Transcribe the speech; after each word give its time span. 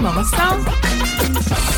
먹었어? 0.00 0.36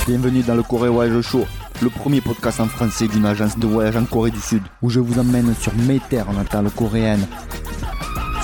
Bienvenue 0.06 0.42
dans 0.42 0.54
le 0.54 0.62
Corée 0.62 0.88
Voyage 0.88 1.20
Show, 1.22 1.44
le 1.82 1.90
premier 1.90 2.20
podcast 2.20 2.60
en 2.60 2.66
français 2.66 3.08
d'une 3.08 3.26
agence 3.26 3.58
de 3.58 3.66
voyage 3.66 3.96
en 3.96 4.04
Corée 4.04 4.30
du 4.30 4.40
Sud, 4.40 4.62
où 4.82 4.88
je 4.88 5.00
vous 5.00 5.18
emmène 5.18 5.54
sur 5.54 5.74
mes 5.74 6.00
terres 6.00 6.32
natales 6.32 6.70
coréennes. 6.70 7.26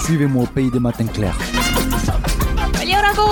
Suivez-moi 0.04 0.44
au 0.44 0.46
pays 0.46 0.70
des 0.70 0.80
matins 0.80 1.06
clairs. 1.06 1.36
빨리 2.72 2.94
오라고! 2.94 3.22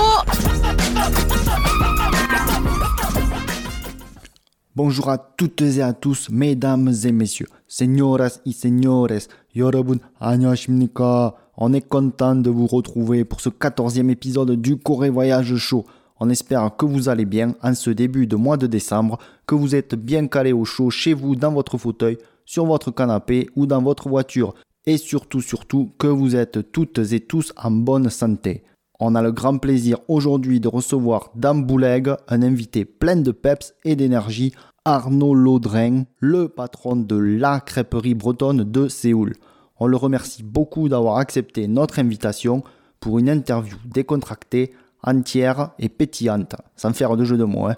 Bonjour 4.75 5.09
à 5.11 5.19
toutes 5.19 5.61
et 5.61 5.81
à 5.83 5.93
tous, 5.93 6.29
mesdames 6.31 6.91
et 7.05 7.11
messieurs, 7.11 7.47
señoras 7.67 8.39
y 8.45 8.53
señores, 8.53 9.27
여러분 9.55 9.99
안녕하십니까? 10.19 11.35
On 11.55 11.73
est 11.73 11.87
content 11.87 12.33
de 12.35 12.49
vous 12.49 12.65
retrouver 12.65 13.23
pour 13.23 13.39
ce 13.39 13.49
14e 13.49 14.09
épisode 14.09 14.59
du 14.59 14.77
Corée 14.77 15.11
Voyage 15.11 15.55
Show. 15.57 15.85
On 16.20 16.30
espère 16.30 16.76
que 16.76 16.84
vous 16.84 17.08
allez 17.08 17.24
bien 17.24 17.54
en 17.62 17.74
ce 17.74 17.90
début 17.90 18.26
de 18.26 18.36
mois 18.36 18.56
de 18.56 18.66
décembre, 18.66 19.18
que 19.46 19.54
vous 19.54 19.74
êtes 19.74 19.94
bien 19.94 20.26
calé 20.26 20.52
au 20.52 20.64
chaud 20.64 20.90
chez 20.90 21.14
vous 21.14 21.36
dans 21.36 21.52
votre 21.52 21.78
fauteuil, 21.78 22.18
sur 22.44 22.66
votre 22.66 22.90
canapé 22.90 23.48
ou 23.54 23.66
dans 23.66 23.82
votre 23.82 24.08
voiture. 24.08 24.54
Et 24.86 24.96
surtout, 24.96 25.40
surtout, 25.40 25.92
que 25.98 26.06
vous 26.06 26.34
êtes 26.34 26.72
toutes 26.72 26.98
et 27.12 27.20
tous 27.20 27.52
en 27.56 27.70
bonne 27.70 28.10
santé. 28.10 28.64
On 28.98 29.14
a 29.14 29.22
le 29.22 29.30
grand 29.30 29.58
plaisir 29.58 29.98
aujourd'hui 30.08 30.58
de 30.58 30.66
recevoir 30.66 31.30
dans 31.36 31.54
Bouleg 31.54 32.10
un 32.26 32.42
invité 32.42 32.84
plein 32.84 33.16
de 33.16 33.30
peps 33.30 33.74
et 33.84 33.94
d'énergie, 33.94 34.52
Arnaud 34.84 35.34
Laudrin, 35.34 36.04
le 36.18 36.48
patron 36.48 36.96
de 36.96 37.16
la 37.16 37.60
crêperie 37.60 38.14
bretonne 38.14 38.64
de 38.64 38.88
Séoul. 38.88 39.34
On 39.78 39.86
le 39.86 39.96
remercie 39.96 40.42
beaucoup 40.42 40.88
d'avoir 40.88 41.18
accepté 41.18 41.68
notre 41.68 42.00
invitation 42.00 42.64
pour 42.98 43.20
une 43.20 43.28
interview 43.28 43.76
décontractée, 43.84 44.72
entière 45.02 45.70
et 45.78 45.88
pétillante, 45.88 46.56
sans 46.76 46.92
faire 46.92 47.16
de 47.16 47.24
jeu 47.24 47.36
de 47.36 47.44
mots. 47.44 47.66
hein. 47.66 47.76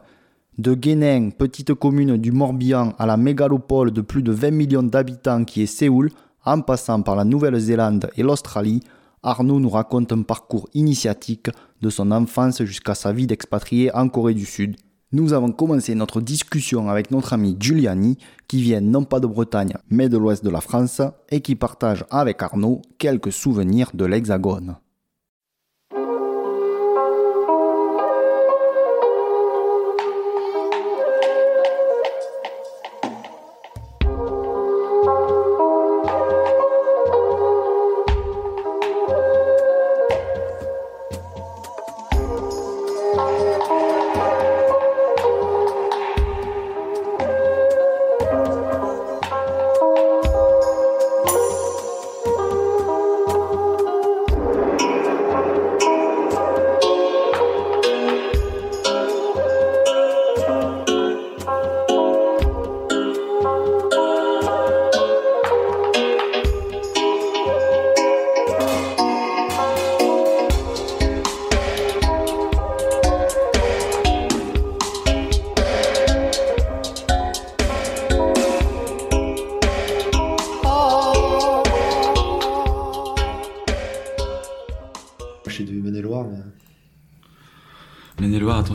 De 0.58 0.75
Guénin, 0.75 1.31
petite 1.31 1.72
commune 1.75 2.17
du 2.17 2.33
Morbihan, 2.33 2.92
à 2.98 3.06
la 3.06 3.17
mégalopole 3.17 3.92
de 3.92 4.00
plus 4.00 4.22
de 4.22 4.33
20 4.33 4.50
millions 4.50 4.83
d'habitants 4.83 5.45
qui 5.45 5.62
est 5.62 5.67
Séoul, 5.67 6.11
en 6.45 6.61
passant 6.61 7.03
par 7.03 7.17
la 7.17 7.25
Nouvelle-Zélande 7.25 8.11
et 8.17 8.22
l'Australie, 8.22 8.80
Arnaud 9.22 9.61
nous 9.61 9.70
raconte 9.70 10.12
un 10.12 10.22
parcours 10.22 10.69
initiatique 10.75 11.50
de 11.83 11.91
son 11.91 12.11
enfance 12.11 12.62
jusqu'à 12.64 12.95
sa 12.95 13.12
vie 13.12 13.27
d'expatrié 13.27 13.95
en 13.95 14.08
Corée 14.08 14.34
du 14.34 14.47
Sud. 14.47 14.77
Nous 15.12 15.33
avons 15.33 15.50
commencé 15.50 15.95
notre 15.95 16.20
discussion 16.20 16.89
avec 16.89 17.11
notre 17.11 17.33
ami 17.33 17.56
Giuliani, 17.58 18.17
qui 18.47 18.62
vient 18.62 18.80
non 18.80 19.05
pas 19.05 19.20
de 19.20 19.27
Bretagne, 19.27 19.75
mais 19.91 20.08
de 20.08 20.17
l'ouest 20.17 20.45
de 20.45 20.50
la 20.50 20.61
France, 20.61 21.02
et 21.30 21.41
qui 21.41 21.56
partage 21.56 22.05
avec 22.11 22.42
Arnaud 22.42 22.80
quelques 22.98 23.33
souvenirs 23.33 23.91
de 23.92 24.05
l'Hexagone. 24.05 24.77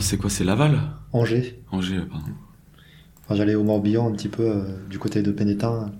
C'est 0.06 0.16
quoi 0.16 0.30
C'est 0.30 0.44
Laval? 0.44 0.80
Angers. 1.12 1.60
Angers, 1.72 2.00
pardon. 2.10 2.26
Enfin, 3.24 3.34
J'allais 3.34 3.54
au 3.54 3.64
Morbihan 3.64 4.08
un 4.08 4.12
petit 4.12 4.28
peu 4.28 4.44
euh, 4.44 4.62
du 4.88 4.98
côté 4.98 5.22
de 5.22 5.32
Pénétin. 5.32 5.92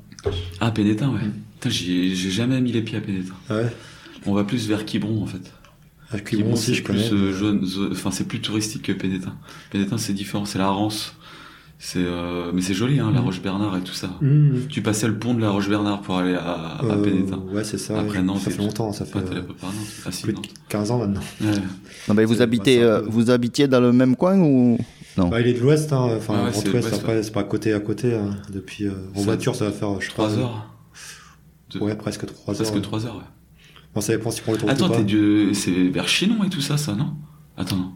Ah, 0.60 0.70
Pénétin, 0.70 1.10
ouais. 1.10 1.20
Putain, 1.54 1.70
j'ai 1.70 2.14
jamais 2.14 2.60
mis 2.60 2.72
les 2.72 2.82
pieds 2.82 2.98
à 2.98 3.00
Pénétin. 3.00 3.34
Ouais? 3.50 3.66
On 4.26 4.32
va 4.34 4.44
plus 4.44 4.68
vers 4.68 4.84
Quiberon, 4.84 5.22
en 5.22 5.26
fait. 5.26 5.52
À 6.10 6.20
Quiberon 6.20 6.52
aussi, 6.52 6.66
c'est 6.66 6.74
je 6.74 6.82
connais. 6.84 7.12
euh, 7.12 7.60
zo- 7.64 7.90
enfin, 7.90 8.10
c'est 8.12 8.28
plus 8.28 8.40
touristique 8.40 8.82
que 8.82 8.92
Pénétin. 8.92 9.34
Pénétin, 9.70 9.98
c'est 9.98 10.12
différent, 10.14 10.44
c'est 10.44 10.58
la 10.58 10.68
Rance. 10.68 11.16
C'est, 11.78 11.98
euh, 12.02 12.52
mais 12.54 12.62
c'est 12.62 12.72
joli, 12.72 12.98
hein, 13.00 13.10
la 13.14 13.20
Mm. 13.20 13.24
Roche-Bernard 13.24 13.76
et 13.76 13.82
tout 13.82 13.92
ça. 13.92 14.08
Mmh. 14.22 14.66
Tu 14.70 14.80
passais 14.80 15.06
le 15.06 15.18
pont 15.18 15.34
de 15.34 15.42
la 15.42 15.50
Roche-Bernard 15.50 16.00
pour 16.00 16.16
aller 16.16 16.34
à, 16.34 16.40
à 16.78 16.84
Euh, 16.84 17.02
Pénétin. 17.04 17.42
Ouais, 17.52 17.64
c'est 17.64 17.76
ça. 17.76 18.00
Après. 18.00 18.22
Nantes 18.22 18.40
ça 18.40 18.50
fait 18.50 18.56
longtemps, 18.62 18.92
ça 18.92 19.04
fait 19.04 19.18
euh, 19.18 19.42
pas 19.42 19.52
par 19.60 19.70
Nantes. 19.72 19.86
Ah, 20.06 20.10
si, 20.10 20.22
plus 20.22 20.32
de 20.32 20.38
Nantes. 20.38 20.48
15 20.70 20.90
ans 20.90 20.98
maintenant. 21.00 21.20
Ouais. 21.42 21.50
Non, 22.08 22.14
mais 22.14 22.24
vous, 22.24 22.40
habitez, 22.40 22.82
euh, 22.82 23.00
peu- 23.02 23.08
vous 23.10 23.30
habitiez 23.30 23.68
dans 23.68 23.80
le 23.80 23.92
même 23.92 24.16
coin 24.16 24.38
ou 24.38 24.78
non? 25.18 25.28
Bah, 25.28 25.40
il 25.42 25.48
est 25.48 25.52
de 25.52 25.60
l'Ouest, 25.60 25.92
hein. 25.92 26.08
enfin, 26.16 26.32
ouais, 26.44 26.50
Grand 26.50 26.60
c'est 26.60 26.68
Ouest, 26.70 26.88
l'Ouest, 26.88 26.94
après, 26.94 27.22
c'est 27.22 27.30
pas 27.32 27.44
côté 27.44 27.74
à 27.74 27.80
côté. 27.80 28.14
hein. 28.14 28.30
Depuis, 28.50 28.86
euh, 28.86 28.92
en 29.14 29.18
Ça- 29.18 29.24
voiture, 29.24 29.54
ça 29.54 29.66
va 29.66 29.72
faire, 29.72 30.00
je 30.00 30.06
sais 30.06 30.12
Trois 30.12 30.28
pas, 30.28 30.34
heures. 30.34 30.74
Deux- 31.72 31.80
Ouais, 31.80 31.94
presque 31.94 32.24
3 32.24 32.54
heures. 32.54 32.70
Presque 32.70 32.80
trois 32.82 33.04
heures, 33.06 33.16
ouais. 33.16 33.22
Bon, 33.94 34.00
ça 34.00 34.16
dépend 34.16 34.30
si 34.30 34.40
prends 34.40 34.52
le 34.52 34.58
tour 34.58 34.68
ou 34.68 34.72
Attends, 34.72 34.88
pas. 34.88 34.96
t'es 34.96 35.04
du... 35.04 35.50
c'est 35.52 35.88
vers 35.88 36.08
Chinon 36.08 36.42
et 36.44 36.48
tout 36.48 36.60
ça, 36.62 36.76
ça, 36.78 36.94
non? 36.94 37.12
Attends, 37.56 37.76
non. 37.76 37.92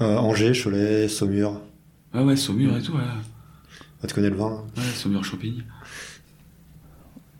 Euh, 0.00 0.16
Angers, 0.16 0.52
Cholet, 0.54 1.08
Saumur. 1.08 1.60
Ouais, 2.16 2.22
ouais, 2.22 2.36
Saumur 2.36 2.76
et 2.76 2.82
tout, 2.82 2.92
ouais. 2.92 2.98
Ah, 4.02 4.06
tu 4.06 4.14
connais 4.14 4.30
le 4.30 4.36
vin 4.36 4.46
hein. 4.46 4.64
Ouais, 4.76 4.82
Saumur-Champigny. 4.94 5.62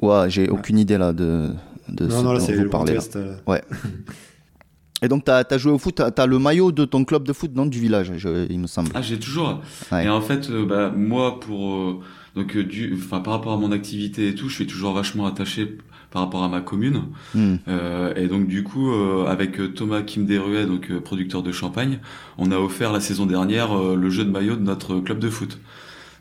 Ouais, 0.03 0.28
j'ai 0.28 0.48
aucune 0.48 0.78
idée 0.78 0.98
là 0.98 1.12
de, 1.12 1.50
de 1.88 2.06
Non, 2.06 2.19
ce 2.19 2.25
non, 2.25 2.32
là, 2.32 2.38
dont 2.38 2.44
c'est 2.47 2.54
vous 2.54 2.64
le 2.64 2.70
parlez. 2.70 2.94
là. 2.94 3.00
Euh. 3.16 3.36
Ouais. 3.47 3.62
Et 5.03 5.09
donc, 5.09 5.25
t'as 5.25 5.44
as 5.48 5.59
joué 5.59 5.72
au 5.72 5.78
foot, 5.78 5.94
t'as 5.97 6.22
as 6.22 6.26
le 6.26 6.38
maillot 6.38 6.72
de 6.72 6.84
ton 6.86 7.04
club 7.04 7.25
de 7.25 7.32
foot, 7.34 7.53
non, 7.54 7.66
du 7.66 7.78
village, 7.81 8.12
je- 8.16 8.47
il 8.50 8.59
me 8.59 8.66
semble. 8.66 8.91
Ah, 8.94 9.03
j'ai 9.03 9.19
toujours. 9.19 9.60
Ouais. 9.92 10.06
Et 10.06 10.09
en 10.09 10.20
fait, 10.22 10.48
euh, 10.50 10.65
bah, 10.65 10.91
moi, 10.94 11.38
pour 11.38 11.75
euh, 11.75 12.00
donc 12.34 12.56
euh, 12.56 12.65
du, 12.65 12.94
enfin 12.98 13.20
par 13.20 13.34
rapport 13.34 13.53
à 13.53 13.56
mon 13.59 13.72
activité 13.72 14.28
et 14.28 14.34
tout, 14.34 14.48
je 14.48 14.54
suis 14.54 14.66
toujours 14.66 14.94
vachement 14.94 15.26
attaché 15.26 15.76
par 16.10 16.22
rapport 16.22 16.42
à 16.44 16.48
ma 16.48 16.60
commune. 16.60 17.02
Hmm. 17.34 17.56
Euh, 17.68 18.14
et 18.14 18.28
donc 18.28 18.46
du 18.46 18.62
coup, 18.62 18.90
euh, 18.90 19.26
avec 19.26 19.60
euh, 19.60 19.68
Thomas 19.68 20.02
Kim 20.02 20.26
Deruet, 20.26 20.66
donc 20.66 20.90
euh, 20.90 21.00
producteur 21.00 21.42
de 21.42 21.52
champagne, 21.52 21.98
on 22.38 22.50
a 22.50 22.58
offert 22.58 22.92
la 22.92 23.00
saison 23.00 23.26
dernière 23.26 23.72
euh, 23.72 23.96
le 23.96 24.10
jeu 24.10 24.24
de 24.24 24.30
maillot 24.30 24.56
de 24.56 24.62
notre 24.62 25.00
club 25.00 25.18
de 25.18 25.30
foot. 25.30 25.58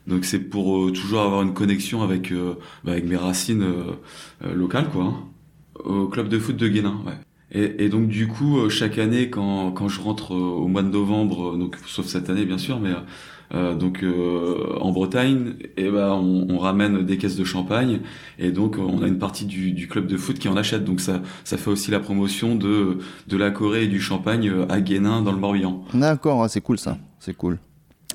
Donc 0.08 0.26
c'est 0.26 0.40
pour 0.40 0.78
euh, 0.78 0.92
toujours 0.92 1.22
avoir 1.22 1.42
une 1.42 1.54
connexion 1.54 2.04
avec 2.04 2.32
euh, 2.32 2.56
bah, 2.84 2.92
avec 2.92 3.06
mes 3.06 3.18
racines 3.18 3.66
locales, 4.54 4.90
quoi. 4.90 5.04
hein. 5.04 5.16
Au 5.84 6.08
club 6.08 6.30
de 6.30 6.40
foot 6.40 6.56
de 6.56 6.68
Guénin, 6.68 7.02
ouais. 7.06 7.14
Et, 7.52 7.86
et 7.86 7.90
donc 7.90 8.08
du 8.08 8.28
coup, 8.28 8.58
euh, 8.60 8.70
chaque 8.70 8.98
année, 8.98 9.30
quand, 9.30 9.72
quand 9.72 9.88
je 9.88 10.02
rentre 10.02 10.32
au 10.32 10.68
mois 10.68 10.84
de 10.84 10.90
novembre, 10.90 11.58
donc 11.58 11.78
sauf 11.86 12.06
cette 12.06 12.30
année 12.30 12.46
bien 12.46 12.58
sûr, 12.58 12.80
mais 12.80 12.92
euh, 13.54 13.76
donc 13.76 14.04
euh, 14.04 14.78
en 14.80 14.92
Bretagne, 14.92 15.54
et 15.78 15.90
ben 15.90 16.12
on, 16.14 16.48
on 16.50 16.58
ramène 16.58 17.06
des 17.06 17.18
caisses 17.18 17.36
de 17.36 17.44
champagne 17.44 18.00
et 18.40 18.52
donc 18.52 18.78
on 18.80 19.04
a 19.04 19.08
une 19.08 19.20
partie 19.20 19.46
du, 19.46 19.72
du 19.72 19.88
club 19.88 20.08
de 20.08 20.18
foot 20.18 20.40
qui 20.40 20.48
en 20.48 20.58
achète. 20.58 20.84
Donc 20.84 21.00
ça 21.00 21.22
ça 21.44 21.58
fait 21.58 21.70
aussi 21.70 21.92
la 21.92 22.00
promotion 22.00 22.56
de 22.56 22.98
de 23.28 23.38
la 23.38 23.52
Corée 23.52 23.84
et 23.84 23.88
du 23.88 24.02
champagne 24.02 24.52
à 24.70 24.82
Guénin 24.82 25.22
dans 25.22 25.32
le 25.32 25.40
Morbihan. 25.40 25.84
D'accord, 25.94 26.44
ah, 26.44 26.50
c'est 26.50 26.62
cool 26.62 26.80
ça, 26.80 26.98
c'est 27.20 27.36
cool. 27.36 27.60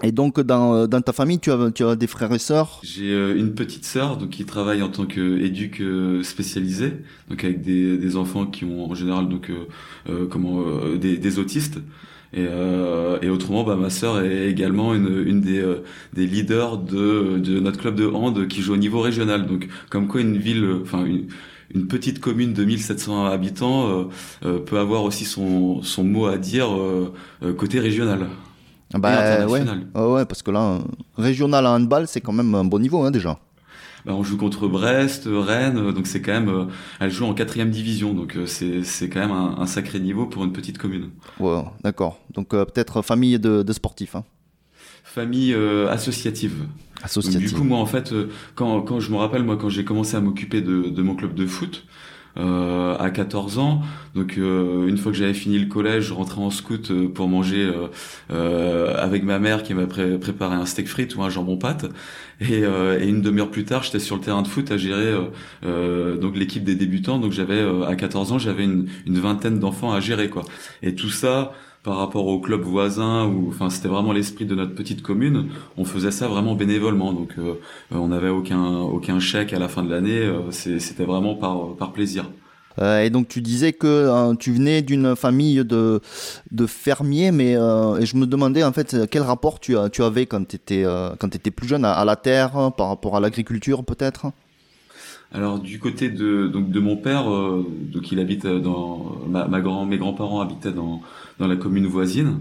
Et 0.02 0.12
donc, 0.12 0.40
dans, 0.40 0.86
dans 0.86 1.02
ta 1.02 1.12
famille, 1.12 1.40
tu 1.40 1.50
as, 1.50 1.70
tu 1.72 1.84
as 1.84 1.94
des 1.94 2.06
frères 2.06 2.32
et 2.32 2.38
sœurs? 2.38 2.80
J'ai 2.82 3.12
euh, 3.12 3.36
une 3.38 3.52
petite 3.52 3.84
sœur 3.84 4.16
donc 4.16 4.30
qui 4.30 4.46
travaille 4.46 4.80
en 4.80 4.88
tant 4.88 5.04
qu'éduc 5.04 5.82
spécialisé, 6.22 6.94
donc 7.28 7.44
avec 7.44 7.60
des, 7.60 7.98
des 7.98 8.16
enfants 8.16 8.46
qui 8.46 8.64
ont 8.64 8.90
en 8.90 8.94
général 8.94 9.28
donc 9.28 9.50
euh, 9.50 10.26
comment 10.30 10.64
des, 10.98 11.18
des 11.18 11.38
autistes. 11.38 11.80
Et, 12.32 12.46
euh, 12.48 13.18
et 13.22 13.28
autrement, 13.28 13.64
bah, 13.64 13.76
ma 13.76 13.90
sœur 13.90 14.20
est 14.22 14.48
également 14.48 14.94
une, 14.94 15.24
une 15.26 15.40
des, 15.40 15.58
euh, 15.60 15.82
des 16.12 16.26
leaders 16.26 16.78
de, 16.78 17.38
de 17.38 17.58
notre 17.60 17.78
club 17.80 17.96
de 17.96 18.06
hand 18.06 18.46
qui 18.48 18.62
joue 18.62 18.74
au 18.74 18.76
niveau 18.76 19.00
régional. 19.00 19.46
Donc, 19.46 19.68
comme 19.90 20.06
quoi 20.06 20.20
une 20.20 20.36
ville, 20.36 20.62
euh, 20.64 20.80
enfin 20.82 21.04
une, 21.04 21.26
une 21.74 21.86
petite 21.88 22.20
commune 22.20 22.52
de 22.52 22.64
1700 22.64 23.26
habitants 23.26 23.88
euh, 23.88 24.04
euh, 24.44 24.58
peut 24.60 24.78
avoir 24.78 25.02
aussi 25.04 25.24
son, 25.24 25.82
son 25.82 26.04
mot 26.04 26.26
à 26.26 26.36
dire 26.38 26.68
euh, 26.72 27.12
côté 27.56 27.80
régional. 27.80 28.26
Ah 28.92 28.98
Bah 28.98 29.10
ouais. 29.10 29.60
international. 29.60 29.86
Ouais, 29.94 30.24
parce 30.24 30.42
que 30.42 30.50
là, 30.50 30.78
régional 31.16 31.66
à 31.66 31.70
handball, 31.72 32.06
c'est 32.08 32.20
quand 32.20 32.32
même 32.32 32.54
un 32.54 32.64
bon 32.64 32.78
niveau 32.80 33.02
hein, 33.02 33.10
déjà. 33.12 33.38
Bah, 34.04 34.14
on 34.14 34.22
joue 34.22 34.36
contre 34.36 34.68
Brest, 34.68 35.28
Rennes, 35.30 35.92
donc 35.92 36.06
c'est 36.06 36.22
quand 36.22 36.32
même, 36.32 36.68
elle 37.00 37.10
joue 37.10 37.24
en 37.26 37.34
quatrième 37.34 37.70
division, 37.70 38.14
donc 38.14 38.36
c'est 38.46 38.82
c'est 38.84 39.08
quand 39.08 39.20
même 39.20 39.30
un, 39.30 39.66
sacré 39.66 40.00
niveau 40.00 40.26
pour 40.26 40.44
une 40.44 40.52
petite 40.52 40.78
commune. 40.78 41.10
Ouais, 41.38 41.62
d'accord. 41.82 42.18
Donc 42.34 42.48
peut-être 42.48 43.02
famille 43.02 43.38
de, 43.38 43.62
de 43.62 43.72
sportifs. 43.72 44.16
Hein. 44.16 44.24
Famille 45.04 45.54
associative. 45.88 46.66
Associative. 47.02 47.48
du 47.48 47.54
coup, 47.54 47.64
moi 47.64 47.78
en 47.78 47.86
fait, 47.86 48.14
quand 48.54 48.82
quand 48.82 49.00
je 49.00 49.10
me 49.10 49.16
rappelle 49.16 49.42
moi 49.42 49.56
quand 49.56 49.68
j'ai 49.68 49.84
commencé 49.84 50.16
à 50.16 50.20
m'occuper 50.20 50.60
de 50.60 50.90
de 50.90 51.02
mon 51.02 51.14
club 51.14 51.34
de 51.34 51.46
foot. 51.46 51.84
Euh, 52.36 52.96
à 52.98 53.10
14 53.10 53.58
ans. 53.58 53.82
Donc 54.14 54.36
euh, 54.38 54.86
une 54.86 54.98
fois 54.98 55.10
que 55.10 55.18
j'avais 55.18 55.34
fini 55.34 55.58
le 55.58 55.66
collège, 55.66 56.04
je 56.04 56.14
rentrais 56.14 56.40
en 56.40 56.50
scout 56.50 56.90
euh, 56.92 57.08
pour 57.08 57.28
manger 57.28 57.72
avec 58.28 59.24
ma 59.24 59.38
mère 59.38 59.62
qui 59.62 59.74
m'a 59.74 59.86
préparé 59.86 60.54
un 60.54 60.66
steak 60.66 60.86
frites 60.86 61.16
ou 61.16 61.22
un 61.22 61.30
jambon 61.30 61.56
pâte. 61.56 61.86
Et, 62.40 62.60
et 62.62 63.08
une 63.08 63.20
demi-heure 63.20 63.50
plus 63.50 63.64
tard, 63.64 63.82
j'étais 63.82 63.98
sur 63.98 64.16
le 64.16 64.22
terrain 64.22 64.42
de 64.42 64.48
foot 64.48 64.70
à 64.70 64.76
gérer 64.76 65.14
donc 65.62 66.36
l'équipe 66.36 66.64
des 66.64 66.74
débutants. 66.76 67.18
Donc 67.18 67.32
j'avais 67.32 67.60
à 67.86 67.94
14 67.96 68.32
ans, 68.32 68.38
j'avais 68.38 68.64
une, 68.64 68.88
une 69.06 69.18
vingtaine 69.18 69.58
d'enfants 69.58 69.92
à 69.92 70.00
gérer 70.00 70.30
quoi. 70.30 70.44
Et 70.82 70.94
tout 70.94 71.10
ça 71.10 71.52
par 71.82 71.96
rapport 71.96 72.26
au 72.26 72.40
club 72.40 72.60
voisin 72.60 73.26
ou 73.26 73.48
enfin 73.48 73.70
c'était 73.70 73.88
vraiment 73.88 74.12
l'esprit 74.12 74.44
de 74.44 74.54
notre 74.54 74.74
petite 74.74 75.02
commune. 75.02 75.48
On 75.76 75.84
faisait 75.84 76.10
ça 76.10 76.28
vraiment 76.28 76.54
bénévolement. 76.54 77.12
Donc 77.12 77.30
euh, 77.38 77.54
on 77.90 78.08
n'avait 78.08 78.28
aucun 78.28 78.78
aucun 78.80 79.18
chèque 79.18 79.52
à 79.52 79.58
la 79.58 79.68
fin 79.68 79.82
de 79.82 79.90
l'année. 79.90 80.20
Euh, 80.20 80.50
c'était 80.50 81.04
vraiment 81.04 81.34
par 81.34 81.74
par 81.76 81.92
plaisir. 81.92 82.30
Euh, 82.80 83.02
et 83.02 83.10
donc 83.10 83.28
tu 83.28 83.40
disais 83.40 83.72
que 83.72 84.34
tu 84.36 84.52
venais 84.52 84.82
d'une 84.82 85.16
famille 85.16 85.64
de, 85.64 86.00
de 86.50 86.66
fermiers, 86.66 87.32
mais 87.32 87.52
et 87.52 88.06
je 88.06 88.16
me 88.16 88.26
demandais 88.26 88.62
en 88.62 88.72
fait 88.72 88.96
quel 89.10 89.22
rapport 89.22 89.58
tu, 89.58 89.74
tu 89.92 90.02
avais 90.02 90.26
quand 90.26 90.46
tu 90.46 90.56
étais, 90.56 90.84
étais 91.34 91.50
plus 91.50 91.66
jeune 91.66 91.84
à, 91.84 92.04
la 92.04 92.16
terre, 92.16 92.72
par 92.76 92.88
rapport 92.88 93.16
à 93.16 93.20
l'agriculture 93.20 93.84
peut-être? 93.84 94.26
Alors 95.32 95.58
du 95.58 95.78
côté 95.78 96.08
de 96.08 96.48
donc 96.48 96.70
de 96.70 96.80
mon 96.80 96.96
père, 96.96 97.24
donc 97.24 98.10
il 98.12 98.18
habite 98.18 98.46
dans 98.46 99.16
ma, 99.28 99.46
ma 99.46 99.60
grand 99.60 99.86
mes 99.86 99.98
grands-parents 99.98 100.40
habitaient 100.40 100.72
dans 100.72 101.02
dans 101.38 101.48
la 101.48 101.56
commune 101.56 101.86
voisine. 101.86 102.40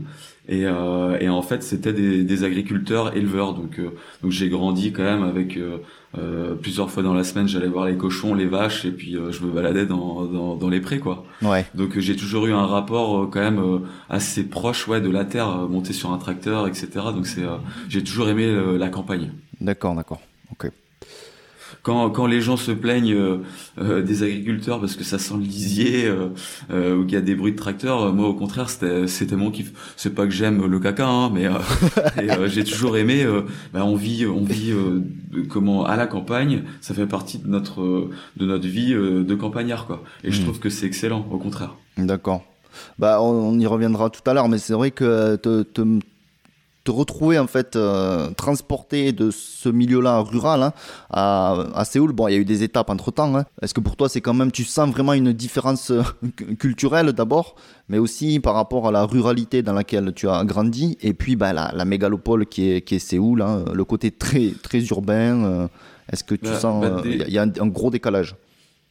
Et, 0.50 0.66
euh, 0.66 1.16
et 1.20 1.30
en 1.30 1.44
fait, 1.44 1.62
c'était 1.62 1.94
des, 1.94 2.24
des, 2.24 2.44
agriculteurs 2.44 3.16
éleveurs. 3.16 3.54
Donc, 3.54 3.78
euh, 3.78 3.92
donc 4.24 4.32
j'ai 4.32 4.50
grandi 4.50 4.92
quand 4.92 5.04
même 5.04 5.22
avec 5.22 5.58
euh, 5.58 5.78
euh, 6.18 6.56
plusieurs 6.56 6.90
fois 6.90 7.04
dans 7.04 7.14
la 7.14 7.24
semaine, 7.24 7.48
j'allais 7.48 7.68
voir 7.68 7.86
les 7.86 7.96
cochons, 7.96 8.34
les 8.34 8.48
vaches, 8.48 8.84
et 8.84 8.92
puis 8.92 9.16
je 9.30 9.44
me 9.44 9.52
baladais 9.52 9.86
dans, 9.86 10.26
dans, 10.26 10.56
dans, 10.56 10.70
les 10.70 10.82
prés, 10.82 10.98
quoi. 10.98 11.24
Ouais. 11.44 11.68
Donc 11.76 12.00
j'ai 12.00 12.16
toujours 12.16 12.48
eu 12.48 12.52
un 12.52 12.66
rapport 12.66 13.30
quand 13.30 13.42
même 13.42 13.82
assez 14.10 14.44
proche, 14.44 14.88
ouais, 14.88 15.02
de 15.02 15.10
la 15.12 15.24
terre, 15.24 15.68
monter 15.70 15.94
sur 15.94 16.12
un 16.12 16.18
tracteur, 16.18 16.68
etc. 16.68 16.88
Donc 17.14 17.28
c'est, 17.28 17.44
j'ai 17.88 18.04
toujours 18.04 18.28
aimé 18.30 18.52
la 18.78 18.90
campagne. 18.90 19.32
D'accord, 19.62 19.94
d'accord. 19.94 20.20
Ok 20.52 20.72
quand, 21.84 22.10
quand 22.10 22.28
les 22.28 22.42
gens 22.42 22.58
se 22.58 22.72
plaignent 22.72 23.14
euh, 23.14 23.38
euh, 23.80 24.02
des 24.02 24.24
agriculteurs 24.24 24.80
parce 24.80 24.96
que 24.96 25.04
ça 25.04 25.18
sent 25.18 25.36
le 25.36 25.44
lisier 25.44 26.06
euh, 26.06 26.96
ou 26.96 27.06
qu'il 27.06 27.14
y 27.14 27.18
a 27.18 27.22
des 27.22 27.36
bruits 27.36 27.54
de 27.54 27.58
tracteurs, 27.58 28.14
moi 28.14 28.28
au 28.28 28.34
contraire 28.34 28.70
c'était 28.70 29.08
c'était 29.08 29.36
mon 29.36 29.52
kiff. 29.52 29.94
C'est 29.96 30.14
pas 30.14 30.26
que 30.26 30.32
j'aime 30.32 30.66
le 30.66 30.80
caca, 30.80 31.08
hein, 31.08 31.32
mais 31.34 31.48
j'ai 32.48 32.64
toujours 32.64 32.98
aimé. 32.98 33.26
Bah, 33.74 33.86
on 33.86 33.96
vit 33.96 34.26
on 34.26 34.44
vit 34.44 34.74
comment 35.50 35.86
à 35.86 35.96
la 35.96 36.08
campagne, 36.08 36.64
ça 36.82 36.94
fait 36.94 37.08
partie 37.08 37.38
de 37.40 37.48
notre 37.48 38.10
de 38.38 38.46
notre 38.46 38.68
vie 38.68 38.94
de 38.94 39.36
campagnard 39.36 39.86
quoi. 39.86 40.04
Et 40.24 40.32
je 40.32 40.42
hmm. 40.42 40.46
trouve 40.46 40.60
que 40.60 40.70
c'est 40.70 40.86
excellent, 40.86 41.26
au 41.32 41.38
contraire. 41.38 41.76
D'accord. 41.98 42.44
Bah, 42.98 43.22
on, 43.22 43.58
y 43.60 43.66
reviendra 43.66 44.10
tout 44.10 44.22
à 44.30 44.34
l'heure, 44.34 44.48
mais 44.48 44.58
c'est 44.58 44.74
vrai 44.74 44.92
que 44.92 45.36
te, 45.38 45.64
te, 45.64 45.82
te 46.90 46.92
retrouver 46.92 47.38
en 47.38 47.46
fait 47.46 47.76
euh, 47.76 48.32
transporté 48.32 49.12
de 49.12 49.30
ce 49.30 49.70
milieu-là 49.70 50.22
rural 50.22 50.64
hein, 50.64 50.74
à, 51.12 51.66
à, 51.76 51.86
Séoul. 51.86 52.14
Bon, 52.14 52.28
il 52.28 52.34
y 52.34 52.36
a 52.36 52.40
eu 52.40 52.46
des 52.46 52.64
étapes 52.64 52.90
entre 52.90 53.12
temps. 53.12 53.36
Hein. 53.36 53.46
Est-ce 53.62 53.76
que 53.76 53.80
pour 53.80 53.96
toi, 53.96 54.10
c'est 54.10 54.22
quand 54.22 54.34
même, 54.34 54.52
tu 54.52 54.64
sens 54.64 54.90
vraiment 54.90 55.14
une 55.14 55.32
différence 55.32 55.92
euh, 55.92 56.02
culturelle 56.58 57.14
d'abord, 57.14 57.56
mais 57.90 58.00
aussi 58.00 58.40
par 58.40 58.56
rapport 58.56 58.88
à 58.88 58.92
la 58.92 59.06
ruralité 59.06 59.62
dans 59.62 59.74
laquelle 59.74 60.14
tu 60.16 60.28
as 60.28 60.44
grandi, 60.46 60.98
et 61.02 61.14
puis 61.14 61.36
bah, 61.36 61.54
la, 61.54 61.72
la 61.76 61.86
mégalopole 61.86 62.48
qui 62.48 62.72
est, 62.72 62.82
qui 62.82 62.96
est 62.96 63.00
Séoul, 63.00 63.44
hein, 63.44 63.66
le 63.72 63.84
côté 63.84 64.10
très 64.10 64.52
très 64.64 64.80
urbain. 64.86 65.44
Euh, 65.44 65.68
est-ce 66.12 66.24
que 66.24 66.34
tu 66.34 66.46
bah, 66.46 66.60
sens, 66.60 66.82
bah, 66.82 67.02
il 67.06 67.32
y, 67.32 67.38
a 67.38 67.44
un 67.44 67.68
gros 67.68 67.92
décalage? 67.92 68.36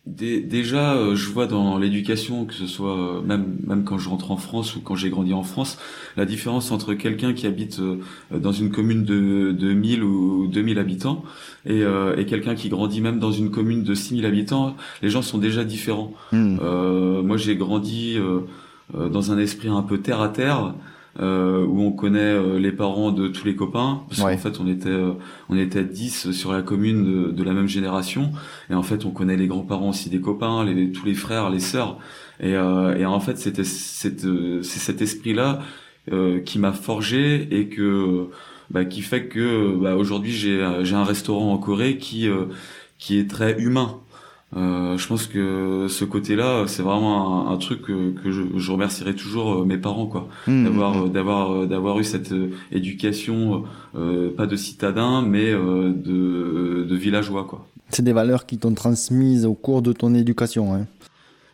Déjà, 0.09 0.95
euh, 0.95 1.15
je 1.15 1.29
vois 1.31 1.47
dans 1.47 1.79
l'éducation, 1.79 2.47
que 2.47 2.55
ce 2.55 2.67
soit 2.67 2.97
euh, 2.97 3.21
même 3.23 3.57
même 3.67 3.85
quand 3.85 3.99
je 3.99 4.09
rentre 4.09 4.31
en 4.31 4.37
France 4.37 4.77
ou 4.77 4.81
quand 4.81 4.97
j'ai 4.97 5.11
grandi 5.11 5.33
en 5.33 5.43
France, 5.43 5.79
la 6.17 6.25
différence 6.25 6.71
entre 6.71 6.95
quelqu'un 6.95 7.33
qui 7.33 7.47
habite 7.47 7.81
euh, 7.81 7.99
dans 8.31 8.53
une 8.53 8.71
commune 8.71 9.05
de, 9.05 9.53
de 9.53 9.73
1000 9.73 10.03
ou 10.03 10.49
2000 10.49 10.79
habitants 10.79 11.23
et, 11.67 11.83
et 12.17 12.27
quelqu'un 12.27 12.55
qui 12.55 12.69
grandit 12.69 13.01
même 13.01 13.19
dans 13.19 13.33
une 13.33 13.51
commune 13.51 13.83
de 13.83 13.95
6000 13.95 14.25
habitants, 14.25 14.77
les 15.03 15.11
gens 15.11 15.23
sont 15.23 15.39
déjà 15.39 15.65
différents. 15.65 16.15
Hmm. 16.33 16.57
moi, 17.23 17.37
j'ai 17.37 17.57
grandi 17.57 18.17
dans 18.95 19.33
un 19.33 19.39
esprit 19.39 19.69
un 19.69 19.83
peu 19.83 19.99
terre 19.99 20.23
à 20.23 20.29
terre 20.29 20.75
euh, 21.21 21.65
où 21.67 21.83
on 21.83 21.93
connaît 21.93 22.21
euh, 22.21 22.59
les 22.59 22.71
parents 22.71 23.11
de 23.11 23.29
tous 23.29 23.45
les 23.45 23.57
copains 23.57 24.03
parce 24.09 24.21
qu'en 24.21 24.39
fait 24.39 24.61
on 24.61 24.69
était 24.69 24.89
euh, 24.89 25.13
on 25.49 25.59
était 25.59 25.85
10 25.85 26.31
sur 26.31 26.53
la 26.53 26.63
commune 26.63 27.05
de, 27.05 27.31
de, 27.33 27.43
la 27.43 27.53
même 27.53 27.67
génération 27.67 28.33
et 28.71 28.75
en 28.75 28.85
fait 28.85 29.05
on 29.05 29.11
connaît 29.11 29.37
les 29.37 29.49
grands-parents 29.49 29.89
aussi 29.89 30.11
des 30.11 30.21
copains 30.21 30.65
les, 30.65 30.93
tous 30.93 31.05
les 31.07 31.15
frères 31.15 31.51
les 31.51 31.59
sœurs 31.59 31.99
et, 32.41 32.55
euh, 32.55 32.97
et 32.97 33.05
en 33.05 33.19
fait 33.19 33.37
c'était 33.37 33.65
c'est 33.65 34.13
cet 34.63 35.03
esprit 35.03 35.35
là 35.35 35.61
qui 36.47 36.59
m'a 36.59 36.73
forgé 36.73 37.49
et 37.51 37.69
que 37.69 38.29
bah, 38.71 38.87
qui 38.87 39.03
fait 39.03 39.27
que 39.27 39.77
bah, 39.77 39.95
aujourd'hui 39.95 40.33
j'ai 40.33 40.67
j'ai 40.83 40.95
un 40.95 41.05
restaurant 41.05 41.53
en 41.53 41.59
Corée 41.59 41.99
qui 41.99 42.29
qui 42.99 43.19
est 43.19 43.29
très 43.29 43.61
humain 43.61 44.01
euh, 44.57 44.97
je 44.97 45.07
pense 45.07 45.27
que 45.27 45.87
ce 45.89 46.05
côté-là, 46.07 46.65
c'est 46.67 46.83
vraiment 46.83 47.51
un, 47.51 47.57
truc 47.59 47.83
que, 47.83 48.13
que 48.13 48.31
je, 48.31 48.43
je, 48.57 48.73
remercierai 48.73 49.15
toujours 49.15 49.61
euh, 49.61 49.65
mes 49.67 49.77
parents, 49.77 50.07
quoi, 50.07 50.29
mmh, 50.47 50.65
d'avoir 50.65 50.95
mmh. 50.95 51.09
d'avoir 51.11 51.53
euh, 51.53 51.67
d'avoir 51.67 51.99
eu 51.99 52.05
cette 52.05 52.33
éducation, 52.73 53.65
euh, 53.95 54.35
pas 54.35 54.47
de 54.47 54.57
citadin, 54.57 55.21
mais 55.21 55.53
de, 55.53 56.87
de 56.89 56.97
villageois, 56.97 57.45
quoi. 57.45 57.67
C'est 57.91 58.03
des 58.03 58.13
valeurs 58.13 58.47
qui 58.47 58.59
t'ont 58.59 58.73
transmises 58.73 59.45
au 59.45 59.55
cours 59.55 59.83
de 59.83 59.93
ton 59.93 60.15
éducation, 60.15 60.75
hein. 60.75 60.87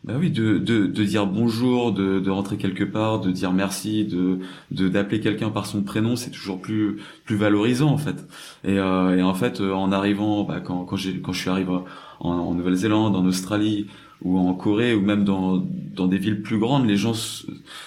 Bah 0.04 0.16
oui, 0.18 0.30
de, 0.30 0.58
de, 0.58 0.86
de 0.86 1.04
dire 1.04 1.26
bonjour, 1.26 1.90
de, 1.90 2.20
de 2.20 2.30
rentrer 2.30 2.58
quelque 2.58 2.84
part, 2.84 3.20
de 3.20 3.30
dire 3.30 3.52
merci, 3.52 4.04
de 4.04 4.38
d'appeler 4.70 5.18
quelqu'un 5.18 5.48
par 5.48 5.64
son 5.64 5.80
prénom, 5.82 6.14
c'est 6.14 6.30
toujours 6.30 6.60
plus 6.60 6.98
plus 7.24 7.36
valorisant 7.36 7.88
en 7.88 7.96
fait. 7.96 8.16
Et, 8.64 8.78
euh, 8.78 9.16
et 9.16 9.22
en 9.22 9.32
fait, 9.32 9.62
en 9.62 9.92
arrivant, 9.92 10.44
bah, 10.44 10.60
quand 10.60 10.84
quand 10.84 10.96
quand 11.22 11.32
je 11.32 11.38
suis 11.40 11.48
arrivé 11.48 11.72
en, 12.20 12.54
Nouvelle-Zélande, 12.54 13.16
en 13.16 13.24
Australie 13.24 13.86
ou 14.22 14.38
en 14.38 14.54
Corée 14.54 14.94
ou 14.94 15.00
même 15.00 15.24
dans, 15.24 15.56
dans 15.94 16.06
des 16.06 16.18
villes 16.18 16.42
plus 16.42 16.58
grandes, 16.58 16.86
les 16.86 16.96
gens 16.96 17.14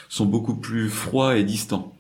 sont 0.10 0.26
beaucoup 0.26 0.56
plus 0.56 0.90
froids 0.90 1.38
et 1.38 1.44
distants. 1.44 1.94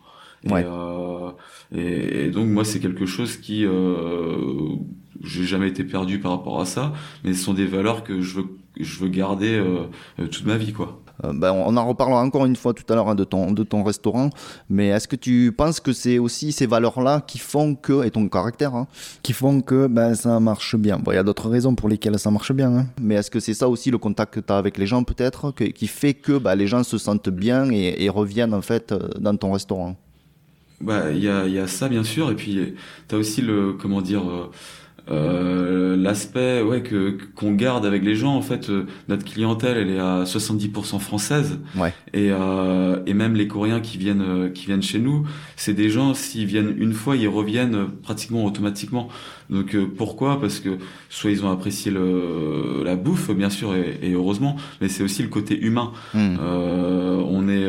Et, 0.43 0.49
euh, 0.53 1.31
et, 1.75 2.29
donc 2.29 2.47
moi 2.47 2.63
c'est 2.63 2.79
quelque 2.79 3.05
chose 3.05 3.37
qui 3.37 3.65
euh, 3.65 4.75
j'ai 5.23 5.43
jamais 5.43 5.67
été 5.67 5.83
perdu 5.83 6.19
par 6.19 6.31
rapport 6.31 6.61
à 6.61 6.65
ça, 6.65 6.93
mais 7.23 7.33
ce 7.33 7.43
sont 7.43 7.53
des 7.53 7.65
valeurs 7.65 8.03
que 8.03 8.21
je 8.21 8.35
veux 8.35 8.45
je 8.79 8.99
veux 8.99 9.09
garder 9.09 9.55
euh, 9.55 9.87
toute 10.17 10.45
ma 10.45 10.57
vie 10.57 10.73
quoi. 10.73 11.01
Euh, 11.23 11.33
ben, 11.33 11.51
on 11.51 11.75
en 11.77 11.87
reparlera 11.87 12.21
encore 12.21 12.45
une 12.45 12.55
fois 12.55 12.73
tout 12.73 12.83
à 12.91 12.95
l'heure 12.95 13.09
hein, 13.09 13.15
de, 13.15 13.23
ton, 13.23 13.51
de 13.51 13.63
ton 13.63 13.83
restaurant, 13.83 14.29
mais 14.69 14.87
est-ce 14.87 15.07
que 15.07 15.15
tu 15.15 15.51
penses 15.55 15.79
que 15.79 15.93
c'est 15.93 16.19
aussi 16.19 16.51
ces 16.51 16.67
valeurs-là 16.67 17.21
qui 17.25 17.39
font 17.39 17.75
que, 17.75 18.05
et 18.05 18.11
ton 18.11 18.27
caractère, 18.27 18.75
hein, 18.75 18.87
qui 19.23 19.33
font 19.33 19.61
que 19.61 19.87
ben, 19.87 20.13
ça 20.15 20.39
marche 20.39 20.75
bien? 20.75 20.99
Bon, 20.99 21.11
il 21.11 21.15
y 21.15 21.19
a 21.19 21.23
d'autres 21.23 21.49
raisons 21.49 21.75
pour 21.75 21.89
lesquelles 21.89 22.19
ça 22.19 22.31
marche 22.31 22.51
bien, 22.51 22.75
hein. 22.75 22.85
mais 23.01 23.15
est-ce 23.15 23.31
que 23.31 23.39
c'est 23.39 23.53
ça 23.53 23.67
aussi 23.67 23.91
le 23.91 23.97
contact 23.97 24.33
que 24.33 24.39
tu 24.39 24.53
as 24.53 24.57
avec 24.57 24.77
les 24.77 24.85
gens 24.85 25.03
peut-être, 25.03 25.51
qui 25.51 25.87
fait 25.87 26.13
que 26.13 26.37
ben, 26.37 26.55
les 26.55 26.67
gens 26.67 26.83
se 26.83 26.97
sentent 26.97 27.29
bien 27.29 27.69
et, 27.71 28.07
reviennent 28.09 28.53
en 28.53 28.61
fait 28.61 28.91
euh, 28.91 29.09
dans 29.19 29.35
ton 29.35 29.51
restaurant? 29.51 29.95
Bah, 30.79 31.11
il 31.11 31.23
y 31.23 31.27
a, 31.27 31.47
y 31.47 31.59
a 31.59 31.67
ça 31.67 31.89
bien 31.89 32.03
sûr, 32.03 32.31
et 32.31 32.35
puis 32.35 32.75
tu 33.09 33.15
as 33.15 33.17
aussi 33.17 33.41
le, 33.41 33.73
comment 33.73 34.01
dire, 34.01 34.21
euh, 34.29 34.49
euh, 35.09 35.95
l'aspect 35.95 36.61
ouais 36.61 36.81
que 36.81 37.17
qu'on 37.35 37.51
garde 37.51 37.85
avec 37.85 38.03
les 38.03 38.15
gens 38.15 38.35
en 38.35 38.41
fait 38.41 38.69
euh, 38.69 38.85
notre 39.07 39.25
clientèle 39.25 39.77
elle 39.77 39.89
est 39.89 39.99
à 39.99 40.23
70% 40.23 40.99
française. 40.99 41.59
Ouais. 41.75 41.93
et 42.13 42.29
euh, 42.31 43.01
et 43.05 43.13
même 43.13 43.35
les 43.35 43.47
coréens 43.47 43.79
qui 43.79 43.97
viennent 43.97 44.21
euh, 44.21 44.49
qui 44.49 44.65
viennent 44.65 44.81
chez 44.81 44.99
nous 44.99 45.27
c'est 45.55 45.73
des 45.73 45.89
gens 45.89 46.13
s'ils 46.13 46.45
viennent 46.45 46.73
une 46.77 46.93
fois 46.93 47.15
ils 47.15 47.27
reviennent 47.27 47.87
pratiquement 48.03 48.45
automatiquement. 48.45 49.09
Donc 49.49 49.77
pourquoi? 49.95 50.41
Parce 50.41 50.59
que 50.59 50.77
soit 51.09 51.31
ils 51.31 51.45
ont 51.45 51.51
apprécié 51.51 51.89
le 51.89 52.83
la 52.83 52.97
bouffe 52.97 53.31
bien 53.31 53.49
sûr 53.49 53.73
et, 53.75 53.97
et 54.01 54.11
heureusement 54.13 54.57
mais 54.81 54.89
c'est 54.89 55.03
aussi 55.03 55.23
le 55.23 55.29
côté 55.29 55.57
humain. 55.57 55.93
Hmm. 56.13 56.35
on 56.39 57.47
est 57.47 57.65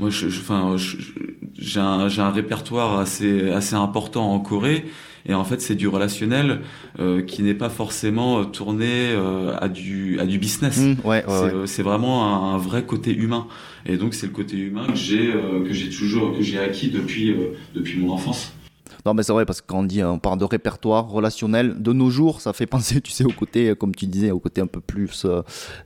moi 0.00 0.10
je 0.10 0.26
enfin 0.26 0.74
j'ai 1.56 1.80
un 1.80 2.08
j'ai 2.08 2.22
un 2.22 2.30
répertoire 2.30 2.98
assez 2.98 3.50
assez 3.50 3.76
important 3.76 4.32
en 4.32 4.40
Corée 4.40 4.84
et 5.26 5.34
en 5.34 5.44
fait, 5.44 5.60
c'est 5.60 5.74
du 5.74 5.88
relationnel 5.88 6.60
euh, 6.98 7.22
qui 7.22 7.42
n'est 7.42 7.54
pas 7.54 7.70
forcément 7.70 8.40
euh, 8.40 8.44
tourné 8.44 9.12
euh, 9.12 9.56
à 9.58 9.68
du 9.68 10.18
à 10.20 10.26
du 10.26 10.38
business. 10.38 10.78
Mmh, 10.78 10.96
ouais, 11.04 11.24
c'est 11.66 11.82
vraiment 11.82 12.52
un, 12.54 12.58
vrai 12.58 12.84
côté 12.84 13.14
humain. 13.14 13.46
Et 13.86 13.96
donc, 13.96 14.14
c'est 14.14 14.26
le 14.26 14.32
côté 14.32 14.56
humain 14.56 14.86
que 14.86 14.96
j'ai 14.96 15.32
que 15.32 15.72
j'ai 15.72 15.88
toujours 15.88 16.36
que 16.36 16.42
j'ai 16.42 16.58
acquis 16.58 16.88
depuis 16.88 17.34
depuis 17.74 17.98
mon 17.98 18.12
enfance. 18.12 18.52
Non, 19.06 19.14
mais 19.14 19.22
c'est 19.22 19.32
vrai, 19.32 19.46
parce 19.46 19.60
que 19.60 19.66
quand 19.66 19.80
on 19.80 19.82
dit, 19.84 20.02
on 20.04 20.18
parle 20.18 20.38
de 20.38 20.44
répertoire 20.44 21.08
relationnel, 21.08 21.82
de 21.82 21.92
nos 21.92 22.10
jours, 22.10 22.40
ça 22.40 22.52
fait 22.52 22.66
penser, 22.76 23.00
tu 23.00 23.10
sais, 23.12 23.24
au 23.24 23.30
côté, 23.32 23.74
comme 23.74 23.94
tu 23.94 24.06
disais, 24.06 24.30
au 24.30 24.38
côté 24.38 24.60
un 24.60 24.66
peu 24.66 24.80
plus 24.80 25.24
euh, 25.24 25.40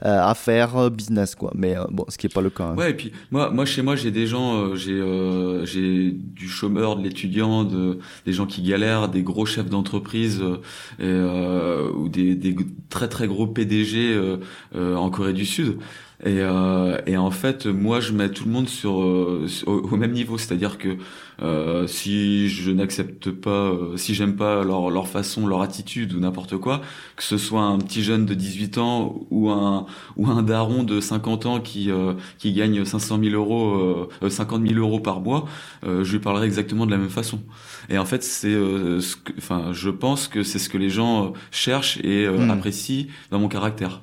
euh, 0.05 0.21
affaires, 0.23 0.90
business, 0.90 1.35
quoi. 1.35 1.52
Mais 1.55 1.76
euh, 1.76 1.85
bon, 1.90 2.05
ce 2.09 2.19
qui 2.19 2.26
n'est 2.26 2.33
pas 2.33 2.40
le 2.40 2.50
cas. 2.50 2.64
hein. 2.64 2.76
Ouais, 2.76 2.90
et 2.90 2.95
puis 2.95 3.12
moi, 3.31 3.50
moi 3.50 3.64
chez 3.64 3.83
moi, 3.83 3.95
j'ai 3.97 4.11
des 4.11 4.26
gens, 4.26 4.57
euh, 4.57 4.75
j'ai 4.75 4.99
euh, 4.99 5.64
du 6.12 6.49
chômeur, 6.49 6.97
de 6.97 7.02
l'étudiant, 7.02 7.64
de, 7.64 7.99
des 8.26 8.33
gens 8.33 8.47
qui 8.47 8.62
galèrent, 8.62 9.09
des 9.09 9.23
gros 9.23 9.47
chefs 9.47 9.69
d'entreprise 9.71 10.40
euh, 10.43 10.57
euh, 11.00 11.90
ou 11.93 12.09
des, 12.09 12.35
des 12.35 12.57
très 12.90 13.09
très 13.09 13.26
gros 13.28 13.47
PDG 13.47 14.12
euh, 14.14 14.37
euh, 14.75 14.95
en 14.97 15.11
Corée 15.11 15.33
du 15.33 15.47
Sud. 15.47 15.78
Et, 16.25 16.40
euh, 16.40 16.99
et 17.07 17.17
en 17.17 17.31
fait, 17.31 17.67
moi, 17.67 18.00
je 18.00 18.12
mets 18.12 18.28
tout 18.28 18.45
le 18.45 18.50
monde 18.50 18.69
sur, 18.69 19.00
euh, 19.02 19.45
sur- 19.47 19.69
au 19.69 19.97
même 19.97 20.11
niveau, 20.12 20.37
c'est-à-dire 20.37 20.76
que 20.76 20.97
euh, 21.42 21.87
si 21.87 22.49
je 22.49 22.71
n'accepte 22.71 23.30
pas, 23.30 23.50
euh, 23.50 23.97
si 23.97 24.14
j'aime 24.14 24.37
pas 24.37 24.64
leur, 24.64 24.90
leur 24.90 25.09
façon, 25.09 25.47
leur 25.47 25.62
attitude 25.62 26.12
ou 26.14 26.21
n'importe 26.21 26.57
quoi, 26.57 26.80
que 27.16 27.23
ce 27.23 27.38
soit 27.38 27.62
un 27.62 27.78
petit 27.78 28.02
jeune 28.02 28.26
de 28.26 28.35
18 28.35 28.78
ans 28.78 29.21
ou 29.30 29.50
un 29.50 29.87
ou 30.16 30.26
un 30.28 30.42
daron 30.42 30.83
de 30.83 31.00
50 31.00 31.47
ans 31.47 31.61
qui 31.61 31.90
euh, 31.90 32.14
qui 32.38 32.52
gagne 32.52 32.85
500 32.85 33.18
000 33.23 33.35
euros, 33.35 34.09
euh, 34.23 34.28
50 34.30 34.66
000 34.66 34.78
euros 34.80 35.00
par 35.00 35.21
mois, 35.21 35.45
euh, 35.85 36.04
je 36.04 36.12
lui 36.12 36.18
parlerai 36.21 36.47
exactement 36.47 36.87
de 36.87 36.90
la 36.90 36.99
même 36.99 37.11
façon. 37.11 37.40
Et 37.88 37.99
en 37.99 38.04
fait, 38.04 38.23
c'est, 38.23 38.49
euh, 38.49 39.00
ce 39.00 39.16
enfin, 39.38 39.73
je 39.73 39.90
pense 39.90 40.28
que 40.28 40.42
c'est 40.42 40.59
ce 40.59 40.68
que 40.68 40.78
les 40.78 40.90
gens 40.90 41.26
euh, 41.26 41.30
cherchent 41.50 41.99
et 42.02 42.26
euh, 42.26 42.38
Hmm. 42.38 42.50
apprécient 42.50 43.07
dans 43.30 43.38
mon 43.40 43.49
caractère. 43.49 44.02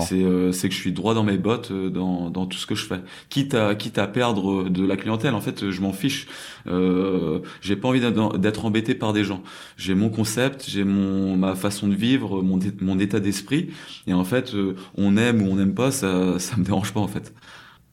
C'est 0.00 0.22
euh, 0.22 0.52
que 0.52 0.70
je 0.70 0.76
suis 0.76 0.92
droit 0.92 1.14
dans 1.14 1.24
mes 1.24 1.38
bottes 1.38 1.70
euh, 1.70 1.88
dans, 1.88 2.28
dans 2.30 2.46
tout 2.46 2.58
ce 2.58 2.66
que 2.66 2.74
je 2.74 2.84
fais. 2.84 3.00
Quitte 3.30 3.54
à 3.54 3.74
quitte 3.74 3.98
à 3.98 4.06
perdre 4.06 4.68
de 4.68 4.84
la 4.84 4.96
clientèle, 4.96 5.34
en 5.34 5.40
fait, 5.40 5.70
je 5.70 5.80
m'en 5.80 5.92
fiche. 5.92 6.26
Euh, 6.66 7.40
j'ai 7.62 7.76
pas 7.76 7.88
envie 7.88 8.00
d'être 8.00 8.64
embêté 8.64 8.94
par 8.94 9.12
des 9.12 9.24
gens. 9.24 9.42
J'ai 9.76 9.94
mon 9.94 10.10
concept, 10.10 10.66
j'ai 10.68 10.84
mon 10.84 11.36
ma 11.36 11.54
façon 11.54 11.88
de 11.88 11.94
vivre, 11.94 12.42
mon 12.42 12.58
mon 12.80 12.98
état 12.98 13.20
d'esprit. 13.20 13.70
Et 14.06 14.12
en 14.12 14.24
fait, 14.24 14.54
euh, 14.54 14.76
on 14.96 15.16
aime 15.16 15.42
ou 15.42 15.50
on 15.50 15.56
n'aime 15.56 15.74
pas, 15.74 15.90
ça 15.90 16.38
ça 16.38 16.56
me 16.56 16.64
dérange 16.64 16.92
pas 16.92 17.00
en 17.00 17.08
fait. 17.08 17.32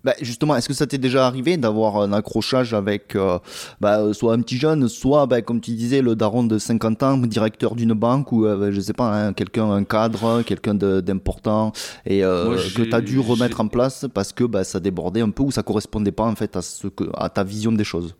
Bah, 0.03 0.13
justement, 0.22 0.56
est-ce 0.56 0.68
que 0.68 0.74
ça 0.74 0.88
t'est 0.88 0.98
déjà 0.98 1.27
arrivé 1.27 1.58
d'avoir 1.58 1.98
un 1.98 2.13
accrochage 2.13 2.74
avec 2.74 3.15
euh, 3.15 3.38
bah, 3.82 4.13
soit 4.13 4.34
un 4.34 4.41
petit 4.41 4.58
jeune, 4.58 4.88
soit, 4.88 5.25
bah, 5.25 5.41
comme 5.41 5.60
tu 5.60 5.72
disais, 5.72 6.01
le 6.01 6.15
daron 6.15 6.44
de 6.44 6.58
50 6.58 7.03
ans, 7.03 7.18
directeur 7.18 7.75
d'une 7.75 7.94
banque, 7.94 8.32
ou, 8.32 8.46
euh, 8.46 8.72
je 8.72 8.79
sais 8.79 8.94
pas, 8.94 9.12
hein, 9.12 9.34
quelqu'un, 9.34 9.70
un 9.70 9.84
cadre, 9.84 10.41
quelqu'un 10.44 10.74
d'important, 10.74 11.74
et 12.06 12.24
euh, 12.24 12.46
Moi, 12.46 12.56
que 12.75 12.84
tu 12.84 12.96
as 12.96 13.01
dû 13.01 13.20
remettre 13.20 13.60
en 13.60 13.68
place 13.68 14.06
parce 14.13 14.32
que 14.32 14.46
bah, 14.46 14.63
ça 14.63 14.79
débordait 14.79 15.22
un 15.22 15.32
peu 15.32 15.44
ou 15.44 15.51
ça 15.51 15.63
correspondait 15.63 16.12
pas 16.12 16.25
en 16.25 16.36
fait 16.36 16.56
à, 16.56 16.62
ce 16.62 16.88
que, 16.88 17.03
à 17.15 17.29
ta 17.29 17.44
vision 17.44 17.72
des 17.72 17.84
choses? 17.84 18.15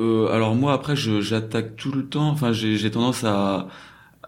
Euh, 0.00 0.28
alors 0.28 0.54
moi 0.54 0.72
après 0.72 0.96
j'attaque 0.96 1.76
tout 1.76 1.92
le 1.92 2.06
temps. 2.06 2.28
Enfin 2.28 2.52
j'ai 2.52 2.90
tendance 2.90 3.24
à 3.24 3.68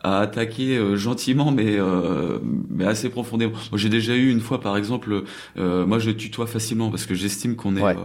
à 0.04 0.20
attaquer 0.20 0.76
euh, 0.78 0.96
gentiment 0.96 1.50
mais 1.50 1.76
euh, 1.78 2.38
mais 2.70 2.84
assez 2.84 3.08
profondément. 3.08 3.52
J'ai 3.74 3.88
déjà 3.88 4.14
eu 4.14 4.30
une 4.30 4.40
fois 4.40 4.60
par 4.60 4.76
exemple 4.76 5.24
euh, 5.58 5.84
moi 5.86 5.98
je 5.98 6.10
tutoie 6.12 6.46
facilement 6.46 6.90
parce 6.90 7.06
que 7.06 7.14
j'estime 7.14 7.56
qu'on 7.56 7.76
est 7.76 7.82
Ouais. 7.82 7.96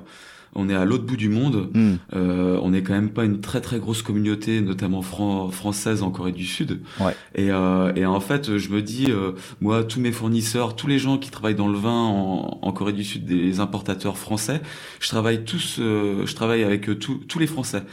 on 0.55 0.67
est 0.67 0.73
à 0.73 0.83
l'autre 0.83 1.03
bout 1.05 1.15
du 1.17 1.29
monde. 1.29 1.69
Hmm. 1.75 1.95
Euh, 2.15 2.57
on 2.63 2.71
n'est 2.71 2.81
quand 2.81 2.93
même 2.93 3.11
pas 3.11 3.23
une 3.23 3.39
très 3.39 3.61
très 3.61 3.77
grosse 3.79 4.01
communauté, 4.01 4.61
notamment 4.61 5.03
fran- 5.03 5.49
française 5.51 6.01
en 6.01 6.09
Corée 6.09 6.31
du 6.31 6.45
Sud. 6.45 6.79
Ouais. 6.99 7.15
Et, 7.35 7.51
euh, 7.51 7.93
et 7.95 8.05
en 8.07 8.19
fait, 8.19 8.57
je 8.57 8.69
me 8.69 8.81
dis, 8.81 9.07
euh, 9.11 9.33
moi, 9.61 9.83
tous 9.83 9.99
mes 9.99 10.11
fournisseurs, 10.11 10.75
tous 10.75 10.87
les 10.87 10.97
gens 10.97 11.19
qui 11.19 11.29
travaillent 11.29 11.53
dans 11.63 11.67
le 11.67 11.77
vin 11.77 11.91
en, 11.91 12.57
en 12.63 12.71
Corée 12.71 12.93
du 12.93 13.03
Sud, 13.03 13.25
des 13.25 13.59
importateurs 13.59 14.17
français, 14.17 14.61
je 14.99 15.07
travaille 15.09 15.43
tous, 15.45 15.77
euh, 15.79 16.25
je 16.25 16.33
travaille 16.33 16.63
avec 16.63 16.97
tous 16.99 17.15
tous 17.27 17.37
les 17.39 17.47
Français. 17.47 17.83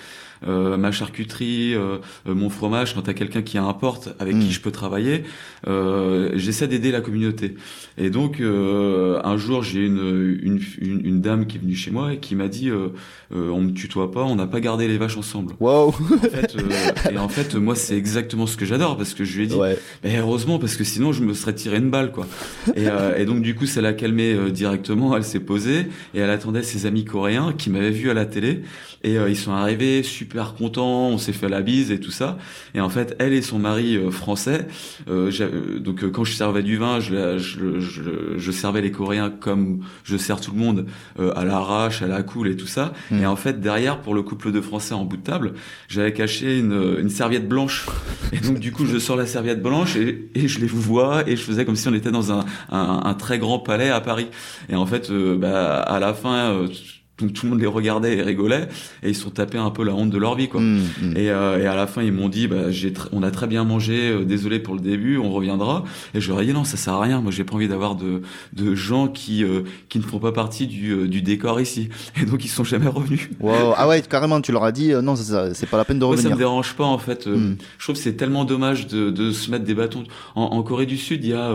Euh, 0.46 0.76
ma 0.76 0.92
charcuterie, 0.92 1.74
euh, 1.74 1.98
euh, 2.28 2.34
mon 2.34 2.50
fromage, 2.50 2.94
quand 2.94 3.02
t'as 3.02 3.14
quelqu'un 3.14 3.42
qui 3.42 3.56
importe, 3.58 4.10
avec 4.18 4.34
Mm. 4.36 4.40
qui 4.40 4.52
je 4.52 4.60
peux 4.60 4.70
travailler, 4.70 5.24
euh, 5.66 6.30
j'essaie 6.34 6.68
d'aider 6.68 6.90
la 6.90 7.00
communauté. 7.00 7.54
Et 7.98 8.10
donc, 8.10 8.40
euh, 8.40 9.18
un 9.24 9.36
jour, 9.36 9.62
j'ai 9.62 9.84
une, 9.86 10.38
une, 10.42 10.60
une, 10.80 11.06
une 11.06 11.20
dame 11.20 11.46
qui 11.46 11.56
est 11.56 11.60
venue 11.60 11.74
chez 11.74 11.90
moi 11.90 12.12
et 12.12 12.18
qui 12.18 12.34
m'a 12.34 12.48
dit, 12.48 12.70
on 13.32 13.60
me 13.60 13.70
tutoie 13.72 14.10
pas, 14.12 14.22
on 14.24 14.36
n'a 14.36 14.46
pas 14.46 14.60
gardé 14.60 14.88
les 14.88 14.98
vaches 14.98 15.16
ensemble. 15.16 15.54
Wow 15.60 15.88
En 15.88 15.92
fait, 15.92 16.56
et 17.10 17.18
en 17.18 17.28
fait, 17.28 17.54
moi, 17.54 17.74
c'est 17.74 17.96
exactement 17.96 18.46
ce 18.46 18.56
que 18.56 18.64
j'adore 18.66 18.96
parce 18.96 19.14
que 19.14 19.24
je 19.24 19.36
lui 19.38 19.44
ai 19.44 19.46
dit, 19.46 19.54
Ouais. 19.56 19.78
mais 20.04 20.18
heureusement 20.18 20.58
parce 20.58 20.76
que 20.76 20.84
sinon 20.84 21.12
je 21.12 21.22
me 21.22 21.32
serais 21.32 21.54
tiré 21.54 21.78
une 21.78 21.90
balle 21.90 22.12
quoi. 22.12 22.26
Et, 22.76 22.86
et 23.16 23.24
donc 23.24 23.40
du 23.42 23.54
coup 23.54 23.64
ça 23.66 23.80
l'a 23.80 23.92
calmée 23.94 24.36
directement. 24.50 25.16
Elle 25.16 25.24
s'est 25.24 25.40
posée 25.40 25.86
et 26.14 26.18
elle 26.18 26.30
attendait 26.30 26.62
ses 26.62 26.84
amis 26.86 27.04
coréens 27.04 27.54
qui 27.56 27.70
m'avaient 27.70 27.90
vu 27.90 28.10
à 28.10 28.14
la 28.14 28.26
télé 28.26 28.62
et 29.02 29.16
euh, 29.18 29.30
ils 29.30 29.36
sont 29.36 29.52
arrivés 29.52 30.02
super 30.02 30.25
contents. 30.54 31.08
On 31.08 31.18
s'est 31.18 31.32
fait 31.32 31.48
la 31.48 31.62
bise 31.62 31.90
et 31.90 32.00
tout 32.00 32.10
ça. 32.10 32.38
Et 32.74 32.80
en 32.80 32.88
fait 32.88 33.16
elle 33.18 33.32
et 33.32 33.42
son 33.42 33.58
mari 33.58 33.96
euh, 33.96 34.10
français. 34.10 34.66
euh, 35.08 35.30
euh, 35.40 35.78
donc 35.78 36.10
quand 36.10 36.24
je 36.24 36.32
servais 36.32 36.62
du 36.62 36.76
vin, 36.76 37.00
je, 37.00 37.14
la- 37.14 37.38
je, 37.38 37.80
je, 37.80 38.02
je 38.36 38.50
servais 38.50 38.80
les 38.82 38.90
Coréens 38.90 39.30
comme 39.30 39.80
je 40.04 40.16
sers 40.16 40.40
tout 40.40 40.52
le 40.52 40.58
monde 40.58 40.86
à 41.18 41.44
l'arrache, 41.44 42.02
à 42.02 42.06
la 42.06 42.22
cool 42.22 42.48
et 42.48 42.56
tout 42.56 42.66
ça. 42.66 42.92
Mm. 43.10 43.20
Et 43.22 43.26
en 43.26 43.36
fait 43.36 43.60
derrière 43.60 44.00
pour 44.00 44.14
le 44.14 44.22
couple 44.22 44.52
de 44.52 44.60
Français 44.60 44.94
en 44.94 45.04
bout 45.04 45.16
de 45.16 45.22
table, 45.22 45.54
j'avais 45.88 46.12
caché 46.12 46.58
une, 46.58 46.96
une 47.00 47.10
serviette 47.10 47.48
blanche. 47.48 47.86
Et 48.32 48.38
donc 48.38 48.58
du 48.58 48.72
coup 48.72 48.86
je 48.86 48.98
sors 48.98 49.16
la 49.16 49.26
serviette 49.26 49.62
blanche 49.62 49.96
et, 49.96 50.28
et 50.34 50.48
je 50.48 50.60
les 50.60 50.66
vois 50.66 51.28
et 51.28 51.36
je 51.36 51.42
faisais 51.42 51.64
comme 51.64 51.76
si 51.76 51.88
on 51.88 51.94
était 51.94 52.10
dans 52.10 52.32
un, 52.32 52.44
un, 52.70 53.02
un 53.04 53.14
très 53.14 53.38
grand 53.38 53.58
palais 53.58 53.90
à 53.90 54.00
Paris. 54.00 54.28
Et 54.68 54.74
en 54.76 54.86
fait, 54.86 55.10
euh, 55.10 55.36
bah, 55.36 55.80
à 55.80 56.00
la 56.00 56.14
fin, 56.14 56.50
euh, 56.50 56.68
tout, 57.16 57.28
tout 57.30 57.46
le 57.46 57.50
monde 57.50 57.60
les 57.60 57.66
regardait 57.66 58.16
et 58.16 58.22
rigolait 58.22 58.68
et 59.02 59.10
ils 59.10 59.14
se 59.14 59.22
sont 59.22 59.30
tapés 59.30 59.58
un 59.58 59.70
peu 59.70 59.84
la 59.84 59.94
honte 59.94 60.10
de 60.10 60.18
leur 60.18 60.34
vie 60.34 60.48
quoi. 60.48 60.60
Hmm, 60.60 60.80
hmm. 61.02 61.16
Et, 61.16 61.30
euh, 61.30 61.62
et 61.62 61.66
à 61.66 61.74
la 61.74 61.86
fin, 61.86 62.02
ils 62.02 62.12
m'ont 62.12 62.28
dit, 62.28 62.46
bah, 62.46 62.70
j'ai 62.70 62.92
on 63.12 63.22
a 63.22 63.30
très 63.30 63.46
bien 63.46 63.64
mangé, 63.64 64.10
euh, 64.10 64.24
désolé 64.24 64.58
pour 64.58 64.74
le 64.74 64.80
début, 64.80 65.18
on 65.18 65.30
reviendra. 65.32 65.84
Et 66.14 66.20
je 66.20 66.28
leur 66.30 66.40
ai 66.40 66.46
dit, 66.46 66.52
non, 66.52 66.64
ça 66.64 66.76
sert 66.76 66.94
à 66.94 67.00
rien. 67.02 67.20
Moi, 67.20 67.30
j'ai 67.32 67.44
pas 67.44 67.54
envie 67.54 67.68
d'avoir 67.68 67.94
de, 67.94 68.22
de 68.52 68.74
gens 68.74 69.08
qui, 69.08 69.44
euh, 69.44 69.62
qui 69.88 69.98
ne 69.98 70.04
font 70.04 70.18
pas 70.18 70.32
partie 70.32 70.66
du, 70.66 70.90
euh, 70.92 71.08
du 71.08 71.22
décor 71.22 71.60
ici. 71.60 71.88
Et 72.20 72.24
donc, 72.26 72.44
ils 72.44 72.48
sont 72.48 72.64
jamais 72.64 72.88
revenus. 72.88 73.28
Wow. 73.40 73.74
Ah 73.76 73.88
ouais, 73.88 74.02
carrément, 74.02 74.40
tu 74.40 74.52
leur 74.52 74.64
as 74.64 74.72
dit, 74.72 74.92
euh, 74.92 75.02
non, 75.02 75.14
c'est 75.16 75.66
pas 75.68 75.76
la 75.76 75.84
peine 75.84 75.98
de 75.98 76.04
Moi, 76.04 76.16
ça 76.16 76.22
me 76.22 76.28
revenir. 76.28 76.38
dérange 76.38 76.74
pas, 76.74 76.84
en 76.84 76.98
fait. 76.98 77.26
Hmm. 77.26 77.56
Je 77.78 77.84
trouve 77.84 77.96
que 77.96 78.02
c'est 78.02 78.14
tellement 78.16 78.44
dommage 78.44 78.86
de, 78.86 79.10
de 79.10 79.30
se 79.30 79.50
mettre 79.50 79.64
des 79.64 79.74
bâtons. 79.74 80.04
En, 80.34 80.42
en 80.42 80.62
Corée 80.62 80.86
du 80.86 80.96
Sud, 80.96 81.24
il 81.24 81.30
y 81.30 81.34
a, 81.34 81.52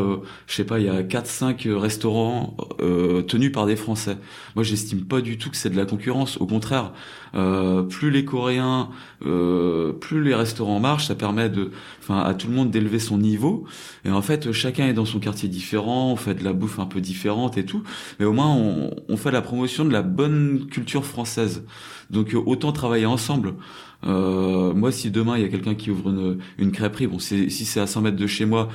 je 0.47 0.55
sais 0.55 0.63
pas, 0.63 0.79
il 0.79 0.85
y 0.85 0.89
a 0.89 1.01
4-5 1.03 1.69
restaurants 1.73 2.55
euh, 2.81 3.21
tenus 3.21 3.51
par 3.51 3.65
des 3.65 3.75
Français. 3.75 4.17
Moi, 4.55 4.63
j'estime 4.63 5.01
pas 5.01 5.21
du 5.21 5.37
c'est 5.53 5.69
de 5.69 5.77
la 5.77 5.85
concurrence. 5.85 6.37
Au 6.37 6.45
contraire, 6.45 6.91
euh, 7.35 7.83
plus 7.83 8.11
les 8.11 8.25
Coréens, 8.25 8.89
euh, 9.25 9.93
plus 9.93 10.23
les 10.23 10.35
restaurants 10.35 10.79
marchent, 10.79 11.07
ça 11.07 11.15
permet 11.15 11.49
de, 11.49 11.71
enfin, 11.99 12.19
à 12.19 12.33
tout 12.33 12.47
le 12.47 12.53
monde 12.53 12.71
d'élever 12.71 12.99
son 12.99 13.17
niveau. 13.17 13.65
Et 14.05 14.11
en 14.11 14.21
fait, 14.21 14.51
chacun 14.51 14.87
est 14.87 14.93
dans 14.93 15.05
son 15.05 15.19
quartier 15.19 15.49
différent, 15.49 16.11
on 16.11 16.15
fait 16.15 16.35
de 16.35 16.43
la 16.43 16.53
bouffe 16.53 16.79
un 16.79 16.85
peu 16.85 17.01
différente 17.01 17.57
et 17.57 17.65
tout. 17.65 17.83
Mais 18.19 18.25
au 18.25 18.33
moins, 18.33 18.53
on, 18.53 18.91
on 19.07 19.17
fait 19.17 19.31
la 19.31 19.41
promotion 19.41 19.85
de 19.85 19.91
la 19.91 20.01
bonne 20.01 20.67
culture 20.69 21.05
française. 21.05 21.63
Donc, 22.09 22.33
euh, 22.33 22.41
autant 22.45 22.71
travailler 22.71 23.05
ensemble. 23.05 23.55
Euh, 24.03 24.73
moi, 24.73 24.91
si 24.91 25.11
demain 25.11 25.37
il 25.37 25.43
y 25.43 25.45
a 25.45 25.49
quelqu'un 25.49 25.75
qui 25.75 25.91
ouvre 25.91 26.09
une, 26.09 26.39
une 26.57 26.71
crêperie, 26.71 27.07
bon, 27.07 27.19
si 27.19 27.49
c'est 27.49 27.79
à 27.79 27.87
100 27.87 28.01
mètres 28.01 28.17
de 28.17 28.27
chez 28.27 28.45
moi, 28.45 28.69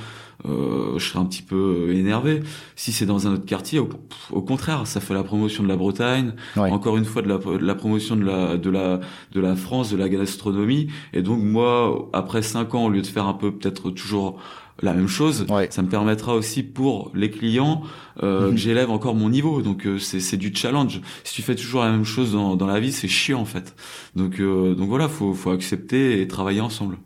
euh, 0.45 0.97
je 0.99 1.05
serai 1.09 1.19
un 1.19 1.25
petit 1.25 1.41
peu 1.41 1.93
énervé. 1.93 2.41
Si 2.75 2.91
c'est 2.91 3.05
dans 3.05 3.27
un 3.27 3.33
autre 3.33 3.45
quartier, 3.45 3.79
au, 3.79 3.89
au 4.31 4.41
contraire, 4.41 4.85
ça 4.85 4.99
fait 4.99 5.13
la 5.13 5.23
promotion 5.23 5.63
de 5.63 5.67
la 5.67 5.75
Bretagne, 5.77 6.33
Ouais. 6.55 6.69
encore 6.71 6.97
une 6.97 7.05
fois 7.05 7.21
de 7.21 7.27
la, 7.29 7.37
de 7.37 7.57
la 7.65 7.75
promotion 7.75 8.15
de 8.15 8.23
la, 8.25 8.57
de 8.57 8.69
la, 8.69 8.99
de 9.33 9.39
la 9.41 9.55
France, 9.55 9.89
de 9.91 9.97
la 9.97 10.09
gastronomie. 10.09 10.87
Et 11.13 11.21
donc 11.21 11.41
moi, 11.41 12.09
après 12.13 12.41
cinq 12.43 12.75
ans, 12.75 12.85
au 12.85 12.89
lieu 12.89 13.01
de 13.01 13.07
faire 13.07 13.25
un 13.25 13.33
peu 13.33 13.51
peut-être 13.51 13.89
toujours 13.89 14.37
la 14.83 14.93
même 14.93 15.07
chose, 15.07 15.47
Ouais. 15.49 15.67
ça 15.71 15.81
me 15.81 15.89
permettra 15.89 16.35
aussi 16.35 16.61
pour 16.61 17.09
les 17.15 17.31
clients 17.31 17.81
euh, 18.21 18.45
Mhm. 18.47 18.51
que 18.51 18.57
j'élève 18.57 18.91
encore 18.91 19.15
mon 19.15 19.29
niveau. 19.29 19.63
Donc 19.63 19.87
euh, 19.87 19.97
c'est, 19.97 20.19
c'est 20.19 20.37
du 20.37 20.53
challenge. 20.53 21.01
Si 21.23 21.33
tu 21.33 21.41
fais 21.41 21.55
toujours 21.55 21.81
la 21.83 21.89
même 21.89 22.03
chose 22.05 22.33
dans, 22.33 22.55
dans 22.55 22.67
la 22.67 22.79
vie, 22.79 22.91
c'est 22.91 23.07
chiant 23.07 23.39
en 23.41 23.45
fait. 23.45 23.75
Donc 24.15 24.39
euh, 24.39 24.75
donc 24.75 24.87
voilà, 24.87 25.09
faut 25.09 25.33
faut 25.33 25.49
accepter 25.49 26.21
et 26.21 26.27
travailler 26.27 26.61
ensemble 26.61 26.99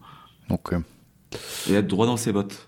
Donc, 0.49 0.73
euh, 0.73 0.79
et 1.69 1.75
être 1.75 1.87
droit 1.87 2.05
dans 2.07 2.17
ses 2.17 2.33
bottes. 2.33 2.67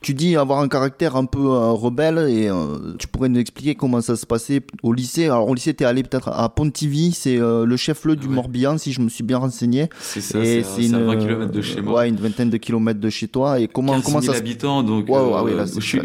Tu 0.00 0.14
dis 0.14 0.36
avoir 0.36 0.60
un 0.60 0.68
caractère 0.68 1.16
un 1.16 1.24
peu 1.24 1.40
euh, 1.40 1.70
rebelle 1.72 2.26
et 2.30 2.48
euh, 2.48 2.94
tu 2.98 3.08
pourrais 3.08 3.28
nous 3.28 3.40
expliquer 3.40 3.74
comment 3.74 4.00
ça 4.00 4.14
se 4.16 4.26
passait 4.26 4.60
au 4.84 4.92
lycée. 4.92 5.24
Alors 5.24 5.48
au 5.48 5.54
lycée, 5.54 5.74
tu 5.74 5.82
es 5.82 5.86
allé 5.86 6.04
peut-être 6.04 6.28
à 6.28 6.48
Pontivy, 6.48 7.10
c'est 7.12 7.36
euh, 7.38 7.64
le 7.66 7.76
chef-lieu 7.76 8.14
du 8.14 8.28
Ouais. 8.28 8.34
Morbihan 8.34 8.78
si 8.78 8.92
je 8.92 9.00
me 9.00 9.08
suis 9.08 9.24
bien 9.24 9.38
renseigné. 9.38 9.88
C'est 9.98 10.20
ça, 10.20 10.38
c'est, 10.44 10.62
c'est 10.62 10.94
à 10.94 10.98
20 10.98 11.16
km 11.16 11.50
de 11.52 11.60
chez 11.62 11.80
moi. 11.80 12.00
Ouais, 12.00 12.08
une 12.08 12.16
vingtaine 12.16 12.48
de 12.50 12.56
kilomètres 12.58 13.00
de 13.00 13.10
chez 13.10 13.26
toi. 13.26 13.58
Et 13.58 13.66
comment, 13.66 13.94
15 13.94 14.04
comment 14.04 14.20
000 14.20 14.32
ça 14.32 14.38
habitants, 14.38 14.82
donc 14.84 15.08
Wow, 15.08 15.34
ah 15.34 15.42
oui, 15.44 15.52
là, 15.56 15.64
je, 15.66 15.80
je, 15.80 15.98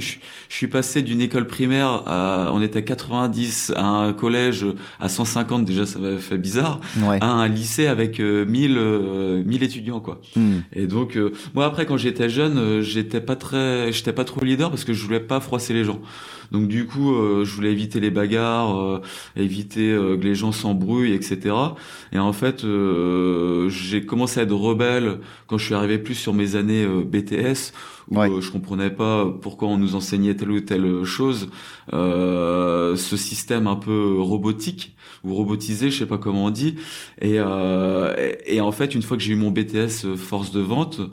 je 0.49 0.55
suis 0.55 0.67
passé 0.67 1.01
d'une 1.03 1.21
école 1.21 1.45
primaire 1.45 2.01
à, 2.07 2.49
on 2.53 2.61
était 2.61 2.79
à 2.79 2.81
90, 2.81 3.73
à 3.75 3.85
un 3.85 4.13
collège 4.13 4.65
à 4.99 5.07
150, 5.09 5.65
déjà 5.65 5.85
ça 5.85 5.99
m'a 5.99 6.17
fait 6.17 6.37
bizarre, 6.37 6.79
Ouais. 7.05 7.17
à 7.21 7.27
un 7.27 7.47
lycée 7.47 7.85
avec 7.87 8.19
euh, 8.19 8.45
1000, 8.45 8.75
euh, 8.77 9.43
1000 9.45 9.63
étudiants 9.63 9.99
quoi. 9.99 10.19
Hmm. 10.35 10.59
Et 10.73 10.87
donc 10.87 11.17
moi 11.53 11.65
après 11.65 11.85
quand 11.85 11.97
j'étais 11.97 12.29
jeune, 12.29 12.81
j'étais 12.81 13.21
pas 13.21 13.35
très, 13.35 13.82
j'étais 13.91 14.13
pas 14.13 14.23
trop 14.23 14.43
leader 14.43 14.69
parce 14.69 14.83
que 14.83 14.93
je 14.93 15.03
voulais 15.03 15.19
pas 15.19 15.39
froisser 15.39 15.73
les 15.73 15.83
gens. 15.83 15.99
Donc 16.51 16.67
du 16.67 16.85
coup, 16.85 17.15
je 17.43 17.55
voulais 17.55 17.71
éviter 17.71 17.99
les 17.99 18.11
bagarres, 18.11 19.01
éviter 19.35 19.89
que 19.89 20.23
les 20.23 20.35
gens 20.35 20.51
s'embrouillent, 20.51 21.13
etc. 21.13 21.55
Et 22.11 22.19
en 22.19 22.33
fait, 22.33 22.63
j'ai 23.69 24.05
commencé 24.05 24.39
à 24.39 24.43
être 24.43 24.53
rebelle 24.53 25.19
quand 25.47 25.57
je 25.57 25.65
suis 25.65 25.73
arrivé 25.73 25.97
plus 25.97 26.13
sur 26.13 26.33
mes 26.33 26.55
années 26.55 26.85
BTS 26.85 27.73
où 28.11 28.17
ouais. 28.19 28.29
je 28.39 28.51
comprenais 28.51 28.91
pas 28.91 29.25
pourquoi 29.41 29.69
on 29.69 29.77
nous 29.77 29.95
enseignait 29.95 30.35
telle 30.35 30.51
ou 30.51 30.59
telle 30.59 31.03
chose. 31.05 31.49
ce 31.91 33.15
système 33.17 33.65
un 33.65 33.77
peu 33.77 34.19
robotique 34.19 34.95
ou 35.23 35.33
robotisé, 35.33 35.89
je 35.89 35.99
sais 35.99 36.05
pas 36.05 36.17
comment 36.17 36.45
on 36.45 36.49
dit. 36.49 36.75
Et, 37.21 37.35
euh, 37.37 38.33
et, 38.45 38.61
en 38.61 38.71
fait, 38.71 38.93
une 38.93 39.01
fois 39.01 39.15
que 39.17 39.23
j'ai 39.23 39.33
eu 39.33 39.37
mon 39.37 39.51
BTS 39.51 40.05
euh, 40.05 40.15
force 40.17 40.51
de 40.51 40.59
vente, 40.59 40.99
euh, 40.99 41.05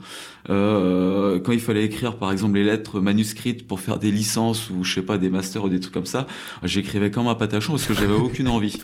quand 0.46 1.52
il 1.52 1.60
fallait 1.60 1.84
écrire 1.84 2.16
par 2.16 2.32
exemple 2.32 2.54
les 2.54 2.64
lettres 2.64 3.00
manuscrites 3.00 3.66
pour 3.66 3.80
faire 3.80 3.98
des 3.98 4.10
licences 4.10 4.70
ou 4.70 4.84
je 4.84 4.94
sais 4.94 5.02
pas 5.02 5.18
des 5.18 5.30
masters 5.30 5.64
ou 5.64 5.68
des 5.68 5.80
trucs 5.80 5.94
comme 5.94 6.06
ça, 6.06 6.26
j'écrivais 6.62 7.10
comme 7.10 7.28
un 7.28 7.34
patachon 7.34 7.72
parce 7.72 7.86
que 7.86 7.94
j'avais 7.94 8.14
aucune 8.20 8.48
envie. 8.48 8.78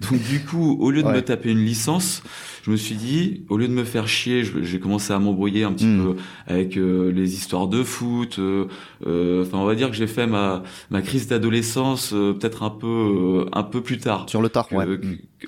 Donc 0.00 0.22
du 0.22 0.44
coup, 0.44 0.76
au 0.80 0.90
lieu 0.90 1.02
de 1.02 1.08
me 1.08 1.22
taper 1.22 1.50
une 1.50 1.64
licence, 1.64 2.22
je 2.62 2.70
me 2.70 2.76
suis 2.76 2.94
dit, 2.94 3.44
au 3.48 3.56
lieu 3.56 3.66
de 3.66 3.72
me 3.72 3.84
faire 3.84 4.06
chier, 4.06 4.44
j'ai 4.44 4.78
commencé 4.78 5.12
à 5.12 5.18
m'embrouiller 5.18 5.64
un 5.64 5.72
petit 5.72 5.86
hmm. 5.86 6.14
peu 6.14 6.16
avec 6.46 6.76
euh, 6.76 7.10
les 7.10 7.34
histoires 7.34 7.66
de 7.66 7.82
foot. 7.82 8.38
Euh, 8.38 8.66
euh, 9.06 9.44
enfin, 9.44 9.58
on 9.58 9.64
va 9.64 9.74
dire 9.74 9.90
que 9.90 9.96
j'ai 9.96 10.06
fait 10.06 10.26
ma 10.26 10.62
ma 10.90 11.02
crise 11.02 11.26
d'adolescence 11.26 12.10
peut-être 12.10 12.62
un 12.62 12.70
peu 12.70 13.46
un 13.52 13.64
peu 13.64 13.80
plus 13.80 13.98
tard. 13.98 14.28
Sur 14.28 14.42
le 14.42 14.48
tard, 14.48 14.68
ouais. 14.72 14.86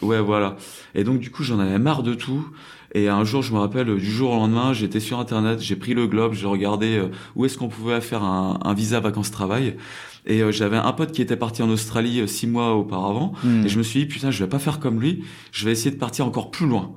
ouais, 0.03 0.21
voilà. 0.21 0.57
Et 0.95 1.05
donc 1.05 1.21
du 1.21 1.31
coup, 1.31 1.45
j'en 1.45 1.61
avais 1.61 1.79
marre 1.79 2.03
de 2.03 2.15
tout. 2.15 2.49
Et 2.95 3.09
un 3.09 3.25
jour, 3.25 3.43
je 3.43 3.53
me 3.53 3.59
rappelle, 3.59 3.97
du 3.97 4.11
jour 4.11 4.31
au 4.31 4.37
lendemain, 4.37 4.73
j'étais 4.73 5.01
sur 5.01 5.19
Internet, 5.19 5.61
j'ai 5.61 5.75
pris 5.75 5.95
le 5.95 6.07
globe, 6.07 6.33
j'ai 6.33 6.47
regardé 6.47 6.97
euh, 6.97 7.09
où 7.35 7.45
est-ce 7.45 7.59
qu'on 7.59 7.69
pouvait 7.69 8.01
faire 8.01 8.23
un, 8.23 8.61
un 8.63 8.73
visa 8.73 9.01
vacances-travail. 9.01 9.77
Et 10.27 10.43
euh, 10.43 10.53
j'avais 10.53 10.77
un 10.77 10.93
pote 10.93 11.11
qui 11.11 11.21
était 11.21 11.37
parti 11.37 11.63
en 11.63 11.69
Australie 11.71 12.21
euh, 12.21 12.29
six 12.29 12.47
mois 12.47 12.75
auparavant. 12.75 13.33
Hmm. 13.43 13.67
Et 13.67 13.69
je 13.69 13.79
me 13.79 13.83
suis 13.83 14.01
dit, 14.01 14.07
putain, 14.07 14.31
je 14.31 14.45
vais 14.45 14.49
pas 14.49 14.61
faire 14.61 14.79
comme 14.79 15.01
lui, 15.01 15.25
je 15.51 15.65
vais 15.65 15.73
essayer 15.73 15.91
de 15.91 15.99
partir 15.99 16.25
encore 16.25 16.53
plus 16.53 16.69
loin. 16.69 16.93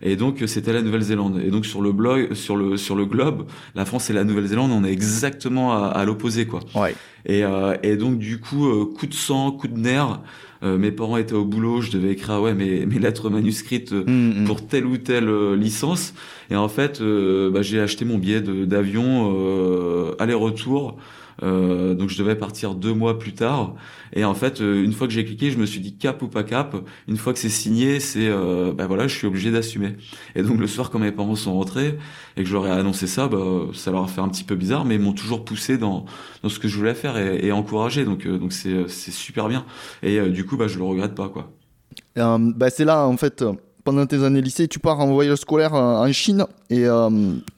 Et 0.00 0.16
donc 0.16 0.42
c'était 0.46 0.72
la 0.72 0.82
Nouvelle-Zélande. 0.82 1.40
Et 1.44 1.50
donc 1.50 1.64
sur 1.64 1.80
le 1.80 1.92
blog, 1.92 2.34
sur 2.34 2.56
le 2.56 2.76
sur 2.76 2.96
le 2.96 3.06
globe, 3.06 3.46
la 3.76 3.84
France 3.84 4.10
et 4.10 4.12
la 4.12 4.24
Nouvelle-Zélande, 4.24 4.72
on 4.72 4.82
est 4.82 4.90
exactement 4.90 5.74
à, 5.74 5.86
à 5.86 6.04
l'opposé 6.04 6.44
quoi. 6.46 6.58
Ouais. 6.74 6.96
Et, 7.24 7.44
euh, 7.44 7.76
et 7.84 7.96
donc 7.96 8.18
du 8.18 8.40
coup, 8.40 8.86
coup 8.86 9.06
de 9.06 9.14
sang, 9.14 9.52
coup 9.52 9.68
de 9.68 9.78
nerf. 9.78 10.20
Euh, 10.62 10.78
mes 10.78 10.92
parents 10.92 11.16
étaient 11.16 11.34
au 11.34 11.44
boulot, 11.44 11.80
je 11.80 11.90
devais 11.90 12.12
écrire 12.12 12.40
ouais 12.40 12.54
mes, 12.54 12.86
mes 12.86 12.98
lettres 12.98 13.30
manuscrites 13.30 13.92
euh, 13.92 14.04
mm, 14.06 14.42
mm. 14.42 14.44
pour 14.44 14.66
telle 14.66 14.86
ou 14.86 14.96
telle 14.96 15.28
euh, 15.28 15.56
licence. 15.56 16.14
Et 16.50 16.56
en 16.56 16.68
fait, 16.68 17.02
bah, 17.02 17.62
j'ai 17.62 17.80
acheté 17.80 18.04
mon 18.04 18.18
billet 18.18 18.42
d'avion 18.42 20.14
aller-retour. 20.18 20.98
Donc 21.40 22.08
je 22.08 22.18
devais 22.18 22.36
partir 22.36 22.74
deux 22.74 22.92
mois 22.92 23.18
plus 23.18 23.32
tard. 23.32 23.74
Et 24.12 24.24
en 24.24 24.34
fait, 24.34 24.60
une 24.60 24.92
fois 24.92 25.06
que 25.06 25.12
j'ai 25.12 25.24
cliqué, 25.24 25.50
je 25.50 25.58
me 25.58 25.66
suis 25.66 25.80
dit 25.80 25.96
cap 25.96 26.20
ou 26.22 26.28
pas 26.28 26.44
cap. 26.44 26.76
Une 27.08 27.16
fois 27.16 27.32
que 27.32 27.38
c'est 27.38 27.48
signé, 27.48 28.00
c'est 28.00 28.30
bah 28.76 28.86
voilà, 28.86 29.08
je 29.08 29.16
suis 29.16 29.26
obligé 29.26 29.50
d'assumer. 29.50 29.96
Et 30.34 30.42
donc 30.42 30.58
le 30.58 30.66
soir, 30.66 30.90
quand 30.90 30.98
mes 30.98 31.12
parents 31.12 31.36
sont 31.36 31.54
rentrés 31.54 31.98
et 32.36 32.42
que 32.42 32.48
je 32.48 32.52
leur 32.52 32.66
ai 32.66 32.70
annoncé 32.70 33.06
ça, 33.06 33.28
bah, 33.28 33.38
ça 33.72 33.90
leur 33.90 34.04
a 34.04 34.08
fait 34.08 34.20
un 34.20 34.28
petit 34.28 34.44
peu 34.44 34.54
bizarre, 34.54 34.84
mais 34.84 34.96
ils 34.96 35.00
m'ont 35.00 35.12
toujours 35.14 35.44
poussé 35.44 35.78
dans 35.78 36.04
dans 36.42 36.48
ce 36.48 36.58
que 36.58 36.68
je 36.68 36.76
voulais 36.76 36.94
faire 36.94 37.16
et, 37.16 37.46
et 37.46 37.52
encouragé. 37.52 38.04
Donc 38.04 38.26
donc 38.26 38.52
c'est 38.52 38.88
c'est 38.88 39.12
super 39.12 39.48
bien. 39.48 39.64
Et 40.02 40.20
du 40.28 40.44
coup 40.44 40.56
bah, 40.56 40.68
je 40.68 40.78
le 40.78 40.84
regrette 40.84 41.14
pas, 41.14 41.28
quoi. 41.28 41.50
Euh, 42.18 42.38
bah, 42.54 42.70
c'est 42.70 42.84
là, 42.84 43.06
en 43.06 43.16
fait, 43.16 43.44
pendant 43.84 44.06
tes 44.06 44.24
années 44.24 44.40
lycée, 44.40 44.68
tu 44.68 44.78
pars 44.78 45.00
en 45.00 45.12
voyage 45.12 45.38
scolaire 45.38 45.74
en 45.74 46.10
Chine 46.12 46.46
et 46.70 46.86
euh, 46.86 47.08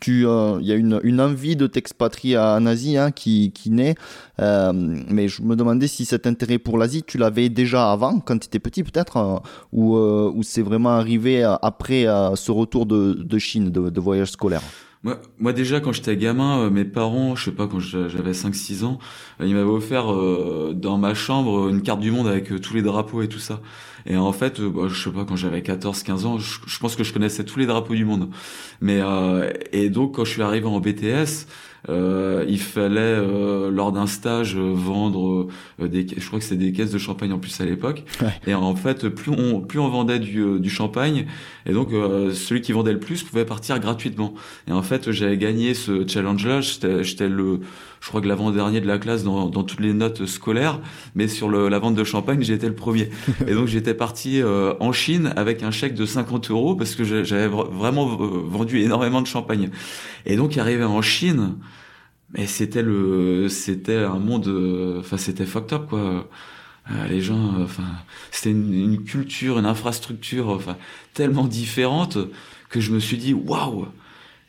euh, 0.09 0.59
il 0.61 0.66
y 0.66 0.73
a 0.73 0.75
une, 0.75 1.21
envie 1.21 1.57
de 1.57 1.66
t'expatrier 1.66 2.38
en 2.38 2.66
Asie 2.66 2.97
hein, 2.97 3.11
qui, 3.11 3.52
qui 3.52 3.71
naît. 3.71 3.95
mais 4.38 5.28
je 5.28 5.43
me 5.43 5.57
demandais 5.57 5.87
si 5.87 6.04
cet 6.04 6.26
intérêt 6.26 6.59
pour 6.59 6.78
l'Asie, 6.78 7.02
tu 7.02 7.19
l'avais 7.19 7.49
déjà 7.49 7.90
avant, 7.90 8.21
quand 8.21 8.38
tu 8.38 8.47
étais 8.47 8.59
petit 8.59 8.83
peut-être, 8.83 9.43
ou, 9.73 9.97
ou 9.97 10.43
c'est 10.43 10.62
vraiment 10.62 10.90
arrivé 10.90 11.43
après 11.62 12.07
ce 12.35 12.50
retour 12.50 12.87
de, 12.87 13.38
Chine, 13.38 13.71
de, 13.71 13.90
de 13.90 14.00
voyage 14.00 14.31
scolaire? 14.31 14.62
Moi, 15.04 15.21
moi 15.38 15.52
déjà 15.52 15.81
quand 15.81 15.93
j'étais 15.93 16.16
gamin, 16.16 16.61
euh, 16.61 16.71
mes 16.71 16.87
parents, 16.87 17.37
je 17.37 17.45
sais 17.45 17.52
pas 17.52 17.69
quand 17.69 17.78
j'avais 17.78 18.33
5-6 18.33 18.85
ans, 18.85 18.99
euh, 19.40 19.47
ils 19.47 19.54
m'avaient 19.54 19.69
offert 19.69 20.11
euh, 20.11 20.73
dans 20.75 20.97
ma 20.97 21.12
chambre 21.12 21.69
une 21.69 21.83
carte 21.83 22.00
du 22.00 22.11
monde 22.11 22.26
avec 22.26 22.59
tous 22.62 22.75
les 22.75 22.81
drapeaux 22.81 23.21
et 23.21 23.28
tout 23.28 23.38
ça. 23.38 23.61
Et 24.07 24.17
en 24.17 24.33
fait, 24.33 24.61
bah, 24.61 24.83
je 24.89 25.03
sais 25.03 25.11
pas 25.11 25.25
quand 25.25 25.37
j'avais 25.37 25.61
14-15 25.61 26.27
ans, 26.27 26.39
je, 26.39 26.59
je, 26.67 26.79
pense 26.79 26.97
que 26.97 27.05
je 27.05 27.12
connaissais 27.12 27.45
tous 27.45 27.59
les 27.59 27.67
drapeaux 27.67 27.95
du 27.95 28.05
monde. 28.05 28.29
Mais 28.81 29.01
et 29.73 29.88
donc 29.90 30.17
quand 30.17 30.25
je 30.25 30.31
suis 30.31 30.43
arrivé 30.43 30.67
en 30.67 30.81
BTS, 30.81 31.47
euh, 31.90 32.45
il 32.49 32.61
fallait 32.61 33.01
euh, 33.01 33.71
lors 33.71 33.93
d'un 33.93 34.07
stage 34.07 34.57
vendre 34.57 35.49
euh, 35.83 35.88
des, 35.88 36.07
je 36.17 36.27
crois 36.27 36.38
que 36.38 36.45
c'est 36.45 36.57
des 36.57 36.73
caisses 36.73 36.93
de 36.93 36.99
champagne 36.99 37.33
en 37.33 37.38
plus 37.38 37.61
à 37.61 37.64
l'époque. 37.64 38.05
Et 38.47 38.55
en 38.55 38.75
fait, 38.75 39.09
plus 39.09 39.31
on 39.31 39.61
plus 39.61 39.79
on 39.79 39.88
vendait 39.88 40.19
du, 40.19 40.61
du 40.61 40.71
champagne, 40.71 41.27
et 41.67 41.73
donc 41.73 41.90
celui 41.90 42.61
qui 42.61 42.73
vendait 42.73 42.93
le 42.93 43.01
plus 43.01 43.23
pouvait 43.23 43.45
partir 43.45 43.79
gratuitement. 43.81 44.35
Et 44.69 44.73
en 44.73 44.83
fait, 44.83 45.11
j'avais 45.11 45.37
gagné 45.37 45.75
ce 45.75 46.07
challenge-là. 46.07 46.61
J'étais 46.61 47.29
le 47.29 47.61
je 48.05 48.11
crois 48.11 48.21
que 48.21 48.29
l'avant-dernier 48.29 48.83
de 48.83 48.87
la 48.87 48.99
classe 48.99 49.25
dans, 49.25 49.49
dans, 49.49 49.62
toutes 49.62 49.81
les 49.81 49.95
notes 49.95 50.27
scolaires, 50.27 50.79
mais 51.14 51.27
sur 51.27 51.49
le, 51.49 51.71
la 51.71 51.79
vente 51.79 51.95
de 51.95 52.05
champagne, 52.05 52.43
j'étais 52.43 52.69
le 52.69 52.75
premier. 52.75 53.09
Et 53.49 53.55
donc 53.55 53.67
j'étais 53.67 53.95
parti 53.95 54.43
en 54.45 54.93
Chine 54.93 55.33
avec 55.37 55.62
un 55.62 55.71
chèque 55.71 55.95
de 55.95 56.05
50 56.05 56.51
euros 56.51 56.77
parce 56.77 56.95
que 56.97 57.03
j'avais 57.25 57.49
vraiment 57.49 58.05
vendu 58.05 58.81
énormément 58.83 59.23
de 59.23 59.27
champagne. 59.27 59.71
Et 60.27 60.37
donc 60.37 60.59
arrivé 60.59 60.85
en 60.85 61.01
Chine, 61.01 61.55
mais 62.37 62.47
c'était 62.47 62.83
le, 62.83 63.49
c'était 63.49 63.97
un 63.97 64.19
monde, 64.19 64.49
enfin 64.99 65.17
c'était 65.17 65.47
fucked 65.47 65.73
up 65.73 65.87
quoi. 65.88 66.29
Euh, 66.90 67.07
les 67.09 67.23
gens, 67.23 67.55
enfin 67.62 67.85
c'était 68.31 68.51
une, 68.51 68.75
une, 68.75 69.05
culture, 69.05 69.59
une 69.59 69.64
infrastructure, 69.64 70.51
enfin 70.51 70.77
tellement 71.14 71.47
différente 71.47 72.19
que 72.69 72.81
je 72.81 72.93
me 72.93 72.99
suis 72.99 73.17
dit 73.17 73.33
waouh. 73.33 73.87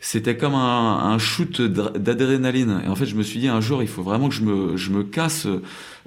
C'était 0.08 0.38
comme 0.38 0.54
un, 0.54 1.18
shoot 1.18 1.64
d'adrénaline. 1.64 2.84
Et 2.86 2.88
en 2.88 2.96
fait, 2.96 3.08
je 3.08 3.16
me 3.16 3.24
suis 3.24 3.40
dit 3.40 3.48
un 3.48 3.60
jour, 3.60 3.82
il 3.82 3.88
faut 3.88 4.04
vraiment 4.04 4.30
que 4.30 4.36
je 4.36 4.44
me, 4.44 4.78
je 4.78 4.92
me 4.92 5.04
casse 5.04 5.48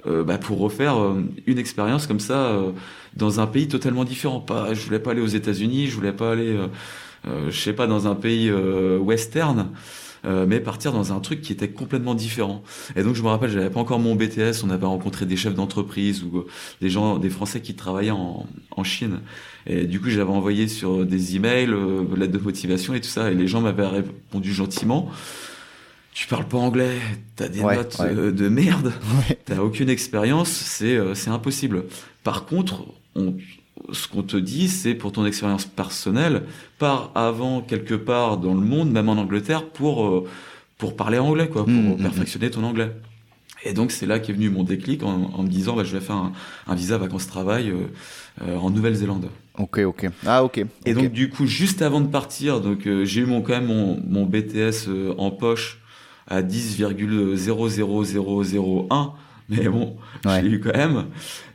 euh, 0.07 0.23
bah, 0.23 0.37
pour 0.37 0.59
refaire 0.59 0.97
euh, 0.97 1.21
une 1.45 1.57
expérience 1.57 2.07
comme 2.07 2.21
ça 2.21 2.45
euh, 2.45 2.71
dans 3.17 3.41
un 3.41 3.45
pays 3.45 3.67
totalement 3.67 4.05
différent. 4.05 4.39
Pas, 4.39 4.73
je 4.73 4.85
voulais 4.85 4.99
pas 4.99 5.11
aller 5.11 5.19
aux 5.19 5.27
États-Unis, 5.27 5.87
je 5.87 5.95
voulais 5.95 6.13
pas 6.13 6.31
aller, 6.31 6.57
je 7.25 7.59
sais 7.59 7.73
pas, 7.73 7.87
dans 7.87 8.07
un 8.07 8.15
pays 8.15 8.49
western. 8.49 9.67
Euh, 10.25 10.45
mais 10.47 10.59
partir 10.59 10.91
dans 10.91 11.13
un 11.13 11.19
truc 11.19 11.41
qui 11.41 11.53
était 11.53 11.69
complètement 11.69 12.15
différent. 12.15 12.63
Et 12.95 13.03
donc 13.03 13.15
je 13.15 13.23
me 13.23 13.27
rappelle, 13.27 13.49
j'avais 13.49 13.69
pas 13.69 13.79
encore 13.79 13.99
mon 13.99 14.15
BTS, 14.15 14.63
on 14.63 14.69
avait 14.69 14.85
rencontré 14.85 15.25
des 15.25 15.37
chefs 15.37 15.55
d'entreprise 15.55 16.23
ou 16.23 16.39
euh, 16.39 16.47
des 16.81 16.89
gens, 16.89 17.17
des 17.17 17.29
Français 17.29 17.61
qui 17.61 17.75
travaillaient 17.75 18.11
en, 18.11 18.45
en 18.71 18.83
Chine. 18.83 19.19
Et 19.65 19.85
du 19.85 19.99
coup, 19.99 20.09
j'avais 20.09 20.31
envoyé 20.31 20.67
sur 20.67 21.05
des 21.05 21.35
emails, 21.35 21.69
euh, 21.69 22.03
lettres 22.15 22.33
de 22.33 22.39
motivation 22.39 22.93
et 22.93 23.01
tout 23.01 23.09
ça, 23.09 23.31
et 23.31 23.35
les 23.35 23.47
gens 23.47 23.61
m'avaient 23.61 23.85
répondu 23.85 24.53
gentiment. 24.53 25.09
Tu 26.13 26.27
parles 26.27 26.47
pas 26.47 26.57
anglais, 26.57 26.97
t'as 27.35 27.47
des 27.47 27.61
notes 27.61 27.97
euh, 28.01 28.31
de 28.31 28.49
merde, 28.49 28.91
t'as 29.45 29.59
aucune 29.59 29.89
expérience, 29.89 30.49
c'est 30.49 30.99
c'est 31.13 31.29
impossible. 31.29 31.85
Par 32.23 32.45
contre, 32.45 32.85
on, 33.15 33.35
ce 33.91 34.07
qu'on 34.07 34.23
te 34.23 34.37
dit, 34.37 34.67
c'est 34.67 34.93
pour 34.93 35.11
ton 35.11 35.25
expérience 35.25 35.65
personnelle, 35.65 36.43
pars 36.77 37.11
avant 37.15 37.61
quelque 37.61 37.95
part 37.95 38.37
dans 38.37 38.53
le 38.53 38.61
monde, 38.61 38.91
même 38.91 39.09
en 39.09 39.13
Angleterre, 39.13 39.65
pour 39.65 40.05
euh, 40.05 40.27
pour 40.77 40.95
parler 40.95 41.17
anglais, 41.17 41.49
quoi, 41.49 41.63
pour 41.63 41.73
mmh, 41.73 41.95
mmh, 41.95 42.03
perfectionner 42.03 42.49
ton 42.49 42.63
anglais. 42.63 42.91
Et 43.65 43.73
donc 43.73 43.91
c'est 43.91 44.05
là 44.05 44.19
qu'est 44.19 44.31
venu 44.31 44.49
mon 44.49 44.63
déclic 44.63 45.03
en, 45.03 45.43
me 45.43 45.49
disant, 45.49 45.75
bah, 45.75 45.83
je 45.83 45.97
vais 45.97 45.99
faire 45.99 46.15
un, 46.15 46.31
un 46.67 46.75
visa 46.75 46.97
vacances-travail 46.97 47.71
euh, 47.71 47.87
euh, 48.43 48.55
en 48.55 48.69
Nouvelle-Zélande. 48.69 49.27
Ok, 49.57 49.79
ok. 49.79 50.07
Ah, 50.25 50.45
ok. 50.45 50.63
Et 50.85 50.93
donc 50.93 51.11
du 51.11 51.29
coup, 51.29 51.45
juste 51.45 51.81
avant 51.81 51.99
de 51.99 52.07
partir, 52.07 52.61
donc 52.61 52.87
j'ai 53.03 53.21
eu 53.21 53.25
mon 53.25 53.41
quand 53.41 53.51
même 53.53 53.65
mon, 53.65 54.01
mon 54.07 54.25
BTS 54.25 54.87
en 55.17 55.31
poche 55.31 55.79
à 56.27 56.41
10,00001 56.41 59.13
mais 59.49 59.67
bon, 59.67 59.97
ouais. 60.25 60.41
j'ai 60.41 60.47
eu 60.47 60.59
quand 60.59 60.75
même. 60.75 61.05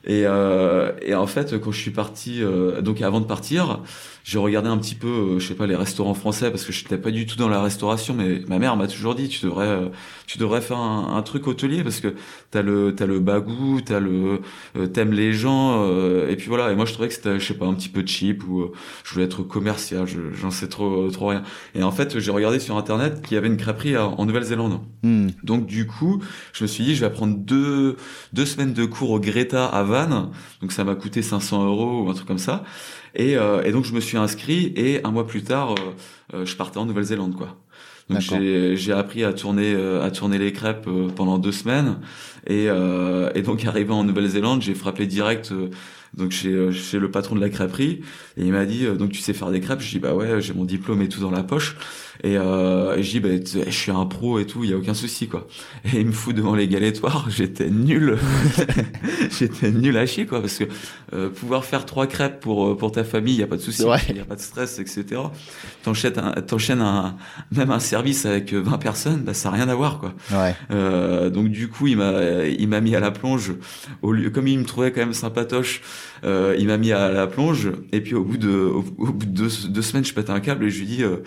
Et, 0.06 0.24
euh, 0.26 0.92
et 1.02 1.14
en 1.14 1.26
fait, 1.26 1.58
quand 1.60 1.72
je 1.72 1.80
suis 1.80 1.90
parti, 1.90 2.42
euh, 2.42 2.82
donc 2.82 3.00
avant 3.02 3.20
de 3.20 3.26
partir, 3.26 3.80
j'ai 4.24 4.38
regardé 4.38 4.70
un 4.70 4.78
petit 4.78 4.94
peu, 4.94 5.06
euh, 5.06 5.38
je 5.38 5.46
sais 5.46 5.54
pas, 5.54 5.66
les 5.66 5.76
restaurants 5.76 6.14
français 6.14 6.50
parce 6.50 6.64
que 6.64 6.72
je 6.72 6.82
n'étais 6.82 6.96
pas 6.96 7.10
du 7.10 7.26
tout 7.26 7.36
dans 7.36 7.50
la 7.50 7.60
restauration, 7.60 8.14
mais 8.14 8.40
ma 8.48 8.58
mère 8.58 8.74
m'a 8.74 8.88
toujours 8.88 9.14
dit, 9.14 9.28
tu 9.28 9.44
devrais, 9.44 9.66
euh, 9.66 9.88
tu 10.26 10.38
devrais 10.38 10.62
faire 10.62 10.78
un, 10.78 11.14
un, 11.14 11.22
truc 11.22 11.46
hôtelier 11.46 11.84
parce 11.84 12.00
que 12.00 12.14
t'as 12.50 12.62
le, 12.62 12.94
t'as 12.94 13.04
le 13.04 13.20
bagou, 13.20 13.82
t'as 13.82 14.00
le, 14.00 14.40
euh, 14.76 14.86
t'aimes 14.86 15.12
les 15.12 15.34
gens, 15.34 15.84
et 16.26 16.36
puis 16.36 16.48
voilà. 16.48 16.72
Et 16.72 16.74
moi, 16.74 16.86
je 16.86 16.94
trouvais 16.94 17.08
que 17.08 17.14
c'était, 17.14 17.38
je 17.38 17.46
sais 17.46 17.54
pas, 17.54 17.66
un 17.66 17.74
petit 17.74 17.90
peu 17.90 18.04
cheap 18.06 18.48
ou 18.48 18.70
je 19.04 19.12
voulais 19.12 19.26
être 19.26 19.42
commercial, 19.42 20.06
j'en 20.32 20.50
sais 20.50 20.68
trop, 20.68 21.10
trop 21.10 21.28
rien. 21.28 21.42
Et 21.74 21.82
en 21.82 21.92
fait, 21.92 22.18
j'ai 22.18 22.30
regardé 22.30 22.60
sur 22.60 22.78
internet 22.78 23.20
qu'il 23.20 23.34
y 23.34 23.38
avait 23.38 23.48
une 23.48 23.58
crêperie 23.58 23.96
en 23.98 24.24
Nouvelle-Zélande. 24.24 24.80
Hmm. 25.02 25.28
Donc 25.42 25.66
du 25.66 25.86
coup, 25.86 26.22
je 26.54 26.64
me 26.64 26.68
suis 26.68 26.82
dit, 26.82 26.94
je 26.94 27.04
vais 27.04 27.12
prendre 27.12 27.36
deux, 27.36 27.96
deux 28.32 28.46
semaines 28.46 28.72
de 28.72 28.86
cours 28.86 29.10
au 29.10 29.20
Greta 29.20 29.66
à 29.66 29.82
Donc 30.60 30.72
ça 30.72 30.84
m'a 30.84 30.94
coûté 30.94 31.22
500 31.22 31.66
euros 31.66 32.02
ou 32.02 32.10
un 32.10 32.14
truc 32.14 32.26
comme 32.26 32.38
ça. 32.38 32.64
Et, 33.14 33.36
euh, 33.36 33.62
et, 33.62 33.72
donc 33.72 33.84
je 33.84 33.92
me 33.92 34.00
suis 34.00 34.16
inscrit 34.16 34.72
et 34.76 35.04
un 35.04 35.10
mois 35.10 35.26
plus 35.26 35.42
tard, 35.42 35.72
euh, 35.72 36.36
euh 36.38 36.44
je 36.44 36.56
partais 36.56 36.78
en 36.78 36.86
Nouvelle-Zélande, 36.86 37.36
quoi. 37.36 37.56
Donc 38.10 38.20
j'ai 38.20 38.92
appris 38.92 39.24
à 39.24 39.32
tourner 39.32 39.74
à 39.74 40.10
tourner 40.10 40.36
les 40.36 40.52
crêpes 40.52 40.86
pendant 41.16 41.38
deux 41.38 41.52
semaines 41.52 42.00
et 42.46 42.66
et 43.34 43.42
donc 43.42 43.64
arrivé 43.70 43.92
en 43.94 44.04
Nouvelle-Zélande, 44.04 44.60
j'ai 44.60 44.74
frappé 44.74 45.06
direct 45.06 45.54
donc 46.12 46.32
chez 46.32 46.70
chez 46.70 46.98
le 46.98 47.10
patron 47.10 47.34
de 47.34 47.40
la 47.40 47.48
crêperie 47.48 48.02
et 48.36 48.44
il 48.44 48.52
m'a 48.52 48.64
dit 48.64 48.86
euh, 48.86 48.94
donc 48.94 49.10
tu 49.12 49.20
sais 49.20 49.32
faire 49.32 49.50
des 49.50 49.60
crêpes? 49.60 49.80
Je 49.80 49.90
dis 49.90 49.98
bah 49.98 50.14
ouais 50.14 50.40
j'ai 50.40 50.52
mon 50.54 50.64
diplôme 50.64 51.02
et 51.02 51.08
tout 51.08 51.20
dans 51.20 51.30
la 51.30 51.42
poche 51.42 51.76
et, 52.22 52.36
euh, 52.36 52.96
et 52.96 53.02
je 53.02 53.10
dis 53.10 53.20
bah 53.20 53.28
je 53.66 53.70
suis 53.70 53.90
un 53.90 54.06
pro 54.06 54.38
et 54.38 54.46
tout 54.46 54.64
il 54.64 54.70
y 54.70 54.72
a 54.72 54.76
aucun 54.76 54.94
souci 54.94 55.26
quoi 55.28 55.46
et 55.92 56.00
il 56.00 56.06
me 56.06 56.12
fout 56.12 56.34
devant 56.34 56.54
les 56.54 56.68
galettoirs 56.68 57.26
j'étais 57.30 57.70
nul 57.70 58.16
j'étais 59.38 59.70
nul 59.70 59.96
à 59.96 60.06
chier 60.06 60.26
quoi 60.26 60.40
parce 60.40 60.58
que 60.58 60.64
euh, 61.12 61.28
pouvoir 61.28 61.64
faire 61.64 61.84
trois 61.86 62.06
crêpes 62.06 62.40
pour 62.40 62.68
euh, 62.68 62.76
pour 62.76 62.92
ta 62.92 63.04
famille 63.04 63.34
il 63.34 63.40
y 63.40 63.42
a 63.42 63.46
pas 63.46 63.56
de 63.56 63.60
souci 63.60 63.84
Ouais. 63.84 63.98
il 64.08 64.16
y 64.16 64.20
a 64.20 64.24
pas 64.24 64.36
de 64.36 64.40
stress 64.40 64.78
etc 64.78 65.20
t'enchaînes 65.82 66.18
un, 66.18 66.32
t'enchaînes 66.40 66.80
un 66.80 67.16
même 67.52 67.70
un 67.70 67.80
service 67.80 68.26
avec 68.26 68.52
euh, 68.52 68.60
20 68.62 68.78
personnes 68.78 69.20
bah 69.22 69.34
ça 69.34 69.48
a 69.48 69.52
rien 69.52 69.68
à 69.68 69.74
voir 69.74 69.98
quoi 69.98 70.14
Ouais. 70.32 70.54
euh, 70.70 71.30
donc 71.30 71.48
du 71.48 71.68
coup, 71.68 71.86
il 71.86 71.96
m'a, 71.96 72.44
il 72.46 72.68
m'a 72.68 72.80
mis 72.80 72.94
à 72.96 73.00
la 73.00 73.10
plonge. 73.10 73.52
Au 74.02 74.12
lieu, 74.12 74.30
comme 74.30 74.48
il 74.48 74.58
me 74.58 74.64
trouvait 74.64 74.92
quand 74.92 75.00
même 75.00 75.12
sympatoche, 75.12 75.82
euh, 76.24 76.54
il 76.58 76.66
m'a 76.66 76.76
mis 76.78 76.92
à 76.92 77.10
la 77.10 77.26
plonge. 77.26 77.70
Et 77.92 78.00
puis 78.00 78.14
au 78.14 78.23
bout 78.24 78.36
de, 78.36 78.50
au, 78.50 78.84
au 78.98 79.12
bout 79.12 79.26
de 79.26 79.30
deux, 79.30 79.82
semaines, 79.82 80.04
je 80.04 80.14
pète 80.14 80.30
un 80.30 80.40
câble 80.40 80.64
et 80.64 80.70
je 80.70 80.80
lui 80.80 80.86
dis, 80.86 81.02
euh, 81.02 81.18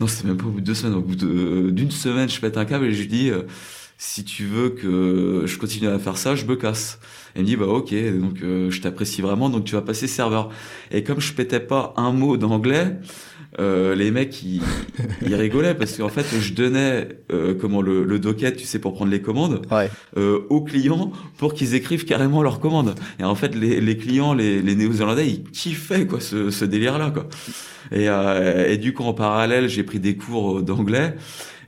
non, 0.00 0.06
c'est 0.06 0.24
même 0.24 0.36
pas 0.36 0.46
au 0.46 0.50
bout 0.50 0.60
de 0.60 0.66
deux 0.66 0.74
semaines, 0.74 0.96
au 0.96 1.02
bout 1.02 1.16
de, 1.16 1.70
d'une 1.70 1.90
semaine, 1.90 2.28
je 2.28 2.40
pète 2.40 2.56
un 2.56 2.64
câble 2.64 2.86
et 2.86 2.92
je 2.92 3.00
lui 3.00 3.08
dis, 3.08 3.30
euh, 3.30 3.42
si 3.98 4.24
tu 4.24 4.44
veux 4.44 4.70
que 4.70 5.42
je 5.46 5.58
continue 5.58 5.88
à 5.88 5.98
faire 5.98 6.16
ça, 6.16 6.36
je 6.36 6.44
me 6.46 6.54
casse. 6.54 7.00
Il 7.34 7.42
me 7.42 7.46
dit, 7.46 7.56
bah 7.56 7.66
ok, 7.66 7.92
donc 8.18 8.42
euh, 8.42 8.70
je 8.70 8.80
t'apprécie 8.80 9.22
vraiment, 9.22 9.50
donc 9.50 9.64
tu 9.64 9.74
vas 9.74 9.82
passer 9.82 10.06
serveur. 10.06 10.50
Et 10.92 11.02
comme 11.02 11.20
je 11.20 11.32
pétais 11.32 11.60
pas 11.60 11.94
un 11.96 12.12
mot 12.12 12.36
d'anglais, 12.36 12.96
euh, 13.60 13.94
les 13.94 14.10
mecs 14.10 14.42
ils, 14.42 14.62
ils 15.26 15.34
rigolaient 15.34 15.74
parce 15.74 15.96
qu'en 15.96 16.08
fait 16.08 16.26
je 16.40 16.52
donnais 16.52 17.08
euh, 17.32 17.54
comment 17.60 17.82
le, 17.82 18.04
le 18.04 18.18
docket 18.18 18.56
tu 18.56 18.64
sais 18.66 18.78
pour 18.78 18.94
prendre 18.94 19.10
les 19.10 19.20
commandes 19.20 19.62
Ouais. 19.70 19.90
euh, 20.16 20.40
aux 20.48 20.62
clients 20.62 21.12
pour 21.38 21.54
qu'ils 21.54 21.74
écrivent 21.74 22.04
carrément 22.04 22.42
leurs 22.42 22.60
commandes. 22.60 22.94
Et 23.18 23.24
en 23.24 23.34
fait 23.34 23.54
les, 23.54 23.80
les 23.80 23.96
clients 23.96 24.32
les, 24.34 24.62
les 24.62 24.74
néo-zélandais 24.74 25.26
ils 25.28 25.42
kiffaient 25.44 26.06
quoi 26.06 26.20
ce, 26.20 26.50
ce 26.50 26.64
délire 26.64 26.98
là 26.98 27.10
quoi. 27.10 27.26
Et, 27.90 28.08
euh, 28.08 28.68
et 28.68 28.76
du 28.76 28.92
coup 28.92 29.02
en 29.04 29.14
parallèle 29.14 29.68
j'ai 29.68 29.82
pris 29.82 29.98
des 30.00 30.16
cours 30.16 30.62
d'anglais 30.62 31.14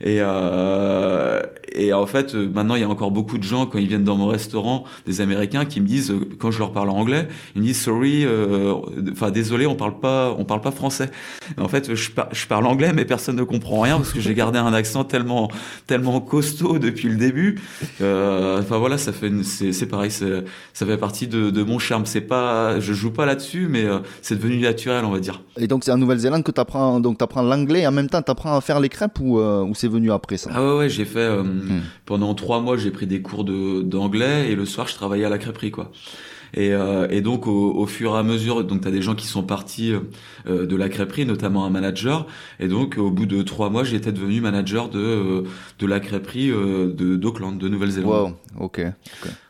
et 0.03 0.17
euh, 0.19 1.41
et 1.73 1.93
en 1.93 2.05
fait 2.05 2.35
euh, 2.35 2.49
maintenant 2.53 2.75
il 2.75 2.81
y 2.81 2.83
a 2.83 2.89
encore 2.89 3.11
beaucoup 3.11 3.37
de 3.37 3.43
gens 3.43 3.65
quand 3.65 3.77
ils 3.77 3.87
viennent 3.87 4.03
dans 4.03 4.17
mon 4.17 4.27
restaurant 4.27 4.83
des 5.05 5.21
américains 5.21 5.65
qui 5.65 5.79
me 5.79 5.85
disent 5.87 6.11
euh, 6.11 6.27
quand 6.39 6.51
je 6.51 6.59
leur 6.59 6.71
parle 6.71 6.89
anglais 6.89 7.27
ils 7.55 7.61
me 7.61 7.67
disent 7.67 7.81
sorry 7.81 8.25
enfin 9.11 9.31
désolé 9.31 9.65
on 9.67 9.75
parle 9.75 9.99
pas 9.99 10.35
on 10.37 10.43
parle 10.43 10.61
pas 10.61 10.71
français 10.71 11.09
en 11.59 11.67
fait, 11.67 11.93
je, 11.95 12.11
par- 12.11 12.29
je 12.33 12.45
parle 12.47 12.65
anglais, 12.65 12.91
mais 12.93 13.05
personne 13.05 13.35
ne 13.35 13.43
comprend 13.43 13.81
rien 13.81 13.97
parce 13.97 14.13
que 14.13 14.19
j'ai 14.19 14.33
gardé 14.33 14.59
un 14.59 14.73
accent 14.73 15.03
tellement, 15.03 15.49
tellement 15.87 16.19
costaud 16.21 16.79
depuis 16.79 17.09
le 17.09 17.15
début. 17.15 17.59
Enfin 17.99 18.77
voilà, 18.77 18.97
ça 18.97 19.11
fait, 19.11 19.31
c'est 19.43 19.85
pareil, 19.85 20.11
ça 20.11 20.85
fait 20.85 20.97
partie 20.97 21.27
de, 21.27 21.63
mon 21.63 21.79
charme. 21.79 22.05
C'est 22.05 22.21
pas, 22.21 22.79
je 22.79 22.93
joue 22.93 23.11
pas 23.11 23.25
là-dessus, 23.25 23.67
mais 23.69 23.85
c'est 24.21 24.35
devenu 24.35 24.59
naturel, 24.59 25.05
on 25.05 25.11
va 25.11 25.19
dire. 25.19 25.41
Et 25.57 25.67
donc 25.67 25.83
c'est 25.83 25.91
en 25.91 25.97
Nouvelle-Zélande 25.97 26.43
que 26.43 26.51
tu 26.51 26.59
apprends 26.59 26.99
donc 26.99 27.17
t'apprends 27.17 27.41
l'anglais 27.41 27.85
en 27.85 27.91
même 27.91 28.09
temps 28.09 28.21
tu 28.21 28.31
apprends 28.31 28.55
à 28.55 28.61
faire 28.61 28.79
les 28.79 28.89
crêpes 28.89 29.19
ou, 29.19 29.39
ou 29.39 29.75
c'est 29.75 29.87
venu 29.91 30.11
après 30.11 30.37
ça 30.37 30.49
Ah 30.53 30.63
ouais, 30.65 30.77
ouais, 30.79 30.89
j'ai 30.89 31.05
fait 31.05 31.19
euh, 31.19 31.43
Hmm. 31.43 31.81
pendant 32.05 32.33
trois 32.33 32.59
mois, 32.61 32.77
j'ai 32.77 32.91
pris 32.91 33.05
des 33.07 33.21
cours 33.21 33.43
de 33.43 33.81
d'anglais 33.83 34.49
et 34.51 34.55
le 34.55 34.65
soir, 34.65 34.87
je 34.87 34.95
travaillais 34.95 35.25
à 35.25 35.29
la 35.29 35.37
crêperie, 35.37 35.69
quoi. 35.71 35.91
Et, 36.53 36.73
euh, 36.73 37.07
et 37.09 37.21
donc 37.21 37.47
au, 37.47 37.71
au 37.73 37.85
fur 37.85 38.13
et 38.15 38.17
à 38.17 38.23
mesure, 38.23 38.63
donc 38.65 38.81
t'as 38.81 38.91
des 38.91 39.01
gens 39.01 39.15
qui 39.15 39.25
sont 39.25 39.43
partis 39.43 39.93
euh, 40.47 40.65
de 40.65 40.75
la 40.75 40.89
crêperie, 40.89 41.25
notamment 41.25 41.65
un 41.65 41.69
manager. 41.69 42.27
Et 42.59 42.67
donc 42.67 42.97
au 42.97 43.09
bout 43.09 43.25
de 43.25 43.41
trois 43.41 43.69
mois, 43.69 43.85
j'étais 43.85 44.11
devenu 44.11 44.41
manager 44.41 44.89
de 44.89 45.43
de 45.79 45.85
la 45.87 45.99
crêperie 46.01 46.49
de 46.49 47.15
d'Auckland, 47.15 47.57
de 47.57 47.67
Nouvelle-Zélande. 47.69 48.33
Wow, 48.59 48.65
ok. 48.65 48.81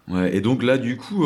Ouais. 0.09 0.35
Et 0.35 0.41
donc 0.41 0.61
là, 0.61 0.77
du 0.77 0.95
coup, 0.97 1.25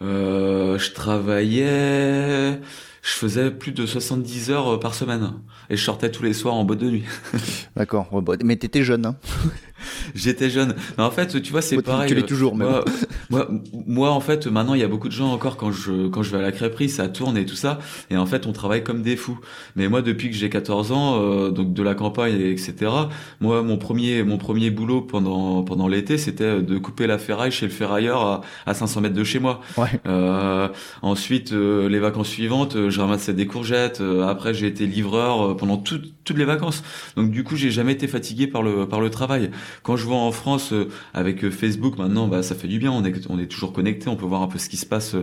je 0.00 0.92
travaillais, 0.92 2.60
je 3.06 3.12
faisais 3.12 3.52
plus 3.52 3.70
de 3.70 3.86
70 3.86 4.50
heures 4.50 4.74
euh, 4.74 4.80
par 4.80 4.92
semaine 4.92 5.32
et 5.70 5.76
je 5.76 5.84
sortais 5.84 6.10
tous 6.10 6.24
les 6.24 6.32
soirs 6.32 6.54
en 6.54 6.64
boîte 6.64 6.80
de 6.80 6.90
nuit. 6.90 7.04
D'accord. 7.76 8.20
Bah, 8.20 8.34
mais 8.42 8.56
t'étais 8.56 8.82
jeune, 8.82 9.06
hein 9.06 9.16
J'étais 10.14 10.50
jeune. 10.50 10.74
Mais 10.96 11.04
en 11.04 11.10
fait, 11.10 11.40
tu 11.42 11.52
vois, 11.52 11.62
c'est 11.62 11.80
pareil. 11.82 12.08
tu 12.08 12.14
l'es 12.14 12.22
euh, 12.22 12.26
toujours, 12.26 12.56
même. 12.56 12.68
Moi, 12.68 12.84
moi, 13.30 13.48
moi, 13.86 14.10
en 14.10 14.20
fait, 14.20 14.46
maintenant, 14.46 14.74
il 14.74 14.80
y 14.80 14.84
a 14.84 14.88
beaucoup 14.88 15.08
de 15.08 15.12
gens 15.12 15.32
encore 15.32 15.56
quand 15.56 15.72
je 15.72 16.08
quand 16.08 16.22
je 16.22 16.30
vais 16.30 16.38
à 16.38 16.42
la 16.42 16.52
crêperie, 16.52 16.88
ça 16.88 17.08
tourne 17.08 17.36
et 17.36 17.46
tout 17.46 17.56
ça. 17.56 17.78
Et 18.10 18.16
en 18.16 18.26
fait, 18.26 18.46
on 18.46 18.52
travaille 18.52 18.82
comme 18.82 19.02
des 19.02 19.16
fous. 19.16 19.38
Mais 19.74 19.88
moi, 19.88 20.02
depuis 20.02 20.30
que 20.30 20.36
j'ai 20.36 20.48
14 20.48 20.92
ans, 20.92 21.20
euh, 21.20 21.50
donc 21.50 21.72
de 21.72 21.82
la 21.82 21.94
campagne, 21.94 22.40
et 22.40 22.50
etc. 22.50 22.90
Moi, 23.40 23.62
mon 23.62 23.76
premier 23.76 24.22
mon 24.22 24.38
premier 24.38 24.70
boulot 24.70 25.02
pendant 25.02 25.62
pendant 25.62 25.88
l'été, 25.88 26.18
c'était 26.18 26.62
de 26.62 26.78
couper 26.78 27.06
la 27.06 27.18
ferraille 27.18 27.50
chez 27.52 27.66
le 27.66 27.72
ferrailleur 27.72 28.22
à, 28.22 28.40
à 28.66 28.74
500 28.74 29.00
mètres 29.00 29.14
de 29.14 29.24
chez 29.24 29.38
moi. 29.38 29.60
Ouais. 29.76 30.00
Euh, 30.06 30.68
ensuite, 31.02 31.52
euh, 31.52 31.88
les 31.88 31.98
vacances 31.98 32.28
suivantes, 32.28 32.76
euh, 32.76 32.90
je 32.90 33.00
ramassais 33.00 33.32
des 33.32 33.46
courgettes. 33.46 34.00
Euh, 34.00 34.26
après, 34.26 34.54
j'ai 34.54 34.66
été 34.66 34.86
livreur 34.86 35.42
euh, 35.50 35.54
pendant 35.54 35.76
toutes 35.76 36.12
toutes 36.24 36.38
les 36.38 36.44
vacances. 36.44 36.82
Donc 37.16 37.30
du 37.30 37.44
coup, 37.44 37.56
j'ai 37.56 37.70
jamais 37.70 37.92
été 37.92 38.08
fatigué 38.08 38.46
par 38.46 38.62
le 38.62 38.86
par 38.88 39.00
le 39.00 39.10
travail. 39.10 39.50
Quand 39.82 39.96
je 39.96 40.04
vois 40.04 40.16
en 40.16 40.32
France 40.32 40.72
euh, 40.72 40.88
avec 41.14 41.44
euh, 41.44 41.50
Facebook 41.50 41.98
maintenant, 41.98 42.26
bah 42.28 42.42
ça 42.42 42.54
fait 42.54 42.68
du 42.68 42.78
bien. 42.78 42.90
On 42.92 43.04
est 43.04 43.14
on 43.28 43.38
est 43.38 43.46
toujours 43.46 43.72
connecté. 43.72 44.08
On 44.08 44.16
peut 44.16 44.26
voir 44.26 44.42
un 44.42 44.48
peu 44.48 44.58
ce 44.58 44.68
qui 44.68 44.76
se 44.76 44.86
passe 44.86 45.14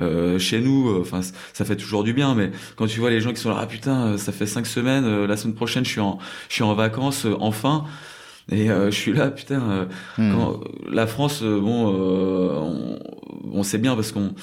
euh, 0.00 0.38
chez 0.38 0.60
nous. 0.60 0.98
Enfin, 1.00 1.20
ça 1.52 1.64
fait 1.64 1.76
toujours 1.76 2.04
du 2.04 2.12
bien. 2.12 2.34
Mais 2.34 2.50
quand 2.76 2.86
tu 2.86 3.00
vois 3.00 3.10
les 3.10 3.20
gens 3.20 3.32
qui 3.32 3.40
sont 3.40 3.50
là, 3.50 3.58
ah 3.60 3.66
putain, 3.66 4.16
ça 4.18 4.32
fait 4.32 4.46
cinq 4.46 4.66
semaines. 4.66 5.04
euh, 5.04 5.26
la 5.26 5.36
semaine 5.36 5.54
prochaine, 5.54 5.84
je 5.84 5.90
suis 5.90 6.00
en 6.00 6.18
je 6.48 6.54
suis 6.54 6.62
en 6.64 6.74
vacances 6.74 7.26
enfin. 7.40 7.84
Et 8.50 8.70
euh, 8.70 8.90
je 8.90 8.96
suis 8.96 9.12
là, 9.12 9.30
putain. 9.30 9.62
euh, 9.70 9.84
Hmm. 10.18 10.32
quand, 10.34 10.60
la 10.90 11.06
France, 11.06 11.42
bon, 11.44 11.92
euh, 11.94 12.58
on, 12.58 12.98
on 13.52 13.62
sait 13.62 13.78
bien 13.78 13.94
parce 13.94 14.10
qu'on 14.12 14.34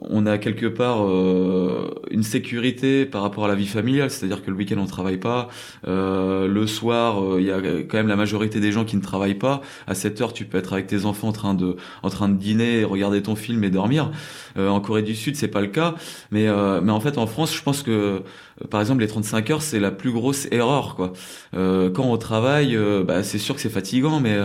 on 0.00 0.26
a 0.26 0.38
quelque 0.38 0.66
part 0.66 1.04
euh, 1.04 1.90
une 2.10 2.22
sécurité 2.22 3.06
par 3.06 3.22
rapport 3.22 3.44
à 3.44 3.48
la 3.48 3.54
vie 3.54 3.66
familiale, 3.66 4.10
c'est-à-dire 4.10 4.42
que 4.42 4.50
le 4.50 4.56
week-end 4.56 4.78
on 4.78 4.86
travaille 4.86 5.18
pas, 5.18 5.48
euh, 5.86 6.46
le 6.48 6.66
soir 6.66 7.22
euh, 7.22 7.40
il 7.40 7.46
y 7.46 7.52
a 7.52 7.60
quand 7.60 7.96
même 7.96 8.08
la 8.08 8.16
majorité 8.16 8.60
des 8.60 8.72
gens 8.72 8.84
qui 8.84 8.96
ne 8.96 9.02
travaillent 9.02 9.34
pas. 9.34 9.60
À 9.86 9.94
7 9.94 10.20
heures 10.20 10.32
tu 10.32 10.44
peux 10.44 10.58
être 10.58 10.72
avec 10.72 10.86
tes 10.86 11.04
enfants 11.04 11.28
en 11.28 11.32
train 11.32 11.54
de 11.54 11.76
en 12.02 12.10
train 12.10 12.28
de 12.28 12.36
dîner, 12.36 12.84
regarder 12.84 13.22
ton 13.22 13.36
film 13.36 13.64
et 13.64 13.70
dormir. 13.70 14.10
En 14.56 14.80
Corée 14.80 15.02
du 15.02 15.14
Sud 15.14 15.36
c'est 15.36 15.48
pas 15.48 15.60
le 15.60 15.68
cas, 15.68 15.94
mais 16.30 16.48
mais 16.82 16.92
en 16.92 17.00
fait 17.00 17.18
en 17.18 17.26
France 17.26 17.54
je 17.54 17.62
pense 17.62 17.82
que 17.82 18.22
par 18.68 18.80
exemple 18.80 19.00
les 19.00 19.06
35 19.08 19.50
heures 19.50 19.62
c'est 19.62 19.80
la 19.80 19.90
plus 19.90 20.12
grosse 20.12 20.46
erreur 20.50 20.94
quoi. 20.96 21.12
Euh, 21.54 21.90
quand 21.90 22.04
on 22.04 22.16
travaille, 22.18 22.76
euh, 22.76 23.02
bah, 23.04 23.22
c'est 23.22 23.38
sûr 23.38 23.54
que 23.54 23.60
c'est 23.60 23.70
fatigant, 23.70 24.20
mais 24.20 24.38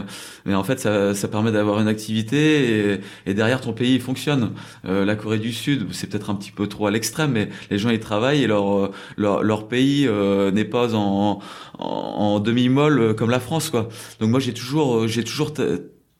mais 0.46 0.56
en 0.56 0.64
fait 0.64 0.80
ça, 0.80 1.14
ça 1.14 1.28
permet 1.28 1.52
d'avoir 1.52 1.80
une 1.80 1.88
activité 1.88 2.94
et, 2.94 3.00
et 3.26 3.34
derrière 3.34 3.62
ton 3.62 3.74
pays 3.74 3.96
il 3.96 4.02
fonctionne. 4.02 4.52
Euh, 4.86 5.06
la 5.06 5.16
Corée 5.16 5.40
du 5.40 5.52
Sud, 5.52 5.88
c'est 5.92 6.08
peut-être 6.10 6.30
un 6.30 6.36
petit 6.36 6.52
peu 6.52 6.68
trop 6.68 6.88
à 6.88 6.92
l'extrême, 6.92 7.32
mais 7.32 7.50
les 7.70 7.78
gens 7.78 7.90
ils 7.90 8.00
travaillent 8.00 8.44
et 8.44 8.48
leur 8.48 8.86
euh, 8.86 8.92
leur, 9.18 9.44
leur 9.44 9.68
pays 9.68 10.08
euh, 10.08 10.52
n'est 10.52 10.66
pas 10.66 10.94
en, 10.96 11.40
en, 11.80 11.86
en 11.86 12.40
demi-molle 12.40 13.16
comme 13.16 13.30
la 13.30 13.40
France 13.40 13.70
quoi. 13.70 13.90
Donc 14.20 14.30
moi 14.30 14.40
j'ai 14.40 14.54
toujours 14.54 14.98
euh, 15.02 15.08
j'ai 15.08 15.24
toujours 15.24 15.54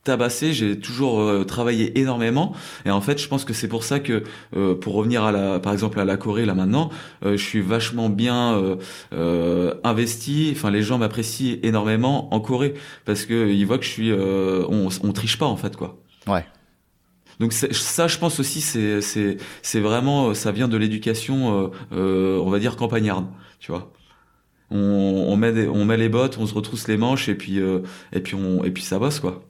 tabassé, 0.06 0.52
j'ai 0.52 0.78
toujours 0.80 1.20
euh, 1.20 1.44
travaillé 1.44 1.98
énormément 2.00 2.52
et 2.84 2.90
en 2.90 3.00
fait 3.00 3.18
je 3.20 3.28
pense 3.28 3.44
que 3.44 3.52
c'est 3.52 3.68
pour 3.68 3.84
ça 3.84 4.00
que 4.00 4.22
euh, 4.56 4.74
pour 4.74 4.94
revenir 4.94 5.22
à 5.24 5.32
la 5.32 5.58
par 5.60 5.72
exemple 5.72 6.00
à 6.00 6.04
la 6.04 6.16
Corée 6.16 6.46
là 6.46 6.54
maintenant 6.54 6.90
euh, 7.24 7.36
je 7.36 7.44
suis 7.44 7.60
vachement 7.60 8.08
bien 8.08 8.54
euh, 8.54 8.76
euh, 9.12 9.74
investi 9.84 10.50
enfin 10.56 10.70
les 10.70 10.82
gens 10.82 10.98
m'apprécient 10.98 11.58
énormément 11.62 12.32
en 12.34 12.40
Corée 12.40 12.74
parce 13.04 13.26
que 13.26 13.48
ils 13.50 13.66
voient 13.66 13.78
que 13.78 13.84
je 13.84 13.90
suis 13.90 14.10
euh, 14.10 14.64
on, 14.68 14.88
on 15.02 15.12
triche 15.12 15.38
pas 15.38 15.46
en 15.46 15.56
fait 15.56 15.76
quoi 15.76 15.98
Ouais. 16.26 16.44
donc 17.38 17.52
ça, 17.52 18.06
je 18.08 18.18
pense 18.18 18.40
aussi, 18.40 18.60
c'est 18.60 19.00
c'est 19.00 19.36
c'est 19.62 19.80
vraiment, 19.80 20.28
euh, 20.30 20.34
ça 20.34 20.50
vient 20.50 20.66
de 20.68 20.76
l'éducation, 20.76 21.36
euh, 21.64 21.68
euh, 21.92 22.40
on 22.44 22.50
va 22.50 22.58
dire 22.58 22.74
campagnarde, 22.76 23.26
tu 23.60 23.70
vois. 23.70 23.92
On, 24.72 24.76
on 25.28 25.36
met 25.36 25.52
des- 25.52 25.68
on 25.68 25.84
met 25.84 25.96
les 25.96 26.08
bottes, 26.08 26.38
on 26.40 26.46
se 26.46 26.54
retrousse 26.54 26.88
les 26.88 26.96
manches 26.96 27.28
et 27.28 27.36
puis 27.36 27.60
euh, 27.60 27.80
et 28.12 28.18
puis 28.18 28.34
on 28.34 28.64
et 28.64 28.70
puis 28.72 28.82
ça 28.82 28.98
bosse 28.98 29.20
quoi. 29.20 29.44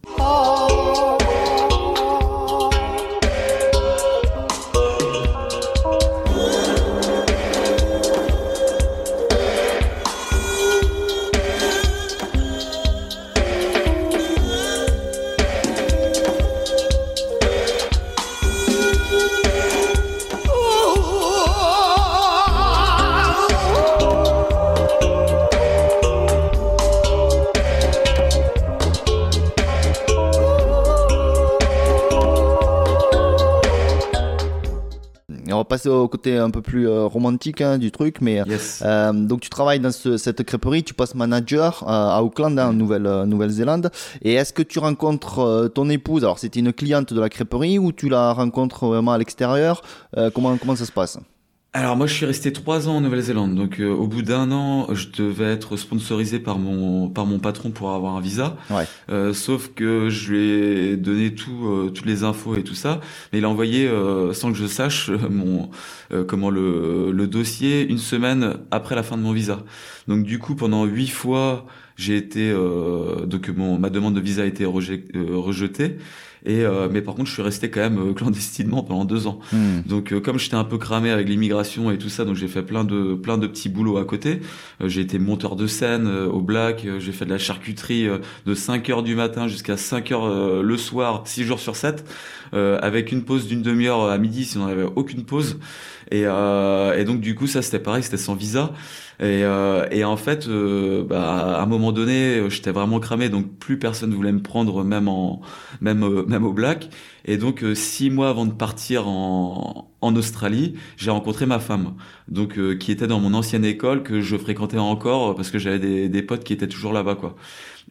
Passer 35.77 35.89
au 35.91 36.09
côté 36.09 36.39
un 36.39 36.51
peu 36.51 36.62
plus 36.62 36.89
romantique 36.89 37.61
hein, 37.61 37.77
du 37.77 37.91
truc, 37.91 38.23
mais 38.23 38.43
donc 39.29 39.41
tu 39.41 39.51
travailles 39.51 39.81
dans 39.81 39.93
cette 39.93 40.43
crêperie, 40.43 40.83
tu 40.83 40.95
passes 40.95 41.15
manager 41.15 41.85
à 41.87 42.23
Auckland, 42.23 42.59
en 42.59 42.73
Nouvelle 42.73 43.25
Nouvelle-Zélande, 43.27 43.91
et 44.23 44.33
est-ce 44.35 44.53
que 44.53 44.62
tu 44.62 44.79
rencontres 44.79 45.71
ton 45.75 45.91
épouse? 45.91 46.25
Alors 46.25 46.39
c'était 46.39 46.61
une 46.61 46.73
cliente 46.73 47.12
de 47.12 47.21
la 47.21 47.29
crêperie 47.29 47.79
ou 47.79 47.93
tu 47.93 48.09
la 48.09 48.33
rencontres 48.33 48.87
vraiment 48.87 49.12
à 49.12 49.19
l'extérieur? 49.19 49.83
Comment 50.35 50.57
comment 50.57 50.77
ça 50.77 50.87
se 50.87 50.93
passe? 50.93 51.19
Alors 51.72 51.94
moi 51.94 52.07
je 52.07 52.14
suis 52.14 52.24
resté 52.24 52.55
trois 52.55 52.88
ans 52.88 52.96
en 52.96 53.00
Nouvelle-Zélande, 53.02 53.55
donc 53.55 53.81
euh, 53.81 53.90
au 53.90 54.07
bout 54.07 54.22
d'un 54.22 54.50
an 54.50 54.87
je 54.94 55.09
devais 55.09 55.52
être 55.52 55.76
sponsorisé 55.76 56.38
par 56.38 56.59
mon 56.59 57.11
par 57.11 57.26
mon 57.26 57.38
patron 57.38 57.70
pour 57.70 57.90
avoir 57.90 58.16
un 58.16 58.20
visa. 58.22 58.57
Ouais. 58.70 58.85
Euh, 59.11 59.35
sauf 59.35 59.74
que 59.74 60.09
je 60.09 60.33
lui 60.33 60.38
ai 60.38 60.96
donné 60.96 61.35
tout 61.35 61.66
euh, 61.66 61.90
toutes 61.90 62.07
les 62.07 62.24
infos 62.24 62.57
et 62.57 62.64
tout 62.64 62.74
ça, 62.74 63.00
mais 63.31 63.40
il 63.40 63.44
a 63.44 63.50
envoyé 63.50 63.90
sans 64.33 64.52
que 64.52 64.57
je 64.57 64.66
sache 64.66 65.11
mon 65.11 65.68
comment 66.26 66.48
le 66.48 67.12
le 67.12 67.26
dossier 67.26 67.87
une 67.87 67.98
semaine 67.98 68.55
après 68.70 68.94
la 68.94 69.02
fin 69.02 69.18
de 69.18 69.22
mon 69.22 69.33
visa. 69.33 69.62
Donc 70.09 70.24
du 70.24 70.38
coup 70.38 70.55
pendant 70.55 70.87
huit 70.87 71.09
fois 71.09 71.66
j'ai 71.96 72.16
été 72.16 72.55
donc 73.26 73.50
mon 73.55 73.79
ma 73.79 73.90
demande 73.90 74.14
de 74.14 74.20
visa 74.20 74.42
a 74.42 74.46
été 74.46 74.64
rejetée 74.64 75.98
et 76.46 76.64
euh, 76.64 76.88
mais 76.90 77.02
par 77.02 77.14
contre, 77.14 77.28
je 77.28 77.35
suis 77.35 77.42
resté 77.42 77.70
quand 77.70 77.80
même 77.80 77.98
euh, 77.98 78.14
clandestinement 78.14 78.85
pendant 78.85 79.04
deux 79.04 79.26
ans. 79.26 79.40
Hmm. 79.52 79.80
Donc, 79.85 80.12
euh, 80.12 80.20
comme 80.20 80.38
j'étais 80.38 80.54
un 80.54 80.64
peu 80.64 80.78
cramé 80.78 81.11
avec 81.11 81.28
l'immigration 81.28 81.90
et 81.90 81.98
tout 81.98 82.09
ça, 82.09 82.24
donc 82.24 82.37
j'ai 82.37 82.46
fait 82.46 82.62
plein 82.62 82.85
de 82.85 83.14
plein 83.14 83.37
de 83.37 83.48
petits 83.48 83.68
boulots 83.68 83.98
à 83.98 84.04
côté. 84.04 84.40
j'ai 84.85 85.00
été 85.00 85.18
monteur 85.18 85.56
de 85.56 85.66
scène 85.66 86.06
au 86.06 86.40
Black. 86.40 86.87
j'ai 86.98 87.12
fait 87.12 87.24
de 87.24 87.30
la 87.30 87.38
charcuterie 87.38 88.06
de 88.46 88.54
5 88.54 88.88
heures 88.90 89.02
du 89.02 89.16
matin 89.16 89.48
jusqu'à 89.48 89.76
5 89.76 90.12
heures 90.12 90.62
le 90.62 90.76
soir, 90.76 91.22
6 91.24 91.44
jours 91.44 91.59
sur 91.59 91.74
7, 91.74 92.04
avec 92.52 93.11
une 93.11 93.22
pause 93.24 93.46
d'une 93.46 93.62
demi-heure 93.62 94.09
à 94.09 94.18
midi 94.18 94.44
si 94.44 94.59
on 94.59 94.66
n'avait 94.66 94.88
aucune 94.94 95.24
pause. 95.24 95.59
Et, 96.12 96.22
et 96.22 97.04
donc 97.04 97.20
du 97.20 97.35
coup, 97.35 97.46
ça 97.46 97.62
c'était 97.62 97.80
pareil, 97.80 98.02
c'était 98.02 98.16
sans 98.16 98.35
visa. 98.35 98.72
Et, 99.20 99.44
euh, 99.44 99.87
et 99.90 100.05
en 100.05 100.16
fait, 100.16 100.46
euh, 100.48 101.02
bah, 101.05 101.57
à 101.59 101.62
un 101.62 101.66
moment 101.66 101.92
donné, 101.92 102.48
j'étais 102.50 102.70
vraiment 102.70 103.00
cramé, 103.00 103.29
donc 103.29 103.59
plus 103.59 103.79
personne 103.79 104.14
voulait 104.14 104.33
me 104.33 104.42
prendre, 104.42 104.85
même 104.85 105.09
en, 105.09 105.40
même, 105.81 106.02
euh, 106.05 106.24
même 106.26 106.44
au 106.44 106.52
black. 106.52 106.90
Et 107.27 107.37
donc 107.37 107.62
euh, 107.62 107.75
six 107.75 108.09
mois 108.09 108.31
avant 108.31 108.47
de 108.47 108.53
partir 108.53 109.09
en, 109.09 109.91
en 110.01 110.17
Australie, 110.17 110.75
j'ai 110.97 111.11
rencontré 111.11 111.45
ma 111.45 111.59
femme, 111.59 111.95
donc 112.29 112.59
qui 112.79 112.93
était 112.93 113.07
dans 113.07 113.21
mon 113.21 113.35
ancienne 113.35 113.65
école 113.65 114.03
que 114.03 114.21
je 114.21 114.37
fréquentais 114.37 114.79
encore 114.79 115.35
parce 115.35 115.51
que 115.51 115.59
j'avais 115.59 115.79
des, 115.79 116.09
des 116.09 116.23
potes 116.23 116.45
qui 116.45 116.53
étaient 116.53 116.69
toujours 116.69 116.93
là-bas, 116.93 117.17
quoi. 117.17 117.37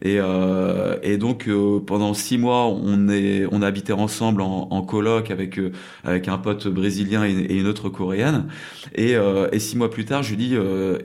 Et, 0.02 0.18
euh, 0.20 0.98
et 1.02 1.16
donc 1.16 1.48
euh, 1.48 1.80
pendant 1.80 2.12
six 2.12 2.36
mois, 2.36 2.66
on 2.66 3.08
est 3.08 3.46
on 3.50 3.62
a 3.62 3.66
habité 3.66 3.94
ensemble 3.94 4.42
en, 4.42 4.68
en 4.70 4.82
coloc 4.82 5.30
avec 5.30 5.58
euh, 5.58 5.72
avec 6.04 6.28
un 6.28 6.36
pote 6.36 6.68
brésilien 6.68 7.24
et, 7.24 7.54
une 7.56 7.66
autre 7.66 7.88
coréenne. 7.88 8.46
Et, 8.94 9.16
euh, 9.16 9.48
et, 9.52 9.58
six 9.58 9.76
mois 9.76 9.90
plus 9.90 10.04
tard, 10.04 10.22
je 10.22 10.30
lui 10.30 10.36
dis 10.36 10.54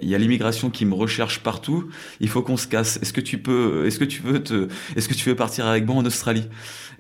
il 0.02 0.10
y 0.10 0.16
a 0.16 0.18
l'immigration 0.18 0.70
qui 0.70 0.86
me 0.86 0.94
recherche 0.94 1.40
partout. 1.40 1.86
Il 2.20 2.28
faut 2.28 2.42
qu'on 2.42 2.58
se 2.58 2.68
casse. 2.68 3.00
Est-ce 3.02 3.14
que 3.14 3.22
tu 3.22 3.38
peux 3.38 3.86
Est-ce 3.86 3.98
que 3.98 4.06
tu 4.06 4.22
veux 4.22 4.44
te 4.44 4.68
Est-ce 4.98 5.08
que 5.08 5.14
tu 5.14 5.30
veux 5.30 5.36
partir 5.36 5.68
avec 5.68 5.86
moi 5.86 5.96
en 5.96 6.06
Australie? 6.06 6.48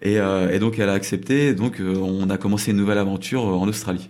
Et, 0.01 0.15
et 0.15 0.59
donc 0.59 0.79
elle 0.79 0.89
a 0.89 0.93
accepté. 0.93 1.20
Donc 1.53 1.81
on 1.81 2.29
a 2.29 2.37
commencé 2.37 2.71
une 2.71 2.77
nouvelle 2.77 2.97
aventure 2.97 3.43
en 3.43 3.67
Australie. 3.67 4.09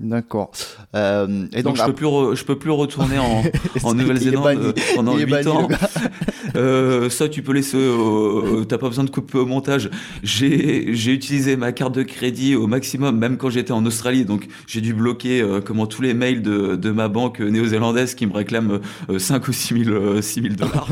D'accord. 0.00 0.50
Euh, 0.96 1.46
et 1.52 1.62
donc, 1.62 1.76
je 1.76 1.84
peux 1.84 1.92
plus 1.92 2.06
je 2.34 2.44
peux 2.44 2.58
plus 2.58 2.70
retourner 2.70 3.18
en, 3.18 3.42
en 3.82 3.94
Nouvelle-Zélande 3.94 4.46
euh, 4.56 4.72
pendant 4.94 5.16
8 5.16 5.46
ans. 5.46 5.68
euh, 6.56 7.10
ça 7.10 7.28
tu 7.28 7.42
peux 7.42 7.52
laisser 7.52 7.76
euh, 7.76 8.64
t'as 8.64 8.78
pas 8.78 8.88
besoin 8.88 9.04
de 9.04 9.10
couper 9.10 9.38
au 9.38 9.46
montage. 9.46 9.90
J'ai 10.22 10.94
j'ai 10.94 11.12
utilisé 11.12 11.56
ma 11.56 11.72
carte 11.72 11.94
de 11.94 12.02
crédit 12.02 12.56
au 12.56 12.66
maximum 12.66 13.18
même 13.18 13.36
quand 13.36 13.50
j'étais 13.50 13.72
en 13.72 13.84
Australie 13.84 14.24
donc 14.24 14.48
j'ai 14.66 14.80
dû 14.80 14.94
bloquer 14.94 15.42
euh, 15.42 15.60
comment 15.60 15.86
tous 15.86 16.00
les 16.00 16.14
mails 16.14 16.40
de, 16.40 16.76
de 16.76 16.90
ma 16.90 17.08
banque 17.08 17.40
néo-zélandaise 17.40 18.14
qui 18.14 18.26
me 18.26 18.32
réclament 18.32 18.80
5 19.16 19.48
ou 19.48 19.52
6 19.52 19.84
000 19.84 20.22
6 20.22 20.42
000 20.42 20.54
dollars. 20.54 20.88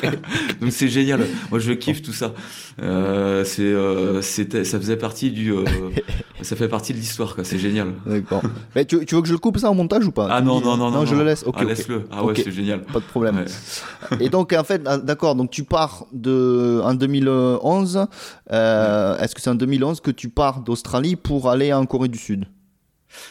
donc 0.60 0.72
c'est 0.72 0.88
génial. 0.88 1.26
Moi 1.50 1.58
je 1.58 1.72
kiffe 1.72 2.02
tout 2.02 2.12
ça. 2.12 2.34
c'est 3.44 3.74
c'était 4.20 4.64
ça 4.64 4.78
faisait 4.78 4.96
partie 4.96 5.30
du 5.30 5.54
ça 6.42 6.56
fait 6.56 6.68
partie 6.68 6.92
de 6.92 6.98
l'histoire 6.98 7.34
quoi, 7.34 7.44
c'est 7.44 7.58
génial. 7.58 7.92
D'accord. 8.06 8.41
Mais 8.74 8.84
tu, 8.84 9.04
tu, 9.04 9.14
veux 9.14 9.22
que 9.22 9.28
je 9.28 9.32
le 9.32 9.38
coupe 9.38 9.58
ça 9.58 9.70
en 9.70 9.74
montage 9.74 10.06
ou 10.06 10.12
pas? 10.12 10.28
Ah 10.30 10.40
non, 10.40 10.60
non, 10.60 10.76
non, 10.76 10.90
non. 10.90 11.00
Non, 11.00 11.06
je 11.06 11.14
le 11.14 11.24
laisse. 11.24 11.44
Ok. 11.46 11.56
Ah, 11.58 11.64
laisse-le. 11.64 12.04
Ah 12.10 12.24
ouais, 12.24 12.34
c'est 12.36 12.50
génial. 12.50 12.82
Pas 12.82 13.00
de 13.00 13.04
problème. 13.04 13.44
Et 14.20 14.28
donc, 14.28 14.52
en 14.52 14.64
fait, 14.64 14.82
ah, 14.86 14.98
d'accord, 14.98 15.34
donc 15.34 15.50
tu 15.50 15.64
pars 15.64 16.06
de, 16.12 16.80
en 16.84 16.94
2011. 16.94 18.06
Euh, 18.52 19.18
Est-ce 19.18 19.34
que 19.34 19.40
c'est 19.40 19.50
en 19.50 19.54
2011 19.54 20.00
que 20.00 20.10
tu 20.10 20.28
pars 20.28 20.60
d'Australie 20.60 21.16
pour 21.16 21.48
aller 21.48 21.72
en 21.72 21.86
Corée 21.86 22.08
du 22.08 22.18
Sud? 22.18 22.46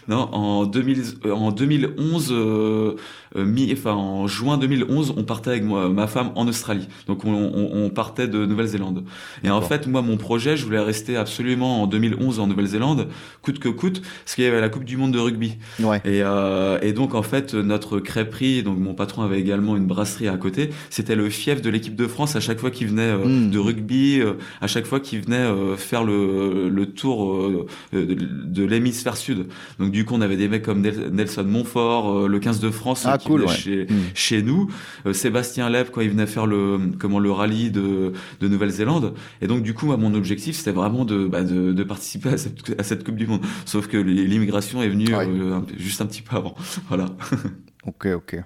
Non, 0.08 0.30
en, 0.34 0.66
2000, 0.66 1.04
euh, 1.26 1.32
en 1.32 1.52
2011, 1.52 2.32
euh, 2.32 2.36
euh, 2.36 2.96
mi, 3.36 3.72
enfin 3.72 3.94
en 3.94 4.28
juin 4.28 4.58
2011, 4.58 5.14
on 5.18 5.24
partait 5.24 5.52
avec 5.52 5.64
moi, 5.64 5.90
ma 5.90 6.08
femme 6.08 6.32
en 6.36 6.48
Australie. 6.48 6.88
Donc 7.08 7.26
on, 7.26 7.34
on, 7.34 7.86
on 7.86 7.90
partait 7.90 8.28
de 8.28 8.46
Nouvelle-Zélande. 8.46 9.04
Et 9.44 9.50
en 9.50 9.62
fait, 9.62 9.88
moi, 9.88 10.02
mon 10.02 10.18
projet, 10.18 10.58
je 10.58 10.66
voulais 10.66 10.80
rester 10.80 11.18
absolument 11.18 11.84
en 11.84 11.88
2011 11.88 12.40
en 12.40 12.48
Nouvelle-Zélande, 12.48 13.08
coûte 13.42 13.60
que 13.60 13.70
coûte, 13.70 14.02
parce 14.02 14.36
qu'il 14.36 14.44
y 14.44 14.48
avait 14.48 14.62
la 14.62 14.70
Coupe 14.70 14.84
du 14.84 14.98
Monde 14.98 15.14
de 15.14 15.20
rugby. 15.20 15.58
Ouais. 15.80 15.98
Et, 16.06 16.22
euh, 16.24 16.80
et 16.82 16.94
donc 16.94 17.16
en 17.16 17.24
fait, 17.24 17.54
notre 17.54 18.00
crêperie, 18.00 18.64
donc 18.64 18.78
mon 18.78 18.94
patron 18.94 19.22
avait 19.24 19.40
également 19.40 19.76
une 19.76 19.88
brasserie 19.88 20.28
à 20.28 20.38
côté. 20.38 20.72
C'était 20.90 21.16
le 21.16 21.30
fief 21.30 21.62
de 21.62 21.70
l'équipe 21.70 21.96
de 21.96 22.08
France 22.08 22.36
à 22.36 22.40
chaque 22.40 22.60
fois 22.60 22.72
qu'il 22.72 22.88
venait 22.88 23.16
mm. 23.16 23.50
de 23.50 23.60
rugby, 23.60 24.22
à 24.62 24.68
chaque 24.68 24.86
fois 24.86 25.00
qu'il 25.00 25.22
venait 25.22 25.48
faire 25.78 26.04
le, 26.04 26.70
le 26.70 26.86
tour 26.86 27.68
de, 27.94 28.14
de 28.14 28.64
l'hémisphère 28.64 29.18
sud. 29.18 29.48
Donc 29.80 29.92
du 29.92 30.06
coup, 30.06 30.16
on 30.16 30.22
avait 30.22 30.38
des 30.38 30.48
mecs 30.48 30.64
comme 30.64 30.82
Nelson 30.82 31.44
Montfort, 31.44 32.12
euh, 32.12 32.28
le 32.28 32.40
15 32.40 32.60
de 32.60 32.70
France 32.70 33.04
ah, 33.06 33.18
qui 33.22 33.28
cool, 33.28 33.48
chez, 33.48 33.86
hmm. 33.86 34.00
chez 34.14 34.42
nous, 34.42 34.70
euh, 35.06 35.14
Sébastien 35.14 35.70
Leb 35.70 35.88
quand 35.92 36.02
il 36.02 36.10
venait 36.10 36.26
faire 36.26 36.46
le 36.46 36.80
comment 37.00 37.20
le 37.20 37.32
rallye 37.32 37.72
de, 37.72 38.14
de 38.40 38.48
Nouvelle-Zélande. 38.48 39.14
Et 39.42 39.48
donc 39.48 39.64
du 39.64 39.74
coup, 39.74 39.86
moi, 39.86 39.98
mon 39.98 40.14
objectif, 40.14 40.56
c'était 40.56 40.72
vraiment 40.72 41.06
de, 41.06 41.28
bah, 41.28 41.44
de, 41.44 41.72
de, 41.72 41.84
participer 41.84 42.30
à 42.30 42.38
cette, 42.38 42.80
à 42.80 42.84
cette 42.84 43.04
Coupe 43.04 43.16
du 43.16 43.28
Monde. 43.28 43.42
Sauf 43.66 43.88
que 43.88 43.98
l'immigration 43.98 44.82
est 44.82 44.90
venue 44.90 45.14
euh, 45.14 45.60
juste 45.78 46.02
un 46.02 46.06
petit 46.06 46.22
peu 46.22 46.36
avant. 46.36 46.56
voilà. 46.88 47.06
ok, 47.86 48.08
ok. 48.16 48.44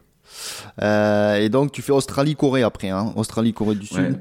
Euh, 0.82 1.36
et 1.36 1.50
donc 1.50 1.72
tu 1.72 1.82
fais 1.82 1.92
Australie-Corée 1.92 2.64
après, 2.64 2.90
hein 2.90 3.14
Australie-Corée 3.16 3.76
du 3.76 3.88
Sud. 3.88 3.98
Ouais. 3.98 4.14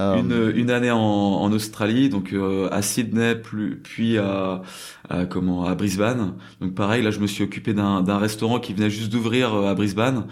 Euh, 0.00 0.16
une, 0.16 0.58
une, 0.58 0.70
année 0.70 0.90
en, 0.90 0.98
en 0.98 1.52
Australie, 1.52 2.08
donc 2.08 2.32
euh, 2.32 2.68
à 2.72 2.80
Sydney, 2.80 3.34
plus, 3.34 3.76
puis 3.82 4.16
à, 4.18 4.62
à, 5.08 5.26
comment 5.26 5.66
à 5.66 5.74
Brisbane. 5.74 6.34
Donc 6.60 6.74
pareil, 6.74 7.02
là 7.02 7.10
je 7.10 7.20
me 7.20 7.26
suis 7.26 7.44
occupé 7.44 7.74
d'un 7.74 8.18
restaurant 8.18 8.60
qui 8.60 8.72
venait 8.72 8.90
juste 8.90 9.12
d'ouvrir 9.12 9.54
euh, 9.54 9.70
à 9.70 9.74
Brisbane. 9.74 10.24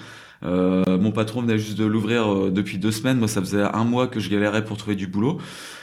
Euh, 0.45 0.85
mon 0.99 1.11
patron 1.11 1.43
venait 1.43 1.59
juste 1.59 1.79
de 1.79 1.85
l'ouvrir 1.85 2.51
depuis 2.51 2.79
deux 2.79 2.93
semaines. 2.93 3.19
Moi, 3.19 3.27
ça 3.27 3.41
faisait 3.41 3.63
un 3.63 3.83
mois 3.83 4.07
que 4.07 4.21
je 4.21 4.31
galérais 4.31 4.65
pour 4.65 4.77
trouver 4.77 4.95
du 4.95 5.09
boulot. 5.09 5.39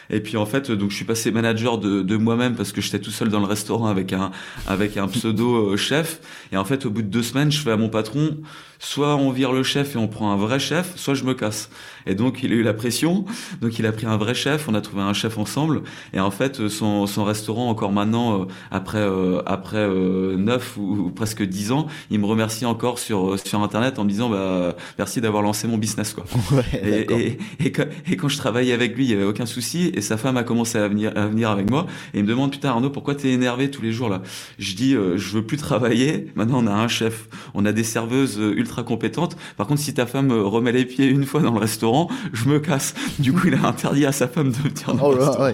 Et 0.10 0.22
puis 0.22 0.38
en 0.38 0.46
fait, 0.46 0.72
donc 0.72 0.92
je 0.92 0.96
suis 0.96 1.04
passé 1.04 1.32
manager 1.32 1.78
de, 1.78 2.02
de 2.02 2.16
moi-même 2.16 2.56
parce 2.56 2.72
que 2.72 2.80
j'étais 2.80 3.00
tout 3.00 3.12
seul 3.12 3.28
dans 3.30 3.40
le 3.40 3.48
restaurant 3.48 3.88
avec 3.88 4.14
un 4.14 4.32
avec 4.66 4.98
un 4.98 5.08
pseudo 5.08 5.76
chef. 5.76 6.22
Et 6.54 6.58
en 6.58 6.64
fait, 6.64 6.86
au 6.86 6.90
bout 6.90 7.02
de 7.02 7.08
deux 7.08 7.24
semaines, 7.24 7.52
je 7.52 7.60
fais 7.60 7.72
à 7.72 7.78
mon 7.78 7.90
patron 7.90 8.38
soit 8.86 9.16
on 9.16 9.32
vire 9.32 9.52
le 9.52 9.64
chef 9.64 9.96
et 9.96 9.98
on 9.98 10.08
prend 10.08 10.32
un 10.32 10.36
vrai 10.36 10.60
chef, 10.60 10.96
soit 10.96 11.16
je 11.16 11.24
me 11.24 11.34
casse. 11.34 11.70
Et 12.06 12.14
donc 12.14 12.44
il 12.44 12.52
a 12.52 12.56
eu 12.56 12.62
la 12.62 12.74
pression, 12.74 13.26
donc 13.60 13.80
il 13.80 13.86
a 13.88 13.92
pris 13.92 14.06
un 14.06 14.16
vrai 14.16 14.36
chef, 14.36 14.70
on 14.70 14.76
a 14.76 14.82
trouvé 14.82 15.02
un 15.02 15.14
chef 15.14 15.40
ensemble, 15.40 15.82
et 16.14 16.20
en 16.20 16.30
fait 16.30 16.68
son, 16.68 17.08
son 17.08 17.24
restaurant 17.24 17.68
encore 17.70 17.92
maintenant 17.92 18.42
euh, 18.42 18.46
après 18.70 19.00
euh, 19.00 19.42
après 19.48 19.78
euh, 19.78 20.38
neuf 20.38 20.78
ou, 20.78 21.10
presque 21.10 21.42
dix 21.42 21.72
ans, 21.72 21.88
il 22.12 22.20
me 22.20 22.28
remercie 22.28 22.66
encore 22.66 23.00
sur 23.00 23.40
sur 23.40 23.64
internet 23.64 23.98
en 23.98 24.04
me 24.04 24.10
disant 24.10 24.30
bah 24.30 24.76
merci 25.00 25.20
d'avoir 25.20 25.42
lancé 25.42 25.68
mon 25.68 25.78
business 25.78 26.14
quoi. 26.14 26.26
Ouais, 26.52 26.64
et, 26.74 27.12
et, 27.12 27.38
et, 27.60 27.72
quand, 27.72 27.86
et, 28.10 28.16
quand, 28.18 28.30
je 28.30 28.38
travaillais 28.38 28.72
avec 28.72 28.96
lui, 28.96 29.06
il 29.06 29.10
y 29.10 29.14
avait 29.14 29.24
aucun 29.24 29.48
souci, 29.48 29.92
et 29.96 30.02
sa 30.02 30.16
femme 30.16 30.38
a 30.38 30.44
commencé 30.44 30.78
à 30.78 30.88
venir 30.88 31.12
à 31.16 31.26
venir 31.26 31.50
avec 31.50 31.72
moi, 31.72 31.88
et 32.14 32.20
il 32.20 32.24
me 32.24 32.30
demande 32.30 32.52
putain 32.52 32.70
Arnaud 32.70 32.92
pourquoi 32.92 33.16
t'es 33.16 33.30
énervé 33.30 33.72
tous 33.72 33.82
les 33.82 33.92
jours 33.92 34.10
là? 34.10 34.22
Je 34.60 34.76
dis 34.76 34.92
je 34.92 35.30
veux 35.32 35.44
plus 35.44 35.58
travailler, 35.58 36.28
maintenant 36.36 36.60
on 36.64 36.68
a 36.68 36.74
un 36.74 36.88
chef, 36.88 37.28
on 37.56 37.66
a 37.66 37.72
des 37.72 37.84
serveuses 37.84 38.38
ultra 38.38 38.75
compétente. 38.84 39.38
Par 39.58 39.68
contre, 39.68 39.82
si 39.82 39.94
ta 39.94 40.06
femme 40.06 40.32
remet 40.32 40.72
les 40.72 40.86
pieds 40.86 41.08
une 41.08 41.26
fois 41.26 41.42
dans 41.42 41.54
le 41.54 41.60
restaurant, 41.60 42.10
je 42.34 42.50
me 42.50 42.60
casse. 42.60 42.94
Du 43.20 43.34
coup, 43.34 43.48
il 43.48 43.56
a 43.56 43.68
interdit 43.68 44.06
à 44.06 44.12
sa 44.12 44.28
femme 44.28 44.52
de 44.52 44.58
venir 44.58 44.94
dans 44.96 45.10
le 45.10 45.16
oh 45.16 45.26
restaurant. 45.26 45.54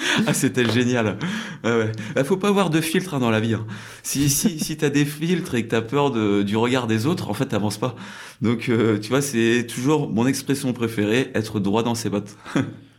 Ah, 0.26 0.34
c'était 0.34 0.68
génial. 0.70 1.18
Il 1.64 1.70
ouais. 1.70 1.92
Bah, 2.14 2.24
faut 2.24 2.36
pas 2.36 2.48
avoir 2.48 2.70
de 2.70 2.80
filtre 2.80 3.14
hein, 3.14 3.18
dans 3.18 3.30
la 3.30 3.40
vie. 3.40 3.54
Hein. 3.54 3.66
Si, 4.02 4.30
si, 4.30 4.58
si 4.58 4.76
t'as 4.76 4.88
des 4.88 5.04
filtres 5.04 5.54
et 5.54 5.64
que 5.64 5.68
t'as 5.68 5.82
peur 5.82 6.10
de, 6.10 6.42
du 6.42 6.56
regard 6.56 6.86
des 6.86 7.06
autres, 7.06 7.28
en 7.28 7.34
fait, 7.34 7.46
t'avances 7.46 7.78
pas. 7.78 7.94
Donc, 8.40 8.68
euh, 8.68 8.98
tu 8.98 9.10
vois, 9.10 9.22
c'est 9.22 9.66
toujours 9.68 10.10
mon 10.10 10.26
expression 10.26 10.72
préférée, 10.72 11.30
être 11.34 11.60
droit 11.60 11.82
dans 11.82 11.94
ses 11.94 12.10
bottes. 12.10 12.36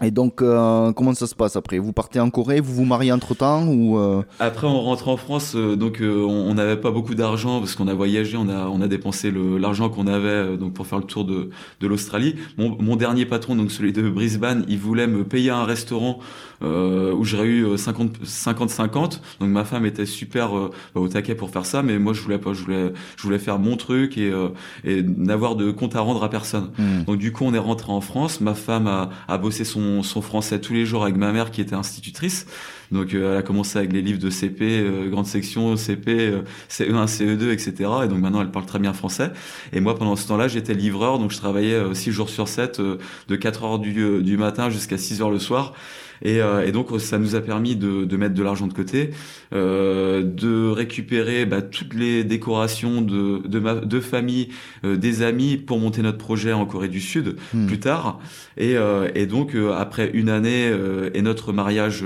Et 0.00 0.12
donc, 0.12 0.42
euh, 0.42 0.92
comment 0.92 1.12
ça 1.12 1.26
se 1.26 1.34
passe 1.34 1.56
après? 1.56 1.78
Vous 1.78 1.92
partez 1.92 2.20
en 2.20 2.30
Corée, 2.30 2.60
vous 2.60 2.72
vous 2.72 2.84
mariez 2.84 3.10
entre 3.10 3.34
temps 3.34 3.66
ou 3.66 3.98
euh? 3.98 4.22
Après, 4.38 4.66
on 4.68 4.80
rentre 4.80 5.08
en 5.08 5.16
France, 5.16 5.54
euh, 5.56 5.74
donc 5.74 6.00
euh, 6.00 6.22
on 6.24 6.54
n'avait 6.54 6.76
pas 6.76 6.92
beaucoup 6.92 7.16
d'argent 7.16 7.58
parce 7.58 7.74
qu'on 7.74 7.88
a 7.88 7.94
voyagé, 7.94 8.36
on 8.36 8.48
a 8.48 8.68
on 8.68 8.80
a 8.80 8.86
dépensé 8.86 9.32
l'argent 9.32 9.88
qu'on 9.88 10.06
avait 10.06 10.28
euh, 10.28 10.56
donc 10.56 10.72
pour 10.74 10.86
faire 10.86 10.98
le 10.98 11.04
tour 11.04 11.24
de 11.24 11.50
de 11.80 11.86
l'Australie. 11.88 12.36
Mon, 12.58 12.76
mon 12.80 12.94
dernier 12.94 13.26
patron, 13.26 13.56
donc 13.56 13.72
celui 13.72 13.92
de 13.92 14.08
Brisbane, 14.08 14.64
il 14.68 14.78
voulait 14.78 15.08
me 15.08 15.24
payer 15.24 15.50
un 15.50 15.64
restaurant 15.64 16.20
euh, 16.62 17.12
où 17.12 17.24
j'aurais 17.24 17.46
eu 17.46 17.78
50 17.78 18.24
50 18.24 18.70
50. 18.70 19.22
Donc 19.40 19.48
ma 19.48 19.64
femme 19.64 19.86
était 19.86 20.06
super 20.06 20.56
euh, 20.56 20.70
bah, 20.94 21.00
au 21.00 21.08
taquet 21.08 21.34
pour 21.34 21.50
faire 21.50 21.66
ça, 21.66 21.82
mais 21.82 21.98
moi 21.98 22.12
je 22.12 22.20
voulais 22.20 22.38
pas, 22.38 22.52
je 22.52 22.64
voulais 22.64 22.92
je 23.16 23.22
voulais 23.22 23.38
faire 23.38 23.58
mon 23.58 23.76
truc 23.76 24.18
et 24.18 24.30
euh, 24.30 24.48
et 24.84 25.02
n'avoir 25.02 25.56
de 25.56 25.70
compte 25.70 25.96
à 25.96 26.00
rendre 26.00 26.22
à 26.24 26.30
personne. 26.30 26.70
Hmm. 26.78 27.04
Donc 27.06 27.18
du 27.18 27.32
coup, 27.32 27.44
on 27.44 27.54
est 27.54 27.58
rentré 27.58 27.92
en 27.92 28.00
France. 28.00 28.40
Ma 28.40 28.54
femme 28.54 28.86
a, 28.86 29.10
a 29.28 29.38
bossé 29.38 29.64
son, 29.64 30.02
son 30.02 30.22
français 30.22 30.60
tous 30.60 30.72
les 30.72 30.86
jours 30.86 31.02
avec 31.02 31.16
ma 31.16 31.32
mère 31.32 31.50
qui 31.50 31.60
était 31.60 31.74
institutrice. 31.74 32.46
Donc 32.90 33.14
euh, 33.14 33.32
elle 33.32 33.38
a 33.38 33.42
commencé 33.42 33.78
avec 33.78 33.92
les 33.92 34.02
livres 34.02 34.18
de 34.18 34.30
CP, 34.30 34.62
euh, 34.62 35.08
grande 35.10 35.26
section, 35.26 35.76
CP, 35.76 36.10
euh, 36.10 36.42
CE1, 36.70 37.06
CE2, 37.06 37.50
etc. 37.50 37.90
Et 38.04 38.08
donc 38.08 38.18
maintenant, 38.18 38.40
elle 38.40 38.50
parle 38.50 38.66
très 38.66 38.78
bien 38.78 38.92
français. 38.92 39.30
Et 39.72 39.80
moi, 39.80 39.96
pendant 39.96 40.16
ce 40.16 40.26
temps-là, 40.28 40.48
j'étais 40.48 40.74
livreur, 40.74 41.18
donc 41.18 41.30
je 41.30 41.36
travaillais 41.36 41.94
6 41.94 42.12
jours 42.12 42.30
sur 42.30 42.48
7, 42.48 42.80
euh, 42.80 42.98
de 43.28 43.36
4 43.36 43.64
heures 43.64 43.78
du, 43.78 43.98
euh, 44.00 44.22
du 44.22 44.36
matin 44.36 44.70
jusqu'à 44.70 44.98
6 44.98 45.20
heures 45.22 45.30
le 45.30 45.38
soir. 45.38 45.74
Et, 46.22 46.40
euh, 46.40 46.66
et 46.66 46.72
donc 46.72 46.88
ça 47.00 47.18
nous 47.18 47.34
a 47.34 47.40
permis 47.40 47.76
de, 47.76 48.04
de 48.04 48.16
mettre 48.16 48.34
de 48.34 48.42
l'argent 48.42 48.66
de 48.66 48.72
côté, 48.72 49.10
euh, 49.52 50.22
de 50.22 50.70
récupérer 50.70 51.46
bah, 51.46 51.62
toutes 51.62 51.94
les 51.94 52.24
décorations 52.24 53.02
de, 53.02 53.46
de, 53.46 53.58
ma, 53.58 53.74
de 53.74 54.00
famille, 54.00 54.48
euh, 54.84 54.96
des 54.96 55.22
amis 55.22 55.56
pour 55.56 55.78
monter 55.78 56.02
notre 56.02 56.18
projet 56.18 56.52
en 56.52 56.66
Corée 56.66 56.88
du 56.88 57.00
Sud 57.00 57.36
Hmm. 57.52 57.66
plus 57.66 57.78
tard. 57.80 58.18
Et, 58.56 58.74
et 59.14 59.26
donc 59.26 59.56
après 59.76 60.10
une 60.12 60.28
année 60.28 60.70
et 61.14 61.22
notre 61.22 61.52
mariage 61.52 62.04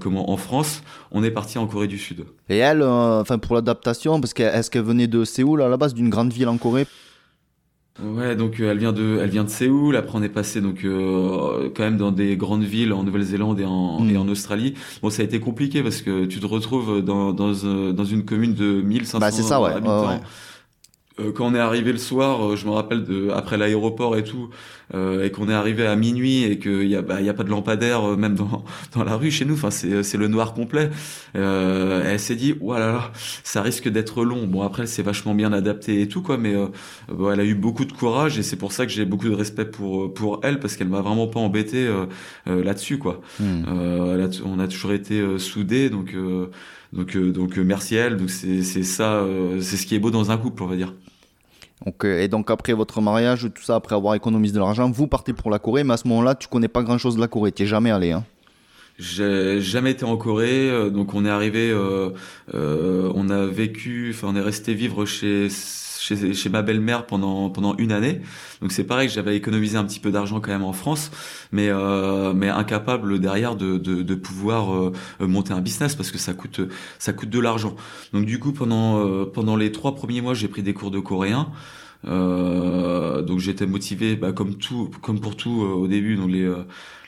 comment 0.00 0.30
en 0.30 0.36
France, 0.36 0.82
on 1.10 1.22
est 1.22 1.30
parti 1.30 1.58
en 1.58 1.66
Corée 1.66 1.86
du 1.86 1.98
Sud. 1.98 2.24
Et 2.48 2.58
elle, 2.58 2.82
enfin 2.82 3.38
pour 3.38 3.54
l'adaptation, 3.54 4.20
parce 4.20 4.34
qu'elle 4.34 4.54
est-ce 4.54 4.70
qu'elle 4.70 4.82
venait 4.82 5.06
de 5.06 5.24
Séoul 5.24 5.62
à 5.62 5.68
la 5.68 5.76
base, 5.76 5.94
d'une 5.94 6.10
grande 6.10 6.32
ville 6.32 6.48
en 6.48 6.58
Corée? 6.58 6.86
Ouais, 8.02 8.34
donc 8.36 8.58
euh, 8.58 8.70
elle 8.70 8.78
vient 8.78 8.92
de, 8.92 9.18
elle 9.22 9.28
vient 9.30 9.44
de 9.44 9.50
Séoul. 9.50 9.96
Après, 9.96 10.16
on 10.18 10.22
est 10.22 10.28
passé 10.30 10.60
donc 10.62 10.84
euh, 10.84 11.68
quand 11.76 11.82
même 11.82 11.98
dans 11.98 12.10
des 12.10 12.36
grandes 12.38 12.62
villes 12.64 12.92
en 12.92 13.02
Nouvelle-Zélande 13.02 13.60
et 13.60 13.66
en, 13.66 14.00
Mm. 14.00 14.10
et 14.10 14.16
en 14.16 14.28
Australie. 14.28 14.74
Bon, 15.02 15.10
ça 15.10 15.20
a 15.22 15.24
été 15.26 15.40
compliqué 15.40 15.82
parce 15.82 16.00
que 16.00 16.24
tu 16.24 16.40
te 16.40 16.46
retrouves 16.46 17.02
dans 17.02 17.32
dans, 17.34 17.52
euh, 17.64 17.92
dans 17.92 18.04
une 18.04 18.24
commune 18.24 18.54
de 18.54 18.80
1500 18.80 19.18
Bah, 19.18 19.30
c'est 19.30 19.42
ça, 19.42 19.60
ouais, 19.60 19.72
habitants. 19.72 20.02
ouais, 20.02 20.14
ouais. 20.14 20.20
Euh, 21.20 21.30
quand 21.32 21.46
on 21.46 21.54
est 21.54 21.58
arrivé 21.58 21.92
le 21.92 21.98
soir, 21.98 22.42
euh, 22.52 22.56
je 22.56 22.64
me 22.64 22.70
rappelle 22.70 23.04
de 23.04 23.28
après 23.28 23.58
l'aéroport 23.58 24.16
et 24.16 24.24
tout, 24.24 24.48
et 24.94 25.30
qu'on 25.30 25.48
est 25.48 25.54
arrivé 25.54 25.86
à 25.86 25.96
minuit 25.96 26.44
et 26.44 26.58
qu'il 26.58 26.86
y 26.88 26.96
a 26.96 27.02
bah, 27.02 27.20
y 27.20 27.28
a 27.28 27.34
pas 27.34 27.44
de 27.44 27.50
lampadaire 27.50 28.04
euh, 28.10 28.16
même 28.16 28.34
dans 28.34 28.64
dans 28.94 29.04
la 29.04 29.16
rue 29.16 29.30
chez 29.30 29.44
nous. 29.44 29.54
Enfin, 29.54 29.70
c'est 29.70 30.02
c'est 30.02 30.18
le 30.18 30.28
noir 30.28 30.54
complet. 30.54 30.90
Euh, 31.36 32.02
elle 32.04 32.20
s'est 32.20 32.36
dit, 32.36 32.54
oh 32.60 32.74
là 32.74 32.92
là, 32.92 33.12
ça 33.44 33.62
risque 33.62 33.88
d'être 33.88 34.24
long. 34.24 34.46
Bon, 34.46 34.62
après, 34.62 34.86
s'est 34.86 35.02
vachement 35.02 35.34
bien 35.34 35.52
adaptée 35.52 36.00
et 36.02 36.08
tout 36.08 36.22
quoi, 36.22 36.36
mais 36.36 36.54
euh, 36.54 36.66
bon, 37.08 37.30
elle 37.32 37.40
a 37.40 37.44
eu 37.44 37.54
beaucoup 37.54 37.84
de 37.84 37.92
courage 37.92 38.38
et 38.38 38.42
c'est 38.42 38.56
pour 38.56 38.72
ça 38.72 38.86
que 38.86 38.92
j'ai 38.92 39.04
beaucoup 39.04 39.28
de 39.28 39.34
respect 39.34 39.64
pour 39.64 40.12
pour 40.12 40.40
elle 40.42 40.58
parce 40.60 40.76
qu'elle 40.76 40.88
m'a 40.88 41.00
vraiment 41.00 41.26
pas 41.26 41.40
embêté 41.40 41.86
euh, 41.86 42.06
euh, 42.48 42.62
là-dessus 42.62 42.98
quoi. 42.98 43.20
Euh, 43.68 44.28
t- 44.28 44.40
on 44.44 44.58
a 44.58 44.68
toujours 44.68 44.92
été 44.92 45.20
euh, 45.20 45.38
soudés 45.38 45.90
donc 45.90 46.14
euh, 46.14 46.46
donc 46.92 47.16
euh, 47.16 47.32
donc 47.32 47.58
euh, 47.58 47.62
merci 47.64 47.96
à 47.98 48.06
elle. 48.06 48.16
Donc 48.16 48.30
c'est 48.30 48.62
c'est 48.62 48.82
ça, 48.82 49.14
euh, 49.22 49.60
c'est 49.60 49.76
ce 49.76 49.86
qui 49.86 49.94
est 49.94 49.98
beau 49.98 50.10
dans 50.10 50.30
un 50.30 50.36
couple, 50.36 50.62
on 50.62 50.66
va 50.66 50.76
dire. 50.76 50.92
Ok, 51.84 52.04
et 52.04 52.28
donc 52.28 52.50
après 52.50 52.72
votre 52.74 53.00
mariage, 53.00 53.48
tout 53.54 53.62
ça, 53.62 53.74
après 53.74 53.94
avoir 53.94 54.14
économisé 54.14 54.54
de 54.54 54.60
l'argent, 54.60 54.90
vous 54.90 55.08
partez 55.08 55.32
pour 55.32 55.50
la 55.50 55.58
Corée, 55.58 55.82
mais 55.82 55.94
à 55.94 55.96
ce 55.96 56.06
moment-là, 56.08 56.34
tu 56.34 56.46
connais 56.46 56.68
pas 56.68 56.82
grand-chose 56.82 57.16
de 57.16 57.20
la 57.20 57.28
Corée, 57.28 57.50
tu 57.50 57.66
jamais 57.66 57.90
allé. 57.90 58.12
Hein. 58.12 58.24
J'ai 58.98 59.60
jamais 59.60 59.92
été 59.92 60.04
en 60.04 60.16
Corée, 60.16 60.70
euh, 60.70 60.90
donc 60.90 61.14
on 61.14 61.24
est 61.24 61.30
arrivé, 61.30 61.70
euh, 61.70 62.10
euh, 62.54 63.10
on 63.14 63.30
a 63.30 63.46
vécu, 63.46 64.12
enfin 64.14 64.28
on 64.30 64.36
est 64.36 64.40
resté 64.40 64.74
vivre 64.74 65.06
chez 65.06 65.48
chez, 66.02 66.34
chez 66.34 66.48
ma 66.50 66.62
belle-mère 66.62 67.06
pendant 67.06 67.50
pendant 67.50 67.76
une 67.76 67.92
année. 67.92 68.20
Donc 68.60 68.72
c'est 68.72 68.84
pareil, 68.84 69.08
j'avais 69.08 69.36
économisé 69.36 69.76
un 69.76 69.84
petit 69.84 70.00
peu 70.00 70.10
d'argent 70.10 70.40
quand 70.40 70.50
même 70.50 70.64
en 70.64 70.72
France, 70.72 71.10
mais 71.52 71.68
euh, 71.68 72.32
mais 72.34 72.48
incapable 72.48 73.18
derrière 73.20 73.56
de 73.56 73.78
de, 73.78 74.02
de 74.02 74.14
pouvoir 74.14 74.74
euh, 74.74 74.92
monter 75.20 75.52
un 75.52 75.60
business 75.60 75.94
parce 75.94 76.10
que 76.10 76.18
ça 76.18 76.34
coûte 76.34 76.60
ça 76.98 77.12
coûte 77.12 77.30
de 77.30 77.40
l'argent. 77.40 77.74
Donc 78.12 78.26
du 78.26 78.38
coup 78.38 78.52
pendant 78.52 78.98
euh, 78.98 79.24
pendant 79.24 79.56
les 79.56 79.72
trois 79.72 79.94
premiers 79.94 80.20
mois, 80.20 80.34
j'ai 80.34 80.48
pris 80.48 80.62
des 80.62 80.74
cours 80.74 80.90
de 80.90 81.00
coréen. 81.00 81.48
Euh, 82.04 83.22
donc 83.22 83.38
j'étais 83.38 83.66
motivé, 83.66 84.16
bah, 84.16 84.32
comme 84.32 84.56
tout, 84.56 84.90
comme 85.02 85.20
pour 85.20 85.36
tout 85.36 85.62
euh, 85.62 85.68
au 85.68 85.86
début, 85.86 86.16
donc 86.16 86.30
les 86.32 86.42
euh, 86.42 86.64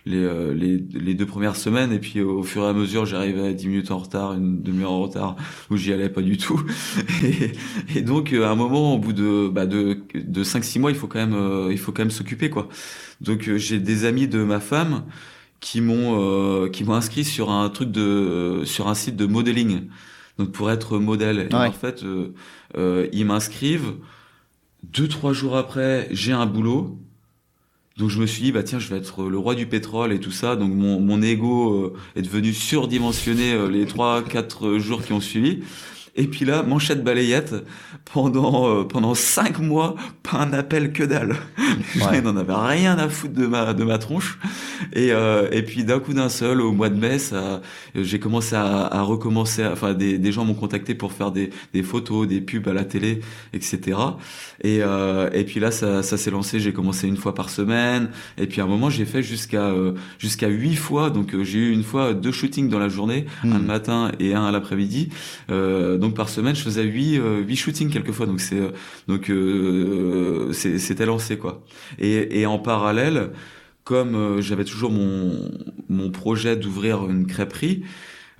les, 0.07 0.19
euh, 0.23 0.53
les 0.53 0.77
les 0.93 1.15
deux 1.15 1.25
premières 1.27 1.57
semaines, 1.57 1.93
et 1.93 1.99
puis 1.99 2.21
au 2.21 2.43
fur 2.43 2.63
et 2.65 2.69
à 2.69 2.73
mesure, 2.75 3.07
j'arrivais 3.07 3.49
à 3.49 3.53
10 3.55 3.69
minutes 3.69 3.91
en 3.91 3.99
retard, 3.99 4.35
une 4.35 4.63
demi-heure 4.63 4.91
en 4.93 5.01
retard, 5.03 5.37
où 5.71 5.77
j'y 5.77 5.93
allais 5.93 6.11
pas 6.11 6.21
du 6.23 6.37
tout. 6.37 6.63
Et, 7.25 7.53
et 7.99 8.03
donc 8.03 8.33
euh, 8.33 8.45
à 8.45 8.51
un 8.51 8.55
moment, 8.55 8.95
au 8.95 8.99
bout 8.99 9.13
de 9.15 9.49
bah, 9.49 9.65
de 9.67 9.99
de 10.15 10.45
cinq 10.45 10.63
six 10.65 10.79
mois, 10.79 10.91
il 10.91 10.97
faut 10.97 11.07
quand 11.07 11.19
même 11.21 11.35
euh, 11.35 11.69
il 11.73 11.79
faut 11.79 11.91
quand 11.93 12.03
même 12.03 12.11
s'occuper 12.11 12.51
quoi. 12.51 12.69
Donc 13.21 13.51
j'ai 13.57 13.79
des 13.79 14.05
amis 14.05 14.29
de 14.29 14.43
ma 14.45 14.61
femme 14.61 15.05
qui 15.61 15.81
m'ont 15.81 16.21
euh, 16.21 16.69
qui 16.69 16.85
m'ont 16.85 16.95
inscrit 16.95 17.25
sur 17.25 17.51
un 17.51 17.69
truc 17.71 17.91
de 17.91 18.03
euh, 18.03 18.65
sur 18.67 18.89
un 18.89 18.95
site 18.95 19.17
de 19.17 19.25
modeling. 19.25 19.83
Donc 20.39 20.53
pour 20.53 20.71
être 20.71 20.99
modèle. 20.99 21.49
Et 21.51 21.55
Ouais. 21.55 21.69
en 21.69 21.73
fait, 21.73 22.05
ils 23.13 23.25
m'inscrivent. 23.25 23.95
Deux 24.83 25.09
trois 25.09 25.33
jours 25.33 25.57
après, 25.57 26.09
j'ai 26.11 26.33
un 26.33 26.45
boulot. 26.45 26.99
Donc 27.97 28.11
je 28.11 28.19
me 28.19 28.27
suis 28.27 28.43
dit 28.43 28.51
bah 28.51 28.65
tiens 28.65 28.81
je 28.81 28.89
vais 28.89 28.97
être 28.97 29.25
le 29.25 29.39
roi 29.39 29.55
du 29.55 29.67
pétrole 29.67 30.13
et 30.13 30.19
tout 30.19 30.33
ça. 30.33 30.57
Donc 30.57 30.73
mon 30.73 30.99
mon 31.01 31.23
ego 31.23 31.73
euh, 31.73 31.97
est 32.17 32.23
devenu 32.23 32.53
surdimensionné 32.53 33.53
euh, 33.53 33.69
les 33.69 33.87
trois 33.87 34.23
quatre 34.23 34.79
jours 34.79 35.05
qui 35.05 35.13
ont 35.13 35.21
suivi 35.21 35.63
et 36.17 36.27
puis 36.27 36.45
là 36.45 36.63
manchette 36.63 37.03
balayette 37.03 37.55
pendant 38.13 38.69
euh, 38.69 38.85
pendant 38.85 39.15
cinq 39.15 39.59
mois 39.59 39.95
pas 40.23 40.39
un 40.39 40.53
appel 40.53 40.93
que 40.93 41.03
dalle. 41.03 41.37
Les 41.95 42.01
gens 42.01 42.13
ils 42.13 42.23
n'en 42.23 42.37
avaient 42.37 42.53
rien 42.55 42.99
à 42.99 43.09
foutre 43.09 43.35
de 43.35 43.47
ma 43.47 43.75
de 43.75 43.85
ma 43.85 43.99
tronche. 43.99 44.39
Et 44.93 45.13
euh, 45.13 45.49
et 45.53 45.63
puis 45.63 45.85
d'un 45.85 45.99
coup 46.01 46.13
d'un 46.15 46.29
seul 46.29 46.61
au 46.61 46.73
mois 46.73 46.89
de 46.89 46.99
mai 46.99 47.19
ça 47.19 47.63
j'ai 47.95 48.19
commencé 48.19 48.55
à, 48.55 48.87
à 48.87 49.03
recommencer 49.03 49.63
à- 49.63 49.73
enfin 49.73 49.95
des 49.95 50.19
des 50.19 50.33
gens 50.33 50.45
m'ont 50.45 50.55
contacté 50.55 50.95
pour 50.95 51.13
faire 51.13 51.31
des 51.33 51.51
des 51.73 51.83
photos 51.83 52.27
des 52.29 52.41
pubs 52.41 52.69
à 52.69 52.73
la 52.73 52.85
télé 52.85 53.21
etc 53.53 53.99
et 54.63 54.79
euh, 54.83 55.31
et 55.33 55.45
puis 55.45 55.61
là 55.61 55.71
ça 55.71 56.03
ça 56.03 56.17
s'est 56.17 56.31
lancé. 56.31 56.61
J'ai 56.61 56.73
commencé 56.73 57.09
une 57.09 57.17
fois 57.17 57.35
par 57.35 57.51
semaine. 57.51 58.09
Et 58.39 58.47
puis 58.47 58.61
à 58.61 58.65
un 58.65 58.69
moment 58.69 58.91
j'ai 58.91 59.05
fait 59.05 59.23
jusqu'à 59.23 59.67
euh, 59.67 59.93
jusqu'à 60.19 60.49
huit 60.49 60.77
fois. 60.77 61.11
Donc 61.11 61.35
euh, 61.35 61.43
j'ai 61.45 61.59
eu 61.59 61.73
une 61.73 61.83
fois 61.83 62.15
deux 62.15 62.33
shootings 62.33 62.69
dans 62.69 62.79
la 62.79 62.89
journée 62.89 63.27
Hmm. 63.43 63.53
un 63.53 63.59
le 63.59 63.65
matin 63.65 64.13
et 64.21 64.35
un 64.35 64.45
à 64.45 64.53
l'après-midi. 64.53 65.09
Euh, 65.51 65.99
donc 66.05 66.15
par 66.15 66.29
semaine 66.29 66.55
je 66.55 66.63
faisais 66.63 66.83
huit 66.85 67.19
euh, 67.19 67.41
huit 67.41 67.57
shootings 67.57 67.91
quelquefois 67.91 68.27
donc 68.27 68.41
c'est 68.41 68.59
euh, 68.61 68.73
donc 69.09 69.31
euh, 69.31 70.53
c'était 70.53 71.07
lancé 71.07 71.39
quoi. 71.39 71.63
Et 71.99 72.45
en 72.47 72.59
parallèle 72.59 73.31
comme 73.85 74.15
euh, 74.15 74.41
j'avais 74.43 74.65
toujours 74.65 74.91
mon 74.91 75.51
mon 75.89 76.11
projet 76.11 76.57
d'ouvrir 76.57 77.09
une 77.09 77.27
crêperie 77.27 77.85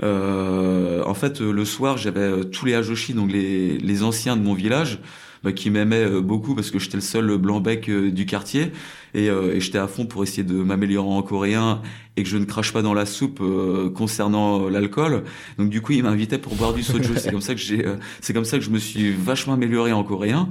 euh, 0.03 1.03
en 1.05 1.15
fait 1.15 1.41
euh, 1.41 1.53
le 1.53 1.65
soir 1.65 1.97
j'avais 1.97 2.21
euh, 2.21 2.45
tous 2.45 2.67
les 2.67 2.75
Hajoshi 2.75 3.15
donc 3.15 3.31
les 3.33 3.79
les 3.79 4.03
anciens 4.03 4.37
de 4.37 4.43
mon 4.43 4.55
village 4.55 4.99
bah, 5.45 5.53
qui 5.53 5.71
m'aimaient 5.71 6.05
euh, 6.05 6.21
beaucoup 6.21 6.55
parce 6.55 6.71
que 6.71 6.79
j'étais 6.79 6.97
le 6.97 7.03
seul 7.03 7.37
blanc 7.37 7.61
bec 7.61 7.89
euh, 7.89 8.11
du 8.11 8.27
quartier 8.27 8.73
et, 9.15 9.31
euh, 9.31 9.55
et 9.55 9.61
j'étais 9.61 9.79
à 9.79 9.87
fond 9.87 10.07
pour 10.07 10.23
essayer 10.23 10.43
de 10.43 10.55
m'améliorer 10.55 11.09
en 11.09 11.23
coréen 11.23 11.83
et 12.17 12.23
que 12.23 12.29
je 12.29 12.37
ne 12.37 12.45
crache 12.45 12.73
pas 12.73 12.83
dans 12.83 12.95
la 12.95 13.07
soupe 13.07 13.41
euh, 13.41 13.91
concernant 13.91 14.69
l'alcool. 14.69 15.25
Donc 15.59 15.71
du 15.71 15.81
coup, 15.81 15.93
il 15.93 16.03
m'invitait 16.03 16.39
pour 16.39 16.55
boire 16.55 16.73
du 16.73 16.83
soju. 16.83 17.13
c'est 17.17 17.31
comme 17.31 17.41
ça 17.41 17.55
que 17.55 17.61
j'ai, 17.61 17.87
euh, 17.87 17.97
c'est 18.21 18.33
comme 18.33 18.45
ça 18.45 18.59
que 18.59 18.65
je 18.65 18.71
me 18.71 18.79
suis 18.79 19.13
vachement 19.13 19.55
amélioré 19.55 19.93
en 19.93 20.05
coréen. 20.05 20.49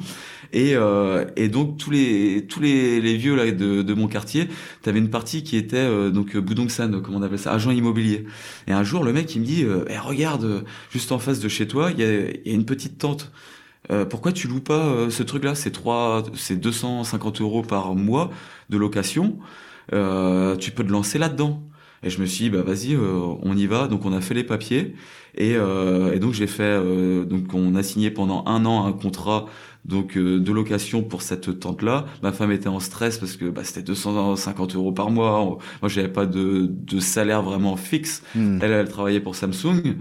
Et, 0.51 0.75
euh, 0.75 1.25
et 1.35 1.49
donc 1.49 1.77
tous 1.77 1.89
les 1.89 2.45
tous 2.47 2.59
les, 2.59 3.01
les 3.01 3.17
vieux 3.17 3.35
là 3.35 3.49
de, 3.49 3.81
de 3.81 3.93
mon 3.93 4.07
quartier, 4.07 4.47
t'avais 4.83 4.99
une 4.99 5.09
partie 5.09 5.43
qui 5.43 5.57
était 5.57 5.77
euh, 5.77 6.11
donc 6.11 6.37
Budongsan, 6.37 7.01
comme 7.01 7.15
on 7.15 7.23
appelle 7.23 7.39
ça, 7.39 7.53
agent 7.53 7.71
immobilier. 7.71 8.25
Et 8.67 8.71
un 8.71 8.83
jour, 8.83 9.03
le 9.03 9.13
mec 9.13 9.33
il 9.35 9.41
me 9.41 9.45
dit, 9.45 9.63
euh, 9.63 9.85
Eh, 9.89 9.97
regarde, 9.97 10.63
juste 10.91 11.11
en 11.11 11.19
face 11.19 11.39
de 11.39 11.47
chez 11.47 11.67
toi, 11.67 11.91
il 11.91 11.99
y 11.99 12.03
a, 12.03 12.11
y 12.11 12.51
a 12.51 12.53
une 12.53 12.65
petite 12.65 12.99
tente. 12.99 13.31
Euh, 13.91 14.05
pourquoi 14.05 14.31
tu 14.31 14.47
loues 14.47 14.61
pas 14.61 14.85
euh, 14.85 15.09
ce 15.09 15.23
truc-là 15.23 15.55
C'est 15.55 15.71
trois, 15.71 16.23
c'est 16.35 16.55
250 16.55 17.41
euros 17.41 17.63
par 17.63 17.95
mois 17.95 18.31
de 18.69 18.77
location. 18.77 19.37
Euh, 19.93 20.55
tu 20.55 20.71
peux 20.71 20.83
te 20.83 20.91
lancer 20.91 21.19
là-dedans. 21.19 21.63
Et 22.03 22.09
je 22.09 22.19
me 22.19 22.25
suis 22.25 22.45
dit, 22.45 22.49
bah 22.49 22.63
vas-y, 22.63 22.95
euh, 22.95 23.19
on 23.41 23.55
y 23.55 23.65
va. 23.65 23.87
Donc 23.87 24.05
on 24.05 24.13
a 24.13 24.21
fait 24.21 24.33
les 24.33 24.43
papiers 24.43 24.95
et, 25.35 25.55
euh, 25.55 26.13
et 26.13 26.19
donc 26.19 26.33
j'ai 26.33 26.47
fait, 26.47 26.63
euh, 26.63 27.25
donc 27.25 27.53
on 27.53 27.75
a 27.75 27.83
signé 27.83 28.11
pendant 28.11 28.43
un 28.45 28.65
an 28.65 28.85
un 28.85 28.93
contrat 28.93 29.47
donc 29.85 30.15
euh, 30.17 30.39
de 30.39 30.51
location 30.51 31.03
pour 31.03 31.21
cette 31.21 31.59
tente-là. 31.59 32.05
Ma 32.21 32.31
femme 32.31 32.51
était 32.51 32.67
en 32.67 32.79
stress 32.79 33.17
parce 33.17 33.35
que 33.35 33.45
bah, 33.45 33.63
c'était 33.63 33.81
250 33.81 34.75
euros 34.75 34.91
par 34.91 35.09
mois. 35.09 35.57
Moi, 35.81 35.89
j'avais 35.89 36.07
pas 36.07 36.25
de, 36.25 36.67
de 36.69 36.99
salaire 36.99 37.41
vraiment 37.41 37.75
fixe. 37.75 38.23
Hmm. 38.35 38.59
Elle, 38.61 38.71
elle 38.71 38.87
travaillait 38.87 39.19
pour 39.19 39.35
Samsung. 39.35 39.97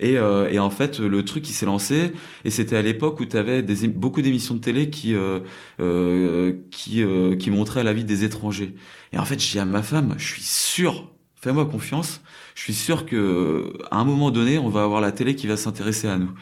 Et, 0.00 0.18
euh, 0.18 0.48
et, 0.50 0.58
en 0.58 0.70
fait, 0.70 0.98
le 0.98 1.24
truc 1.24 1.42
qui 1.44 1.52
s'est 1.52 1.66
lancé, 1.66 2.12
et 2.44 2.50
c'était 2.50 2.76
à 2.76 2.82
l'époque 2.82 3.20
où 3.20 3.26
tu 3.26 3.36
avais 3.36 3.62
des, 3.62 3.88
beaucoup 3.88 4.22
d'émissions 4.22 4.54
de 4.54 4.60
télé 4.60 4.90
qui 4.90 5.14
euh, 5.14 5.40
euh, 5.80 6.54
qui 6.70 7.02
euh, 7.02 7.36
qui 7.36 7.50
montraient 7.50 7.84
la 7.84 7.92
vie 7.92 8.04
des 8.04 8.24
étrangers. 8.24 8.74
Et 9.12 9.18
en 9.18 9.24
fait, 9.24 9.36
dis 9.36 9.58
à 9.58 9.64
ma 9.64 9.82
femme, 9.82 10.14
je 10.18 10.26
suis 10.26 10.42
sûr, 10.42 11.12
fais-moi 11.36 11.66
confiance, 11.66 12.20
je 12.54 12.62
suis 12.62 12.74
sûr 12.74 13.06
que 13.06 13.72
à 13.90 13.98
un 13.98 14.04
moment 14.04 14.30
donné, 14.30 14.58
on 14.58 14.68
va 14.68 14.82
avoir 14.82 15.00
la 15.00 15.12
télé 15.12 15.36
qui 15.36 15.46
va 15.46 15.56
s'intéresser 15.56 16.08
à 16.08 16.18
nous. 16.18 16.32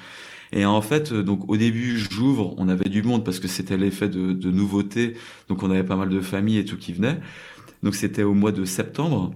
Et 0.52 0.66
en 0.66 0.82
fait, 0.82 1.12
donc 1.14 1.48
au 1.48 1.56
début, 1.56 1.98
j'ouvre, 1.98 2.54
on 2.58 2.68
avait 2.68 2.90
du 2.90 3.02
monde 3.02 3.24
parce 3.24 3.40
que 3.40 3.48
c'était 3.48 3.76
l'effet 3.78 4.08
de, 4.08 4.32
de 4.32 4.50
nouveauté, 4.50 5.16
donc 5.48 5.62
on 5.62 5.70
avait 5.70 5.84
pas 5.84 5.96
mal 5.96 6.10
de 6.10 6.20
familles 6.20 6.58
et 6.58 6.64
tout 6.64 6.76
qui 6.76 6.92
venaient. 6.92 7.20
Donc 7.82 7.94
c'était 7.94 8.22
au 8.22 8.34
mois 8.34 8.52
de 8.52 8.64
septembre. 8.64 9.34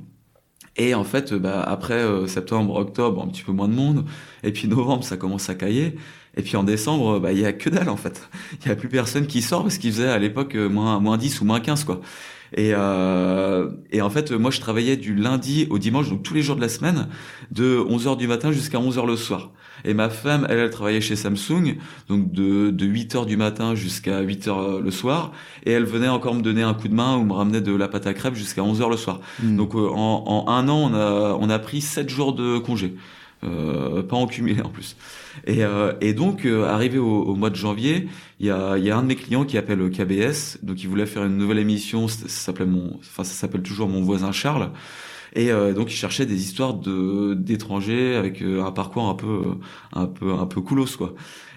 Et 0.78 0.94
en 0.94 1.04
fait, 1.04 1.32
bah, 1.34 1.62
après 1.62 1.94
euh, 1.94 2.26
septembre, 2.26 2.74
octobre, 2.76 3.22
un 3.22 3.28
petit 3.28 3.42
peu 3.42 3.52
moins 3.52 3.68
de 3.68 3.74
monde. 3.74 4.04
Et 4.42 4.52
puis 4.52 4.68
novembre, 4.68 5.04
ça 5.04 5.16
commence 5.16 5.48
à 5.48 5.54
cailler. 5.54 5.96
Et 6.36 6.42
puis 6.42 6.56
en 6.56 6.64
décembre, 6.64 7.18
bah, 7.18 7.32
il 7.32 7.40
y 7.40 7.46
a 7.46 7.52
que 7.52 7.70
dalle 7.70 7.88
en 7.88 7.96
fait. 7.96 8.28
Il 8.62 8.68
y 8.68 8.70
a 8.70 8.76
plus 8.76 8.88
personne 8.88 9.26
qui 9.26 9.40
sort 9.42 9.62
parce 9.62 9.78
qu'il 9.78 9.92
faisait 9.92 10.08
à 10.08 10.18
l'époque 10.18 10.54
euh, 10.54 10.68
moins, 10.68 11.00
moins 11.00 11.16
10 11.16 11.40
ou 11.40 11.44
moins 11.46 11.60
15 11.60 11.84
quoi. 11.84 12.00
Et, 12.54 12.72
euh, 12.74 13.70
et 13.90 14.02
en 14.02 14.10
fait, 14.10 14.30
moi, 14.32 14.50
je 14.50 14.60
travaillais 14.60 14.96
du 14.96 15.14
lundi 15.14 15.66
au 15.70 15.78
dimanche, 15.78 16.08
donc 16.08 16.22
tous 16.22 16.34
les 16.34 16.42
jours 16.42 16.56
de 16.56 16.60
la 16.60 16.68
semaine, 16.68 17.08
de 17.50 17.78
11h 17.78 18.16
du 18.16 18.28
matin 18.28 18.52
jusqu'à 18.52 18.78
11h 18.78 19.06
le 19.06 19.16
soir. 19.16 19.50
Et 19.86 19.94
ma 19.94 20.10
femme, 20.10 20.46
elle, 20.50 20.58
elle 20.58 20.70
travaillait 20.70 21.00
chez 21.00 21.16
Samsung, 21.16 21.76
donc 22.08 22.32
de, 22.32 22.70
de 22.70 22.86
8h 22.86 23.24
du 23.24 23.36
matin 23.36 23.74
jusqu'à 23.74 24.22
8h 24.22 24.82
le 24.82 24.90
soir. 24.90 25.32
Et 25.64 25.70
elle 25.70 25.84
venait 25.84 26.08
encore 26.08 26.34
me 26.34 26.42
donner 26.42 26.62
un 26.62 26.74
coup 26.74 26.88
de 26.88 26.94
main 26.94 27.16
ou 27.16 27.24
me 27.24 27.32
ramenait 27.32 27.60
de 27.60 27.74
la 27.74 27.88
pâte 27.88 28.06
à 28.06 28.14
crêpes 28.14 28.34
jusqu'à 28.34 28.62
11h 28.62 28.90
le 28.90 28.96
soir. 28.96 29.20
Mm. 29.42 29.56
Donc 29.56 29.74
euh, 29.74 29.88
en, 29.88 30.24
en, 30.26 30.50
un 30.50 30.68
an, 30.68 30.90
on 30.90 30.94
a, 30.94 31.38
on 31.40 31.48
a 31.48 31.58
pris 31.58 31.80
7 31.80 32.08
jours 32.08 32.34
de 32.34 32.58
congé. 32.58 32.94
Euh, 33.44 34.02
pas 34.02 34.16
en 34.16 34.26
cumulé 34.26 34.62
en 34.62 34.70
plus. 34.70 34.96
Et, 35.46 35.62
euh, 35.62 35.92
et 36.00 36.14
donc, 36.14 36.46
euh, 36.46 36.64
arrivé 36.64 36.98
au, 36.98 37.22
au, 37.22 37.34
mois 37.34 37.50
de 37.50 37.54
janvier, 37.54 38.08
il 38.40 38.46
y 38.46 38.50
a, 38.50 38.78
y 38.78 38.90
a 38.90 38.96
un 38.96 39.02
de 39.02 39.08
mes 39.08 39.14
clients 39.14 39.44
qui 39.44 39.58
appelle 39.58 39.90
KBS, 39.90 40.58
donc 40.62 40.82
il 40.82 40.88
voulait 40.88 41.06
faire 41.06 41.24
une 41.24 41.36
nouvelle 41.36 41.58
émission, 41.58 42.08
ça 42.08 42.28
s'appelait 42.28 42.66
mon, 42.66 42.98
enfin 43.00 43.24
ça 43.24 43.34
s'appelle 43.34 43.62
toujours 43.62 43.88
mon 43.88 44.00
voisin 44.00 44.32
Charles. 44.32 44.70
Et 45.36 45.52
euh, 45.52 45.74
donc 45.74 45.92
il 45.92 45.96
cherchait 45.96 46.24
des 46.26 46.42
histoires 46.42 46.74
de 46.74 47.34
d'étrangers 47.34 48.16
avec 48.16 48.42
euh, 48.42 48.64
un 48.64 48.72
parcours 48.72 49.06
un 49.06 49.14
peu 49.14 49.42
un 49.92 50.06
peu 50.06 50.32
un 50.32 50.46
peu 50.46 50.62
coolos 50.62 50.96
quoi. 50.96 51.14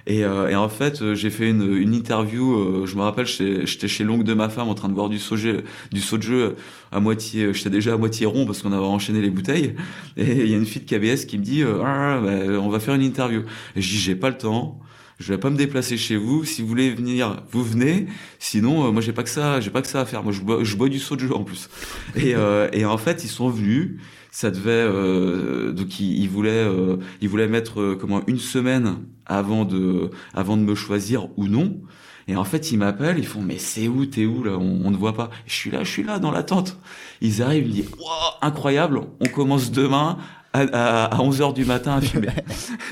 Et, 0.07 0.23
euh, 0.25 0.55
en 0.57 0.69
fait, 0.69 1.13
j'ai 1.13 1.29
fait 1.29 1.47
une, 1.49 1.75
une 1.77 1.93
interview. 1.93 2.85
je 2.87 2.95
me 2.95 3.01
rappelle, 3.01 3.27
j'étais 3.27 3.87
chez 3.87 4.03
l'oncle 4.03 4.23
de 4.23 4.33
ma 4.33 4.49
femme 4.49 4.67
en 4.67 4.73
train 4.73 4.89
de 4.89 4.95
boire 4.95 5.07
du 5.07 5.19
soju, 5.19 5.57
du 5.91 6.01
soju 6.01 6.55
à 6.91 6.99
moitié. 6.99 7.53
J'étais 7.53 7.69
déjà 7.69 7.93
à 7.93 7.97
moitié 7.97 8.25
rond 8.25 8.47
parce 8.47 8.63
qu'on 8.63 8.71
avait 8.71 8.83
enchaîné 8.83 9.21
les 9.21 9.29
bouteilles. 9.29 9.75
Et 10.17 10.31
il 10.31 10.49
y 10.49 10.53
a 10.55 10.57
une 10.57 10.65
fille 10.65 10.81
de 10.81 10.89
KBS 10.89 11.25
qui 11.25 11.37
me 11.37 11.43
dit 11.43 11.63
ah, 11.63 12.19
bah, 12.23 12.59
on 12.59 12.69
va 12.69 12.79
faire 12.79 12.95
une 12.95 13.03
interview. 13.03 13.41
Et 13.75 13.81
je 13.81 13.89
dis 13.89 13.97
j'ai 13.99 14.15
pas 14.15 14.29
le 14.29 14.37
temps 14.37 14.79
je 15.19 15.33
vais 15.33 15.37
pas 15.37 15.49
me 15.49 15.57
déplacer 15.57 15.97
chez 15.97 16.15
vous. 16.15 16.45
Si 16.45 16.61
vous 16.61 16.67
voulez 16.67 16.91
venir, 16.91 17.43
vous 17.51 17.63
venez. 17.63 18.07
Sinon, 18.39 18.87
euh, 18.87 18.91
moi 18.91 19.01
j'ai 19.01 19.11
pas 19.11 19.23
que 19.23 19.29
ça, 19.29 19.59
j'ai 19.59 19.69
pas 19.69 19.81
que 19.81 19.87
ça 19.87 20.01
à 20.01 20.05
faire. 20.05 20.23
Moi 20.23 20.31
je 20.31 20.41
bois, 20.41 20.63
je 20.63 20.75
bois 20.75 20.89
du 20.89 20.99
soju 20.99 21.31
en 21.33 21.43
plus. 21.43 21.69
Et, 22.15 22.35
euh, 22.35 22.69
et 22.71 22.85
en 22.85 22.97
fait, 22.97 23.23
ils 23.23 23.29
sont 23.29 23.49
venus. 23.49 23.99
Ça 24.31 24.51
devait 24.51 24.69
euh, 24.71 25.71
donc 25.71 25.99
ils, 25.99 26.21
ils 26.21 26.29
voulaient 26.29 26.49
euh, 26.51 26.97
ils 27.19 27.27
voulaient 27.27 27.47
mettre 27.47 27.81
euh, 27.81 27.97
comment 27.99 28.21
une 28.27 28.37
semaine 28.37 28.97
avant 29.25 29.65
de 29.65 30.11
avant 30.33 30.55
de 30.55 30.61
me 30.61 30.75
choisir 30.75 31.27
ou 31.37 31.47
non. 31.47 31.81
Et 32.27 32.35
en 32.35 32.43
fait, 32.43 32.71
ils 32.71 32.77
m'appellent, 32.77 33.17
ils 33.17 33.25
font 33.25 33.41
mais 33.41 33.57
c'est 33.57 33.87
où, 33.87 34.05
t'es 34.05 34.25
où 34.27 34.43
là, 34.43 34.51
on, 34.51 34.81
on 34.85 34.91
ne 34.91 34.95
voit 34.95 35.13
pas. 35.13 35.31
Je 35.47 35.53
suis 35.53 35.71
là, 35.71 35.83
je 35.83 35.89
suis 35.89 36.03
là 36.03 36.19
dans 36.19 36.31
l'attente. 36.31 36.77
Ils 37.21 37.41
arrivent, 37.41 37.65
ils 37.65 37.69
me 37.69 37.73
disent 37.73 37.91
wow, 37.97 38.37
incroyable, 38.43 39.01
on 39.19 39.25
commence 39.25 39.71
demain 39.71 40.19
à, 40.53 40.59
à, 40.59 41.05
à 41.05 41.21
11 41.21 41.41
heures 41.41 41.53
du 41.53 41.65
matin 41.65 41.93
à 41.93 42.01
filmer. 42.01 42.29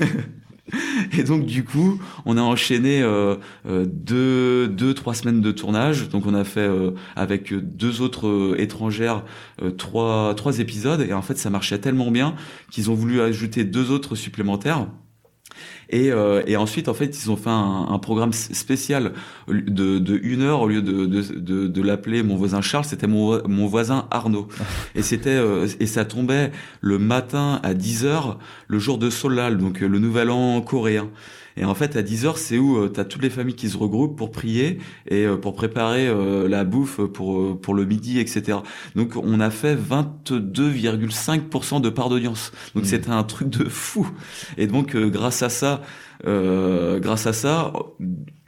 Et 1.18 1.22
donc 1.22 1.46
du 1.46 1.64
coup, 1.64 2.00
on 2.26 2.36
a 2.36 2.42
enchaîné 2.42 3.02
euh, 3.02 3.36
euh, 3.66 3.86
deux, 3.86 4.68
deux, 4.68 4.94
trois 4.94 5.14
semaines 5.14 5.40
de 5.40 5.52
tournage. 5.52 6.08
Donc 6.08 6.26
on 6.26 6.34
a 6.34 6.44
fait 6.44 6.60
euh, 6.60 6.92
avec 7.16 7.52
deux 7.54 8.00
autres 8.00 8.28
euh, 8.28 8.60
étrangères 8.60 9.24
euh, 9.62 9.70
trois, 9.70 10.34
trois 10.34 10.58
épisodes. 10.58 11.00
Et 11.00 11.12
en 11.12 11.22
fait, 11.22 11.38
ça 11.38 11.50
marchait 11.50 11.78
tellement 11.78 12.10
bien 12.10 12.34
qu'ils 12.70 12.90
ont 12.90 12.94
voulu 12.94 13.20
ajouter 13.20 13.64
deux 13.64 13.90
autres 13.90 14.14
supplémentaires. 14.14 14.86
Et, 15.90 16.10
euh, 16.12 16.42
et, 16.46 16.56
ensuite, 16.56 16.88
en 16.88 16.94
fait, 16.94 17.18
ils 17.22 17.30
ont 17.30 17.36
fait 17.36 17.50
un, 17.50 17.86
un 17.90 17.98
programme 17.98 18.32
spécial 18.32 19.12
de, 19.48 19.98
de, 19.98 20.20
une 20.22 20.42
heure 20.42 20.62
au 20.62 20.68
lieu 20.68 20.82
de, 20.82 21.06
de, 21.06 21.22
de, 21.22 21.66
de 21.66 21.82
l'appeler 21.82 22.22
mon 22.22 22.36
voisin 22.36 22.60
Charles, 22.60 22.84
c'était 22.84 23.06
mon, 23.06 23.46
mon 23.48 23.66
voisin 23.66 24.06
Arnaud. 24.10 24.48
Et 24.94 25.02
c'était 25.02 25.30
euh, 25.30 25.66
et 25.80 25.86
ça 25.86 26.04
tombait 26.04 26.50
le 26.80 26.98
matin 26.98 27.60
à 27.62 27.74
10 27.74 28.04
heures, 28.04 28.38
le 28.66 28.78
jour 28.78 28.98
de 28.98 29.10
Solal, 29.10 29.58
donc 29.58 29.80
le 29.80 29.98
nouvel 29.98 30.30
an 30.30 30.60
coréen. 30.60 31.08
Et 31.58 31.64
en 31.64 31.74
fait, 31.74 31.96
à 31.96 32.02
10 32.02 32.24
heures, 32.24 32.38
c'est 32.38 32.56
où 32.56 32.78
euh, 32.78 32.90
tu 32.92 33.00
as 33.00 33.04
toutes 33.04 33.22
les 33.22 33.30
familles 33.30 33.56
qui 33.56 33.68
se 33.68 33.76
regroupent 33.76 34.16
pour 34.16 34.30
prier 34.30 34.78
et 35.08 35.24
euh, 35.24 35.36
pour 35.36 35.54
préparer 35.54 36.06
euh, 36.06 36.48
la 36.48 36.64
bouffe 36.64 37.00
pour, 37.00 37.60
pour 37.60 37.74
le 37.74 37.84
midi, 37.84 38.20
etc. 38.20 38.58
Donc, 38.94 39.16
on 39.16 39.40
a 39.40 39.50
fait 39.50 39.74
22,5% 39.74 41.80
de 41.80 41.90
part 41.90 42.08
d'audience. 42.08 42.52
Donc, 42.74 42.84
mmh. 42.84 42.86
c'était 42.86 43.10
un 43.10 43.24
truc 43.24 43.50
de 43.50 43.68
fou. 43.68 44.08
Et 44.56 44.68
donc, 44.68 44.96
grâce 44.96 45.42
à 45.42 45.48
ça, 45.48 45.82
grâce 46.24 47.26
à 47.26 47.32
ça, 47.32 47.72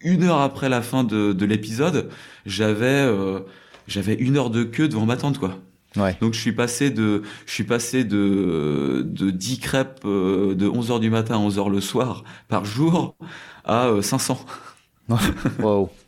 une 0.02 0.22
heure 0.22 0.40
après 0.40 0.68
la 0.68 0.82
fin 0.82 1.04
de, 1.04 1.32
de 1.32 1.46
l'épisode, 1.46 2.08
j'avais 2.46 3.06
j'avais 3.86 4.14
une 4.14 4.36
heure 4.36 4.50
de 4.50 4.62
queue 4.62 4.88
devant 4.88 5.06
ma 5.06 5.16
tante, 5.16 5.38
quoi. 5.38 5.58
Ouais. 5.97 6.16
Donc 6.20 6.34
je 6.34 6.41
suis 6.41 6.53
passé 6.53 6.91
de 6.91 7.22
je 7.47 7.53
suis 7.53 7.64
passé 7.64 8.05
de 8.05 9.03
de 9.05 9.30
10 9.30 9.59
crêpes 9.59 10.01
euh, 10.05 10.55
de 10.55 10.68
11h 10.68 11.01
du 11.01 11.11
matin 11.11 11.34
à 11.34 11.49
11h 11.49 11.68
le 11.68 11.80
soir 11.80 12.22
par 12.49 12.64
jour 12.64 13.16
à 13.64 13.86
euh, 13.88 14.03
500. 14.03 14.45
wow. 15.59 15.91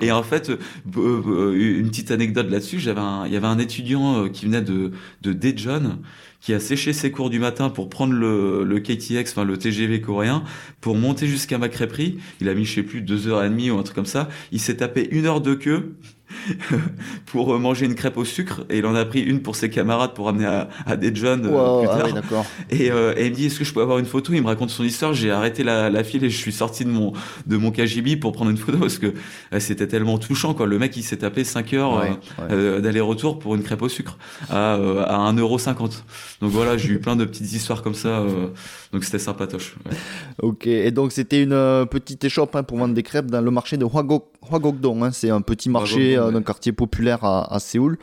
Et 0.00 0.12
en 0.12 0.22
fait, 0.22 0.50
euh, 0.50 1.52
une 1.80 1.88
petite 1.88 2.12
anecdote 2.12 2.48
là-dessus, 2.48 2.78
j'avais 2.78 3.00
il 3.26 3.32
y 3.32 3.36
avait 3.36 3.46
un 3.46 3.58
étudiant 3.58 4.28
qui 4.28 4.46
venait 4.46 4.62
de 4.62 4.92
de 5.22 5.32
Daejeon 5.32 5.98
qui 6.40 6.52
a 6.52 6.60
séché 6.60 6.92
ses 6.92 7.10
cours 7.10 7.30
du 7.30 7.38
matin 7.38 7.70
pour 7.70 7.88
prendre 7.88 8.12
le, 8.12 8.64
le 8.64 8.78
KTX, 8.78 9.30
enfin 9.30 9.44
le 9.44 9.56
TGV 9.56 10.02
coréen, 10.02 10.44
pour 10.82 10.94
monter 10.94 11.26
jusqu'à 11.26 11.56
ma 11.56 11.70
crêperie. 11.70 12.18
Il 12.38 12.50
a 12.50 12.54
mis, 12.54 12.66
je 12.66 12.74
sais 12.74 12.82
plus, 12.82 13.00
deux 13.00 13.28
heures 13.28 13.42
et 13.42 13.48
demie 13.48 13.70
ou 13.70 13.78
un 13.78 13.82
truc 13.82 13.94
comme 13.94 14.04
ça. 14.04 14.28
Il 14.52 14.60
s'est 14.60 14.76
tapé 14.76 15.08
une 15.10 15.24
heure 15.24 15.40
de 15.40 15.54
queue 15.54 15.96
pour 17.26 17.58
manger 17.58 17.86
une 17.86 17.94
crêpe 17.94 18.16
au 18.16 18.24
sucre 18.24 18.64
et 18.70 18.78
il 18.78 18.86
en 18.86 18.94
a 18.94 19.04
pris 19.04 19.20
une 19.20 19.40
pour 19.42 19.56
ses 19.56 19.70
camarades 19.70 20.14
pour 20.14 20.28
amener 20.28 20.46
à, 20.46 20.68
à 20.86 20.96
des 20.96 21.14
jeunes 21.14 21.46
wow, 21.46 21.80
plus 21.80 21.88
tard. 21.88 22.08
Ah 22.14 22.42
oui, 22.70 22.78
et, 22.78 22.90
euh, 22.90 23.14
et, 23.16 23.26
il 23.26 23.30
me 23.30 23.36
dit 23.36 23.46
est-ce 23.46 23.58
que 23.58 23.64
je 23.64 23.72
peux 23.72 23.82
avoir 23.82 23.98
une 23.98 24.06
photo? 24.06 24.32
Il 24.32 24.42
me 24.42 24.46
raconte 24.46 24.70
son 24.70 24.84
histoire. 24.84 25.14
J'ai 25.14 25.30
arrêté 25.30 25.62
la, 25.64 25.90
la, 25.90 26.04
file 26.04 26.24
et 26.24 26.30
je 26.30 26.36
suis 26.38 26.52
sorti 26.52 26.84
de 26.84 26.90
mon 26.90 27.12
de 27.46 27.56
mon 27.56 27.70
KGB 27.70 28.16
pour 28.16 28.32
prendre 28.32 28.50
une 28.50 28.56
photo 28.56 28.78
parce 28.78 28.98
que 28.98 29.06
euh, 29.52 29.60
c'était 29.60 29.86
tellement 29.86 30.18
touchant 30.18 30.54
quoi. 30.54 30.66
Le 30.66 30.78
mec 30.78 30.96
il 30.96 31.02
s'est 31.02 31.18
tapé 31.18 31.44
5 31.44 31.72
heures 31.74 31.96
ouais, 31.98 32.10
euh, 32.50 32.76
ouais. 32.76 32.82
d'aller-retour 32.82 33.38
pour 33.38 33.54
une 33.54 33.62
crêpe 33.62 33.82
au 33.82 33.88
sucre 33.88 34.18
à 34.50 34.74
euh, 34.76 35.04
à 35.06 35.32
1,50€. 35.32 36.02
Donc 36.40 36.50
voilà, 36.50 36.76
j'ai 36.76 36.90
eu 36.90 36.98
plein 36.98 37.16
de 37.16 37.24
petites 37.24 37.52
histoires 37.52 37.82
comme 37.82 37.94
ça. 37.94 38.08
euh, 38.20 38.48
donc 38.92 39.04
c'était 39.04 39.18
sympatoche. 39.18 39.76
Ouais. 39.86 39.96
Ok, 40.42 40.66
et 40.66 40.90
donc 40.90 41.12
c'était 41.12 41.42
une 41.42 41.52
euh, 41.52 41.84
petite 41.84 42.24
échoppe 42.24 42.54
hein, 42.56 42.62
pour 42.62 42.78
vendre 42.78 42.94
des 42.94 43.02
crêpes 43.02 43.30
dans 43.30 43.40
le 43.40 43.50
marché 43.50 43.76
de 43.76 43.84
Hwagok, 43.84 44.26
Hwagokdong. 44.50 45.02
Hein. 45.04 45.10
C'est 45.12 45.30
un 45.30 45.40
petit 45.40 45.68
marché 45.68 46.16
euh, 46.24 46.30
d'un 46.30 46.42
quartier 46.42 46.72
populaire 46.72 47.24
à, 47.24 47.52
à 47.54 47.58
Séoul. 47.58 47.98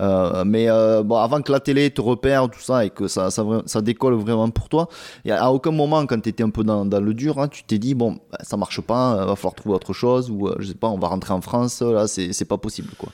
Euh, 0.00 0.44
mais 0.44 0.68
euh, 0.68 1.02
bon, 1.02 1.16
avant 1.16 1.40
que 1.40 1.52
la 1.52 1.60
télé 1.60 1.90
te 1.90 2.00
repère, 2.00 2.50
tout 2.50 2.60
ça, 2.60 2.84
et 2.84 2.90
que 2.90 3.06
ça, 3.08 3.30
ça, 3.30 3.44
ça 3.66 3.80
décolle 3.80 4.14
vraiment 4.14 4.50
pour 4.50 4.68
toi, 4.68 4.88
et 5.24 5.30
à 5.30 5.52
aucun 5.52 5.70
moment, 5.70 6.04
quand 6.06 6.20
tu 6.20 6.28
étais 6.28 6.42
un 6.42 6.50
peu 6.50 6.64
dans, 6.64 6.84
dans 6.84 7.00
le 7.00 7.14
dur, 7.14 7.38
hein, 7.38 7.48
tu 7.48 7.64
t'es 7.64 7.78
dit, 7.78 7.94
bon, 7.94 8.18
ça 8.40 8.56
marche 8.56 8.80
pas, 8.80 9.24
va 9.24 9.36
falloir 9.36 9.54
trouver 9.54 9.74
autre 9.74 9.92
chose, 9.92 10.30
ou 10.30 10.50
je 10.58 10.68
sais 10.68 10.74
pas, 10.74 10.88
on 10.88 10.98
va 10.98 11.08
rentrer 11.08 11.32
en 11.32 11.40
France, 11.40 11.80
là, 11.82 12.06
c'est 12.08 12.44
pas 12.44 12.58
possible, 12.58 12.90
quoi. 12.98 13.10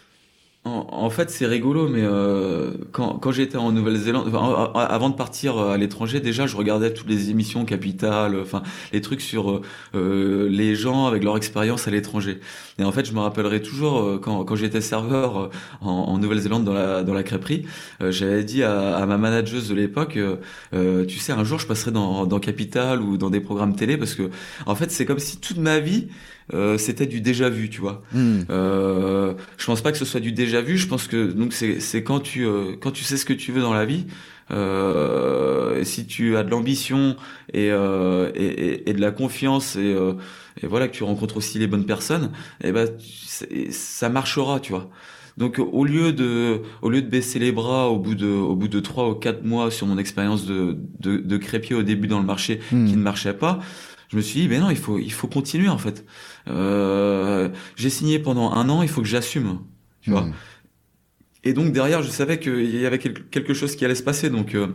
En, 0.65 1.09
fait, 1.09 1.31
c'est 1.31 1.47
rigolo, 1.47 1.89
mais 1.89 2.03
euh, 2.03 2.73
quand, 2.93 3.15
quand 3.15 3.33
j'étais 3.33 3.57
en 3.57 3.73
Nouvelle-Zélande, 3.73 4.31
avant 4.75 5.09
de 5.09 5.15
partir 5.15 5.57
à 5.57 5.79
l'étranger, 5.79 6.21
déjà, 6.21 6.47
je 6.47 6.55
regardais 6.55 6.93
toutes 6.93 7.09
les 7.09 7.31
émissions 7.31 7.65
Capital, 7.65 8.39
enfin, 8.39 8.63
les 8.93 9.01
trucs 9.01 9.23
sur 9.23 9.63
euh, 9.95 10.49
les 10.51 10.75
gens 10.77 11.07
avec 11.07 11.25
leur 11.25 11.39
expérience 11.39 11.89
à 11.89 11.91
l'étranger. 11.91 12.41
Et 12.79 12.85
en 12.85 12.93
fait, 12.93 13.07
je 13.07 13.15
me 13.15 13.21
rappellerai 13.21 13.63
toujours 13.63 14.01
euh, 14.01 14.19
quand, 14.23 14.45
quand 14.45 14.55
j'étais 14.55 14.83
serveur 14.83 15.51
en, 15.81 15.91
en 15.91 16.19
Nouvelle-Zélande 16.19 16.65
dans 16.65 16.75
la, 16.75 17.05
dans 17.05 17.15
la 17.15 17.23
crêperie, 17.23 17.65
euh, 18.03 18.11
j'avais 18.13 18.45
dit 18.45 18.63
à, 18.63 18.97
à, 18.97 19.07
ma 19.07 19.17
manageuse 19.17 19.67
de 19.67 19.75
l'époque, 19.75 20.19
euh, 20.19 21.07
tu 21.07 21.19
sais, 21.21 21.33
un 21.33 21.43
jour, 21.43 21.59
je 21.59 21.67
passerai 21.67 21.91
dans, 21.91 22.27
dans 22.27 22.39
Capital 22.39 23.01
ou 23.01 23.17
dans 23.17 23.31
des 23.31 23.41
programmes 23.41 23.75
télé, 23.75 23.97
parce 23.97 24.15
que, 24.15 24.29
en 24.67 24.75
fait, 24.75 24.91
c'est 24.91 25.07
comme 25.07 25.21
si 25.21 25.39
toute 25.41 25.59
ma 25.59 25.79
vie, 25.79 26.09
euh, 26.55 26.79
c'était 26.79 27.07
du 27.07 27.21
déjà 27.21 27.49
vu, 27.49 27.69
tu 27.71 27.81
vois. 27.81 28.03
Mm. 28.13 28.41
Euh, 28.51 29.35
je 29.59 29.67
pense 29.67 29.81
pas 29.83 29.93
que 29.93 29.99
ce 29.99 30.05
soit 30.05 30.21
du 30.21 30.33
déjà 30.33 30.61
vu. 30.61 30.79
Je 30.79 30.89
pense 30.89 31.07
que 31.07 31.31
donc 31.33 31.53
c'est 31.53 31.81
c'est 31.81 32.03
quand 32.03 32.21
tu 32.21 32.45
euh, 32.47 32.77
quand 32.81 32.91
tu 32.91 33.05
sais 33.05 33.17
ce 33.17 33.25
que 33.25 33.33
tu 33.33 33.53
veux 33.53 33.63
dans 33.63 33.75
la 33.75 33.85
vie. 33.85 34.07
Euh, 34.53 35.85
si 35.85 36.07
tu 36.07 36.37
as 36.37 36.43
de 36.43 36.51
l'ambition 36.51 37.15
et, 37.55 37.67
et, 37.67 37.71
et, 38.35 38.91
et, 38.91 38.93
de 38.93 39.01
la 39.01 39.13
confiance 39.13 39.77
et, 39.77 39.95
et 40.61 40.67
voilà 40.67 40.89
que 40.89 40.93
tu 40.93 41.05
rencontres 41.05 41.37
aussi 41.37 41.61
les 41.61 41.69
bonnes 41.69 41.87
personnes, 41.87 42.33
et 42.65 42.73
ben 42.73 42.89
ça 43.71 44.09
marchera, 44.09 44.59
tu 44.59 44.73
vois. 44.73 44.91
Donc 45.37 45.59
au 45.61 45.85
lieu 45.85 46.13
de 46.13 46.61
au 46.83 46.91
lieu 46.91 47.01
de 47.01 47.07
baisser 47.09 47.39
les 47.39 47.53
bras 47.53 47.89
au 47.89 47.99
bout 47.99 48.15
de 48.17 48.27
au 48.27 48.57
bout 48.57 48.69
de 48.69 48.81
trois 48.81 49.09
ou 49.09 49.15
quatre 49.15 49.45
mois 49.45 49.71
sur 49.71 49.87
mon 49.87 49.97
expérience 49.97 50.45
de, 50.45 50.77
de 50.99 51.19
de 51.19 51.37
crépier 51.37 51.77
au 51.77 51.83
début 51.83 52.09
dans 52.09 52.19
le 52.19 52.27
marché 52.27 52.61
Hmm. 52.73 52.87
qui 52.87 52.97
ne 52.97 53.03
marchait 53.03 53.33
pas, 53.33 53.61
je 54.11 54.17
me 54.17 54.23
suis 54.23 54.41
dit 54.43 54.49
ben 54.49 54.61
non 54.61 54.71
il 54.71 54.77
faut 54.77 54.99
il 54.99 55.13
faut 55.13 55.29
continuer 55.29 55.69
en 55.71 55.79
fait. 55.79 56.05
Euh, 56.49 57.49
j'ai 57.77 57.91
signé 57.91 58.19
pendant 58.19 58.53
un 58.53 58.69
an, 58.69 58.83
il 58.83 58.89
faut 58.89 59.01
que 59.03 59.09
j'assume, 59.09 59.61
tu 60.03 60.11
vois. 60.11 60.23
Hmm. 60.23 60.35
Et 61.45 61.53
donc 61.55 61.73
derrière, 61.73 62.03
je 62.03 62.11
savais 62.11 62.39
qu'il 62.39 62.77
y 62.79 62.87
avait 62.87 62.99
quel- 62.99 63.25
quelque 63.31 63.55
chose 63.55 63.75
qui 63.77 63.85
allait 63.85 63.95
se 63.95 64.03
passer, 64.03 64.29
donc 64.31 64.55
euh, 64.55 64.69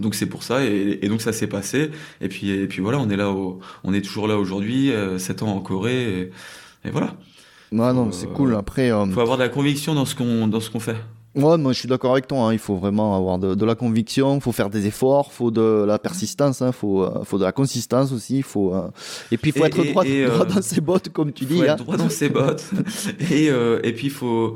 donc 0.00 0.14
c'est 0.16 0.26
pour 0.26 0.42
ça 0.42 0.64
et, 0.64 0.98
et 1.02 1.08
donc 1.08 1.20
ça 1.22 1.32
s'est 1.32 1.46
passé. 1.46 1.90
Et 2.20 2.28
puis 2.28 2.50
et 2.50 2.66
puis 2.66 2.80
voilà, 2.82 2.98
on 2.98 3.08
est 3.10 3.16
là, 3.16 3.30
au, 3.30 3.60
on 3.84 3.94
est 3.94 4.02
toujours 4.02 4.26
là 4.28 4.36
aujourd'hui, 4.38 4.90
euh, 4.92 5.18
sept 5.18 5.42
ans 5.42 5.54
en 5.54 5.60
Corée, 5.60 6.30
et, 6.84 6.88
et 6.88 6.90
voilà. 6.90 7.16
Ouais, 7.72 7.92
non, 7.92 8.06
Faut, 8.06 8.12
c'est 8.12 8.26
euh, 8.26 8.32
cool. 8.32 8.54
Après, 8.56 8.90
euh, 8.92 9.06
Faut 9.06 9.20
avoir 9.20 9.38
de 9.38 9.42
la 9.44 9.48
conviction 9.48 9.94
dans 9.94 10.04
ce 10.04 10.14
qu'on 10.14 10.48
dans 10.48 10.60
ce 10.60 10.70
qu'on 10.70 10.80
fait. 10.80 10.96
Ouais, 11.34 11.56
moi 11.58 11.72
je 11.72 11.78
suis 11.78 11.88
d'accord 11.88 12.12
avec 12.12 12.26
toi. 12.26 12.38
hein. 12.48 12.52
Il 12.52 12.58
faut 12.58 12.76
vraiment 12.76 13.16
avoir 13.16 13.38
de, 13.38 13.54
de 13.54 13.64
la 13.64 13.74
conviction, 13.74 14.38
faut 14.40 14.52
faire 14.52 14.70
des 14.70 14.86
efforts, 14.86 15.32
faut 15.32 15.50
de 15.50 15.84
la 15.86 15.98
persistance, 15.98 16.62
hein. 16.62 16.72
faut, 16.72 17.02
euh, 17.04 17.24
faut 17.24 17.38
de 17.38 17.44
la 17.44 17.52
consistance 17.52 18.12
aussi. 18.12 18.42
Faut, 18.42 18.74
euh, 18.74 18.88
Et 19.30 19.36
puis 19.38 19.50
il 19.54 19.58
faut 19.58 19.64
Et- 19.64 19.68
être 19.68 19.78
et- 19.84 19.90
droit, 19.92 20.04
et, 20.06 20.24
droit 20.26 20.46
euh, 20.46 20.54
dans 20.54 20.62
ses 20.62 20.80
bottes, 20.80 21.08
comme 21.10 21.32
tu 21.32 21.44
faut 21.46 21.54
dis. 21.54 21.60
être 21.62 21.70
hein. 21.70 21.76
droit 21.76 21.96
dans 21.96 22.08
ses 22.10 22.28
bottes. 22.28 22.64
et 23.30 23.50
euh, 23.50 23.80
et 23.82 23.92
puis 23.92 24.08
faut 24.10 24.54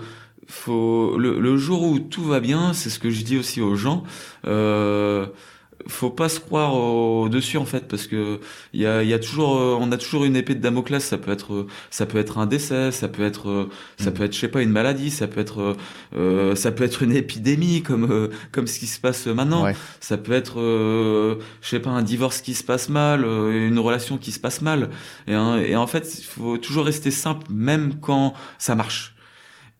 faut 0.48 1.16
le, 1.18 1.40
le 1.40 1.56
jour 1.56 1.82
où 1.82 1.98
tout 1.98 2.22
va 2.22 2.38
bien, 2.40 2.72
c'est 2.72 2.88
ce 2.90 2.98
que 3.00 3.10
je 3.10 3.22
dis 3.24 3.36
aussi 3.36 3.60
aux 3.60 3.74
gens. 3.74 4.04
Euh, 4.46 5.26
faut 5.88 6.10
pas 6.10 6.28
se 6.28 6.40
croire 6.40 6.74
au 6.74 7.28
dessus 7.28 7.58
en 7.58 7.64
fait 7.64 7.86
parce 7.88 8.06
que 8.06 8.40
il 8.72 8.80
y 8.80 8.86
a, 8.86 9.02
y 9.02 9.12
a 9.14 9.18
toujours 9.18 9.56
euh, 9.58 9.76
on 9.80 9.92
a 9.92 9.96
toujours 9.96 10.24
une 10.24 10.36
épée 10.36 10.54
de 10.54 10.60
Damoclès 10.60 11.04
ça 11.04 11.18
peut 11.18 11.30
être 11.32 11.66
ça 11.90 12.06
peut 12.06 12.18
être 12.18 12.38
un 12.38 12.46
décès 12.46 12.90
ça 12.92 13.08
peut 13.08 13.24
être 13.24 13.48
euh, 13.50 13.68
ça 13.98 14.10
Mm. 14.10 14.14
peut 14.14 14.24
être 14.24 14.32
je 14.34 14.38
sais 14.40 14.48
pas 14.48 14.62
une 14.62 14.70
maladie 14.70 15.10
ça 15.10 15.26
peut 15.28 15.40
être 15.40 15.60
euh, 15.60 15.74
euh, 16.16 16.54
ça 16.54 16.70
peut 16.72 16.84
être 16.84 17.02
une 17.02 17.12
épidémie 17.14 17.82
comme 17.82 18.28
comme 18.52 18.66
ce 18.66 18.78
qui 18.78 18.86
se 18.86 19.00
passe 19.00 19.26
maintenant 19.26 19.64
Ouais. 19.64 19.74
ça 20.00 20.16
peut 20.16 20.32
être 20.32 20.60
euh, 20.60 21.36
je 21.62 21.68
sais 21.68 21.80
pas 21.80 21.90
un 21.90 22.02
divorce 22.02 22.40
qui 22.40 22.54
se 22.54 22.64
passe 22.64 22.88
mal 22.88 23.24
une 23.24 23.78
relation 23.78 24.18
qui 24.18 24.32
se 24.32 24.38
passe 24.40 24.62
mal 24.62 24.90
et, 25.26 25.34
hein, 25.34 25.58
et 25.58 25.76
en 25.76 25.86
fait 25.86 26.18
il 26.18 26.24
faut 26.24 26.58
toujours 26.58 26.84
rester 26.84 27.10
simple 27.10 27.46
même 27.50 27.94
quand 28.00 28.34
ça 28.58 28.74
marche 28.74 29.14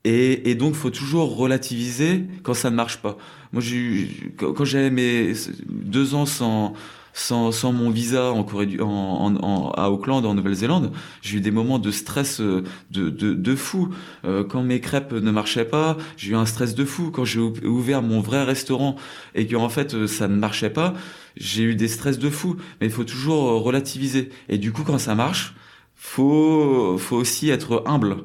et, 0.07 0.51
et 0.51 0.55
donc 0.55 0.75
faut 0.75 0.91
toujours 0.91 1.37
relativiser 1.37 2.25
quand 2.43 2.55
ça 2.55 2.71
ne 2.71 2.77
marche 2.77 2.99
pas 2.99 3.17
moi 3.53 3.63
eu- 3.65 4.35
quand, 4.39 4.65
j'avais 4.65 4.91
mes 4.91 5.33
deux 5.69 6.15
ans 6.15 6.27
sans 6.27 6.75
sans, 7.19 7.51
sans 7.51 7.73
mon 7.73 7.89
visa 7.89 8.31
en 8.31 8.45
Corée 8.45 8.67
du, 8.67 8.79
en, 8.83 8.87
en, 8.89 9.37
en- 9.37 9.71
à 9.71 9.89
Auckland 9.89 10.27
en 10.27 10.35
Nouvelle-Zélande, 10.35 10.93
j'ai 11.23 11.39
eu 11.39 11.41
des 11.41 11.51
moments 11.51 11.79
de 11.79 11.91
stress 11.91 12.41
euh, 12.43 12.63
de, 12.91 13.09
de, 13.09 13.33
de 13.33 13.57
fou. 13.57 13.89
Euh, 14.27 14.45
quand 14.45 14.63
mes 14.63 14.81
crêpes 14.81 15.13
ne 15.13 15.31
marchaient 15.31 15.65
pas, 15.65 15.97
j'ai 16.19 16.33
eu 16.33 16.37
un 16.37 16.45
stress 16.45 16.75
de 16.75 16.85
fou. 16.85 17.11
Quand 17.11 17.25
j'ai 17.25 17.41
ou- 17.41 17.55
ouvert 17.65 18.03
mon 18.03 18.21
vrai 18.21 18.45
restaurant 18.45 18.97
et 19.35 19.47
que 19.47 19.57
en 19.57 19.71
fait 19.71 19.95
euh, 19.95 20.07
ça 20.07 20.29
ne 20.29 20.37
marchait 20.37 20.69
pas, 20.71 20.93
j'ai 21.39 21.63
eu 21.63 21.75
des 21.75 21.89
stress 21.89 22.19
de 22.19 22.29
fou. 22.31 22.57
Mais 22.83 22.87
il 22.89 22.93
faut 22.93 23.05
toujours 23.05 23.49
euh, 23.51 23.59
relativiser. 23.61 24.29
Et 24.51 24.59
du 24.59 24.73
coup, 24.73 24.83
quand 24.85 24.99
ça 24.99 25.15
marche, 25.15 25.55
faut 25.95 26.99
faut 26.99 27.17
aussi 27.17 27.49
être 27.51 27.83
humble 27.87 28.19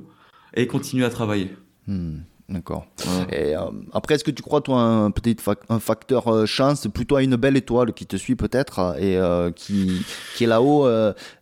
et 0.56 0.68
continuer 0.68 1.06
à 1.06 1.10
travailler. 1.10 1.50
Hmm, 1.88 2.18
D'accord. 2.50 2.86
Et 3.32 3.56
euh, 3.56 3.62
après, 3.94 4.16
est-ce 4.16 4.26
que 4.26 4.32
tu 4.32 4.44
crois, 4.44 4.60
toi, 4.60 4.82
un, 4.82 5.12
peut-être 5.12 5.42
fac- 5.42 5.64
un 5.70 5.80
facteur 5.80 6.28
euh, 6.28 6.46
chance, 6.46 6.86
plutôt 6.94 7.16
à 7.16 7.24
une 7.24 7.38
belle 7.38 7.56
étoile 7.56 7.94
qui 7.94 8.06
te 8.06 8.18
suit 8.18 8.36
peut-être 8.36 8.80
euh, 8.80 8.94
et 8.98 9.18
euh, 9.18 9.52
qui, 9.52 10.02
qui 10.36 10.44
est 10.44 10.48
là-haut, 10.48 10.86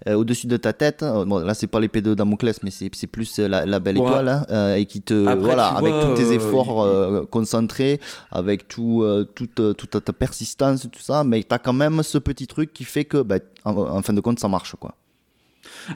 au-dessus 0.08 0.46
de 0.46 0.56
ta 0.58 0.72
tête? 0.72 1.04
Bon, 1.04 1.40
là, 1.40 1.56
c'est 1.56 1.66
pas 1.68 1.80
l'épée 1.80 2.02
de 2.02 2.14
Damoclès, 2.14 2.62
mais 2.64 2.70
c'est 2.70 3.08
plus 3.08 3.40
la, 3.40 3.66
la 3.66 3.80
belle 3.80 3.98
Ouais. 3.98 4.04
étoile, 4.06 4.46
hein, 4.50 4.76
et 4.76 4.86
qui 4.86 5.02
te, 5.02 5.26
Après, 5.26 5.44
voilà, 5.44 5.68
avec 5.70 5.94
vois, 5.96 6.04
tous 6.06 6.14
tes 6.14 6.32
efforts 6.32 7.28
concentrés, 7.32 8.00
avec 8.32 8.68
tout, 8.68 9.04
toute, 9.34 9.76
toute 9.78 10.06
ta 10.06 10.14
persistance, 10.14 10.88
tout 10.92 11.02
ça, 11.02 11.24
mais 11.24 11.42
tu 11.44 11.54
as 11.54 11.60
quand 11.60 11.74
même 11.74 12.04
ce 12.04 12.20
petit 12.20 12.46
truc 12.46 12.72
qui 12.72 12.84
fait 12.84 13.06
que, 13.06 13.22
bah, 13.24 13.38
en, 13.66 13.76
en 13.76 14.02
fin 14.04 14.14
de 14.14 14.22
compte, 14.22 14.40
ça 14.40 14.48
marche, 14.48 14.76
quoi. 14.80 14.94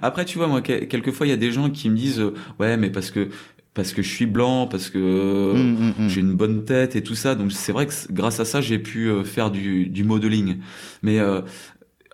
Après, 0.01 0.25
tu 0.25 0.37
vois, 0.37 0.47
moi, 0.47 0.61
que- 0.61 0.85
quelquefois, 0.85 1.27
il 1.27 1.29
y 1.29 1.33
a 1.33 1.37
des 1.37 1.51
gens 1.51 1.69
qui 1.69 1.89
me 1.89 1.95
disent, 1.95 2.19
euh, 2.19 2.33
ouais, 2.59 2.77
mais 2.77 2.89
parce 2.89 3.11
que 3.11 3.29
parce 3.73 3.93
que 3.93 4.01
je 4.01 4.09
suis 4.09 4.25
blanc, 4.25 4.67
parce 4.67 4.89
que 4.89 5.51
Hum, 5.53 5.75
hum, 5.79 5.93
hum. 5.99 6.09
j'ai 6.09 6.21
une 6.21 6.33
bonne 6.35 6.65
tête 6.65 6.95
et 6.95 7.03
tout 7.03 7.15
ça. 7.15 7.35
Donc 7.35 7.51
c'est 7.51 7.71
vrai 7.71 7.85
que 7.87 7.93
grâce 8.11 8.39
à 8.39 8.45
ça, 8.45 8.61
j'ai 8.61 8.79
pu 8.79 9.09
euh, 9.09 9.23
faire 9.23 9.51
du, 9.51 9.87
du 9.87 10.03
modeling. 10.03 10.57
Mais 11.01 11.19
euh, 11.19 11.41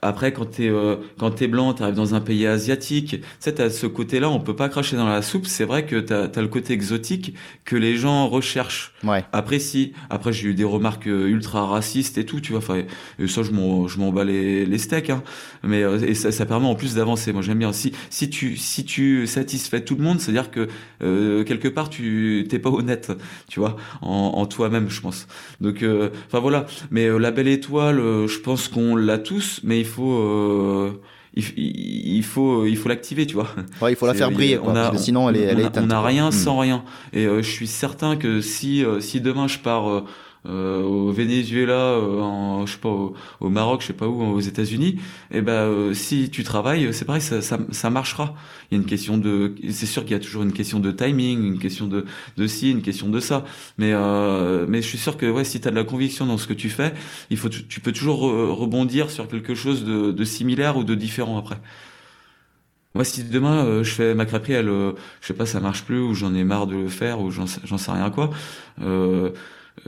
après, 0.01 0.33
quand 0.33 0.45
t'es 0.45 0.69
euh, 0.69 0.95
quand 1.17 1.31
t'es 1.31 1.47
blanc, 1.47 1.73
t'arrives 1.73 1.95
dans 1.95 2.15
un 2.15 2.21
pays 2.21 2.47
asiatique. 2.47 3.21
Tu 3.21 3.23
sais, 3.39 3.53
t'as 3.53 3.69
ce 3.69 3.85
côté-là, 3.87 4.29
on 4.29 4.39
peut 4.39 4.55
pas 4.55 4.69
cracher 4.69 4.95
dans 4.95 5.07
la 5.07 5.21
soupe. 5.21 5.45
C'est 5.45 5.65
vrai 5.65 5.85
que 5.85 5.99
t'as 5.99 6.25
as 6.25 6.41
le 6.41 6.47
côté 6.47 6.73
exotique 6.73 7.33
que 7.65 7.75
les 7.75 7.95
gens 7.95 8.27
recherchent. 8.27 8.93
Ouais. 9.03 9.23
Après 9.31 9.59
si, 9.59 9.93
après 10.09 10.33
j'ai 10.33 10.49
eu 10.49 10.53
des 10.53 10.63
remarques 10.63 11.07
euh, 11.07 11.27
ultra 11.27 11.65
racistes 11.65 12.17
et 12.17 12.25
tout, 12.25 12.39
tu 12.41 12.51
vois. 12.51 12.59
Enfin, 12.59 12.83
et 13.19 13.27
ça 13.27 13.43
je 13.43 13.51
m'en 13.51 13.87
je 13.87 13.99
m'en 13.99 14.11
bats 14.11 14.23
les, 14.23 14.65
les 14.65 14.77
steaks, 14.77 15.09
hein. 15.09 15.23
Mais 15.63 15.83
euh, 15.83 15.99
et 15.99 16.13
ça, 16.13 16.31
ça 16.31 16.45
permet 16.45 16.67
en 16.67 16.75
plus 16.75 16.95
d'avancer. 16.95 17.33
Moi 17.33 17.41
j'aime 17.41 17.59
bien. 17.59 17.73
Si 17.73 17.93
si 18.09 18.29
tu 18.29 18.57
si 18.57 18.85
tu 18.85 19.27
satisfais 19.27 19.81
tout 19.81 19.95
le 19.95 20.03
monde, 20.03 20.19
c'est 20.19 20.31
à 20.31 20.33
dire 20.33 20.51
que 20.51 20.67
euh, 21.01 21.43
quelque 21.43 21.67
part 21.67 21.89
tu 21.89 22.45
t'es 22.49 22.59
pas 22.59 22.69
honnête, 22.69 23.11
tu 23.47 23.59
vois, 23.59 23.75
en, 24.01 24.33
en 24.35 24.45
toi-même, 24.45 24.89
je 24.89 25.01
pense. 25.01 25.27
Donc 25.61 25.83
euh, 25.83 26.09
enfin 26.27 26.39
voilà. 26.39 26.65
Mais 26.91 27.05
euh, 27.05 27.17
la 27.17 27.31
belle 27.31 27.47
étoile, 27.47 27.99
euh, 27.99 28.27
je 28.27 28.39
pense 28.39 28.67
qu'on 28.67 28.95
l'a 28.95 29.17
tous, 29.17 29.61
mais 29.63 29.79
il 29.79 29.85
faut 29.89 30.13
euh, 30.13 30.91
il, 31.35 31.43
faut 32.23 32.65
il 32.65 32.77
faut 32.77 32.89
l'activer, 32.89 33.25
tu 33.27 33.35
vois. 33.35 33.47
Ouais, 33.81 33.91
il 33.93 33.95
faut 33.95 34.07
la 34.07 34.13
faire 34.13 34.31
briller, 34.31 34.57
quoi, 34.57 34.71
on 34.73 34.75
a- 34.75 34.83
parce 34.89 34.97
que 34.97 35.03
sinon, 35.03 35.29
elle 35.29 35.37
est, 35.37 35.47
on 35.47 35.49
elle 35.49 35.59
est 35.59 35.63
a- 35.63 35.67
éteinte. 35.67 35.85
On 35.87 35.91
rien 36.01 36.29
Hmm. 36.29 36.31
sans 36.31 36.57
rien. 36.59 36.83
Et 37.13 37.25
euh, 37.25 37.41
je 37.41 37.49
suis 37.49 37.67
certain 37.67 38.15
que 38.15 38.41
si 38.41 38.83
euh, 38.83 38.99
si 39.01 39.19
demain 39.21 39.47
je 39.47 39.59
pars 39.59 39.89
euh, 39.89 40.03
au 40.45 41.11
Venezuela, 41.11 41.73
euh, 41.73 42.21
en, 42.21 42.65
je 42.65 42.73
sais 42.73 42.79
pas 42.79 42.89
au, 42.89 43.13
au 43.39 43.49
Maroc, 43.49 43.81
je 43.81 43.87
sais 43.87 43.93
pas 43.93 44.07
où, 44.07 44.21
aux 44.21 44.39
États-Unis, 44.39 44.99
et 45.31 45.41
ben 45.41 45.51
euh, 45.53 45.93
si 45.93 46.29
tu 46.29 46.43
travailles, 46.43 46.93
c'est 46.93 47.05
pareil, 47.05 47.21
ça, 47.21 47.41
ça 47.41 47.59
ça 47.71 47.89
marchera. 47.89 48.35
Il 48.71 48.75
y 48.75 48.79
a 48.79 48.81
une 48.81 48.87
question 48.87 49.17
de, 49.17 49.53
c'est 49.69 49.85
sûr 49.85 50.03
qu'il 50.03 50.11
y 50.11 50.15
a 50.15 50.19
toujours 50.19 50.43
une 50.43 50.53
question 50.53 50.79
de 50.79 50.91
timing, 50.91 51.43
une 51.43 51.59
question 51.59 51.87
de 51.87 52.05
de 52.37 52.47
ci, 52.47 52.71
une 52.71 52.81
question 52.81 53.09
de 53.09 53.19
ça. 53.19 53.43
Mais 53.77 53.91
euh, 53.93 54.65
mais 54.69 54.81
je 54.81 54.87
suis 54.87 54.97
sûr 54.97 55.17
que 55.17 55.25
ouais, 55.29 55.43
si 55.43 55.59
t'as 55.59 55.71
de 55.71 55.75
la 55.75 55.83
conviction 55.83 56.25
dans 56.25 56.37
ce 56.37 56.47
que 56.47 56.53
tu 56.53 56.69
fais, 56.69 56.93
il 57.29 57.37
faut 57.37 57.49
tu, 57.49 57.79
peux 57.81 57.91
toujours 57.91 58.23
re- 58.23 58.51
rebondir 58.51 59.09
sur 59.11 59.27
quelque 59.27 59.55
chose 59.55 59.83
de, 59.85 60.11
de 60.11 60.23
similaire 60.23 60.77
ou 60.77 60.83
de 60.83 60.95
différent 60.95 61.37
après. 61.37 61.57
Moi, 62.95 63.03
si 63.03 63.23
demain 63.23 63.65
euh, 63.65 63.83
je 63.83 63.91
fais 63.91 64.15
ma 64.15 64.25
crêperie, 64.25 64.53
elle, 64.53 64.69
euh, 64.69 64.93
je 65.21 65.27
sais 65.27 65.33
pas, 65.33 65.45
ça 65.45 65.59
marche 65.59 65.83
plus, 65.85 65.99
ou 65.99 66.13
j'en 66.15 66.33
ai 66.33 66.43
marre 66.43 66.65
de 66.67 66.75
le 66.75 66.89
faire, 66.89 67.21
ou 67.21 67.29
j'en 67.29 67.45
sais 67.47 67.91
rien 67.91 68.09
quoi. 68.09 68.31
Euh, 68.81 69.31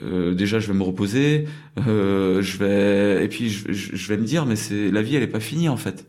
euh, 0.03 0.33
déjà, 0.33 0.59
je 0.59 0.67
vais 0.67 0.73
me 0.77 0.83
reposer, 0.83 1.47
euh, 1.87 2.41
je 2.41 2.57
vais, 2.57 3.25
et 3.25 3.27
puis 3.27 3.49
je, 3.49 3.71
je- 3.71 4.07
vais 4.07 4.17
me 4.17 4.25
dire, 4.25 4.45
mais 4.45 4.55
c'est 4.55 4.91
la 4.91 5.01
vie, 5.01 5.15
elle 5.15 5.23
est 5.23 5.27
pas 5.27 5.39
finie 5.39 5.69
en 5.69 5.77
fait. 5.77 6.07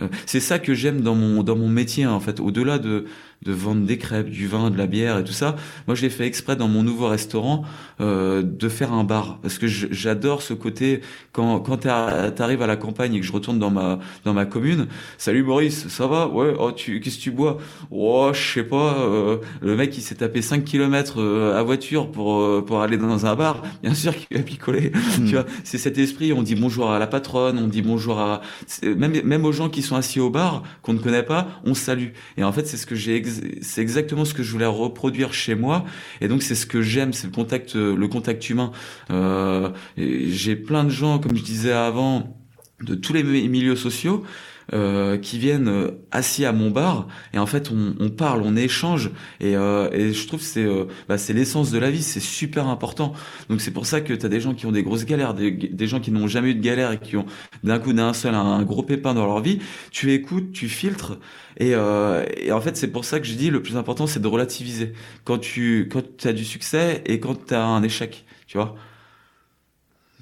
Euh, 0.00 0.08
c'est 0.26 0.40
ça 0.40 0.58
que 0.58 0.74
j'aime 0.74 1.00
dans 1.02 1.14
mon 1.14 1.42
dans 1.42 1.56
mon 1.56 1.68
métier 1.68 2.06
en 2.06 2.20
fait. 2.20 2.40
Au-delà 2.40 2.78
de 2.78 3.06
de 3.42 3.52
vendre 3.52 3.84
des 3.86 3.98
crêpes, 3.98 4.28
du 4.30 4.46
vin, 4.46 4.70
de 4.70 4.78
la 4.78 4.86
bière 4.86 5.18
et 5.18 5.24
tout 5.24 5.32
ça, 5.32 5.56
moi 5.86 5.94
j'ai 5.94 6.10
fait 6.10 6.26
exprès 6.26 6.56
dans 6.56 6.68
mon 6.68 6.82
nouveau 6.82 7.06
restaurant 7.08 7.62
euh, 8.00 8.42
de 8.42 8.68
faire 8.68 8.92
un 8.92 9.04
bar 9.04 9.38
parce 9.42 9.58
que 9.58 9.66
je- 9.68 9.86
j'adore 9.90 10.42
ce 10.42 10.54
côté 10.54 11.00
quand 11.32 11.60
quand 11.60 11.76
t'ar- 11.78 12.34
t'arrives 12.34 12.62
à 12.62 12.66
la 12.66 12.76
campagne 12.76 13.14
et 13.14 13.20
que 13.20 13.26
je 13.26 13.32
retourne 13.32 13.58
dans 13.58 13.70
ma 13.70 13.98
dans 14.24 14.34
ma 14.34 14.46
commune. 14.46 14.86
Salut 15.18 15.42
Boris, 15.44 15.86
ça 15.88 16.06
va? 16.06 16.28
Ouais. 16.28 16.54
Oh 16.58 16.72
tu 16.72 17.00
qu'est-ce 17.00 17.18
que 17.18 17.22
tu 17.22 17.30
bois? 17.30 17.58
Oh 17.90 18.30
je 18.32 18.40
sais 18.54 18.64
pas. 18.64 18.94
euh, 18.98 19.38
le 19.62 19.76
mec 19.76 19.96
il 19.96 20.02
s'est 20.02 20.16
tapé 20.16 20.42
5 20.42 20.64
kilomètres 20.64 21.20
euh, 21.20 21.58
à 21.58 21.62
voiture 21.62 22.10
pour 22.10 22.40
euh, 22.40 22.64
pour 22.66 22.82
aller 22.82 22.96
dans 22.96 23.26
un 23.26 23.34
bar. 23.36 23.62
Bien 23.82 23.94
sûr 23.94 24.14
qu'il 24.16 24.36
va 24.36 24.42
picoler. 24.42 24.92
Hmm. 25.16 25.24
Tu 25.26 25.32
vois, 25.32 25.46
c'est 25.64 25.78
cet 25.78 25.96
esprit. 25.98 26.32
On 26.32 26.42
dit 26.42 26.54
bonjour 26.56 26.90
à 26.90 26.98
la 26.98 27.06
patronne, 27.06 27.58
on 27.58 27.68
dit 27.68 27.80
bonjour 27.80 28.18
à 28.18 28.40
même 28.82 29.20
même 29.24 29.44
aux 29.44 29.52
gens 29.52 29.68
qui 29.68 29.82
sont 29.82 29.96
assis 29.96 30.20
au 30.20 30.30
bar 30.30 30.62
qu'on 30.82 30.92
ne 30.94 30.98
connaît 30.98 31.22
pas, 31.22 31.48
on 31.64 31.74
salue. 31.74 32.08
Et 32.36 32.44
en 32.44 32.52
fait, 32.52 32.66
c'est 32.66 32.76
ce 32.76 32.86
que 32.86 32.94
j'ai, 32.94 33.14
c'est 33.62 33.80
exactement 33.82 34.24
ce 34.24 34.34
que 34.34 34.42
je 34.42 34.52
voulais 34.52 34.66
reproduire 34.66 35.32
chez 35.34 35.54
moi. 35.54 35.84
Et 36.20 36.28
donc, 36.28 36.42
c'est 36.42 36.54
ce 36.54 36.66
que 36.66 36.82
j'aime, 36.82 37.12
c'est 37.12 37.26
le 37.26 37.32
contact, 37.32 37.76
euh, 37.76 37.96
le 37.96 38.08
contact 38.08 38.48
humain. 38.50 38.72
Euh, 39.10 39.70
j'ai 39.96 40.56
plein 40.56 40.84
de 40.84 40.90
gens, 40.90 41.18
comme 41.18 41.36
je 41.36 41.42
disais 41.42 41.72
avant, 41.72 42.36
de 42.82 42.94
tous 42.94 43.12
les 43.12 43.22
mi- 43.22 43.48
milieux 43.48 43.76
sociaux. 43.76 44.24
Euh, 44.72 45.16
qui 45.16 45.38
viennent 45.38 45.68
euh, 45.68 45.90
assis 46.10 46.44
à 46.44 46.52
mon 46.52 46.70
bar 46.70 47.06
et 47.32 47.38
en 47.38 47.46
fait 47.46 47.70
on, 47.70 47.94
on 48.00 48.10
parle, 48.10 48.42
on 48.42 48.56
échange 48.56 49.10
et, 49.40 49.56
euh, 49.56 49.88
et 49.92 50.12
je 50.12 50.26
trouve 50.26 50.40
c'est 50.40 50.64
euh, 50.64 50.86
bah, 51.08 51.18
c'est 51.18 51.32
l'essence 51.32 51.70
de 51.70 51.78
la 51.78 51.90
vie, 51.90 52.02
c'est 52.02 52.20
super 52.20 52.66
important. 52.68 53.12
Donc 53.48 53.60
c'est 53.60 53.70
pour 53.70 53.86
ça 53.86 54.00
que 54.00 54.12
tu 54.12 54.26
as 54.26 54.28
des 54.28 54.40
gens 54.40 54.54
qui 54.54 54.66
ont 54.66 54.72
des 54.72 54.82
grosses 54.82 55.04
galères, 55.04 55.34
des, 55.34 55.50
des 55.52 55.86
gens 55.86 56.00
qui 56.00 56.10
n'ont 56.10 56.26
jamais 56.26 56.50
eu 56.50 56.54
de 56.54 56.60
galère 56.62 56.92
et 56.92 56.98
qui 56.98 57.16
ont 57.16 57.26
d'un 57.64 57.78
coup 57.78 57.92
d'un 57.92 58.12
seul 58.12 58.34
un, 58.34 58.40
un 58.40 58.62
gros 58.64 58.82
pépin 58.82 59.14
dans 59.14 59.26
leur 59.26 59.40
vie. 59.40 59.60
Tu 59.90 60.12
écoutes, 60.12 60.52
tu 60.52 60.68
filtres 60.68 61.18
et, 61.58 61.74
euh, 61.74 62.24
et 62.36 62.52
en 62.52 62.60
fait 62.60 62.76
c'est 62.76 62.88
pour 62.88 63.04
ça 63.04 63.20
que 63.20 63.26
je 63.26 63.34
dis 63.34 63.50
le 63.50 63.62
plus 63.62 63.76
important 63.76 64.06
c'est 64.06 64.20
de 64.20 64.28
relativiser 64.28 64.92
quand 65.24 65.38
tu 65.38 65.88
quand 65.92 66.26
as 66.26 66.32
du 66.32 66.44
succès 66.44 67.02
et 67.06 67.20
quand 67.20 67.46
tu 67.46 67.54
as 67.54 67.64
un 67.64 67.82
échec, 67.82 68.24
tu 68.46 68.58
vois. 68.58 68.74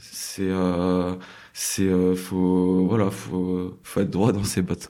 C'est 0.00 0.42
euh, 0.48 1.14
c'est 1.56 1.84
euh, 1.84 2.16
faut 2.16 2.86
voilà 2.88 3.10
faut 3.12 3.78
faut 3.84 4.00
être 4.00 4.10
droit 4.10 4.32
dans 4.32 4.42
ses 4.42 4.60
bottes. 4.60 4.88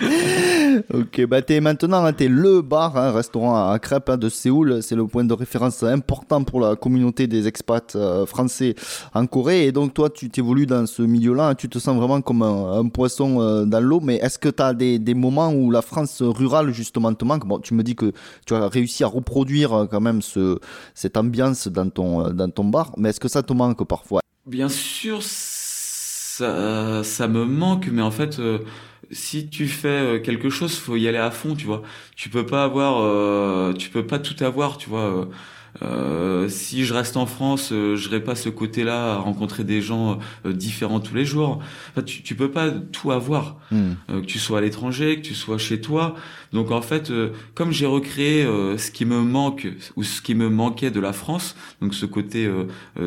ok, 0.92 1.24
bah 1.26 1.40
t'es 1.40 1.60
maintenant, 1.60 2.04
hein, 2.04 2.12
t'es 2.12 2.28
le 2.28 2.60
bar, 2.60 2.94
hein, 2.98 3.10
restaurant 3.12 3.70
à 3.70 3.78
crêpes 3.78 4.10
hein, 4.10 4.18
de 4.18 4.28
Séoul. 4.28 4.82
C'est 4.82 4.96
le 4.96 5.06
point 5.06 5.24
de 5.24 5.32
référence 5.32 5.82
important 5.82 6.44
pour 6.44 6.60
la 6.60 6.76
communauté 6.76 7.26
des 7.26 7.46
expats 7.46 7.96
euh, 7.96 8.26
français 8.26 8.74
en 9.14 9.26
Corée. 9.26 9.64
Et 9.64 9.72
donc 9.72 9.94
toi, 9.94 10.10
tu 10.10 10.28
t'évolues 10.28 10.66
dans 10.66 10.84
ce 10.84 11.00
milieu-là, 11.00 11.48
hein, 11.48 11.54
tu 11.54 11.70
te 11.70 11.78
sens 11.78 11.96
vraiment 11.96 12.20
comme 12.20 12.42
un, 12.42 12.86
poisson 12.88 13.40
euh, 13.40 13.64
dans 13.64 13.80
l'eau. 13.80 14.00
Mais 14.00 14.16
est-ce 14.16 14.38
que 14.38 14.50
tu 14.50 14.62
as 14.62 14.74
des, 14.74 14.98
des, 14.98 15.14
moments 15.14 15.50
où 15.50 15.70
la 15.70 15.80
France 15.80 16.20
rurale 16.20 16.70
justement 16.72 17.14
te 17.14 17.24
manque? 17.24 17.46
Bon, 17.46 17.58
tu 17.60 17.72
me 17.72 17.82
dis 17.82 17.96
que 17.96 18.12
tu 18.46 18.54
as 18.54 18.68
réussi 18.68 19.04
à 19.04 19.06
reproduire 19.06 19.88
quand 19.90 20.02
même 20.02 20.20
ce, 20.20 20.58
cette 20.94 21.16
ambiance 21.16 21.66
dans 21.66 21.88
ton, 21.88 22.30
dans 22.30 22.50
ton 22.50 22.64
bar, 22.64 22.92
mais 22.98 23.08
est-ce 23.08 23.20
que 23.20 23.28
ça 23.28 23.42
te 23.42 23.54
manque 23.54 23.82
parfois? 23.88 24.20
Bien 24.48 24.68
sûr, 24.68 25.22
ça, 25.22 27.04
ça 27.04 27.28
me 27.28 27.44
manque, 27.44 27.88
mais 27.92 28.02
en 28.02 28.10
fait 28.10 28.40
si 29.10 29.48
tu 29.48 29.68
fais 29.68 29.88
euh, 29.88 30.18
quelque 30.18 30.50
chose, 30.50 30.76
faut 30.76 30.96
y 30.96 31.08
aller 31.08 31.18
à 31.18 31.30
fond, 31.30 31.54
tu 31.54 31.66
vois. 31.66 31.82
Tu 32.16 32.28
peux 32.28 32.46
pas 32.46 32.64
avoir, 32.64 33.00
euh, 33.00 33.72
tu 33.72 33.90
peux 33.90 34.06
pas 34.06 34.18
tout 34.18 34.42
avoir, 34.44 34.76
tu 34.78 34.88
vois. 34.88 35.28
Euh, 35.82 36.48
si 36.48 36.84
je 36.84 36.94
reste 36.94 37.16
en 37.16 37.26
France, 37.26 37.70
euh, 37.72 37.94
je 37.94 38.06
n'aurai 38.06 38.22
pas 38.22 38.34
ce 38.34 38.48
côté-là 38.48 39.14
à 39.14 39.16
rencontrer 39.18 39.64
des 39.64 39.80
gens 39.80 40.18
différents 40.44 41.00
tous 41.00 41.14
les 41.14 41.24
jours. 41.24 41.60
Enfin, 41.90 42.02
tu, 42.02 42.22
tu 42.22 42.34
peux 42.34 42.50
pas 42.50 42.70
tout 42.70 43.12
avoir, 43.12 43.56
hmm. 43.70 43.92
que 44.08 44.26
tu 44.26 44.38
sois 44.38 44.58
à 44.58 44.60
l'étranger, 44.60 45.16
que 45.16 45.26
tu 45.26 45.34
sois 45.34 45.58
chez 45.58 45.80
toi. 45.80 46.14
Donc 46.52 46.70
en 46.70 46.82
fait, 46.82 47.12
comme 47.54 47.72
j'ai 47.72 47.86
recréé 47.86 48.44
ce 48.76 48.90
qui 48.90 49.04
me 49.04 49.20
manque 49.20 49.68
ou 49.96 50.02
ce 50.02 50.22
qui 50.22 50.34
me 50.34 50.48
manquait 50.48 50.90
de 50.90 51.00
la 51.00 51.12
France, 51.12 51.56
donc 51.80 51.94
ce 51.94 52.06
côté 52.06 52.50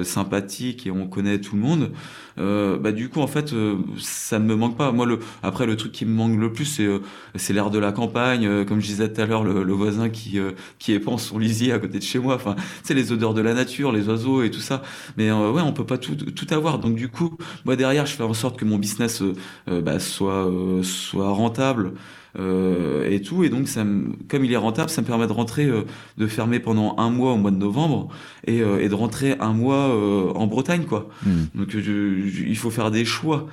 sympathique 0.04 0.88
et 0.88 0.92
on 0.92 1.08
connaît 1.08 1.40
tout 1.40 1.56
le 1.56 1.62
monde. 1.62 1.92
Euh, 2.38 2.78
bah 2.78 2.92
du 2.92 3.10
coup 3.10 3.20
en 3.20 3.28
fait 3.28 3.54
euh, 3.54 3.78
ça 4.00 4.40
ne 4.40 4.46
me 4.46 4.56
manque 4.56 4.78
pas. 4.78 4.92
Moi 4.92 5.06
le 5.06 5.20
après 5.44 5.66
le 5.66 5.76
truc 5.76 5.92
qui 5.92 6.06
me 6.06 6.14
manque 6.14 6.38
le 6.40 6.52
plus 6.52 6.66
c'est 6.66 6.86
euh, 6.86 7.00
c'est 7.36 7.54
l'air 7.54 7.70
de 7.70 7.80
la 7.80 7.92
campagne, 7.92 8.66
comme 8.66 8.80
je 8.80 8.88
disais 8.88 9.12
tout 9.12 9.22
à 9.22 9.26
l'heure 9.26 9.44
le, 9.44 9.64
le, 9.64 9.74
voisin 9.74 10.10
qui 10.10 10.40
qui 10.80 10.94
épanche 10.94 11.22
son 11.22 11.40
lisier 11.40 11.74
à 11.74 11.80
côté 11.80 12.00
de 12.00 12.04
chez 12.04 12.20
moi. 12.20 12.36
Enfin 12.36 12.56
c'est 12.84 12.94
les 12.94 13.12
odeurs 13.12 13.34
de 13.34 13.42
la 13.42 13.54
nature, 13.54 13.92
les 13.92 14.08
oiseaux 14.08 14.44
et 14.44 14.52
tout 14.52 14.60
ça. 14.60 14.82
Mais 15.18 15.32
ouais 15.32 15.62
on 15.62 15.74
peut 15.74 15.86
pas 15.86 15.98
tout 15.98 16.16
tout 16.16 16.48
avoir. 16.52 16.80
Donc 16.80 16.96
du 16.96 17.10
coup 17.10 17.38
moi 17.66 17.76
derrière 17.76 18.06
je 18.06 18.14
fais 18.14 18.24
en 18.24 18.34
sorte 18.34 18.58
que 18.58 18.66
mon 18.66 18.78
business 18.78 19.24
bah, 19.68 20.00
soit 20.00 20.50
soit 20.84 21.30
rentable. 21.30 21.94
Euh, 22.40 23.10
et 23.10 23.22
tout. 23.22 23.44
Et 23.44 23.50
donc, 23.50 23.68
ça 23.68 23.84
comme 24.30 24.46
il 24.46 24.54
est 24.54 24.58
rentable, 24.58 24.90
ça 24.90 25.02
me 25.02 25.08
permet 25.08 25.28
de 25.28 25.34
rentrer, 25.34 25.66
euh, 25.66 25.84
de 26.18 26.28
fermer 26.28 26.60
pendant 26.60 26.96
un 26.98 27.10
mois 27.10 27.34
au 27.34 27.38
mois 27.38 27.52
de 27.52 27.58
novembre 27.58 28.08
et, 28.48 28.62
euh, 28.62 28.82
et 28.82 28.88
de 28.88 28.96
rentrer 28.96 29.36
un 29.40 29.54
mois 29.54 29.90
en 30.36 30.48
Bretagne, 30.48 30.86
quoi. 30.86 31.10
Hmm. 31.26 31.46
Donc, 31.56 31.74
il 31.74 32.58
faut 32.58 32.70
faire 32.70 32.92
des 32.92 33.06
choix. 33.06 33.48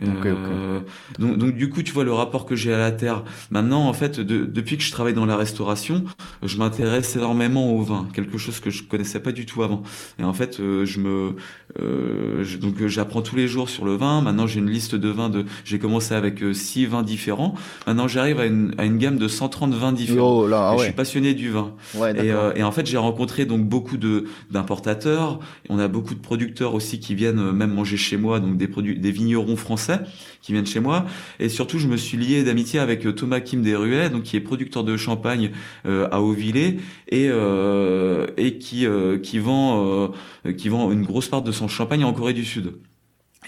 Euh, 0.00 0.80
donc, 1.18 1.36
donc, 1.36 1.54
du 1.54 1.68
coup, 1.68 1.82
tu 1.82 1.92
vois 1.92 2.04
le 2.04 2.12
rapport 2.12 2.46
que 2.46 2.56
j'ai 2.56 2.72
à 2.72 2.78
la 2.78 2.92
terre. 2.92 3.24
Maintenant, 3.50 3.86
en 3.88 3.92
fait, 3.92 4.20
depuis 4.20 4.76
que 4.78 4.82
je 4.82 4.90
travaille 4.90 5.12
dans 5.12 5.26
la 5.26 5.36
restauration, 5.36 6.04
je 6.42 6.56
m'intéresse 6.56 7.16
énormément 7.16 7.72
au 7.72 7.82
vin, 7.82 8.08
quelque 8.14 8.38
chose 8.38 8.60
que 8.60 8.70
je 8.70 8.84
connaissais 8.84 9.20
pas 9.20 9.32
du 9.32 9.44
tout 9.44 9.62
avant. 9.62 9.82
Et 10.18 10.24
en 10.24 10.32
fait, 10.32 10.60
euh, 10.60 10.86
je 10.86 10.98
me, 10.98 11.36
euh, 11.80 12.44
donc 12.60 12.86
j'apprends 12.86 13.22
tous 13.22 13.36
les 13.36 13.48
jours 13.48 13.68
sur 13.68 13.84
le 13.84 13.94
vin. 13.94 14.20
Maintenant, 14.20 14.46
j'ai 14.46 14.60
une 14.60 14.70
liste 14.70 14.94
de 14.94 15.08
vins 15.08 15.28
de. 15.28 15.44
J'ai 15.64 15.78
commencé 15.78 16.14
avec 16.14 16.42
six 16.52 16.86
vins 16.86 17.02
différents. 17.02 17.54
Maintenant, 17.86 18.08
j'arrive 18.08 18.40
à 18.40 18.46
une, 18.46 18.74
à 18.78 18.84
une 18.84 18.98
gamme 18.98 19.18
de 19.18 19.28
130 19.28 19.74
vins 19.74 19.92
différents. 19.92 20.40
Oh 20.40 20.46
là, 20.46 20.70
ah 20.72 20.76
Je 20.78 20.84
suis 20.84 20.92
passionné 20.92 21.34
du 21.34 21.50
vin. 21.50 21.72
Ouais, 21.94 22.12
et, 22.16 22.32
et, 22.56 22.62
en 22.62 22.72
fait, 22.72 22.86
j'ai 22.86 22.98
rencontré 22.98 23.46
donc 23.46 23.62
beaucoup 23.62 23.96
de 23.96 24.24
d'importateurs. 24.50 25.40
On 25.68 25.78
a 25.78 25.88
beaucoup 25.88 26.14
de 26.14 26.20
producteurs 26.20 26.74
aussi 26.74 27.00
qui 27.00 27.14
viennent 27.14 27.52
même 27.52 27.72
manger 27.72 27.96
chez 27.96 28.16
moi, 28.16 28.40
donc 28.40 28.56
des 28.56 28.68
produits, 28.68 28.98
des 28.98 29.10
vignerons 29.10 29.56
français 29.56 30.00
qui 30.42 30.52
viennent 30.52 30.66
chez 30.66 30.80
moi. 30.80 31.06
Et 31.38 31.48
surtout, 31.48 31.78
je 31.78 31.86
me 31.86 31.96
suis 31.96 32.18
lié 32.18 32.42
d'amitié 32.42 32.80
avec 32.80 33.06
euh, 33.06 33.12
Thomas 33.12 33.40
Kim 33.40 33.62
Desruets, 33.62 34.10
donc 34.10 34.24
qui 34.24 34.36
est 34.36 34.40
producteur 34.40 34.84
de 34.84 34.96
champagne 34.96 35.52
euh, 35.86 36.08
à 36.10 36.20
Auvillers 36.20 36.78
et 37.12 37.28
euh, 37.28 38.26
et 38.36 38.58
qui 38.58 38.86
qui 39.22 39.38
vend 39.38 40.12
qui 40.56 40.68
vend 40.68 40.90
une 40.90 41.04
grosse 41.04 41.28
part 41.28 41.42
de 41.42 41.52
son 41.52 41.68
champagne 41.68 42.04
en 42.04 42.12
Corée 42.12 42.32
du 42.32 42.44
Sud. 42.44 42.74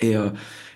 Et 0.01 0.15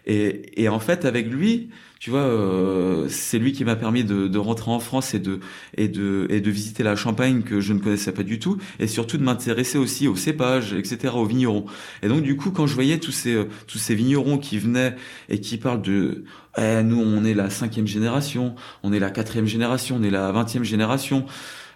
et, 0.06 0.62
et 0.62 0.68
en 0.70 0.80
fait, 0.80 1.04
avec 1.04 1.28
lui, 1.28 1.68
tu 1.98 2.10
vois, 2.10 2.20
euh, 2.20 3.06
c'est 3.10 3.38
lui 3.38 3.52
qui 3.52 3.64
m'a 3.64 3.76
permis 3.76 4.04
de, 4.04 4.28
de, 4.28 4.38
rentrer 4.38 4.70
en 4.70 4.78
France 4.78 5.14
et 5.14 5.18
de 5.18 5.40
et 5.76 5.88
de 5.88 6.26
et 6.30 6.40
de 6.40 6.50
visiter 6.50 6.82
la 6.84 6.94
Champagne 6.94 7.42
que 7.42 7.60
je 7.60 7.72
ne 7.72 7.80
connaissais 7.80 8.12
pas 8.12 8.22
du 8.22 8.38
tout, 8.38 8.56
et 8.78 8.86
surtout 8.86 9.18
de 9.18 9.24
m'intéresser 9.24 9.78
aussi 9.78 10.06
aux 10.06 10.16
cépages, 10.16 10.72
etc., 10.74 11.14
aux 11.16 11.24
vignerons. 11.26 11.66
Et 12.02 12.08
donc 12.08 12.22
du 12.22 12.36
coup, 12.36 12.52
quand 12.52 12.66
je 12.66 12.74
voyais 12.74 12.98
tous 12.98 13.12
ces 13.12 13.34
euh, 13.34 13.48
tous 13.66 13.78
ces 13.78 13.94
vignerons 13.94 14.38
qui 14.38 14.58
venaient 14.58 14.94
et 15.28 15.40
qui 15.40 15.58
parlent 15.58 15.82
de 15.82 16.24
eh, 16.56 16.82
nous, 16.82 17.00
on 17.00 17.24
est 17.24 17.34
la 17.34 17.50
cinquième 17.50 17.86
génération, 17.86 18.54
on 18.82 18.92
est 18.92 18.98
la 19.00 19.10
quatrième 19.10 19.46
génération, 19.46 19.96
on 20.00 20.02
est 20.02 20.10
la 20.10 20.32
vingtième 20.32 20.64
génération 20.64 21.26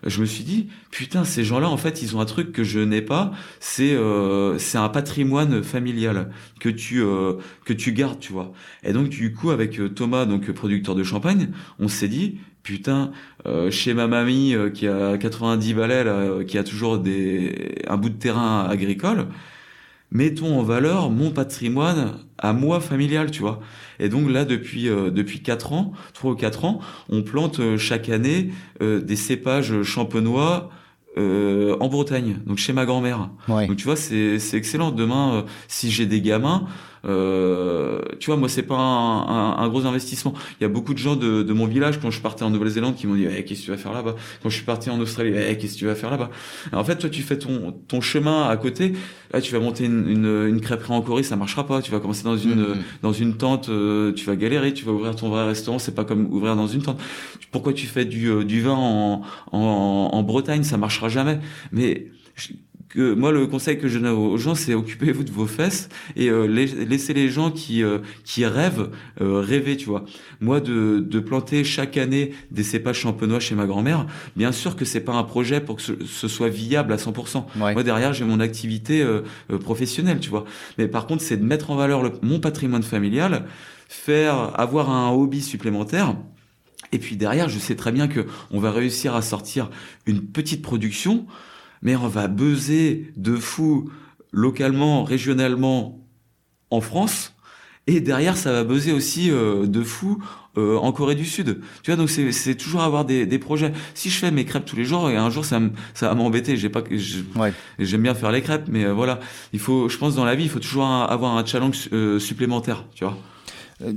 je 0.04 0.20
me 0.20 0.26
suis 0.26 0.44
dit 0.44 0.68
putain 0.90 1.24
ces 1.24 1.44
gens-là 1.44 1.68
en 1.68 1.76
fait 1.76 2.02
ils 2.02 2.16
ont 2.16 2.20
un 2.20 2.24
truc 2.24 2.52
que 2.52 2.64
je 2.64 2.80
n'ai 2.80 3.02
pas 3.02 3.32
c'est 3.60 3.94
euh, 3.94 4.58
c'est 4.58 4.78
un 4.78 4.88
patrimoine 4.88 5.62
familial 5.62 6.30
que 6.60 6.68
tu 6.68 7.02
euh, 7.02 7.34
que 7.64 7.72
tu 7.72 7.92
gardes 7.92 8.18
tu 8.18 8.32
vois. 8.32 8.52
Et 8.82 8.92
donc 8.92 9.08
du 9.08 9.32
coup 9.32 9.50
avec 9.50 9.78
euh, 9.78 9.88
Thomas 9.88 10.24
donc 10.24 10.50
producteur 10.52 10.94
de 10.94 11.04
champagne 11.04 11.50
on 11.78 11.88
s'est 11.88 12.08
dit 12.08 12.38
putain 12.62 13.10
chez 13.70 13.92
ma 13.92 14.06
mamie 14.06 14.54
qui 14.72 14.86
a 14.86 15.18
90 15.18 15.74
balais 15.74 16.44
qui 16.46 16.58
a 16.58 16.62
toujours 16.62 16.98
des 16.98 17.74
un 17.88 17.96
bout 17.96 18.08
de 18.08 18.14
terrain 18.14 18.64
agricole 18.70 19.26
mettons 20.12 20.58
en 20.58 20.62
valeur 20.62 21.10
mon 21.10 21.30
patrimoine 21.30 22.18
à 22.38 22.52
moi 22.52 22.80
familial, 22.80 23.30
tu 23.30 23.40
vois. 23.40 23.60
Et 23.98 24.08
donc 24.08 24.30
là, 24.30 24.44
depuis 24.44 24.88
euh, 24.88 25.10
depuis 25.10 25.42
quatre 25.42 25.72
ans, 25.72 25.92
trois 26.12 26.32
ou 26.32 26.36
quatre 26.36 26.64
ans, 26.64 26.80
on 27.08 27.22
plante 27.22 27.60
euh, 27.60 27.78
chaque 27.78 28.08
année 28.08 28.50
euh, 28.82 29.00
des 29.00 29.16
cépages 29.16 29.82
champenois 29.82 30.70
en 31.14 31.88
Bretagne, 31.88 32.38
donc 32.46 32.56
chez 32.56 32.72
ma 32.72 32.86
grand-mère. 32.86 33.28
Donc 33.46 33.76
tu 33.76 33.84
vois, 33.84 33.96
c'est 33.96 34.38
c'est 34.38 34.56
excellent. 34.56 34.92
Demain, 34.92 35.44
si 35.68 35.90
j'ai 35.90 36.06
des 36.06 36.22
gamins, 36.22 36.66
euh, 37.04 38.00
tu 38.20 38.26
vois, 38.26 38.36
moi, 38.36 38.48
c'est 38.48 38.62
pas 38.62 38.76
un, 38.76 39.58
un, 39.58 39.68
gros 39.68 39.86
investissement. 39.86 40.34
Il 40.60 40.62
y 40.62 40.66
a 40.66 40.68
beaucoup 40.68 40.94
de 40.94 40.98
gens 40.98 41.16
de, 41.16 41.42
de 41.42 41.52
mon 41.52 41.66
village 41.66 42.00
quand 42.00 42.10
je 42.10 42.20
partais 42.20 42.44
en 42.44 42.50
Nouvelle-Zélande 42.50 42.94
qui 42.94 43.06
m'ont 43.06 43.14
dit 43.14 43.26
eh, 43.26 43.44
qu'est-ce 43.44 43.60
que 43.60 43.64
tu 43.66 43.70
vas 43.72 43.76
faire 43.76 43.92
là-bas? 43.92 44.14
Quand 44.42 44.48
je 44.48 44.56
suis 44.56 44.64
parti 44.64 44.90
en 44.90 45.00
Australie, 45.00 45.32
eh, 45.34 45.56
qu'est-ce 45.56 45.74
que 45.74 45.78
tu 45.80 45.86
vas 45.86 45.94
faire 45.94 46.10
là-bas? 46.10 46.30
En 46.72 46.84
fait, 46.84 46.96
toi, 46.96 47.10
tu 47.10 47.22
fais 47.22 47.38
ton 47.38 47.72
ton 47.88 48.00
chemin 48.00 48.48
à 48.48 48.56
côté. 48.56 48.92
Là, 49.32 49.40
tu 49.40 49.52
vas 49.52 49.60
monter 49.60 49.84
une, 49.84 50.08
une, 50.08 50.48
une 50.48 50.60
crêperie 50.60 50.92
en 50.92 51.02
Corée, 51.02 51.22
ça 51.22 51.36
marchera 51.36 51.66
pas. 51.66 51.82
Tu 51.82 51.90
vas 51.90 52.00
commencer 52.00 52.24
dans 52.24 52.36
une 52.36 52.62
mm-hmm. 52.62 52.76
dans 53.02 53.12
une 53.12 53.36
tente, 53.36 53.68
euh, 53.68 54.12
tu 54.12 54.24
vas 54.24 54.36
galérer. 54.36 54.72
Tu 54.72 54.84
vas 54.84 54.92
ouvrir 54.92 55.16
ton 55.16 55.28
vrai 55.28 55.46
restaurant, 55.46 55.78
c'est 55.78 55.94
pas 55.94 56.04
comme 56.04 56.26
ouvrir 56.32 56.54
dans 56.56 56.68
une 56.68 56.82
tente. 56.82 57.00
Pourquoi 57.50 57.72
tu 57.72 57.86
fais 57.86 58.04
du 58.04 58.28
euh, 58.30 58.44
du 58.44 58.60
vin 58.62 58.74
en, 58.74 59.22
en 59.52 60.10
en 60.12 60.22
Bretagne, 60.22 60.62
ça 60.62 60.76
marchera 60.76 61.08
jamais. 61.08 61.40
Mais 61.72 62.12
que 62.92 63.14
moi 63.14 63.32
le 63.32 63.46
conseil 63.46 63.78
que 63.78 63.88
je 63.88 63.98
donne 63.98 64.12
aux 64.12 64.36
gens 64.36 64.54
c'est 64.54 64.74
occupez-vous 64.74 65.24
de 65.24 65.30
vos 65.30 65.46
fesses 65.46 65.88
et 66.14 66.28
euh, 66.28 66.46
laissez 66.46 67.14
les 67.14 67.30
gens 67.30 67.50
qui 67.50 67.82
euh, 67.82 67.98
qui 68.24 68.44
rêvent 68.44 68.90
euh, 69.20 69.40
rêver 69.40 69.76
tu 69.76 69.86
vois. 69.86 70.04
Moi 70.40 70.60
de, 70.60 70.98
de 71.00 71.20
planter 71.20 71.64
chaque 71.64 71.96
année 71.96 72.34
des 72.50 72.62
cépages 72.62 72.98
champenois 72.98 73.40
chez 73.40 73.54
ma 73.54 73.66
grand-mère 73.66 74.06
bien 74.36 74.52
sûr 74.52 74.76
que 74.76 74.84
c'est 74.84 75.00
pas 75.00 75.14
un 75.14 75.24
projet 75.24 75.60
pour 75.60 75.76
que 75.76 75.82
ce, 75.82 76.28
soit 76.28 76.50
viable 76.50 76.92
à 76.92 76.96
100% 76.96 77.44
moi 77.56 77.82
derrière 77.82 78.12
j'ai 78.12 78.24
mon 78.24 78.40
activité 78.40 79.04
professionnelle 79.60 80.20
tu 80.20 80.28
vois. 80.28 80.44
Mais 80.76 80.86
par 80.86 81.06
contre 81.06 81.22
c'est 81.22 81.38
de 81.38 81.44
mettre 81.44 81.70
en 81.70 81.76
valeur 81.76 82.02
le, 82.02 82.12
mon 82.20 82.40
patrimoine 82.40 82.82
familial 82.82 83.46
faire 83.88 84.58
avoir 84.58 84.90
un 84.90 85.10
hobby 85.10 85.40
supplémentaire. 85.40 86.14
Et 86.92 86.98
puis 86.98 87.16
derrière 87.16 87.48
je 87.48 87.58
sais 87.58 87.74
très 87.74 87.92
bien 87.92 88.06
que 88.06 88.26
on 88.50 88.60
va 88.60 88.70
réussir 88.70 89.14
à 89.14 89.22
sortir 89.22 89.70
une 90.06 90.20
petite 90.22 90.60
production 90.60 91.26
mais 91.82 91.96
on 91.96 92.08
va 92.08 92.28
buzzer 92.28 93.12
de 93.16 93.36
fou 93.36 93.90
localement, 94.32 95.04
régionalement 95.04 96.00
en 96.70 96.80
France. 96.80 97.34
Et 97.88 98.00
derrière, 98.00 98.36
ça 98.36 98.52
va 98.52 98.62
buzzer 98.62 98.92
aussi 98.92 99.30
euh, 99.30 99.66
de 99.66 99.82
fou 99.82 100.22
euh, 100.56 100.76
en 100.76 100.92
Corée 100.92 101.16
du 101.16 101.24
Sud. 101.24 101.60
Tu 101.82 101.90
vois, 101.90 101.96
donc 101.96 102.08
c'est 102.08 102.54
toujours 102.54 102.82
avoir 102.82 103.04
des, 103.04 103.26
des, 103.26 103.38
projets. 103.40 103.72
Si 103.94 104.08
je 104.08 104.18
fais 104.18 104.30
mes 104.30 104.44
crêpes 104.44 104.64
tous 104.64 104.76
les 104.76 104.84
jours, 104.84 105.10
et 105.10 105.16
un 105.16 105.30
jour 105.30 105.44
ça, 105.44 105.60
ça 105.92 106.08
va 106.08 106.14
m'embêter. 106.14 106.56
J'ai 106.56 106.68
pas, 106.68 106.84
j'aime 107.80 108.02
bien 108.02 108.14
faire 108.14 108.30
les 108.30 108.40
crêpes, 108.40 108.68
mais 108.68 108.84
euh, 108.84 108.92
voilà, 108.92 109.18
il 109.52 109.58
faut, 109.58 109.88
je 109.88 109.98
pense 109.98 110.14
dans 110.14 110.24
la 110.24 110.36
vie, 110.36 110.44
il 110.44 110.50
faut 110.50 110.60
toujours 110.60 110.86
avoir 110.86 111.36
un 111.36 111.44
challenge 111.44 111.88
supplémentaire, 112.18 112.84
tu 112.94 113.04
vois. 113.04 113.18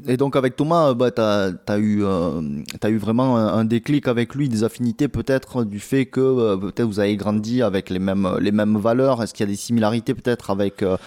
Et 0.08 0.18
donc 0.18 0.36
avec 0.36 0.56
Thomas, 0.56 0.94
bah, 0.94 1.12
tu 1.12 1.22
as, 1.22 1.78
eu, 1.78 2.04
euh, 2.04 2.42
as 2.82 2.90
eu 2.90 2.98
vraiment 2.98 3.38
un, 3.38 3.66
déclic 3.66 4.08
avec 4.08 4.36
lui, 4.36 4.50
des 4.50 4.64
affinités 4.64 5.08
peut-être 5.08 5.64
du 5.64 5.80
fait 5.80 6.06
que 6.06 6.20
euh, 6.20 6.58
peut-être 6.58 6.88
vous 6.88 7.00
avez 7.00 7.16
grandi 7.16 7.62
avec 7.62 7.90
les 7.90 8.00
mêmes, 8.00 8.30
les 8.40 8.52
mêmes 8.52 8.78
valeurs. 8.78 9.22
Est-ce 9.22 9.34
qu'il 9.34 9.46
y 9.46 9.50
a 9.50 9.52
des 9.52 9.58
similarités 9.58 10.14
peut-être 10.14 10.50
avec 10.50 10.84
euh, 10.84 10.98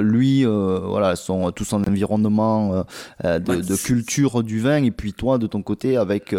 lui, 0.00 0.44
voilà, 0.44 1.16
son, 1.16 1.50
tout 1.52 1.64
son 1.64 1.82
environnement 1.82 2.84
de, 3.24 3.38
de, 3.38 3.76
culture 3.76 4.42
du 4.42 4.60
vin 4.60 4.82
et 4.82 4.90
puis 4.90 5.12
toi 5.12 5.38
de 5.38 5.46
ton 5.46 5.62
côté 5.62 5.96
avec 5.96 6.34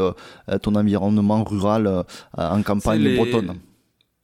ton 0.62 0.76
environnement 0.76 1.44
rural 1.44 2.06
en 2.38 2.62
campagne 2.62 3.16
bretonne? 3.16 3.56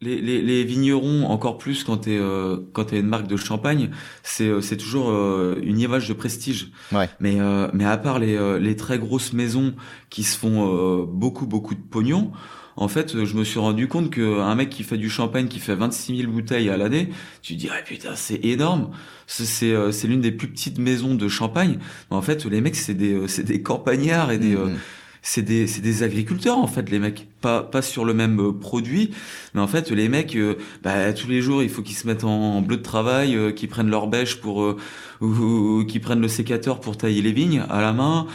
Les, 0.02 0.22
les, 0.22 0.42
les, 0.42 0.64
vignerons, 0.64 1.26
encore 1.26 1.58
plus 1.58 1.84
quand 1.84 1.98
tu 1.98 2.12
euh, 2.12 2.58
quand 2.72 2.94
une 2.94 3.08
marque 3.08 3.28
de 3.28 3.36
champagne, 3.36 3.90
c'est 4.24 4.48
euh, 4.48 4.62
c'est 4.62 4.78
toujours 4.78 5.10
euh, 5.10 5.60
une 5.62 5.78
image 5.78 6.08
de 6.08 6.14
prestige. 6.14 6.72
Ouais. 6.94 7.10
Mais 7.20 7.40
euh, 7.40 7.68
mais 7.74 7.84
à 7.84 7.98
part 7.98 8.20
les 8.20 8.60
les 8.60 8.76
très 8.78 8.98
grosses 8.98 9.34
maisons 9.34 9.74
qui 10.10 10.24
se 10.24 10.38
font 10.38 11.04
beaucoup 11.04 11.48
beaucoup 11.48 11.76
de 11.76 11.82
pognon, 11.82 12.32
en 12.78 12.88
fait, 12.88 13.26
je 13.26 13.36
me 13.36 13.44
suis 13.44 13.60
rendu 13.60 13.90
compte 13.90 14.10
que 14.10 14.40
un 14.40 14.56
mec 14.56 14.70
qui 14.70 14.84
fait 14.84 14.98
du 14.98 15.10
champagne 15.10 15.50
qui 15.50 15.60
fait 15.60 15.76
26 15.76 16.18
000 16.22 16.32
bouteilles 16.32 16.70
à 16.70 16.78
l'année, 16.78 17.10
tu 17.42 17.56
te 17.56 17.60
dis 17.60 17.70
ah 17.70 17.82
putain 17.86 18.16
c'est 18.16 18.40
énorme. 18.46 18.92
C'est 19.28 19.46
c'est 19.92 20.08
l'une 20.08 20.22
des 20.22 20.32
plus 20.32 20.48
petites 20.48 20.80
maisons 20.80 21.14
de 21.14 21.28
champagne. 21.28 21.78
Mais 22.10 22.16
en 22.16 22.22
fait, 22.22 22.46
les 22.46 22.62
mecs 22.62 22.78
c'est 22.78 22.94
des 22.94 23.28
c'est 23.28 23.44
des 23.44 23.62
campagnards 23.62 24.32
et 24.32 24.38
des 24.38 24.56
mmh 24.56 24.78
c'est 25.22 25.42
des, 25.42 25.66
des 25.66 26.04
agriculteurs 26.04 26.58
en 26.58 26.68
fait 26.68 26.90
les 26.90 27.00
mecs 27.00 27.28
pas 27.42 27.64
pas 27.64 27.82
sur 27.82 28.06
le 28.06 28.14
même 28.14 28.40
euh, 28.40 28.52
produit. 28.52 29.12
Mais 29.54 29.62
en 29.62 29.68
fait 29.68 29.92
les 29.92 30.10
mecs 30.10 30.36
euh, 30.36 30.56
bah, 30.84 31.14
tous 31.14 31.28
les 31.28 31.42
jours 31.42 31.64
il 31.64 31.70
faut 31.70 31.82
qu'ils 31.82 31.96
se 31.96 32.08
mettent 32.08 32.24
en 32.24 32.62
bleu 32.62 32.78
de 32.78 32.84
travail 32.84 33.36
euh, 33.36 33.52
qu'ils 33.52 33.70
prennent 33.70 33.90
leur 33.90 34.08
bêche 34.08 34.36
pour 34.36 34.64
euh, 34.64 34.78
ou, 35.22 35.84
qu'ils 35.86 36.02
prennent 36.02 36.22
le 36.22 36.28
sécateur 36.30 36.80
pour 36.80 36.98
tailler 36.98 37.22
les 37.22 37.34
vignes 37.34 37.64
à 37.70 37.82
la 37.82 37.92
main. 37.92 38.26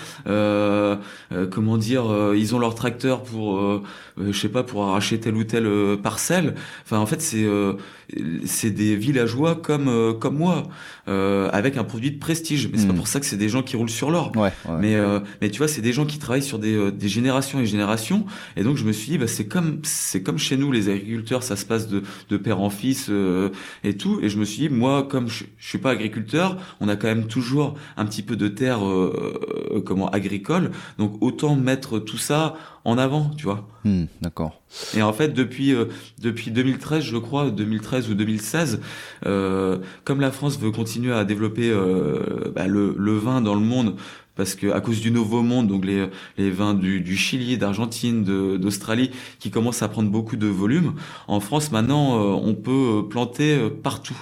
Comment 1.50 1.78
dire 1.78 2.04
ils 2.34 2.54
ont 2.54 2.58
leur 2.58 2.74
tracteur 2.74 3.22
pour 3.22 3.82
je 4.18 4.38
sais 4.38 4.50
pas 4.50 4.62
pour 4.62 4.84
arracher 4.84 5.18
telle 5.18 5.34
ou 5.34 5.44
telle 5.44 5.66
parcelle. 6.02 6.54
Enfin 6.84 6.98
en 6.98 7.06
fait 7.06 7.22
c'est 7.22 7.46
c'est 8.44 8.70
des 8.70 8.96
villageois 8.96 9.54
comme 9.54 10.18
comme 10.20 10.36
moi 10.36 10.64
avec 11.06 11.78
un 11.78 11.84
produit 11.84 12.10
de 12.10 12.18
prestige. 12.18 12.68
Mais 12.70 12.76
c'est 12.76 12.86
pas 12.86 12.92
hmm. 12.92 12.96
pour 12.96 13.08
ça 13.08 13.18
que 13.18 13.24
c'est 13.24 13.38
des 13.38 13.48
gens 13.48 13.62
qui 13.62 13.76
roulent 13.76 13.88
sur 13.88 14.10
l'or. 14.10 14.32
Ouais, 14.36 14.52
mais 14.78 14.94
mais 15.40 15.48
tu 15.48 15.58
vois 15.58 15.68
c'est 15.68 15.80
des 15.80 15.94
gens 15.94 16.04
qui 16.04 16.18
travaillent 16.18 16.42
sur 16.42 16.58
des, 16.58 16.92
des 16.92 17.08
générations 17.08 17.60
et 17.60 17.66
générations. 17.66 18.26
Et 18.58 18.62
donc 18.62 18.76
je 18.76 18.84
me 18.84 18.92
suis 18.94 19.12
dit 19.12 19.18
bah 19.18 19.26
c'est 19.26 19.46
comme 19.46 19.80
c'est 19.82 20.22
comme 20.22 20.38
chez 20.38 20.56
nous 20.56 20.72
les 20.72 20.88
agriculteurs 20.88 21.42
ça 21.42 21.56
se 21.56 21.66
passe 21.66 21.88
de, 21.88 22.02
de 22.30 22.36
père 22.36 22.60
en 22.60 22.70
fils 22.70 23.06
euh, 23.10 23.50
et 23.82 23.96
tout. 23.96 24.20
Et 24.22 24.28
je 24.28 24.38
me 24.38 24.44
suis 24.44 24.68
dit 24.68 24.68
moi 24.68 25.02
comme 25.02 25.28
je, 25.28 25.44
je, 25.58 25.68
suis 25.68 25.78
pas 25.78 25.90
agriculteur 25.90 26.56
on 26.80 26.88
a 26.88 26.96
quand 26.96 27.08
même 27.08 27.26
toujours 27.26 27.74
un 27.96 28.06
petit 28.06 28.22
peu 28.22 28.36
de 28.36 28.48
terre 28.48 28.86
euh, 28.86 29.70
euh 29.74 29.80
comment 29.80 30.08
agricole. 30.10 30.70
Donc 30.98 31.16
autant 31.20 31.56
mettre 31.56 31.98
tout 31.98 32.18
ça 32.18 32.56
en 32.84 32.98
avant 32.98 33.30
tu 33.36 33.44
vois. 33.44 33.68
Hmm, 33.84 34.04
d'accord. 34.22 34.62
Et 34.96 35.02
en 35.02 35.12
fait 35.12 35.34
depuis 35.34 35.74
euh, 35.74 35.86
depuis 36.20 36.50
2013 36.50 37.04
je 37.04 37.16
crois 37.16 37.50
2013 37.50 38.10
ou 38.10 38.14
2016 38.14 38.80
euh, 39.26 39.78
comme 40.04 40.20
la 40.20 40.30
France 40.30 40.58
veut 40.58 40.70
continuer 40.70 41.12
à 41.12 41.24
développer 41.24 41.72
bah, 42.54 42.66
le, 42.66 42.94
le 42.96 43.16
vin 43.16 43.40
dans 43.40 43.54
le 43.54 43.60
monde 43.60 43.96
parce 44.36 44.54
que 44.54 44.72
à 44.72 44.80
cause 44.80 45.00
du 45.00 45.10
nouveau 45.10 45.42
monde, 45.42 45.68
donc 45.68 45.84
les, 45.84 46.08
les 46.38 46.50
vins 46.50 46.74
du, 46.74 47.00
du 47.00 47.16
Chili, 47.16 47.58
d'Argentine, 47.58 48.24
d'Australie, 48.58 49.10
qui 49.38 49.50
commencent 49.50 49.82
à 49.82 49.88
prendre 49.88 50.10
beaucoup 50.10 50.36
de 50.36 50.46
volume, 50.46 50.94
en 51.28 51.40
France 51.40 51.72
maintenant, 51.72 52.18
euh, 52.18 52.40
on 52.42 52.54
peut 52.54 53.04
planter 53.08 53.56
euh, 53.56 53.70
partout. 53.70 54.16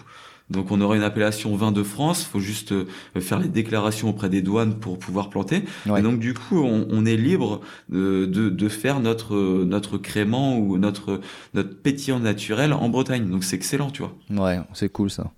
Donc 0.50 0.70
on 0.70 0.80
aura 0.82 0.96
une 0.96 1.02
appellation 1.02 1.56
vin 1.56 1.72
de 1.72 1.82
France, 1.82 2.24
faut 2.24 2.40
juste 2.40 2.72
euh, 2.72 2.84
faire 3.20 3.38
les 3.38 3.48
déclarations 3.48 4.10
auprès 4.10 4.28
des 4.28 4.42
douanes 4.42 4.74
pour 4.74 4.98
pouvoir 4.98 5.30
planter. 5.30 5.62
Et 5.96 6.02
donc 6.02 6.18
du 6.18 6.34
coup, 6.34 6.58
on, 6.58 6.86
on 6.90 7.06
est 7.06 7.16
libre 7.16 7.62
de, 7.88 8.26
de, 8.26 8.50
de, 8.50 8.68
faire 8.68 9.00
notre 9.00 9.34
notre 9.64 9.96
crément 9.96 10.58
ou 10.58 10.76
notre 10.76 11.20
notre 11.54 11.74
pétillant 11.74 12.18
naturel 12.18 12.74
en 12.74 12.88
Bretagne. 12.90 13.30
Donc 13.30 13.44
c'est 13.44 13.56
excellent, 13.56 13.90
tu 13.90 14.02
vois. 14.02 14.14
Ouais, 14.30 14.60
c'est 14.74 14.90
cool 14.90 15.10
ça. 15.10 15.32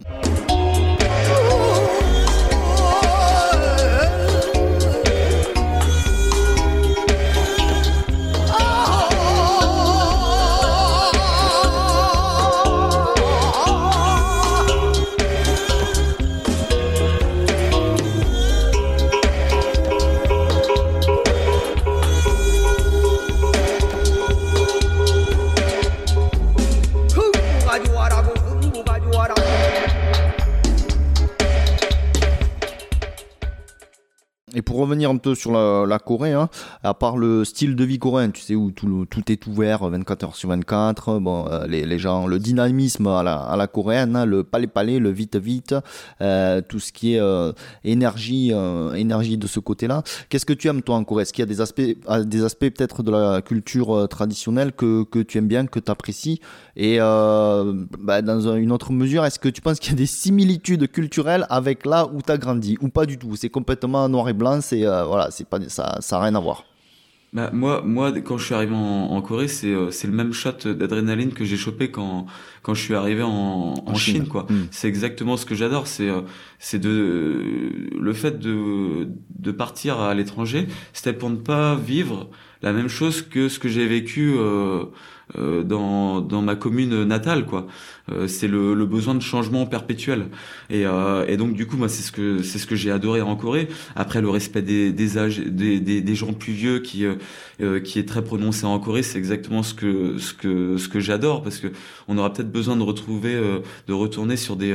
Sur 35.34 35.52
la, 35.52 35.98
Corée, 35.98 36.32
hein, 36.32 36.48
à 36.82 36.94
part 36.94 37.16
le 37.16 37.44
style 37.44 37.76
de 37.76 37.84
vie 37.84 37.98
coréen, 37.98 38.30
tu 38.30 38.42
sais, 38.42 38.54
où 38.54 38.70
tout, 38.70 39.06
tout 39.08 39.30
est 39.30 39.46
ouvert 39.46 39.88
24 39.88 40.24
heures 40.24 40.36
sur 40.36 40.48
24, 40.48 41.18
bon, 41.18 41.46
euh, 41.50 41.66
les, 41.66 41.86
les, 41.86 41.98
gens, 41.98 42.26
le 42.26 42.38
dynamisme 42.38 43.06
à 43.06 43.22
la, 43.22 43.36
à 43.36 43.56
la 43.56 43.66
coréenne, 43.66 44.16
hein, 44.16 44.26
le 44.26 44.44
palais-palais, 44.44 44.98
le 44.98 45.10
vite-vite, 45.10 45.74
euh, 46.20 46.60
tout 46.60 46.80
ce 46.80 46.92
qui 46.92 47.14
est 47.14 47.20
euh, 47.20 47.52
énergie, 47.84 48.52
énergie 48.94 49.38
de 49.38 49.46
ce 49.46 49.60
côté-là. 49.60 50.02
Qu'est-ce 50.28 50.46
que 50.46 50.52
tu 50.52 50.68
aimes, 50.68 50.82
toi, 50.82 50.96
en 50.96 51.04
Corée? 51.04 51.22
Est-ce 51.22 51.32
qu'il 51.32 51.42
y 51.42 51.44
a 51.44 51.46
des 51.46 51.60
aspects, 51.60 51.82
des 51.82 52.44
aspects 52.44 52.70
peut-être 52.70 53.02
de 53.02 53.10
la 53.10 53.42
culture 53.42 54.08
traditionnelle 54.08 54.72
que, 54.72 55.04
que 55.04 55.20
tu 55.20 55.38
aimes 55.38 55.48
bien, 55.48 55.66
que 55.66 55.78
tu 55.78 55.90
apprécies 55.90 56.40
Et 56.76 56.98
bah, 56.98 58.22
dans 58.22 58.56
une 58.56 58.72
autre 58.72 58.92
mesure, 58.92 59.24
est-ce 59.24 59.38
que 59.38 59.48
tu 59.48 59.60
penses 59.60 59.78
qu'il 59.78 59.92
y 59.92 59.94
a 59.94 59.98
des 59.98 60.06
similitudes 60.06 60.90
culturelles 60.90 61.46
avec 61.50 61.86
là 61.86 62.08
où 62.12 62.22
tu 62.22 62.32
as 62.32 62.38
grandi? 62.38 62.76
Ou 62.80 62.88
pas 62.88 63.06
du 63.06 63.18
tout? 63.18 63.36
C'est 63.36 63.50
complètement 63.50 64.08
noir 64.08 64.28
et 64.28 64.32
blanc, 64.32 64.60
c'est 64.60 64.84
voilà, 65.06 65.30
c'est 65.30 65.48
pas 65.48 65.58
ça, 65.68 65.96
ça 66.00 66.18
a 66.18 66.22
rien 66.22 66.34
à 66.34 66.40
voir. 66.40 66.64
Bah, 67.34 67.50
moi, 67.52 67.82
moi, 67.84 68.12
quand 68.20 68.38
je 68.38 68.44
suis 68.44 68.54
arrivé 68.54 68.72
en, 68.76 69.20
Corée, 69.20 69.48
c'est 69.48 69.72
euh, 69.72 69.90
le 70.04 70.10
même 70.12 70.32
shot 70.32 70.72
d'adrénaline 70.72 71.32
que 71.32 71.44
j'ai 71.44 71.56
chopé 71.56 71.90
quand 71.90 72.26
quand 72.62 72.74
je 72.74 72.80
suis 72.80 72.94
arrivé 72.94 73.24
en, 73.24 73.74
en, 73.84 73.94
Chine. 73.94 74.28
quoi. 74.28 74.46
Hmm. 74.48 74.66
C'est 74.70 74.86
exactement 74.86 75.36
ce 75.36 75.44
que 75.44 75.56
j'adore. 75.56 75.88
C'est 75.88 76.08
euh, 76.08 76.20
c'est 76.60 76.78
de 76.78 77.90
le 77.98 78.12
fait 78.12 78.38
de 78.38 79.08
de 79.36 79.50
partir 79.50 79.98
à 79.98 80.14
l'étranger. 80.14 80.68
C'était 80.92 81.12
pour 81.12 81.28
ne 81.28 81.36
pas 81.36 81.74
vivre 81.74 82.30
la 82.62 82.72
même 82.72 82.88
chose 82.88 83.20
que 83.20 83.48
ce 83.48 83.58
que 83.58 83.68
j'ai 83.68 83.86
vécu. 83.86 84.36
Euh, 85.36 85.64
dans, 85.64 86.20
dans 86.20 86.42
ma 86.42 86.54
commune 86.54 87.02
natale 87.02 87.44
quoi 87.44 87.66
euh, 88.12 88.28
c'est 88.28 88.46
le, 88.46 88.72
le, 88.74 88.86
besoin 88.86 89.16
de 89.16 89.20
changement 89.20 89.66
perpétuel 89.66 90.26
et, 90.70 90.86
euh, 90.86 91.24
et 91.26 91.36
donc 91.36 91.54
du 91.54 91.66
coup 91.66 91.76
moi 91.76 91.88
c'est 91.88 92.02
ce 92.02 92.12
que 92.12 92.40
c'est 92.42 92.58
ce 92.58 92.68
que 92.68 92.76
j'ai 92.76 92.92
adoré 92.92 93.20
en 93.20 93.34
Corée 93.34 93.66
après 93.96 94.20
le 94.20 94.28
respect 94.28 94.62
des 94.62 94.92
des 94.92 95.18
âges 95.18 95.40
des, 95.40 95.80
des, 95.80 96.14
gens 96.14 96.34
plus 96.34 96.52
vieux 96.52 96.78
qui 96.78 97.04
qui 97.58 97.98
est 97.98 98.06
très 98.08 98.22
prononcé 98.22 98.64
en 98.64 98.78
Corée 98.78 99.02
c'est 99.02 99.18
exactement 99.18 99.64
ce 99.64 99.74
que 99.74 100.18
ce 100.18 100.34
que 100.34 100.76
ce 100.76 100.88
que 100.88 101.00
j'adore 101.00 101.42
parce 101.42 101.58
que 101.58 101.68
on 102.06 102.16
aura 102.16 102.32
peut-être 102.32 102.52
besoin 102.52 102.76
de 102.76 102.82
retrouver 102.82 103.34
de 103.88 103.92
retourner 103.92 104.36
sur 104.36 104.54
des 104.54 104.72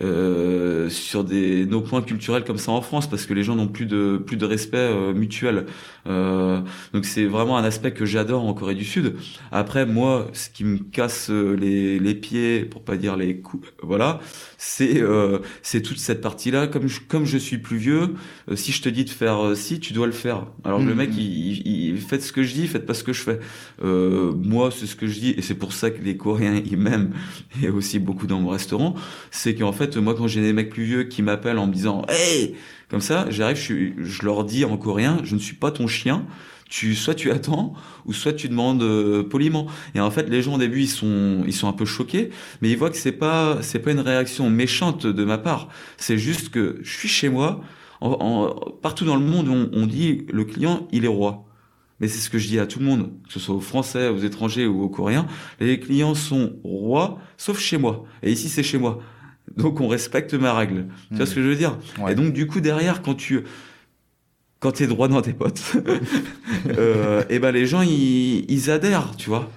euh, 0.00 0.88
sur 0.90 1.24
des 1.24 1.66
nos 1.66 1.80
points 1.80 2.02
culturels 2.02 2.44
comme 2.44 2.58
ça 2.58 2.70
en 2.70 2.82
France 2.82 3.08
parce 3.08 3.26
que 3.26 3.34
les 3.34 3.42
gens 3.42 3.56
n'ont 3.56 3.66
plus 3.66 3.86
de 3.86 4.22
plus 4.24 4.36
de 4.36 4.44
respect 4.46 4.92
mutuel. 5.12 5.66
Euh, 6.06 6.60
donc 6.92 7.04
c'est 7.04 7.24
vraiment 7.26 7.58
un 7.58 7.64
aspect 7.64 7.92
que 7.92 8.04
j'adore 8.04 8.44
en 8.44 8.54
Corée 8.54 8.74
du 8.74 8.84
Sud. 8.84 9.16
Après 9.50 9.77
moi, 9.86 10.28
ce 10.32 10.50
qui 10.50 10.64
me 10.64 10.78
casse 10.78 11.30
les, 11.30 11.98
les 11.98 12.14
pieds, 12.14 12.64
pour 12.64 12.82
pas 12.82 12.96
dire 12.96 13.16
les 13.16 13.38
coups, 13.38 13.68
voilà, 13.82 14.20
c'est 14.56 15.02
c'est 15.62 15.82
toute 15.82 15.98
cette 15.98 16.20
partie 16.20 16.50
là. 16.50 16.66
Comme 16.66 16.88
je, 16.88 17.00
comme 17.00 17.24
je 17.24 17.38
suis 17.38 17.58
plus 17.58 17.76
vieux, 17.76 18.14
si 18.54 18.72
je 18.72 18.82
te 18.82 18.88
dis 18.88 19.04
de 19.04 19.10
faire 19.10 19.56
si, 19.56 19.80
tu 19.80 19.92
dois 19.92 20.06
le 20.06 20.12
faire. 20.12 20.46
Alors 20.64 20.80
le 20.80 20.94
mec, 20.94 21.10
mmh. 21.10 21.18
il, 21.18 21.66
il, 21.66 21.88
il, 21.90 21.98
fait 21.98 22.20
ce 22.20 22.32
que 22.32 22.42
je 22.42 22.54
dis, 22.54 22.66
faites 22.66 22.86
pas 22.86 22.94
ce 22.94 23.04
que 23.04 23.12
je 23.12 23.22
fais. 23.22 23.40
moi, 23.82 24.70
c'est 24.70 24.86
ce 24.86 24.96
que 24.96 25.06
je 25.06 25.18
dis 25.18 25.30
et 25.30 25.42
c'est 25.42 25.54
pour 25.54 25.72
ça 25.72 25.90
que 25.90 26.02
les 26.02 26.16
Coréens 26.16 26.60
ils 26.64 26.76
m'aiment 26.76 27.12
et 27.62 27.68
aussi 27.68 27.98
beaucoup 27.98 28.26
dans 28.26 28.40
mon 28.40 28.50
restaurant, 28.50 28.94
c'est 29.30 29.54
qu'en 29.54 29.72
fait 29.72 29.96
moi, 29.96 30.14
quand 30.14 30.26
j'ai 30.26 30.40
des 30.40 30.52
mecs 30.52 30.70
plus 30.70 30.84
vieux 30.84 31.04
qui 31.04 31.22
m'appellent 31.22 31.58
en 31.58 31.66
me 31.66 31.72
disant 31.72 32.04
Hey 32.08 32.54
Comme 32.90 33.00
ça, 33.00 33.26
j'arrive, 33.30 33.56
je, 33.56 34.02
je 34.02 34.22
leur 34.24 34.44
dis 34.44 34.64
en 34.64 34.76
coréen 34.76 35.18
Je 35.24 35.34
ne 35.34 35.40
suis 35.40 35.56
pas 35.56 35.70
ton 35.70 35.86
chien. 35.86 36.26
Tu, 36.68 36.94
soit 36.94 37.14
tu 37.14 37.30
attends, 37.30 37.72
ou 38.04 38.12
soit 38.12 38.32
tu 38.32 38.48
demandes 38.48 38.82
euh, 38.82 39.22
poliment. 39.22 39.66
Et 39.94 40.00
en 40.00 40.10
fait, 40.10 40.28
les 40.28 40.42
gens 40.42 40.54
au 40.54 40.58
début, 40.58 40.82
ils 40.82 40.88
sont, 40.88 41.42
ils 41.46 41.54
sont 41.54 41.68
un 41.68 41.72
peu 41.72 41.84
choqués, 41.84 42.30
mais 42.60 42.70
ils 42.70 42.76
voient 42.76 42.90
que 42.90 42.96
c'est 42.96 43.12
pas, 43.12 43.58
c'est 43.62 43.78
pas 43.78 43.90
une 43.90 44.00
réaction 44.00 44.50
méchante 44.50 45.06
de 45.06 45.24
ma 45.24 45.38
part. 45.38 45.68
C'est 45.96 46.18
juste 46.18 46.50
que 46.50 46.78
je 46.82 46.90
suis 46.90 47.08
chez 47.08 47.28
moi. 47.28 47.60
En, 48.00 48.54
partout 48.80 49.04
dans 49.04 49.16
le 49.16 49.24
monde, 49.24 49.48
on, 49.48 49.70
on 49.72 49.86
dit 49.86 50.26
le 50.30 50.44
client, 50.44 50.86
il 50.92 51.04
est 51.04 51.08
roi 51.08 51.44
mais 52.00 52.06
c'est 52.06 52.20
ce 52.20 52.30
que 52.30 52.38
je 52.38 52.46
dis 52.46 52.58
à 52.58 52.66
tout 52.66 52.78
le 52.78 52.84
monde, 52.84 53.10
que 53.26 53.32
ce 53.32 53.40
soit 53.40 53.54
aux 53.54 53.60
Français, 53.60 54.08
aux 54.08 54.18
étrangers 54.18 54.66
ou 54.66 54.82
aux 54.82 54.88
Coréens, 54.88 55.26
les 55.60 55.80
clients 55.80 56.14
sont 56.14 56.52
rois, 56.62 57.18
sauf 57.36 57.58
chez 57.58 57.76
moi. 57.76 58.04
Et 58.22 58.30
ici, 58.30 58.48
c'est 58.48 58.62
chez 58.62 58.78
moi. 58.78 59.00
Donc 59.56 59.80
on 59.80 59.88
respecte 59.88 60.34
ma 60.34 60.52
règle. 60.54 60.86
Tu 61.10 61.16
vois 61.16 61.26
ce 61.26 61.34
que 61.34 61.42
je 61.42 61.48
veux 61.48 61.56
dire? 61.56 61.78
Et 62.08 62.14
donc 62.14 62.32
du 62.32 62.46
coup 62.46 62.60
derrière 62.60 63.02
quand 63.02 63.14
tu 63.14 63.44
quand 64.60 64.72
t'es 64.72 64.86
droit 64.86 65.08
dans 65.08 65.22
tes 65.22 65.32
potes, 65.32 65.62
euh, 66.78 67.22
et 67.30 67.38
ben 67.38 67.52
les 67.52 67.66
gens 67.66 67.82
ils 67.82 68.70
adhèrent, 68.70 69.14
tu 69.16 69.30
vois. 69.30 69.48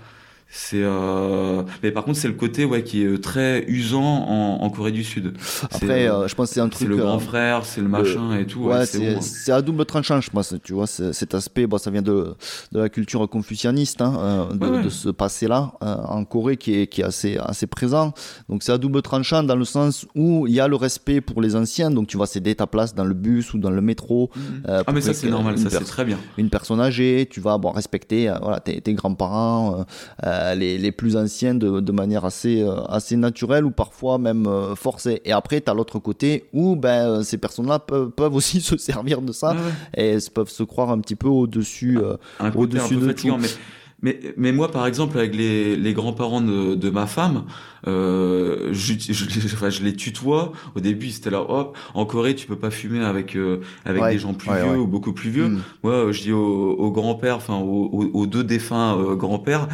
C'est 0.53 0.81
euh... 0.83 1.63
mais 1.81 1.91
par 1.91 2.03
contre 2.03 2.19
c'est 2.19 2.27
le 2.27 2.33
côté 2.33 2.65
ouais 2.65 2.83
qui 2.83 3.03
est 3.03 3.23
très 3.23 3.63
usant 3.69 4.03
en, 4.03 4.57
en 4.61 4.69
Corée 4.69 4.91
du 4.91 5.03
Sud. 5.03 5.33
Après 5.71 6.09
euh, 6.09 6.27
je 6.27 6.35
pense 6.35 6.49
que 6.49 6.55
c'est 6.55 6.59
un 6.59 6.67
truc 6.67 6.81
c'est 6.83 6.87
le 6.89 6.97
grand 6.97 7.15
euh, 7.15 7.19
frère, 7.19 7.63
c'est 7.65 7.79
le 7.79 7.87
machin 7.87 8.37
et 8.37 8.45
tout. 8.45 8.59
Ouais, 8.65 8.79
ouais, 8.79 9.17
c'est 9.21 9.51
à 9.53 9.61
double 9.61 9.85
tranchant, 9.85 10.19
je 10.19 10.29
pense. 10.29 10.53
Tu 10.63 10.73
vois, 10.73 10.87
cet 10.87 11.33
aspect, 11.35 11.67
bon, 11.67 11.77
ça 11.77 11.89
vient 11.89 12.01
de, 12.01 12.35
de 12.73 12.79
la 12.79 12.89
culture 12.89 13.27
confucianiste, 13.29 14.01
hein, 14.01 14.13
euh, 14.19 14.53
de, 14.53 14.65
Ouais, 14.65 14.77
ouais. 14.77 14.83
de 14.83 14.89
ce 14.89 15.07
passé-là 15.09 15.71
euh, 15.83 15.95
en 15.95 16.25
Corée 16.25 16.57
qui 16.57 16.73
est, 16.81 16.87
qui 16.87 16.99
est 17.01 17.05
assez, 17.05 17.37
assez 17.37 17.65
présent. 17.67 18.13
Donc 18.49 18.63
c'est 18.63 18.73
à 18.73 18.77
double 18.77 19.01
tranchant 19.01 19.43
dans 19.43 19.55
le 19.55 19.63
sens 19.65 20.05
où 20.15 20.47
il 20.47 20.53
y 20.53 20.59
a 20.59 20.67
le 20.67 20.75
respect 20.75 21.21
pour 21.21 21.41
les 21.41 21.55
anciens. 21.55 21.91
Donc 21.91 22.07
tu 22.07 22.17
vas 22.17 22.25
céder 22.25 22.55
ta 22.55 22.67
place 22.67 22.93
dans 22.93 23.05
le 23.05 23.13
bus 23.13 23.53
ou 23.53 23.57
dans 23.57 23.71
le 23.71 23.81
métro. 23.81 24.29
euh, 24.67 24.83
Ah 24.85 24.91
mais 24.91 24.99
ça 25.01 25.13
c'est 25.13 25.29
normal, 25.29 25.57
ça 25.57 25.69
c'est 25.69 25.79
très 25.85 26.03
bien. 26.03 26.17
une 26.37 26.49
personne 26.49 26.81
âgée, 26.81 27.27
tu 27.31 27.39
vas 27.39 27.57
bon, 27.57 27.71
respecter 27.71 28.27
euh, 28.29 28.35
voilà, 28.41 28.59
tes, 28.59 28.81
tes 28.81 28.93
grands-parents, 28.93 29.85
euh, 30.25 30.40
euh, 30.41 30.55
les, 30.55 30.77
les 30.77 30.91
plus 30.91 31.15
anciens 31.15 31.53
de, 31.55 31.79
de 31.79 31.91
manière 31.91 32.25
assez, 32.25 32.61
euh, 32.61 32.81
assez 32.85 33.15
naturelle 33.15 33.65
ou 33.65 33.71
parfois 33.71 34.17
même 34.17 34.47
euh, 34.47 34.75
forcée. 34.75 35.21
Et 35.25 35.31
après, 35.31 35.61
tu 35.61 35.69
as 35.69 35.73
l'autre 35.73 35.99
côté 35.99 36.45
où 36.53 36.75
ben, 36.75 37.23
ces 37.23 37.37
personnes-là 37.37 37.79
peuvent, 37.79 38.09
peuvent 38.09 38.35
aussi 38.35 38.61
se 38.71 38.77
servir 38.77 39.21
de 39.21 39.31
ça 39.31 39.51
Ouais, 39.95 40.03
et 40.15 40.17
peuvent 40.33 40.49
se 40.49 40.63
croire 40.63 40.89
un 40.91 40.99
petit 40.99 41.15
peu 41.15 41.27
au-dessus. 41.27 41.99
au-dessus 42.55 42.95
peu 42.95 43.01
de 43.01 43.07
fatigant. 43.07 43.35
tout. 43.37 43.41
Mais, 43.41 43.49
mais, 44.01 44.33
mais 44.37 44.51
moi, 44.51 44.71
par 44.71 44.87
exemple, 44.87 45.17
avec 45.19 45.35
les, 45.35 45.75
les 45.75 45.93
grands-parents 45.93 46.41
de, 46.41 46.73
de 46.75 46.89
ma 46.89 47.05
femme, 47.05 47.43
euh, 47.87 48.69
je, 48.71 48.93
je, 48.99 49.25
les- 49.25 49.45
enfin, 49.53 49.69
je 49.69 49.83
les 49.83 49.93
tutoie. 49.95 50.51
Au 50.75 50.79
début, 50.79 51.09
c'était 51.09 51.29
là, 51.29 51.41
hop, 51.41 51.77
en 51.93 52.05
Corée, 52.05 52.35
tu 52.35 52.47
peux 52.47 52.55
pas 52.55 52.71
fumer 52.71 53.03
avec, 53.03 53.35
euh, 53.35 53.61
avec 53.85 54.01
Ouais, 54.01 54.13
des 54.13 54.19
gens 54.19 54.33
plus 54.33 54.49
ouais, 54.49 54.61
vieux 54.63 54.71
ouais. 54.71 54.77
ou 54.77 54.87
beaucoup 54.87 55.13
plus 55.13 55.29
vieux. 55.29 55.47
hmm. 55.49 55.61
Moi, 55.83 55.93
euh, 55.93 56.11
je 56.11 56.21
dis 56.21 56.31
aux, 56.31 56.71
aux 56.73 56.91
grands-pères, 56.91 57.37
enfin 57.37 57.55
aux, 57.57 58.09
aux 58.13 58.25
deux 58.27 58.43
défunts 58.43 58.97
euh, 58.97 59.15
grands-pères, 59.15 59.67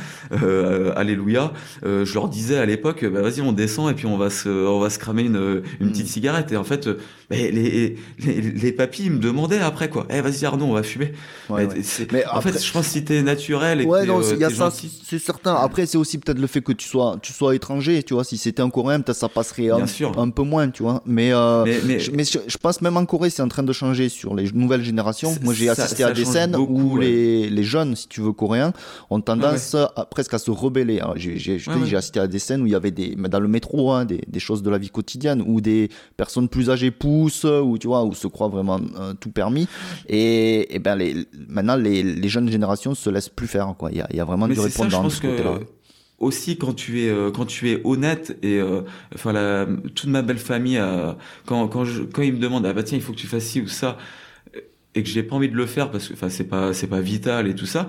euh, 0.43 0.91
alléluia. 0.95 1.53
euh, 1.85 2.05
je 2.05 2.13
leur 2.13 2.27
disais 2.29 2.57
à 2.57 2.65
l'époque, 2.65 3.05
bah, 3.05 3.21
vas-y, 3.21 3.41
on 3.41 3.51
descend 3.51 3.89
et 3.91 3.93
puis 3.93 4.05
on 4.05 4.17
va 4.17 4.29
se, 4.29 4.49
on 4.49 4.79
va 4.79 4.89
se 4.89 4.99
cramer 4.99 5.23
une, 5.23 5.63
une 5.79 5.87
Mm. 5.87 5.91
petite 5.91 6.07
cigarette. 6.07 6.51
Et 6.51 6.57
en 6.57 6.63
fait, 6.63 6.89
mais 7.29 7.51
les, 7.51 7.95
les, 8.19 8.41
les 8.41 8.71
papis 8.71 9.03
ils 9.05 9.11
me 9.11 9.19
demandaient 9.19 9.59
après 9.59 9.89
quoi. 9.89 10.05
Eh, 10.09 10.21
vas-y 10.21 10.45
Arnaud, 10.45 10.65
on 10.65 10.73
va 10.73 10.83
fumer. 10.83 11.13
Ouais, 11.49 11.67
Mais 11.67 12.07
Mais 12.11 12.25
en 12.25 12.29
après- 12.37 12.51
fait, 12.53 12.63
je 12.65 12.71
pense 12.71 12.85
que 12.87 12.91
si 12.93 13.03
t'es 13.03 13.21
naturel 13.21 13.81
et 13.81 13.83
que 13.85 13.89
Ouais, 13.89 14.05
non, 14.05 14.21
il 14.21 14.37
y 14.39 14.43
a 14.43 14.49
ça, 14.49 14.71
c'est 14.71 15.19
certain. 15.19 15.53
Après, 15.55 15.85
c'est 15.85 15.97
aussi 15.97 16.17
peut-être 16.17 16.39
le 16.39 16.47
fait 16.47 16.61
que 16.61 16.71
tu 16.71 16.87
sois, 16.87 17.17
tu 17.21 17.33
sois 17.33 17.55
étranger, 17.55 17.96
tu 18.03 18.13
vois. 18.13 18.23
Si 18.23 18.37
c'était 18.37 18.61
un 18.61 18.69
Coréen, 18.69 19.01
peut-être 19.01 19.17
ça 19.17 19.29
passerait 19.29 19.69
un, 19.69 20.29
peu 20.29 20.43
moins, 20.43 20.69
tu 20.69 20.83
vois. 20.83 21.01
Mais, 21.05 21.31
euh, 21.31 21.63
mais, 21.65 21.79
mais, 21.85 21.99
je, 21.99 22.11
mais 22.11 22.23
je, 22.23 22.39
je 22.47 22.57
pense 22.57 22.81
même 22.81 22.97
en 22.97 23.05
Corée, 23.05 23.29
c'est 23.29 23.41
en 23.41 23.47
train 23.47 23.63
de 23.63 23.73
changer 23.73 24.09
sur 24.09 24.35
les 24.35 24.51
nouvelles 24.51 24.83
générations. 24.83 25.35
Moi, 25.41 25.53
j'ai 25.53 25.69
assisté 25.69 26.03
ça 26.03 26.09
à 26.09 26.11
des 26.11 26.25
scènes 26.25 26.51
beaucoup, 26.51 26.73
où 26.73 26.97
ouais. 26.97 27.05
les, 27.05 27.49
les 27.49 27.63
jeunes, 27.63 27.95
si 27.95 28.07
tu 28.07 28.21
veux, 28.21 28.31
coréens, 28.31 28.73
ont 29.09 29.21
tendance 29.21 29.75
à- 29.75 30.07
presque 30.09 30.33
à 30.33 30.39
se 30.39 30.51
rebeller. 30.51 31.01
J'ai, 31.15 31.59
assisté 31.95 32.19
à 32.19 32.27
des 32.27 32.39
scènes 32.39 32.61
où 32.61 32.65
il 32.65 32.71
y 32.71 32.75
avait 32.75 32.91
des, 32.91 33.15
dans 33.15 33.39
le 33.39 33.47
métro, 33.47 33.91
hein, 33.91 34.05
des, 34.05 34.21
des 34.27 34.39
choses 34.39 34.61
de 34.63 34.69
la 34.69 34.77
vie 34.77 34.89
quotidienne, 34.89 35.43
où 35.45 35.61
des 35.61 35.89
personnes 36.15 36.49
plus 36.49 36.69
âgées 36.69 36.91
poussent, 36.91 37.45
ou 37.45 37.77
tu 37.77 37.87
vois, 37.87 38.03
où 38.03 38.13
se 38.13 38.27
croient 38.27 38.49
vraiment 38.49 38.79
euh, 38.99 39.13
tout 39.19 39.31
permis. 39.31 39.67
Et, 40.07 40.75
et 40.75 40.79
ben, 40.79 40.95
les, 40.95 41.25
maintenant, 41.47 41.75
les, 41.75 42.03
les 42.03 42.29
jeunes 42.29 42.49
générations 42.49 42.95
se 42.95 43.09
laissent 43.09 43.29
plus 43.29 43.47
faire, 43.47 43.73
quoi. 43.77 43.89
Il 43.91 43.97
y 43.97 44.01
a, 44.01 44.07
il 44.11 44.17
y 44.17 44.19
a 44.19 44.25
vraiment 44.25 44.47
du 44.47 44.59
répondant 44.59 44.99
de 44.99 45.03
pense 45.03 45.15
ce 45.15 45.21
que 45.21 45.27
côté-là. 45.27 45.59
Aussi 46.19 46.57
quand 46.57 46.73
tu 46.73 47.01
es 47.01 47.09
euh, 47.09 47.31
quand 47.31 47.45
tu 47.45 47.69
es 47.69 47.81
honnête 47.83 48.37
et 48.41 48.59
euh, 48.59 48.81
enfin 49.13 49.33
la, 49.33 49.67
toute 49.95 50.09
ma 50.09 50.21
belle 50.21 50.39
famille 50.39 50.77
euh, 50.77 51.13
quand 51.45 51.67
quand 51.67 51.85
je, 51.85 52.03
quand 52.03 52.23
ils 52.23 52.33
me 52.33 52.39
demandent 52.39 52.65
ah 52.65 52.73
bah 52.73 52.83
tiens 52.83 52.97
il 52.97 53.03
faut 53.03 53.13
que 53.13 53.17
tu 53.17 53.27
fasses 53.27 53.45
ci 53.45 53.61
ou 53.61 53.67
ça 53.67 53.97
et 54.95 55.03
que 55.03 55.09
j'ai 55.09 55.21
pas 55.23 55.35
envie 55.35 55.49
de 55.49 55.55
le 55.55 55.67
faire 55.67 55.91
parce 55.91 56.07
que 56.07 56.13
enfin 56.13 56.29
c'est 56.29 56.47
pas 56.47 56.73
c'est 56.73 56.87
pas 56.87 57.01
vital 57.01 57.47
et 57.47 57.55
tout 57.55 57.67
ça 57.67 57.87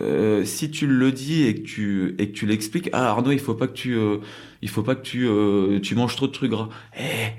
euh, 0.00 0.44
si 0.44 0.70
tu 0.70 0.86
le 0.86 1.12
dis 1.12 1.44
et 1.44 1.54
que 1.54 1.66
tu 1.66 2.14
et 2.18 2.28
que 2.30 2.34
tu 2.36 2.44
l'expliques 2.46 2.90
ah 2.92 3.08
Arnaud 3.08 3.32
il 3.32 3.38
faut 3.38 3.54
pas 3.54 3.66
que 3.66 3.72
tu 3.72 3.96
euh, 3.96 4.18
il 4.60 4.68
faut 4.68 4.82
pas 4.82 4.94
que 4.94 5.02
tu 5.02 5.26
euh, 5.26 5.80
tu 5.80 5.94
manges 5.94 6.14
trop 6.16 6.26
de 6.26 6.32
trucs 6.32 6.50
gras. 6.50 6.68
Eh 6.98 7.32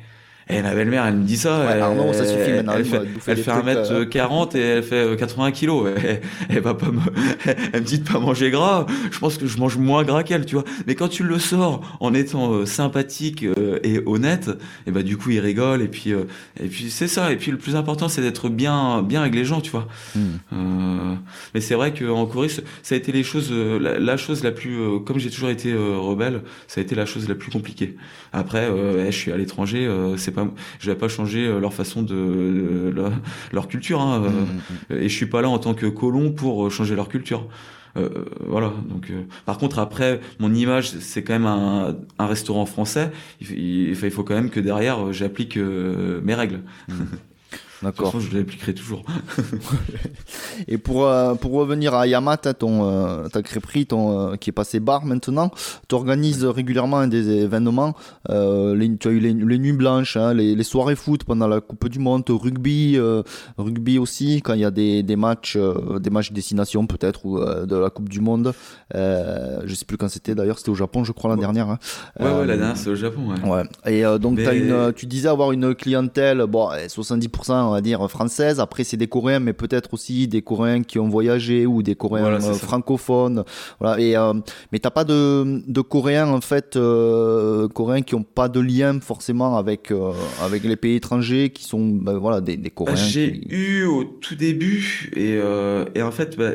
eh, 0.49 0.61
ma 0.61 0.73
belle-mère, 0.73 1.05
elle 1.05 1.17
me 1.17 1.23
dit 1.23 1.37
ça. 1.37 1.59
Ouais, 1.59 1.73
elle, 1.73 1.81
Arnaud, 1.81 2.11
ça 2.13 2.25
suffit 2.25 2.51
maintenant, 2.51 2.73
Elle 2.75 2.85
fait, 2.85 3.01
elle 3.27 3.37
fait 3.37 3.83
trucs, 3.83 4.15
1m40 4.15 4.57
et 4.57 4.61
elle 4.61 4.83
fait 4.83 4.95
euh, 4.95 5.15
80 5.15 5.51
kilos. 5.51 5.89
Elle, 6.03 6.21
elle 6.49 6.61
va 6.61 6.73
pas 6.73 6.91
me, 6.91 6.99
elle 7.73 7.81
me 7.81 7.85
dit 7.85 7.99
de 7.99 8.09
pas 8.09 8.19
manger 8.19 8.49
gras. 8.49 8.85
Je 9.11 9.19
pense 9.19 9.37
que 9.37 9.47
je 9.47 9.57
mange 9.57 9.77
moins 9.77 10.03
gras 10.03 10.23
qu'elle, 10.23 10.45
tu 10.45 10.55
vois. 10.55 10.63
Mais 10.87 10.95
quand 10.95 11.07
tu 11.07 11.23
le 11.23 11.39
sors 11.39 11.81
en 11.99 12.13
étant 12.13 12.51
euh, 12.53 12.65
sympathique 12.65 13.43
euh, 13.43 13.79
et 13.83 14.01
honnête, 14.05 14.49
et 14.87 14.91
bah 14.91 15.03
du 15.03 15.17
coup 15.17 15.29
il 15.29 15.39
rigole 15.39 15.81
et 15.81 15.87
puis 15.87 16.13
euh, 16.13 16.23
et 16.59 16.67
puis 16.67 16.89
c'est 16.89 17.07
ça. 17.07 17.31
Et 17.31 17.37
puis 17.37 17.51
le 17.51 17.57
plus 17.57 17.75
important 17.75 18.09
c'est 18.09 18.21
d'être 18.21 18.49
bien 18.49 19.03
bien 19.03 19.21
avec 19.21 19.35
les 19.35 19.45
gens, 19.45 19.61
tu 19.61 19.71
vois. 19.71 19.87
Hmm. 20.15 20.37
Euh, 20.53 21.15
mais 21.53 21.61
c'est 21.61 21.75
vrai 21.75 21.93
qu'en 21.93 22.25
Corée, 22.25 22.49
ça 22.49 22.95
a 22.95 22.97
été 22.97 23.11
les 23.11 23.23
choses, 23.23 23.49
euh, 23.51 23.79
la, 23.79 23.99
la 23.99 24.17
chose 24.17 24.43
la 24.43 24.51
plus, 24.51 24.79
euh, 24.79 24.99
comme 24.99 25.19
j'ai 25.19 25.29
toujours 25.29 25.49
été 25.49 25.71
euh, 25.71 25.97
rebelle, 25.97 26.41
ça 26.67 26.81
a 26.81 26.83
été 26.83 26.95
la 26.95 27.05
chose 27.05 27.27
la 27.27 27.35
plus 27.35 27.51
compliquée. 27.51 27.95
Après, 28.33 28.67
euh, 28.69 29.05
eh, 29.07 29.11
je 29.11 29.17
suis 29.17 29.31
à 29.31 29.37
l'étranger, 29.37 29.85
euh, 29.85 30.17
c'est 30.17 30.31
pas, 30.31 30.38
je 30.79 30.91
vais 30.91 30.97
pas 30.97 31.07
changer 31.07 31.45
euh, 31.47 31.59
leur 31.59 31.73
façon 31.73 32.01
de, 32.01 32.13
de- 32.13 32.91
leur, 32.95 33.11
leur 33.51 33.67
culture, 33.67 34.01
hein, 34.01 34.23
euh, 34.23 34.29
Mm, 34.91 34.95
et 35.03 35.09
je 35.09 35.15
suis 35.15 35.25
pas 35.27 35.41
là 35.41 35.49
en 35.49 35.59
tant 35.59 35.73
que 35.73 35.85
colon 35.85 36.31
pour 36.31 36.65
euh, 36.65 36.69
changer 36.69 36.95
leur 36.95 37.09
culture. 37.09 37.47
Euh, 37.97 38.09
voilà. 38.47 38.71
Donc, 38.87 39.09
euh, 39.09 39.23
par 39.45 39.57
contre, 39.57 39.79
après, 39.79 40.19
mon 40.39 40.53
image, 40.53 40.91
c'est 40.99 41.23
quand 41.23 41.33
même 41.33 41.47
un, 41.47 41.95
un 42.19 42.27
restaurant 42.27 42.65
français. 42.67 43.11
Il, 43.41 43.47
f- 43.47 43.53
il, 43.57 43.89
il 44.05 44.11
faut 44.11 44.23
quand 44.23 44.35
même 44.35 44.49
que 44.51 44.59
derrière, 44.59 45.11
j'applique 45.11 45.57
euh, 45.57 46.21
mes 46.23 46.35
règles. 46.35 46.61
De 47.81 47.87
toute 47.87 47.95
D'accord. 47.97 48.11
façon, 48.11 48.19
je 48.19 48.35
les 48.35 48.41
appliquerai 48.41 48.73
toujours. 48.73 49.03
Et 50.67 50.77
pour, 50.77 51.07
euh, 51.07 51.35
pour 51.35 51.51
revenir 51.53 51.93
à 51.93 52.07
Yamata, 52.07 52.53
ton, 52.53 52.83
euh, 52.83 53.27
ta 53.29 53.41
crêperie 53.41 53.85
ton, 53.85 54.31
euh, 54.31 54.35
qui 54.35 54.49
est 54.49 54.53
passé 54.53 54.79
bar 54.79 55.05
maintenant, 55.05 55.51
tu 55.87 55.95
organises 55.95 56.43
régulièrement 56.45 57.07
des 57.07 57.29
événements. 57.29 57.93
Euh, 58.29 58.75
les, 58.75 58.95
tu 58.97 59.07
as 59.07 59.11
eu 59.11 59.19
les, 59.19 59.33
les 59.33 59.57
nuits 59.57 59.71
blanches, 59.73 60.17
hein, 60.17 60.33
les, 60.33 60.55
les 60.55 60.63
soirées 60.63 60.95
foot 60.97 61.23
pendant 61.23 61.47
la 61.47 61.61
Coupe 61.61 61.87
du 61.87 61.99
Monde, 61.99 62.23
rugby, 62.27 62.97
rugby 63.57 63.97
aussi, 63.97 64.41
quand 64.41 64.53
il 64.55 64.59
y 64.61 64.65
a 64.65 64.71
des, 64.71 65.01
des 65.03 65.15
matchs, 65.15 65.57
des 65.99 66.09
matchs 66.09 66.31
destination 66.31 66.85
peut-être, 66.85 67.25
ou 67.25 67.39
de 67.39 67.75
la 67.75 67.89
Coupe 67.89 68.09
du 68.09 68.19
Monde. 68.19 68.53
Je 68.93 69.73
sais 69.73 69.85
plus 69.85 69.97
quand 69.97 70.09
c'était 70.09 70.35
d'ailleurs, 70.35 70.57
c'était 70.57 70.69
au 70.71 70.75
Japon, 70.75 71.03
je 71.03 71.11
crois, 71.13 71.29
la 71.29 71.37
dernière. 71.37 71.69
hein. 71.69 71.79
Ouais, 72.19 72.25
ouais, 72.31 72.45
la 72.45 72.57
dernière, 72.57 72.77
c'est 72.77 72.89
au 72.89 72.95
Japon, 72.95 73.21
ouais. 73.43 73.49
Ouais. 73.49 73.63
Et 73.85 74.03
donc 74.19 74.37
Mais- 74.37 74.43
t'as 74.43 74.53
une, 74.55 74.93
tu 74.93 75.05
disais 75.05 75.29
avoir 75.29 75.51
une 75.53 75.73
clientèle, 75.75 76.43
bon, 76.47 76.69
eh, 76.73 76.87
70% 76.89 77.68
on 77.69 77.71
va 77.73 77.81
dire 77.81 78.09
française. 78.09 78.59
Après 78.59 78.83
c'est 78.83 78.97
des 78.97 79.07
Coréens, 79.07 79.39
mais 79.39 79.53
peut-être 79.53 79.93
aussi 79.93 80.27
des 80.27 80.41
Coréens 80.41 80.83
qui 80.83 80.99
ont 80.99 81.07
voyagé 81.09 81.65
ou 81.65 81.83
des 81.83 81.95
Coréens 81.95 82.23
Voilà, 82.29 82.37
euh, 82.45 82.53
francophones. 82.53 83.43
Voilà. 83.79 83.99
Et 84.01 84.15
euh, 84.17 84.33
mais 84.71 84.79
t'as 84.79 84.89
pas 84.91 85.03
de, 85.03 85.61
de 85.67 85.81
Coréens 85.81 86.29
en 86.29 86.41
fait, 86.41 86.75
euh, 86.75 87.67
Coréens 87.69 88.01
qui 88.01 88.15
ont 88.15 88.23
pas 88.23 88.49
de 88.49 88.59
lien 88.59 88.99
forcément 88.99 89.57
avec 89.57 89.91
euh, 89.91 90.11
avec 90.43 90.63
les 90.63 90.75
pays 90.75 90.95
étrangers, 90.95 91.49
qui 91.51 91.63
sont 91.63 91.85
ben, 91.87 92.17
voilà 92.17 92.41
des, 92.41 92.57
des 92.57 92.69
Bah, 92.69 92.75
Coréens. 92.75 92.95
j'ai 92.95 93.31
qui- 93.39 93.47
eu 93.55 93.83
au 93.85 94.03
tout 94.03 94.35
début 94.35 95.11
et, 95.15 95.39
et 95.95 96.01
en 96.01 96.11
fait 96.11 96.37
bah, 96.37 96.51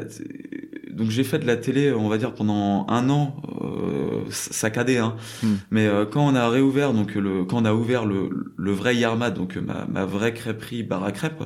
donc 0.94 1.10
j'ai 1.10 1.24
fait 1.24 1.38
de 1.38 1.46
la 1.46 1.56
télé 1.56 1.92
on 1.92 2.08
va 2.08 2.18
dire 2.18 2.32
pendant 2.34 2.86
un 2.88 3.10
an 3.10 3.36
euh, 3.62 4.22
saccadé 4.30 4.98
hein 4.98 5.16
Hmm. 5.42 5.54
mais 5.70 5.86
euh, 5.86 6.06
quand 6.06 6.26
on 6.26 6.34
a 6.34 6.48
réouvert 6.48 6.92
donc 6.92 7.14
le 7.14 7.44
quand 7.44 7.58
on 7.62 7.64
a 7.64 7.74
ouvert 7.74 8.04
le, 8.06 8.30
le 8.56 8.72
vrai 8.72 8.96
Yarmat 8.96 9.30
donc 9.30 9.56
ma, 9.56 9.86
ma 9.90 10.04
vraie 10.04 10.32
crêperie 10.34 10.82
bar 10.82 11.02
à 11.04 11.12
crêpes 11.12 11.42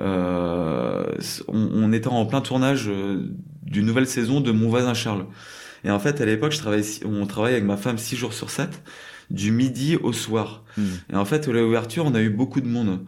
euh, 0.00 1.04
on, 1.48 1.68
on 1.74 1.92
était 1.92 2.08
en 2.08 2.24
plein 2.26 2.40
tournage 2.40 2.86
euh, 2.88 3.22
d'une 3.62 3.86
nouvelle 3.86 4.06
saison 4.06 4.40
de 4.40 4.50
Mon 4.52 4.68
voisin 4.68 4.94
Charles 4.94 5.26
et 5.84 5.90
en 5.90 5.98
fait 5.98 6.20
à 6.20 6.24
l'époque 6.26 6.52
je 6.52 6.58
travaillais 6.58 6.84
on 7.04 7.26
travaillait 7.26 7.56
avec 7.58 7.66
ma 7.66 7.76
femme 7.76 7.98
six 7.98 8.16
jours 8.16 8.32
sur 8.32 8.50
7 8.50 8.82
du 9.30 9.52
midi 9.52 9.96
au 9.96 10.12
soir 10.12 10.64
Hmm. 10.78 10.84
et 11.12 11.16
en 11.16 11.26
fait, 11.26 11.48
à 11.48 11.52
l'ouverture, 11.52 12.06
on 12.06 12.14
a 12.14 12.22
eu 12.22 12.30
beaucoup 12.30 12.62
de 12.62 12.66
monde. 12.66 13.00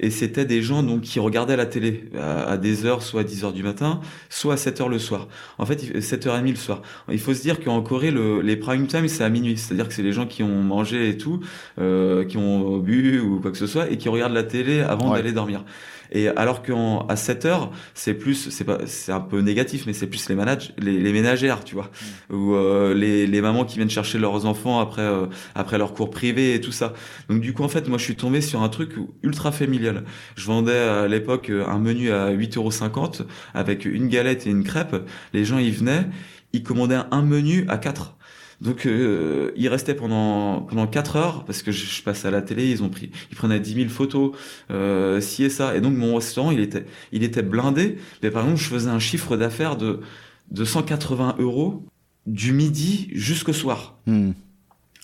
Et 0.00 0.10
c'était 0.10 0.44
des 0.44 0.62
gens 0.62 0.82
donc 0.82 1.02
qui 1.02 1.20
regardaient 1.20 1.56
la 1.56 1.66
télé 1.66 2.04
à, 2.18 2.42
à 2.44 2.56
des 2.56 2.86
heures, 2.86 3.02
soit 3.02 3.20
à 3.20 3.24
10 3.24 3.44
heures 3.44 3.52
du 3.52 3.62
matin, 3.62 4.00
soit 4.30 4.54
à 4.54 4.56
7 4.56 4.80
heures 4.80 4.88
le 4.88 4.98
soir. 4.98 5.28
En 5.58 5.66
fait, 5.66 5.82
il- 5.84 6.02
7h30 6.02 6.48
le 6.50 6.56
soir. 6.56 6.82
Il 7.10 7.20
faut 7.20 7.34
se 7.34 7.42
dire 7.42 7.60
qu'en 7.62 7.82
Corée, 7.82 8.10
le, 8.10 8.40
les 8.40 8.56
prime 8.56 8.86
time, 8.88 9.06
c'est 9.06 9.22
à 9.22 9.28
minuit. 9.28 9.56
C'est-à-dire 9.56 9.86
que 9.86 9.94
c'est 9.94 10.02
les 10.02 10.12
gens 10.12 10.26
qui 10.26 10.42
ont 10.42 10.62
mangé 10.62 11.08
et 11.10 11.16
tout, 11.16 11.40
euh, 11.78 12.24
qui 12.24 12.36
ont 12.36 12.78
bu 12.78 13.20
ou 13.20 13.38
quoi 13.40 13.52
que 13.52 13.58
ce 13.58 13.66
soit, 13.68 13.90
et 13.90 13.96
qui 13.96 14.08
regardent 14.08 14.34
la 14.34 14.42
télé 14.44 14.80
avant 14.80 15.10
Ouais. 15.12 15.18
d'aller 15.18 15.32
dormir. 15.32 15.64
Et 16.12 16.28
alors 16.28 16.62
qu'à 16.62 17.16
7 17.16 17.46
heures, 17.46 17.70
c'est 17.94 18.14
plus, 18.14 18.50
c'est 18.50 18.64
pas, 18.64 18.78
c'est 18.86 19.12
un 19.12 19.20
peu 19.20 19.40
négatif, 19.40 19.84
mais 19.86 19.94
c'est 19.94 20.06
plus 20.06 20.28
les 20.28 20.34
managers, 20.34 20.72
les, 20.78 20.98
les 20.98 21.12
ménagères, 21.12 21.64
tu 21.64 21.74
vois, 21.74 21.90
ou 22.30 22.54
euh, 22.54 22.94
les, 22.94 23.26
les 23.26 23.40
mamans 23.40 23.64
qui 23.64 23.76
viennent 23.76 23.90
chercher 23.90 24.18
leurs 24.18 24.44
enfants 24.44 24.78
après 24.78 25.02
euh, 25.02 25.26
après 25.54 25.78
leurs 25.78 25.94
cours 25.94 26.10
privés 26.10 26.54
et 26.54 26.60
tout 26.60 26.72
ça. 26.72 26.92
Donc 27.30 27.40
du 27.40 27.54
coup, 27.54 27.64
en 27.64 27.68
fait, 27.68 27.88
moi, 27.88 27.96
je 27.96 28.04
suis 28.04 28.16
tombé 28.16 28.42
sur 28.42 28.62
un 28.62 28.68
truc 28.68 28.92
ultra 29.22 29.52
familial. 29.52 30.04
Je 30.36 30.46
vendais 30.46 30.78
à 30.78 31.08
l'époque 31.08 31.50
un 31.50 31.78
menu 31.78 32.10
à 32.12 32.30
8,50€ 32.30 33.22
avec 33.54 33.86
une 33.86 34.08
galette 34.08 34.46
et 34.46 34.50
une 34.50 34.64
crêpe. 34.64 34.94
Les 35.32 35.44
gens 35.46 35.58
y 35.58 35.70
venaient, 35.70 36.04
ils 36.52 36.62
commandaient 36.62 37.00
un 37.10 37.22
menu 37.22 37.64
à 37.68 37.78
4. 37.78 38.16
Donc 38.62 38.86
euh, 38.86 39.50
ils 39.56 39.66
restaient 39.68 39.94
pendant 39.94 40.60
pendant 40.60 40.86
4 40.86 41.16
heures 41.16 41.44
parce 41.44 41.62
que 41.62 41.72
je, 41.72 41.84
je 41.84 42.02
passe 42.02 42.24
à 42.24 42.30
la 42.30 42.42
télé, 42.42 42.70
ils 42.70 42.84
ont 42.84 42.88
pris 42.88 43.10
ils 43.32 43.36
prenaient 43.36 43.58
10 43.58 43.74
000 43.74 43.88
photos 43.88 44.36
euh, 44.70 45.20
ci 45.20 45.42
et 45.42 45.50
ça 45.50 45.76
et 45.76 45.80
donc 45.80 45.96
mon 45.96 46.14
restaurant 46.14 46.52
il 46.52 46.60
était 46.60 46.86
il 47.10 47.24
était 47.24 47.42
blindé 47.42 47.96
mais 48.22 48.30
par 48.30 48.44
exemple 48.44 48.60
je 48.60 48.68
faisais 48.68 48.88
un 48.88 49.00
chiffre 49.00 49.36
d'affaires 49.36 49.76
de 49.76 49.98
de 50.52 50.64
180 50.64 51.36
euros 51.40 51.84
du 52.26 52.52
midi 52.52 53.08
jusqu'au 53.12 53.52
soir. 53.52 53.96
Hmm. 54.06 54.30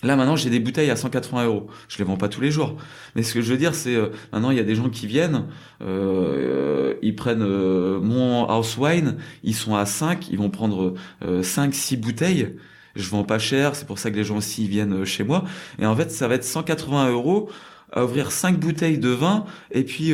Là 0.03 0.15
maintenant 0.15 0.37
j'ai 0.37 0.49
des 0.49 0.61
bouteilles 0.61 0.89
à 0.89 0.95
180 0.95 1.43
euros. 1.43 1.67
Je 1.89 1.97
les 1.97 2.05
vends 2.05 2.15
pas 2.15 2.29
tous 2.29 2.39
les 2.39 2.51
jours. 2.51 2.77
Mais 3.15 3.23
ce 3.23 3.33
que 3.33 3.41
je 3.41 3.51
veux 3.51 3.57
dire 3.57 3.75
c'est 3.75 3.93
euh, 3.93 4.07
maintenant 4.31 4.51
il 4.51 4.57
y 4.57 4.61
a 4.61 4.63
des 4.63 4.75
gens 4.75 4.89
qui 4.89 5.05
viennent, 5.05 5.47
euh, 5.81 6.93
ils 7.01 7.13
prennent 7.13 7.43
euh, 7.43 7.99
mon 7.99 8.47
house 8.47 8.77
wine, 8.77 9.17
ils 9.43 9.55
sont 9.55 9.75
à 9.75 9.85
5, 9.85 10.29
ils 10.29 10.37
vont 10.37 10.49
prendre 10.49 10.93
5 11.41 11.73
6 11.73 11.97
bouteilles. 11.97 12.55
Je 12.95 13.09
vends 13.09 13.23
pas 13.23 13.39
cher, 13.39 13.75
c'est 13.75 13.85
pour 13.85 13.99
ça 13.99 14.11
que 14.11 14.15
les 14.15 14.23
gens 14.23 14.37
aussi 14.37 14.67
viennent 14.67 15.05
chez 15.05 15.23
moi. 15.23 15.43
Et 15.79 15.85
en 15.85 15.95
fait 15.95 16.11
ça 16.11 16.27
va 16.27 16.35
être 16.35 16.43
180 16.43 17.11
euros 17.11 17.49
à 17.91 18.03
ouvrir 18.03 18.31
5 18.31 18.59
bouteilles 18.59 18.99
de 18.99 19.09
vin 19.09 19.45
et 19.71 19.83
puis 19.83 20.13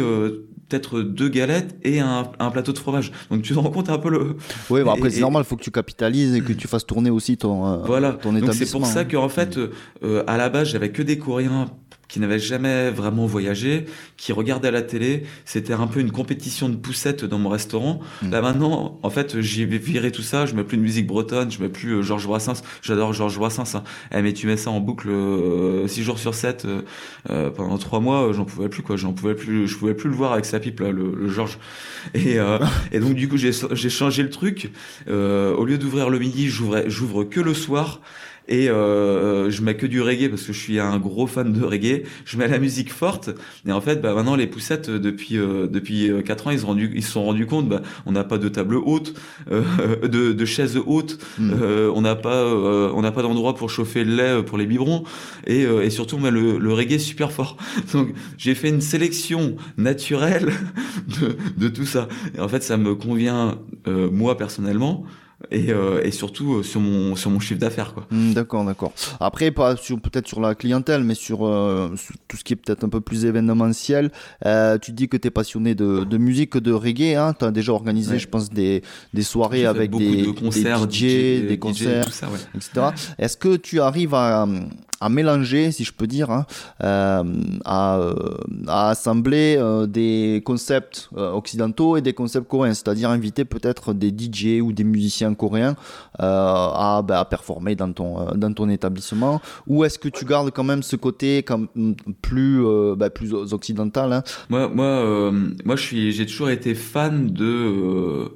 peut-être 0.67 1.01
deux 1.01 1.29
galettes 1.29 1.75
et 1.83 1.99
un, 1.99 2.25
plateau 2.51 2.71
de 2.71 2.77
fromage. 2.77 3.11
Donc 3.29 3.41
tu 3.41 3.53
te 3.53 3.59
rends 3.59 3.69
compte 3.69 3.89
un 3.89 3.97
peu 3.97 4.09
le. 4.09 4.37
Oui, 4.69 4.81
bah 4.83 4.93
après 4.97 5.09
c'est 5.09 5.19
normal, 5.19 5.43
il 5.45 5.47
faut 5.47 5.55
que 5.55 5.63
tu 5.63 5.71
capitalises 5.71 6.35
et 6.35 6.41
que 6.41 6.53
tu 6.53 6.67
fasses 6.67 6.85
tourner 6.85 7.09
aussi 7.09 7.37
ton, 7.37 7.67
euh, 7.67 7.77
voilà. 7.85 8.13
ton 8.13 8.35
établissement. 8.35 8.65
C'est 8.65 8.71
pour 8.71 8.85
ça 8.87 8.99
hein. 9.01 9.05
qu'en 9.05 9.29
fait, 9.29 9.57
euh, 9.57 10.23
à 10.27 10.37
la 10.37 10.49
base, 10.49 10.69
j'avais 10.69 10.91
que 10.91 11.01
des 11.01 11.17
Coréens 11.17 11.67
qui 12.07 12.19
n'avaient 12.19 12.39
jamais 12.39 12.91
vraiment 12.91 13.25
voyagé, 13.25 13.85
qui 14.17 14.33
regardaient 14.33 14.71
la 14.71 14.81
télé. 14.81 15.23
C'était 15.45 15.73
un 15.73 15.87
peu 15.87 15.99
une 15.99 16.11
compétition 16.11 16.69
de 16.69 16.75
poussettes 16.75 17.25
dans 17.25 17.39
mon 17.39 17.49
restaurant. 17.49 17.99
Mm. 18.21 18.31
Là 18.31 18.41
maintenant, 18.41 18.99
en 19.03 19.09
fait, 19.09 19.41
j'ai 19.41 19.65
viré 19.65 20.11
tout 20.11 20.21
ça. 20.21 20.45
Je 20.45 20.53
mets 20.55 20.63
plus 20.63 20.77
de 20.77 20.83
musique 20.83 21.07
bretonne, 21.07 21.51
je 21.51 21.61
mets 21.61 21.69
plus 21.69 21.95
euh, 21.95 22.01
Georges 22.01 22.27
Brassens. 22.27 22.61
J'adore 22.81 23.13
Georges 23.13 23.37
Brassens. 23.37 23.75
Hein. 23.75 23.83
Eh, 24.13 24.21
mais 24.21 24.33
tu 24.33 24.47
mets 24.47 24.57
ça 24.57 24.69
en 24.69 24.79
boucle 24.79 25.09
euh, 25.09 25.87
6 25.87 26.03
jours 26.03 26.19
sur 26.19 26.35
7 26.35 26.65
euh, 26.65 26.81
euh, 27.29 27.49
pendant 27.49 27.77
3 27.77 27.99
mois, 27.99 28.31
j'en 28.33 28.45
pouvais 28.45 28.69
plus 28.69 28.83
quoi. 28.83 28.95
J'en 28.95 29.13
pouvais 29.13 29.35
plus. 29.35 29.67
Je 29.67 29.77
pouvais 29.77 29.93
plus 29.93 30.09
le 30.09 30.15
voir 30.15 30.33
avec 30.33 30.45
sa 30.45 30.59
pipe 30.59 30.79
là, 30.79 30.91
le, 30.91 31.13
le 31.15 31.27
Georges. 31.29 31.57
Et, 32.13 32.37
et 32.91 32.99
donc 32.99 33.13
du 33.13 33.27
coup, 33.27 33.37
j'ai 33.37 33.89
changé 33.89 34.23
le 34.23 34.29
truc. 34.29 34.71
au 35.07 35.65
lieu 35.65 35.77
d'ouvrir 35.77 36.09
le 36.09 36.19
midi, 36.19 36.47
j'ouvre 36.47 37.23
que 37.23 37.39
le 37.39 37.53
soir 37.53 38.01
et 38.47 38.69
euh, 38.69 38.73
euh, 38.75 39.49
je 39.49 39.61
mets 39.61 39.75
que 39.75 39.85
du 39.85 40.01
reggae 40.01 40.29
parce 40.29 40.43
que 40.43 40.53
je 40.53 40.59
suis 40.59 40.79
un 40.79 40.97
gros 40.99 41.27
fan 41.27 41.51
de 41.51 41.63
reggae. 41.63 42.03
Je 42.25 42.37
mets 42.37 42.47
la 42.47 42.59
musique 42.59 42.91
forte 42.91 43.31
et 43.67 43.71
en 43.71 43.81
fait, 43.81 44.01
bah, 44.01 44.13
maintenant 44.13 44.35
les 44.35 44.47
poussettes 44.47 44.89
depuis 44.89 45.37
euh, 45.37 45.67
depuis 45.67 46.11
quatre 46.23 46.47
ans, 46.47 46.51
ils 46.51 46.59
se 46.59 46.65
rendu, 46.65 46.91
ils 46.95 47.03
se 47.03 47.11
sont 47.11 47.23
rendus 47.23 47.47
compte, 47.47 47.67
bah, 47.67 47.81
on 48.05 48.11
n'a 48.11 48.23
pas 48.23 48.37
de 48.37 48.47
table 48.49 48.75
haute, 48.75 49.13
euh, 49.51 49.63
de, 50.07 50.31
de 50.31 50.45
chaises 50.45 50.77
hautes, 50.85 51.17
hmm. 51.39 51.51
euh, 51.61 51.91
on 51.95 52.01
n'a 52.01 52.15
pas 52.15 52.45
on 52.45 53.01
n'a 53.01 53.11
pas 53.11 53.21
d'endroit 53.21 53.55
pour 53.55 53.69
chauffer 53.69 54.03
le 54.03 54.15
lait 54.15 54.43
pour 54.43 54.57
les 54.57 54.65
biberons 54.65 55.03
et, 55.47 55.61
et 55.61 55.89
surtout 55.89 56.17
on 56.17 56.19
met 56.19 56.31
le, 56.31 56.57
le 56.57 56.73
reggae 56.73 56.99
super 56.99 57.31
fort. 57.31 57.57
Donc 57.93 58.13
j'ai 58.37 58.55
fait 58.55 58.69
une 58.69 58.81
sélection 58.81 59.55
naturelle 59.77 60.51
de, 61.21 61.37
de 61.57 61.67
tout 61.67 61.85
ça. 61.85 62.07
Et 62.37 62.39
en 62.39 62.47
fait, 62.47 62.63
ça 62.63 62.77
me 62.77 62.95
convient 62.95 63.57
moi 63.85 64.37
personnellement 64.37 65.05
et, 65.51 65.71
euh, 65.71 66.01
et 66.03 66.11
surtout 66.11 66.55
euh, 66.55 66.63
sur 66.63 66.79
mon 66.79 67.15
sur 67.15 67.29
mon 67.29 67.39
chiffre 67.39 67.59
d'affaires 67.59 67.93
quoi. 67.93 68.05
Hmm, 68.11 68.33
d'accord, 68.33 68.63
d'accord. 68.65 68.93
Après 69.19 69.51
pas 69.51 69.75
sur 69.75 69.99
peut-être 69.99 70.27
sur 70.27 70.41
la 70.41 70.55
clientèle 70.55 71.03
mais 71.03 71.15
sur, 71.15 71.45
euh, 71.45 71.93
tout 72.27 72.37
ce 72.37 72.43
qui 72.43 72.53
est 72.53 72.55
peut-être 72.55 72.83
un 72.83 72.89
peu 72.89 73.01
plus 73.01 73.25
événementiel. 73.25 74.11
Tu 74.81 74.91
dis 74.91 75.07
que 75.07 75.17
tu 75.17 75.27
es 75.27 75.31
passionné 75.31 75.75
de, 75.75 76.03
de 76.03 76.17
musique 76.17 76.57
de 76.57 76.71
reggae 76.71 77.15
hein, 77.15 77.33
tu 77.37 77.45
as 77.45 77.51
déjà 77.51 77.71
organisé 77.71 78.19
je 78.19 78.27
pense 78.27 78.49
des 78.49 78.81
des 79.13 79.23
soirées 79.23 79.65
avec 79.65 79.91
des, 79.91 80.23
de 80.23 80.31
concerts, 80.31 80.87
des 80.87 80.93
DJ, 80.93 81.47
des 81.47 81.57
concerts, 81.59 82.13
ça, 82.13 82.27
ouais. 82.27 82.39
etc. 82.55 82.87
Est-ce 83.17 83.37
que 83.37 83.55
tu 83.55 83.79
arrives 83.79 84.13
à 84.13 84.47
à 85.01 85.09
mélanger, 85.09 85.71
si 85.71 85.83
je 85.83 85.93
peux 85.93 86.07
dire, 86.07 86.31
hein, 86.31 86.45
euh, 86.83 87.23
à, 87.65 87.97
euh, 87.97 88.13
à, 88.67 88.89
assembler 88.89 89.55
euh, 89.57 89.87
des 89.87 90.41
concepts 90.45 91.09
euh, 91.17 91.31
occidentaux 91.31 91.97
et 91.97 92.01
des 92.01 92.13
concepts 92.13 92.47
coréens, 92.47 92.73
c'est-à-dire 92.73 93.09
inviter 93.09 93.45
peut-être 93.45 93.93
des 93.93 94.09
DJ 94.09 94.61
ou 94.61 94.71
des 94.71 94.83
musiciens 94.83 95.33
coréens 95.33 95.75
à, 96.17 97.01
bah, 97.05 97.19
à, 97.19 97.25
performer 97.25 97.75
dans 97.75 97.91
ton, 97.91 98.33
dans 98.35 98.53
ton 98.53 98.69
établissement, 98.69 99.41
ou 99.67 99.83
est-ce 99.83 99.99
que 99.99 100.09
tu 100.09 100.25
gardes 100.25 100.51
quand 100.51 100.63
même 100.63 100.83
ce 100.83 100.95
côté 100.95 101.43
comme, 101.43 101.67
plus, 102.21 102.63
bah, 102.95 103.09
plus 103.09 103.33
occidental 103.33 104.13
hein? 104.13 104.23
Moi, 104.49 104.69
moi, 104.69 105.31
moi, 105.65 105.75
je 105.75 105.81
suis, 105.81 106.11
j'ai 106.11 106.25
toujours 106.25 106.49
été 106.49 106.73
fan 106.73 107.31
de 107.31 108.31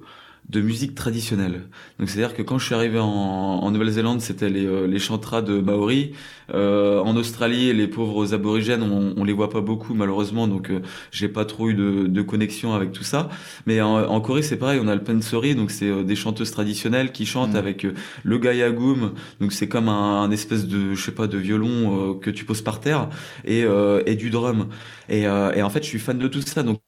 de 0.49 0.61
musique 0.61 0.95
traditionnelle. 0.95 1.61
Donc 1.99 2.09
c'est-à-dire 2.09 2.35
que 2.35 2.41
quand 2.41 2.57
je 2.57 2.65
suis 2.65 2.75
arrivé 2.75 2.99
en, 2.99 3.05
en 3.05 3.71
Nouvelle-Zélande, 3.71 4.19
c'était 4.19 4.49
les, 4.49 4.65
euh, 4.65 4.87
les 4.87 4.99
chantras 4.99 5.41
de 5.41 5.59
Maori. 5.59 6.13
Euh, 6.53 6.99
en 6.99 7.15
Australie, 7.15 7.73
les 7.73 7.87
pauvres 7.87 8.33
aborigènes, 8.33 8.83
on, 8.83 9.13
on 9.17 9.23
les 9.23 9.33
voit 9.33 9.49
pas 9.49 9.61
beaucoup 9.61 9.93
malheureusement, 9.93 10.47
donc 10.47 10.69
euh, 10.69 10.81
j'ai 11.11 11.27
pas 11.27 11.45
trop 11.45 11.69
eu 11.69 11.73
de, 11.73 12.07
de, 12.07 12.21
connexion 12.21 12.73
avec 12.73 12.91
tout 12.91 13.03
ça. 13.03 13.29
Mais 13.65 13.81
en, 13.81 13.95
en 14.09 14.21
Corée, 14.21 14.41
c'est 14.41 14.57
pareil, 14.57 14.79
on 14.83 14.87
a 14.87 14.95
le 14.95 15.03
pensori, 15.03 15.55
donc 15.55 15.71
c'est 15.71 15.89
euh, 15.89 16.03
des 16.03 16.15
chanteuses 16.15 16.51
traditionnelles 16.51 17.11
qui 17.11 17.25
chantent 17.25 17.53
mm. 17.53 17.57
avec 17.57 17.87
le 18.23 18.37
gayagum, 18.37 19.13
donc 19.39 19.53
c'est 19.53 19.67
comme 19.67 19.89
un, 19.89 20.21
un, 20.23 20.31
espèce 20.31 20.67
de, 20.67 20.93
je 20.93 21.01
sais 21.03 21.11
pas, 21.11 21.27
de 21.27 21.37
violon 21.37 22.15
que 22.15 22.29
tu 22.29 22.45
poses 22.45 22.61
par 22.61 22.79
terre 22.79 23.09
et, 23.45 23.65
et 24.05 24.15
du 24.15 24.29
drum. 24.29 24.67
Et, 25.09 25.21
et, 25.21 25.61
en 25.61 25.69
fait, 25.69 25.83
je 25.83 25.87
suis 25.87 25.99
fan 25.99 26.17
de 26.17 26.27
tout 26.27 26.41
ça. 26.41 26.63
Donc 26.63 26.81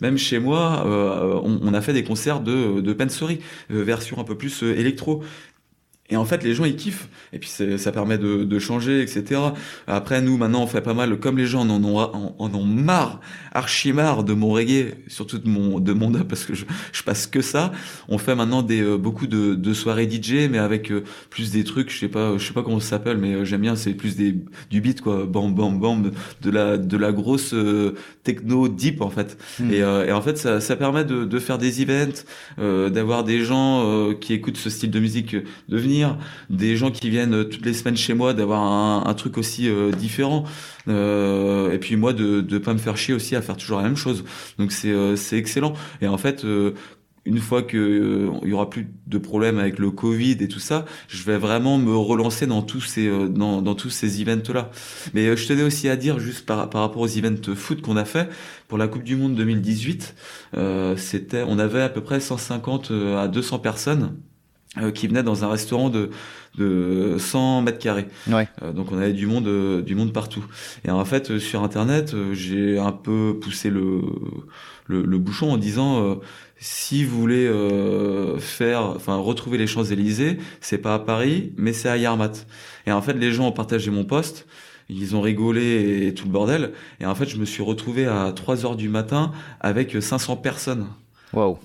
même 0.00 0.18
chez 0.18 0.38
moi, 0.38 0.84
on, 0.86 1.60
on, 1.62 1.74
a 1.74 1.80
fait 1.80 1.92
des 1.92 2.04
concerts 2.04 2.40
de, 2.40 2.80
de 2.80 2.92
Pensori, 2.92 3.40
version 3.68 4.18
un 4.18 4.24
peu 4.24 4.36
plus 4.36 4.62
électro. 4.62 5.22
Et 6.08 6.16
en 6.16 6.24
fait, 6.24 6.44
les 6.44 6.54
gens 6.54 6.64
ils 6.64 6.76
kiffent. 6.76 7.08
Et 7.32 7.38
puis 7.38 7.48
ça 7.48 7.92
permet 7.92 8.18
de, 8.18 8.44
de, 8.44 8.58
changer, 8.58 9.02
etc. 9.02 9.40
Après, 9.86 10.22
nous 10.22 10.36
maintenant, 10.36 10.62
on 10.62 10.66
fait 10.66 10.80
pas 10.80 10.94
mal. 10.94 11.18
Comme 11.18 11.36
les 11.36 11.46
gens 11.46 11.62
en 11.62 11.84
ont, 11.84 11.98
en, 11.98 12.36
en 12.38 12.54
ont 12.54 12.64
marre, 12.64 13.20
archi 13.52 13.92
marre 13.92 14.22
de 14.22 14.32
mon 14.32 14.50
reggae, 14.50 14.94
surtout 15.08 15.38
de 15.38 15.48
mon 15.48 15.80
de 15.80 15.92
mon 15.92 16.12
parce 16.12 16.44
que 16.44 16.54
je, 16.54 16.64
je 16.92 17.02
passe 17.02 17.26
que 17.26 17.40
ça. 17.40 17.72
On 18.08 18.18
fait 18.18 18.34
maintenant 18.34 18.62
des 18.62 18.82
euh, 18.82 18.96
beaucoup 18.96 19.26
de, 19.26 19.54
de, 19.54 19.74
soirées 19.74 20.08
DJ, 20.08 20.48
mais 20.48 20.58
avec 20.58 20.92
euh, 20.92 21.02
plus 21.30 21.50
des 21.50 21.64
trucs. 21.64 21.90
Je 21.90 21.98
sais 21.98 22.08
pas, 22.08 22.38
je 22.38 22.46
sais 22.46 22.52
pas 22.52 22.62
comment 22.62 22.80
ça 22.80 22.90
s'appelle, 22.90 23.18
mais 23.18 23.34
euh, 23.34 23.44
j'aime 23.44 23.62
bien. 23.62 23.74
C'est 23.74 23.94
plus 23.94 24.16
des 24.16 24.36
du 24.70 24.80
beat 24.80 25.00
quoi, 25.00 25.26
bam 25.26 25.54
bam 25.54 25.80
bam, 25.80 26.12
de 26.42 26.50
la 26.50 26.78
de 26.78 26.96
la 26.96 27.12
grosse 27.12 27.54
techno 28.22 28.68
deep 28.68 29.00
en 29.00 29.10
fait. 29.10 29.36
Hmm. 29.58 29.72
Et, 29.72 29.78
et, 29.78 30.12
en 30.12 30.22
fait, 30.22 30.38
ça, 30.38 30.60
ça 30.60 30.76
permet 30.76 31.04
de, 31.04 31.24
de 31.24 31.38
faire 31.38 31.58
des 31.58 31.82
events, 31.82 32.24
d'avoir 32.58 33.24
des 33.24 33.40
gens 33.40 34.12
qui 34.20 34.32
écoutent 34.32 34.56
ce 34.56 34.70
style 34.70 34.90
de 34.90 35.00
musique, 35.00 35.34
de 35.34 35.76
venir 35.76 35.95
des 36.50 36.76
gens 36.76 36.90
qui 36.90 37.10
viennent 37.10 37.48
toutes 37.48 37.64
les 37.64 37.74
semaines 37.74 37.96
chez 37.96 38.14
moi, 38.14 38.34
d'avoir 38.34 38.62
un, 39.06 39.14
truc 39.14 39.38
aussi 39.38 39.68
euh, 39.68 39.90
différent. 39.90 40.44
Euh, 40.88 41.72
et 41.72 41.78
puis 41.78 41.96
moi 41.96 42.12
de 42.12 42.44
ne 42.48 42.58
pas 42.58 42.72
me 42.72 42.78
faire 42.78 42.96
chier 42.96 43.14
aussi 43.14 43.34
à 43.34 43.42
faire 43.42 43.56
toujours 43.56 43.78
la 43.78 43.84
même 43.84 43.96
chose. 43.96 44.24
Donc 44.58 44.72
c'est 44.72 44.92
euh, 44.92 45.16
excellent. 45.32 45.72
Et 46.00 46.08
en 46.08 46.18
fait 46.18 46.46
une 47.24 47.38
fois 47.38 47.64
que 47.64 48.30
il 48.44 48.48
y 48.48 48.52
aura 48.52 48.70
plus 48.70 48.86
de 49.08 49.18
problèmes 49.18 49.58
avec 49.58 49.80
le 49.80 49.90
Covid 49.90 50.36
et 50.40 50.46
tout 50.46 50.60
ça, 50.60 50.84
je 51.08 51.24
vais 51.24 51.38
vraiment 51.38 51.76
me 51.76 51.96
relancer 51.96 52.46
dans 52.46 52.62
tous 52.62 52.82
ces 52.82 53.10
dans, 53.28 53.62
dans 53.62 53.74
tous 53.74 53.90
ces 53.90 54.22
events 54.22 54.52
là. 54.54 54.70
Mais 55.12 55.36
je 55.36 55.48
tenais 55.48 55.64
aussi 55.64 55.88
à 55.88 55.96
dire 55.96 56.20
juste 56.20 56.46
par 56.46 56.70
par 56.70 56.82
rapport 56.82 57.02
aux 57.02 57.08
events 57.08 57.54
foot 57.56 57.80
qu'on 57.82 57.96
a 57.96 58.04
fait 58.04 58.28
pour 58.68 58.78
la 58.78 58.86
Coupe 58.86 59.02
du 59.02 59.16
Monde 59.16 59.34
2018, 59.34 60.14
c'était 60.96 61.42
on 61.46 61.58
avait 61.58 61.82
à 61.82 61.88
peu 61.88 62.02
près 62.02 62.20
150 62.20 62.92
à 63.16 63.26
200 63.26 63.58
personnes 63.58 64.14
euh, 64.78 64.90
qui 64.90 65.06
venait 65.06 65.22
dans 65.22 65.44
un 65.44 65.48
restaurant 65.48 65.88
de, 65.88 66.10
de 66.58 67.16
100 67.18 67.62
mètres 67.62 67.78
carrés. 67.78 68.06
Ouais. 68.28 68.48
Euh, 68.62 68.72
donc 68.72 68.92
on 68.92 68.98
avait 68.98 69.12
du 69.12 69.26
monde, 69.26 69.46
euh, 69.46 69.82
du 69.82 69.94
monde 69.94 70.12
partout. 70.12 70.44
Et 70.84 70.90
en 70.90 71.04
fait, 71.04 71.38
sur 71.38 71.62
Internet, 71.62 72.14
j'ai 72.32 72.78
un 72.78 72.92
peu 72.92 73.38
poussé 73.40 73.70
le, 73.70 74.02
le, 74.86 75.02
le 75.02 75.18
bouchon 75.18 75.52
en 75.52 75.56
disant 75.56 76.18
si 76.58 77.04
vous 77.04 77.18
voulez 77.18 77.50
faire, 78.38 78.82
enfin 78.82 79.16
retrouver 79.16 79.58
les 79.58 79.66
Champs 79.66 79.84
Élysées, 79.84 80.38
c'est 80.60 80.78
pas 80.78 80.94
à 80.94 80.98
Paris, 80.98 81.52
mais 81.56 81.72
c'est 81.72 81.88
à 81.88 81.96
Yarmat. 81.96 82.32
Et 82.86 82.92
en 82.92 83.02
fait, 83.02 83.14
les 83.14 83.32
gens 83.32 83.48
ont 83.48 83.52
partagé 83.52 83.90
mon 83.90 84.04
poste 84.04 84.46
ils 84.88 85.16
ont 85.16 85.20
rigolé 85.20 86.06
et 86.06 86.14
tout 86.14 86.26
le 86.26 86.30
bordel. 86.30 86.72
Et 87.00 87.06
en 87.06 87.14
fait, 87.16 87.26
je 87.26 87.38
me 87.38 87.44
suis 87.44 87.62
retrouvé 87.62 88.06
à 88.06 88.32
3 88.32 88.64
heures 88.64 88.76
du 88.76 88.88
matin 88.88 89.32
avec 89.60 90.00
500 90.00 90.36
personnes 90.36 90.86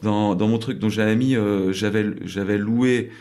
dans, 0.02 0.36
dans 0.36 0.48
mon 0.48 0.58
truc. 0.58 0.80
Donc 0.80 0.92
j'avais 0.92 1.16
mis, 1.16 1.36
euh, 1.36 1.72
j'avais, 1.74 2.06
j'avais 2.26 2.58
loué 2.58 3.12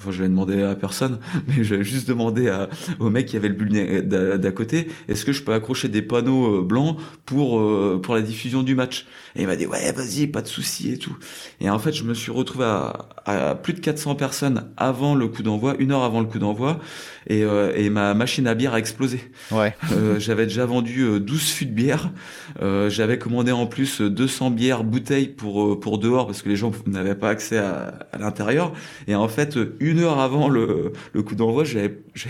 Enfin, 0.00 0.12
je 0.12 0.22
l'ai 0.22 0.30
demandé 0.30 0.62
à 0.62 0.74
personne, 0.74 1.18
mais 1.48 1.62
j'avais 1.62 1.84
juste 1.84 2.08
demandé 2.08 2.48
à, 2.48 2.70
au 3.00 3.10
mec 3.10 3.26
qui 3.26 3.36
avait 3.36 3.48
le 3.48 3.54
bulletin 3.54 4.00
d'à 4.38 4.50
côté, 4.52 4.88
est-ce 5.08 5.26
que 5.26 5.32
je 5.32 5.42
peux 5.42 5.52
accrocher 5.52 5.88
des 5.88 6.00
panneaux 6.00 6.60
euh, 6.60 6.62
blancs 6.62 6.96
pour 7.26 7.60
euh, 7.60 8.00
pour 8.02 8.14
la 8.14 8.22
diffusion 8.22 8.62
du 8.62 8.74
match? 8.74 9.06
Et 9.36 9.42
il 9.42 9.46
m'a 9.46 9.56
dit 9.56 9.66
ouais, 9.66 9.92
vas-y, 9.92 10.26
pas 10.26 10.40
de 10.40 10.48
souci 10.48 10.92
et 10.92 10.98
tout. 10.98 11.16
Et 11.60 11.68
en 11.68 11.78
fait, 11.78 11.92
je 11.92 12.04
me 12.04 12.14
suis 12.14 12.32
retrouvé 12.32 12.64
à, 12.64 13.08
à 13.26 13.54
plus 13.54 13.74
de 13.74 13.80
400 13.80 14.14
personnes 14.14 14.70
avant 14.78 15.14
le 15.14 15.28
coup 15.28 15.42
d'envoi, 15.42 15.74
une 15.78 15.92
heure 15.92 16.02
avant 16.02 16.20
le 16.20 16.26
coup 16.26 16.38
d'envoi, 16.38 16.80
et, 17.26 17.44
euh, 17.44 17.72
et 17.76 17.90
ma 17.90 18.14
machine 18.14 18.46
à 18.46 18.54
bière 18.54 18.72
a 18.72 18.78
explosé. 18.78 19.20
Ouais. 19.50 19.74
j'avais 20.18 20.46
déjà 20.46 20.64
vendu 20.64 21.20
12 21.20 21.50
fûts 21.50 21.66
de 21.66 21.72
bière, 21.72 22.10
j'avais 22.88 23.18
commandé 23.18 23.52
en 23.52 23.66
plus 23.66 24.00
200 24.00 24.50
bières 24.50 24.82
bouteilles 24.82 25.28
pour 25.28 25.78
pour 25.78 25.98
dehors 25.98 26.26
parce 26.26 26.40
que 26.40 26.48
les 26.48 26.56
gens 26.56 26.72
n'avaient 26.86 27.14
pas 27.14 27.28
accès 27.28 27.58
à, 27.58 28.06
à 28.12 28.18
l'intérieur. 28.18 28.72
Et 29.06 29.14
en 29.14 29.28
fait, 29.28 29.58
une 29.78 29.89
une 29.90 29.98
heure 30.00 30.18
avant 30.20 30.48
le, 30.48 30.92
le 31.12 31.22
coup 31.22 31.34
d'envoi, 31.34 31.64
j'avais 31.64 31.88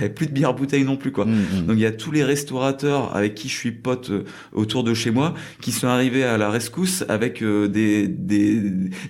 plus 0.08 0.26
de 0.26 0.32
bière 0.32 0.54
bouteille 0.54 0.84
non 0.84 0.96
plus 0.96 1.12
quoi. 1.12 1.24
Mmh, 1.26 1.30
mmh. 1.30 1.66
Donc 1.66 1.76
il 1.76 1.80
y 1.82 1.86
a 1.86 1.92
tous 1.92 2.10
les 2.12 2.24
restaurateurs 2.24 3.14
avec 3.14 3.34
qui 3.34 3.48
je 3.48 3.54
suis 3.56 3.72
pote 3.72 4.10
euh, 4.10 4.24
autour 4.52 4.82
de 4.84 4.94
chez 4.94 5.10
moi 5.10 5.34
qui 5.60 5.72
sont 5.72 5.86
arrivés 5.88 6.24
à 6.24 6.38
la 6.38 6.50
rescousse 6.50 7.04
avec 7.08 7.42
euh, 7.42 7.68
des, 7.68 8.08
des 8.08 8.60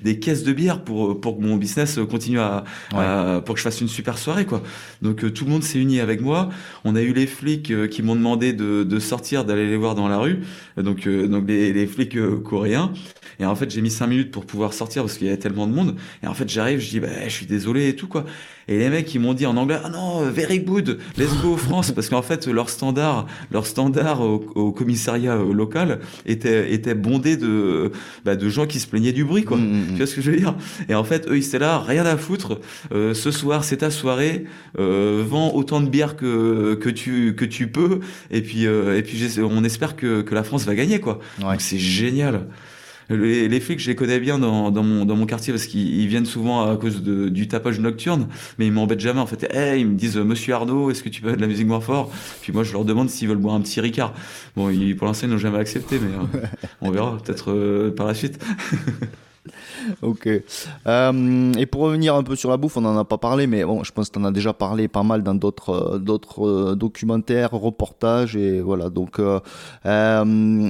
des 0.03 0.19
caisses 0.19 0.43
de 0.45 0.53
bière 0.53 0.83
pour 0.85 1.21
pour 1.21 1.39
que 1.39 1.43
mon 1.43 1.57
business 1.57 1.99
continue 2.11 2.41
à, 2.41 2.65
à- 2.93 3.41
pour 3.45 3.55
que 3.55 3.59
je 3.59 3.65
fasse 3.65 3.81
une 3.81 3.89
super 3.89 4.19
soirée 4.19 4.47
quoi. 4.47 4.63
Donc 5.03 5.25
euh, 5.25 5.31
tout 5.31 5.45
le 5.45 5.51
monde 5.51 5.63
s'est 5.63 5.79
uni 5.79 6.01
avec 6.01 6.21
moi. 6.21 6.51
On 6.85 6.97
a 6.97 7.03
eu 7.03 7.13
les 7.13 7.27
flics 7.27 7.71
euh, 7.71 7.87
qui 7.87 8.03
m'ont 8.03 8.17
demandé 8.17 8.53
de, 8.53 8.85
de 8.85 8.99
sortir, 8.99 9.45
d'aller 9.45 9.69
les 9.69 9.77
voir 9.77 9.95
dans 9.95 10.09
la 10.09 10.19
rue. 10.19 10.41
Euh, 10.79 10.83
Donc 10.83 11.07
euh, 11.07 11.27
donc 11.29 11.47
les, 11.49 11.73
les 11.73 11.87
flics 11.87 12.17
euh, 12.17 12.39
coréens. 12.41 12.93
Et 13.39 13.47
en 13.47 13.55
fait, 13.55 13.71
j'ai 13.71 13.81
mis 13.81 13.91
cinq 13.91 14.09
minutes 14.09 14.31
pour 14.31 14.45
pouvoir 14.45 14.75
sortir 14.75 15.03
parce 15.03 15.17
qu'il 15.17 15.27
y 15.27 15.31
avait 15.31 15.39
tellement 15.39 15.67
de 15.67 15.73
monde. 15.73 15.97
Et 16.23 16.27
en 16.27 16.35
fait, 16.35 16.47
j'arrive, 16.51 16.79
je 16.79 16.91
dis, 16.91 17.01
bah, 17.01 17.09
je 17.25 17.31
suis 17.33 17.47
désolé 17.47 17.89
et 17.89 17.97
tout, 17.97 18.07
quoi. 18.07 18.27
Et 18.69 18.79
les 18.79 18.89
mecs, 18.89 19.13
ils 19.15 19.19
m'ont 19.19 19.35
dit 19.35 19.47
en 19.47 19.57
anglais, 19.57 19.79
ah 19.83 19.89
non, 19.89 20.23
euh, 20.23 20.31
very 20.31 20.61
good, 20.61 20.99
let's 21.19 21.35
go 21.43 21.57
France. 21.57 21.91
parce 21.91 22.09
qu'en 22.09 22.23
fait, 22.23 22.47
leur 22.47 22.69
standard, 22.69 23.27
leur 23.51 23.67
standard 23.67 24.21
au, 24.21 24.45
au 24.55 24.71
commissariat 24.71 25.35
euh, 25.35 25.53
local 25.53 25.99
était, 26.25 26.73
était 26.73 26.95
bondé 26.95 27.37
de, 27.37 27.91
bah, 28.25 28.37
de 28.37 28.49
gens 28.49 28.67
qui 28.67 28.79
se 28.79 28.87
plaignaient 28.87 29.13
du 29.13 29.25
bruit, 29.25 29.43
quoi. 29.45 29.57
Mmh, 29.57 29.61
mmh, 29.63 29.87
Tu 29.91 29.97
vois 29.97 30.07
ce 30.07 30.15
que 30.15 30.21
je 30.23 30.31
veux 30.31 30.37
dire? 30.37 30.55
Et 30.89 30.95
en 30.95 31.03
fait, 31.03 31.27
eux, 31.29 31.37
ils 31.37 31.45
étaient 31.45 31.59
là, 31.59 31.81
rien 31.81 32.07
à 32.07 32.17
foutre. 32.17 32.61
Euh, 32.93 33.13
ce 33.13 33.31
soir, 33.33 33.65
c'est 33.65 33.79
ta 33.79 33.91
soirée. 33.91 34.45
Euh, 34.79 35.25
vends 35.27 35.53
autant 35.55 35.81
de 35.81 35.89
bière 35.89 36.17
que 36.17 36.75
que 36.75 36.89
tu 36.91 37.35
que 37.35 37.45
tu 37.45 37.69
peux. 37.69 38.01
Et 38.31 38.41
puis 38.43 38.67
euh, 38.67 38.97
et 38.97 39.03
puis 39.03 39.21
on 39.41 39.65
espère 39.65 39.97
que 39.97 40.23
que 40.23 40.35
la 40.35 40.45
France 40.45 40.65
va 40.65 40.75
gagner, 40.75 41.01
quoi. 41.01 41.19
Ouais. 41.41 41.53
Donc 41.53 41.61
c'est 41.61 41.79
génial. 41.79 42.47
Les, 43.11 43.49
les 43.49 43.61
flics, 43.61 43.81
je 43.81 43.89
les 43.89 43.97
connais 43.97 44.21
bien 44.21 44.39
dans, 44.39 44.71
dans 44.71 44.83
mon 44.83 45.05
dans 45.05 45.17
mon 45.17 45.27
quartier 45.27 45.53
parce 45.53 45.67
qu'ils 45.67 46.01
ils 46.01 46.07
viennent 46.07 46.27
souvent 46.27 46.71
à 46.71 46.77
cause 46.77 47.03
de, 47.03 47.29
du 47.29 47.49
tapage 47.49 47.81
nocturne, 47.81 48.29
mais 48.59 48.67
ils 48.67 48.73
m'embêtent 48.73 49.01
jamais. 49.01 49.21
En 49.21 49.27
fait, 49.27 49.53
hey, 49.53 49.81
ils 49.81 49.87
me 49.87 49.97
disent 49.97 50.17
Monsieur 50.17 50.55
Arnaud, 50.55 50.91
est-ce 50.91 51.03
que 51.03 51.09
tu 51.09 51.21
peux 51.21 51.33
de 51.33 51.41
la 51.41 51.47
musique 51.49 51.67
moins 51.67 51.81
fort? 51.81 52.13
Puis 52.41 52.53
moi, 52.53 52.63
je 52.63 52.73
leur 52.73 52.85
demande 52.85 53.11
s'ils 53.11 53.29
veulent 53.29 53.39
boire 53.39 53.55
un 53.55 53.61
petit 53.61 53.81
Ricard. 53.81 54.15
Bon, 54.57 54.71
ils, 54.71 54.97
pour 54.97 55.07
l'instant, 55.07 55.27
ils 55.27 55.31
n'ont 55.31 55.39
jamais 55.39 55.59
accepté, 55.59 55.99
mais 55.99 56.39
euh, 56.39 56.47
on 56.81 56.91
verra 56.91 57.19
peut-être 57.19 57.51
euh, 57.51 57.91
par 57.95 58.07
la 58.07 58.15
suite. 58.15 58.39
Ok. 60.03 60.29
Euh, 60.87 61.53
et 61.55 61.67
pour 61.67 61.83
revenir 61.83 62.15
un 62.15 62.23
peu 62.23 62.37
sur 62.37 62.51
la 62.51 62.57
bouffe, 62.57 62.77
on 62.77 62.81
n'en 62.81 62.97
a 62.99 63.05
pas 63.05 63.19
parlé, 63.19 63.47
mais 63.47 63.65
bon, 63.65 63.85
je 63.85 63.93
pense 63.93 64.09
que 64.09 64.15
tu 64.15 64.21
en 64.21 64.25
as 64.25 64.33
déjà 64.33 64.53
parlé 64.53 64.89
pas 64.89 65.03
mal 65.03 65.23
dans 65.23 65.35
d'autres 65.35 65.71
euh, 65.71 65.99
d'autres 65.99 66.47
euh, 66.47 66.75
documentaires, 66.75 67.53
reportages, 67.53 68.37
et 68.37 68.61
voilà. 68.61 68.91
Donc, 68.91 69.21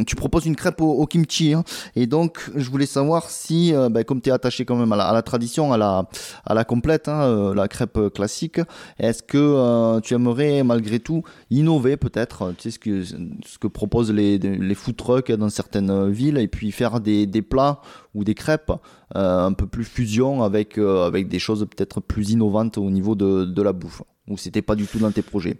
tu 0.06 0.16
proposes 0.16 0.46
une 0.46 0.56
crêpe 0.56 0.80
au, 0.80 1.06
kimchi, 1.06 1.54
hein, 1.54 1.64
et 1.96 2.06
donc 2.06 2.50
je 2.54 2.68
voulais 2.70 2.86
savoir 2.86 3.30
si, 3.30 3.72
ben, 3.90 4.04
comme 4.04 4.20
tu 4.20 4.30
es 4.30 4.32
attaché 4.32 4.64
quand 4.64 4.76
même 4.76 4.92
à 4.92 5.12
la, 5.12 5.22
tradition, 5.22 5.72
à 5.72 5.78
la 5.78 6.08
à 6.44 6.54
la 6.54 6.64
complète, 6.64 7.08
hein, 7.08 7.54
la 7.54 7.68
crêpe 7.68 7.98
classique, 8.14 8.60
est-ce 8.98 9.22
que 9.22 10.00
tu 10.00 10.14
aimerais 10.14 10.62
malgré 10.62 11.00
tout 11.00 11.22
innover 11.50 11.96
peut-être, 11.96 12.52
tu 12.56 12.62
sais 12.62 12.70
ce 12.70 12.78
que 12.78 13.02
ce 13.02 13.58
que 13.58 13.66
proposent 13.66 14.12
les 14.12 14.38
les 14.38 14.74
food 14.74 14.96
trucks 14.96 15.32
dans 15.32 15.50
certaines 15.50 16.10
villes, 16.10 16.38
et 16.38 16.48
puis 16.48 16.72
faire 16.72 17.00
des 17.00 17.26
des 17.26 17.42
plats 17.42 17.80
ou 18.14 18.24
des 18.24 18.34
crêpes 18.34 18.72
un 19.14 19.52
peu 19.52 19.66
plus 19.66 19.84
fusion 19.84 20.42
avec, 20.42 20.78
euh, 20.78 21.06
avec 21.06 21.28
des 21.28 21.38
choses 21.38 21.66
peut-être 21.68 22.00
plus 22.00 22.30
innovantes 22.30 22.78
au 22.78 22.90
niveau 22.90 23.14
de, 23.14 23.62
la 23.62 23.72
bouffe 23.72 24.02
Ou 24.28 24.36
c'était 24.36 24.62
pas 24.62 24.76
du 24.76 24.86
tout 24.86 24.98
dans 24.98 25.10
tes 25.10 25.22
projets 25.22 25.56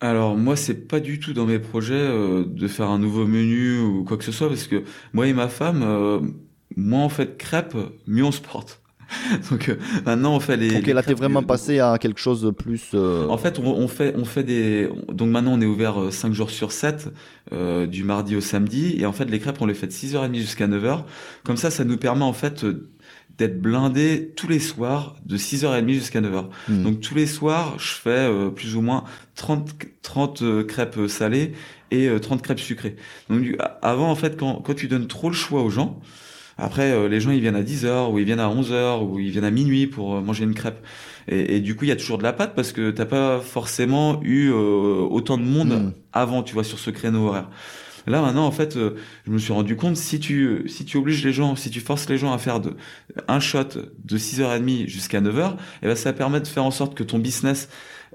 Alors 0.00 0.36
moi, 0.36 0.56
c'est 0.56 0.88
pas 0.88 1.00
du 1.00 1.20
tout 1.20 1.32
dans 1.32 1.46
mes 1.46 1.58
projets 1.58 1.94
euh, 1.94 2.44
de 2.44 2.68
faire 2.68 2.88
un 2.88 2.98
nouveau 2.98 3.26
menu 3.26 3.80
ou 3.80 4.04
quoi 4.04 4.16
que 4.16 4.24
ce 4.24 4.32
soit 4.32 4.48
parce 4.48 4.66
que 4.66 4.82
moi 5.12 5.26
et 5.26 5.32
ma 5.32 5.48
femme, 5.48 5.82
euh, 5.82 6.20
moins 6.76 7.04
on 7.04 7.08
fait 7.08 7.26
de 7.26 7.36
crêpes, 7.36 7.76
mieux 8.06 8.24
on 8.24 8.32
se 8.32 8.40
porte. 8.40 8.80
Donc 9.50 9.68
euh, 9.68 9.76
maintenant 10.06 10.34
on 10.34 10.40
fait 10.40 10.56
les. 10.56 10.80
Les 10.80 10.92
là 10.92 11.02
t'es 11.02 11.06
crêpes 11.08 11.18
vraiment 11.18 11.40
du- 11.40 11.46
passé 11.46 11.78
à 11.80 11.98
quelque 11.98 12.20
chose 12.20 12.42
de 12.42 12.50
plus. 12.50 12.90
euh, 12.94 13.26
En 13.28 13.38
fait, 13.38 13.58
on, 13.58 13.66
on 13.66 13.88
fait, 13.88 14.14
on 14.16 14.24
fait 14.24 14.42
des. 14.44 14.88
Donc 15.12 15.30
maintenant, 15.30 15.52
on 15.52 15.60
est 15.60 15.66
ouvert 15.66 15.96
5 16.10 16.32
jours 16.32 16.50
sur 16.50 16.72
7, 16.72 17.08
euh, 17.52 17.86
du 17.86 18.04
mardi 18.04 18.36
au 18.36 18.40
samedi. 18.40 18.96
Et 18.98 19.06
en 19.06 19.12
fait, 19.12 19.26
les 19.26 19.38
crêpes, 19.40 19.60
on 19.60 19.66
les 19.66 19.74
fait 19.74 19.86
de 19.86 19.92
6h30 19.92 20.34
jusqu'à 20.34 20.66
9h. 20.66 21.04
Comme 21.44 21.56
ça, 21.56 21.70
ça 21.70 21.84
nous 21.84 21.96
permet 21.96 22.24
en 22.24 22.32
fait 22.32 22.64
euh, 22.64 22.88
d'être 23.38 23.60
blindés 23.60 24.32
tous 24.36 24.46
les 24.48 24.60
soirs 24.60 25.16
de 25.26 25.36
6h30 25.36 25.88
jusqu'à 25.92 26.20
9h. 26.20 26.46
hmm. 26.68 26.82
Donc 26.84 27.00
tous 27.00 27.14
les 27.14 27.26
soirs, 27.26 27.74
je 27.78 27.94
fais 27.94 28.10
euh, 28.10 28.50
plus 28.50 28.76
ou 28.76 28.80
moins 28.80 29.04
30, 29.34 29.70
30 30.02 30.42
euh, 30.42 30.64
crêpes 30.64 30.98
salées 31.08 31.52
et 31.90 32.08
euh, 32.08 32.18
30 32.20 32.42
crêpes 32.42 32.60
sucrées. 32.60 32.94
Donc 33.28 33.44
a- 33.58 33.78
avant, 33.82 34.08
en 34.10 34.14
fait, 34.14 34.36
quand, 34.38 34.62
quand 34.64 34.74
tu 34.74 34.86
donnes 34.88 35.08
trop 35.08 35.28
le 35.28 35.34
choix 35.34 35.62
aux 35.62 35.70
gens, 35.70 36.00
après, 36.58 36.92
euh, 36.92 37.08
les 37.08 37.20
gens, 37.20 37.30
ils 37.30 37.40
viennent 37.40 37.56
à 37.56 37.62
10h, 37.62 38.12
ou 38.12 38.18
ils 38.18 38.24
viennent 38.24 38.40
à 38.40 38.48
11h, 38.48 39.02
ou 39.04 39.18
ils 39.18 39.30
viennent 39.30 39.44
à 39.44 39.50
minuit 39.50 39.86
pour 39.86 40.16
euh, 40.16 40.20
manger 40.20 40.44
une 40.44 40.54
crêpe. 40.54 40.84
Et, 41.28 41.56
et 41.56 41.60
du 41.60 41.74
coup, 41.74 41.84
il 41.84 41.88
y 41.88 41.92
a 41.92 41.96
toujours 41.96 42.18
de 42.18 42.22
la 42.22 42.32
pâte 42.32 42.54
parce 42.54 42.72
que 42.72 42.90
t'as 42.90 43.06
pas 43.06 43.40
forcément 43.40 44.20
eu 44.22 44.50
euh, 44.50 44.54
autant 45.10 45.38
de 45.38 45.42
monde 45.42 45.72
Mm. 45.72 45.92
avant, 46.12 46.42
tu 46.42 46.54
vois, 46.54 46.64
sur 46.64 46.78
ce 46.78 46.90
créneau 46.90 47.28
horaire. 47.28 47.48
Là 48.06 48.20
maintenant, 48.20 48.46
en 48.46 48.50
fait, 48.50 48.76
euh, 48.76 48.96
je 49.26 49.30
me 49.30 49.38
suis 49.38 49.52
rendu 49.52 49.76
compte 49.76 49.96
si 49.96 50.20
tu 50.20 50.64
si 50.66 50.84
tu 50.84 50.98
obliges 50.98 51.24
les 51.24 51.32
gens, 51.32 51.56
si 51.56 51.70
tu 51.70 51.80
forces 51.80 52.08
les 52.10 52.18
gens 52.18 52.32
à 52.34 52.38
faire 52.38 52.60
de 52.60 52.74
un 53.28 53.40
shot 53.40 53.64
de 54.04 54.18
6h30 54.18 54.86
jusqu'à 54.88 55.22
9h, 55.22 55.54
et 55.82 55.86
ben 55.86 55.96
ça 55.96 56.12
permet 56.12 56.40
de 56.40 56.46
faire 56.46 56.64
en 56.64 56.70
sorte 56.70 56.94
que 56.94 57.02
ton 57.02 57.18
business 57.18 57.68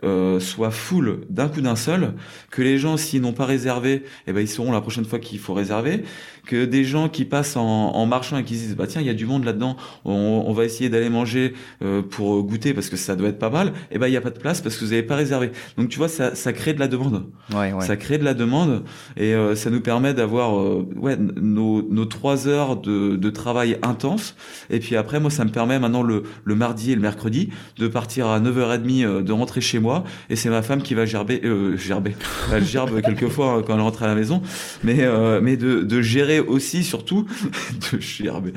euh, 0.04 0.40
soit 0.40 0.70
full 0.72 1.22
d'un 1.30 1.50
coup 1.50 1.62
d'un 1.62 1.76
seul, 1.76 2.14
que 2.52 2.62
les 2.62 2.78
gens 2.78 2.98
s'ils 2.98 3.22
n'ont 3.22 3.34
pas 3.34 3.46
réservé, 3.46 4.04
et 4.28 4.34
ben 4.34 4.42
ils 4.42 4.48
sauront 4.48 4.72
la 4.72 4.82
prochaine 4.82 5.06
fois 5.06 5.18
qu'il 5.18 5.40
faut 5.40 5.56
réserver, 5.56 6.04
que 6.50 6.66
des 6.66 6.84
gens 6.84 7.10
qui 7.10 7.26
passent 7.26 7.56
en, 7.58 7.62
en 7.64 8.06
marchant 8.08 8.38
et 8.39 8.43
qui 8.43 8.56
se 8.56 8.62
disent 8.62 8.76
bah 8.76 8.88
tiens 8.88 9.02
il 9.02 9.08
y 9.08 9.12
a 9.12 9.14
du 9.14 9.28
monde 9.28 9.43
là-dedans, 9.43 9.78
on, 10.04 10.43
on 10.47 10.54
va 10.54 10.66
essayer 10.66 10.89
d'aller 10.89 11.10
manger 11.10 11.54
euh, 11.84 12.02
pour 12.02 12.41
goûter 12.43 12.74
parce 12.74 12.89
que 12.89 12.97
ça 12.97 13.16
doit 13.16 13.30
être 13.30 13.38
pas 13.38 13.52
mal, 13.52 13.74
et 13.91 14.00
ben 14.00 14.08
il 14.08 14.14
y 14.14 14.18
a 14.18 14.22
pas 14.22 14.32
de 14.32 14.39
place 14.39 14.62
parce 14.62 14.76
que 14.76 14.84
vous 14.84 14.93
avez 14.93 15.04
pas 15.04 15.16
réservé. 15.16 15.52
Donc 15.78 15.89
tu 15.89 16.00
vois 16.00 16.08
ça 16.08 16.34
ça 16.34 16.52
crée 16.54 16.74
de 16.74 16.80
la 16.80 16.88
demande. 16.88 17.26
Ouais, 17.54 17.72
ouais. 17.72 17.86
Ça 17.86 17.95
crée 17.97 18.18
de 18.18 18.24
la 18.24 18.34
demande 18.34 18.84
et 19.16 19.36
euh, 19.36 19.56
ça 19.56 19.70
nous 19.70 19.82
permet 19.82 20.14
d'avoir 20.14 20.60
euh, 20.60 20.88
ouais, 20.95 21.18
nos, 21.18 21.84
nos 21.84 22.06
trois 22.06 22.47
heures 22.47 22.78
de, 22.78 23.16
de 23.16 23.30
travail 23.30 23.78
intense. 23.84 24.36
Et 24.70 24.80
puis 24.80 24.95
après, 24.95 25.20
moi, 25.20 25.30
ça 25.30 25.45
me 25.45 25.52
permet 25.52 25.80
maintenant 25.80 26.04
le, 26.04 26.24
le 26.43 26.56
mardi 26.56 26.91
et 26.91 26.95
le 26.95 27.02
mercredi 27.02 27.50
de 27.78 27.88
partir 27.88 28.28
à 28.28 28.39
9h30, 28.39 29.06
euh, 29.06 29.22
de 29.22 29.32
rentrer 29.32 29.62
chez 29.62 29.80
moi. 29.80 30.04
Et 30.30 30.36
c'est 30.36 30.50
ma 30.50 30.62
femme 30.62 30.82
qui 30.82 30.93
va 30.93 31.06
gerber, 31.06 31.41
euh, 31.43 31.78
gerber. 31.78 32.16
Elle 32.54 32.66
gerbe 32.66 33.02
quelquefois 33.06 33.54
hein, 33.54 33.64
quand 33.66 33.76
elle 33.76 33.82
rentre 33.82 34.04
à 34.04 34.08
la 34.08 34.16
maison. 34.16 34.41
Mais, 34.84 35.02
euh, 35.02 35.39
mais 35.41 35.58
de, 35.58 35.82
de 35.82 36.02
gérer 36.02 36.39
aussi, 36.40 36.84
surtout, 36.84 37.26
de 37.94 38.00
gerber, 38.00 38.54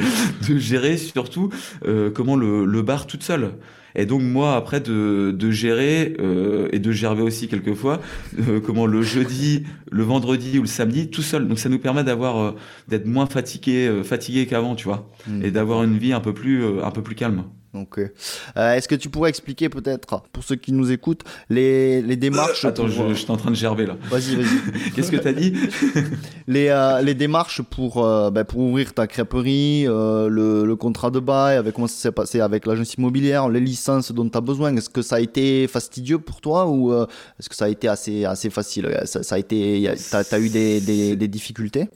de 0.49 0.59
gérer 0.59 0.97
surtout 0.97 1.51
euh, 1.87 2.11
comment 2.11 2.37
le, 2.37 2.65
le 2.65 2.83
bar 2.83 3.07
toute 3.07 3.23
seule. 3.23 3.53
Et 3.95 4.07
donc 4.07 4.23
moi 4.23 4.57
après 4.57 4.81
de, 4.81 5.35
de 5.39 5.51
gérer 5.51 6.17
euh, 6.19 6.67
et 6.73 6.79
de 6.79 6.93
gerber 6.93 7.21
aussi 7.21 7.47
quelquefois 7.47 8.01
euh, 8.49 8.59
comment 8.59 8.87
le 8.87 9.03
jeudi, 9.03 9.65
le 9.91 10.03
vendredi 10.03 10.59
ou 10.59 10.63
le 10.63 10.67
samedi 10.67 11.11
tout 11.11 11.21
seul. 11.21 11.47
Donc 11.47 11.59
ça 11.59 11.69
nous 11.69 11.79
permet 11.79 12.03
d'avoir 12.03 12.39
euh, 12.39 12.53
d'être 12.89 13.05
moins 13.05 13.27
fatigué 13.27 13.87
euh, 13.89 14.03
fatigué 14.03 14.47
qu'avant, 14.47 14.75
tu 14.77 14.85
vois, 14.85 15.11
Hmm. 15.29 15.43
et 15.45 15.51
d'avoir 15.51 15.85
une 15.85 15.99
vie 15.99 16.15
un 16.15 16.21
peu 16.21 16.33
plus 16.33 16.65
euh, 16.65 16.83
un 16.83 16.91
peu 16.91 17.03
plus 17.03 17.15
calme. 17.15 17.45
Ok. 17.75 18.01
Euh, 18.01 18.73
Est-ce 18.75 18.87
que 18.87 18.95
tu 18.95 19.09
pourrais 19.09 19.31
expliquer 19.31 19.71
peut-être, 19.71 20.25
pour 20.31 20.45
ceux 20.45 20.57
qui 20.57 20.73
nous 20.73 20.91
écoutent, 20.93 21.23
les, 21.49 22.03
les 22.03 22.17
démarches 22.17 22.67
Attends, 22.67 22.83
pour, 22.85 22.93
je, 22.93 23.15
je 23.15 23.15
suis 23.15 23.31
en 23.31 23.39
train 23.39 23.51
de 23.51 23.57
gerber 23.57 23.87
là. 23.87 23.97
Vas-y, 24.11 24.37
vas-y. 24.37 24.91
Qu'est-ce 24.95 25.11
que 25.11 25.17
t'as 25.17 25.33
dit 25.33 25.55
les, 26.47 26.69
euh, 26.69 27.01
les 27.01 27.15
démarches 27.15 27.63
pour, 27.63 28.05
euh, 28.05 28.31
ben, 28.31 28.45
pour 28.45 28.61
ouvrir 28.61 28.93
ta 28.93 29.07
crêperie, 29.07 29.85
euh, 29.89 30.29
le, 30.29 30.67
le 30.67 30.77
contrat 30.77 31.11
de 31.11 31.19
bail, 31.19 31.57
avec 31.57 31.75
comment 31.75 31.87
ça 31.87 31.97
s'est 31.97 32.13
passé 32.13 32.41
avec 32.41 32.67
l'agence 32.67 32.93
immobilière, 32.95 33.49
les 33.49 33.61
licences 33.61 34.13
dont 34.13 34.29
tu 34.29 34.37
as 34.37 34.43
besoin, 34.43 34.77
est-ce 34.77 34.91
que 34.91 35.01
ça 35.01 35.17
a 35.17 35.21
été 35.21 35.67
fastidieux 35.67 36.19
pour 36.19 36.43
toi 36.43 36.67
ou 36.67 36.93
euh, 36.93 37.07
est-ce 37.41 37.49
que 37.49 37.57
ça 37.57 37.65
a 37.65 37.69
été 37.71 37.89
assez, 37.89 38.27
assez 38.27 38.51
facile 38.51 38.95
ça, 39.07 39.23
ça 39.23 39.37
a 39.37 39.39
été, 39.39 39.81
y 39.81 39.89
a- 39.89 39.95
t'as, 40.11 40.25
t'as 40.25 40.41
eu 40.41 40.51
des, 40.51 40.79
des, 40.83 41.17
des 41.17 41.29
difficultés? 41.29 41.89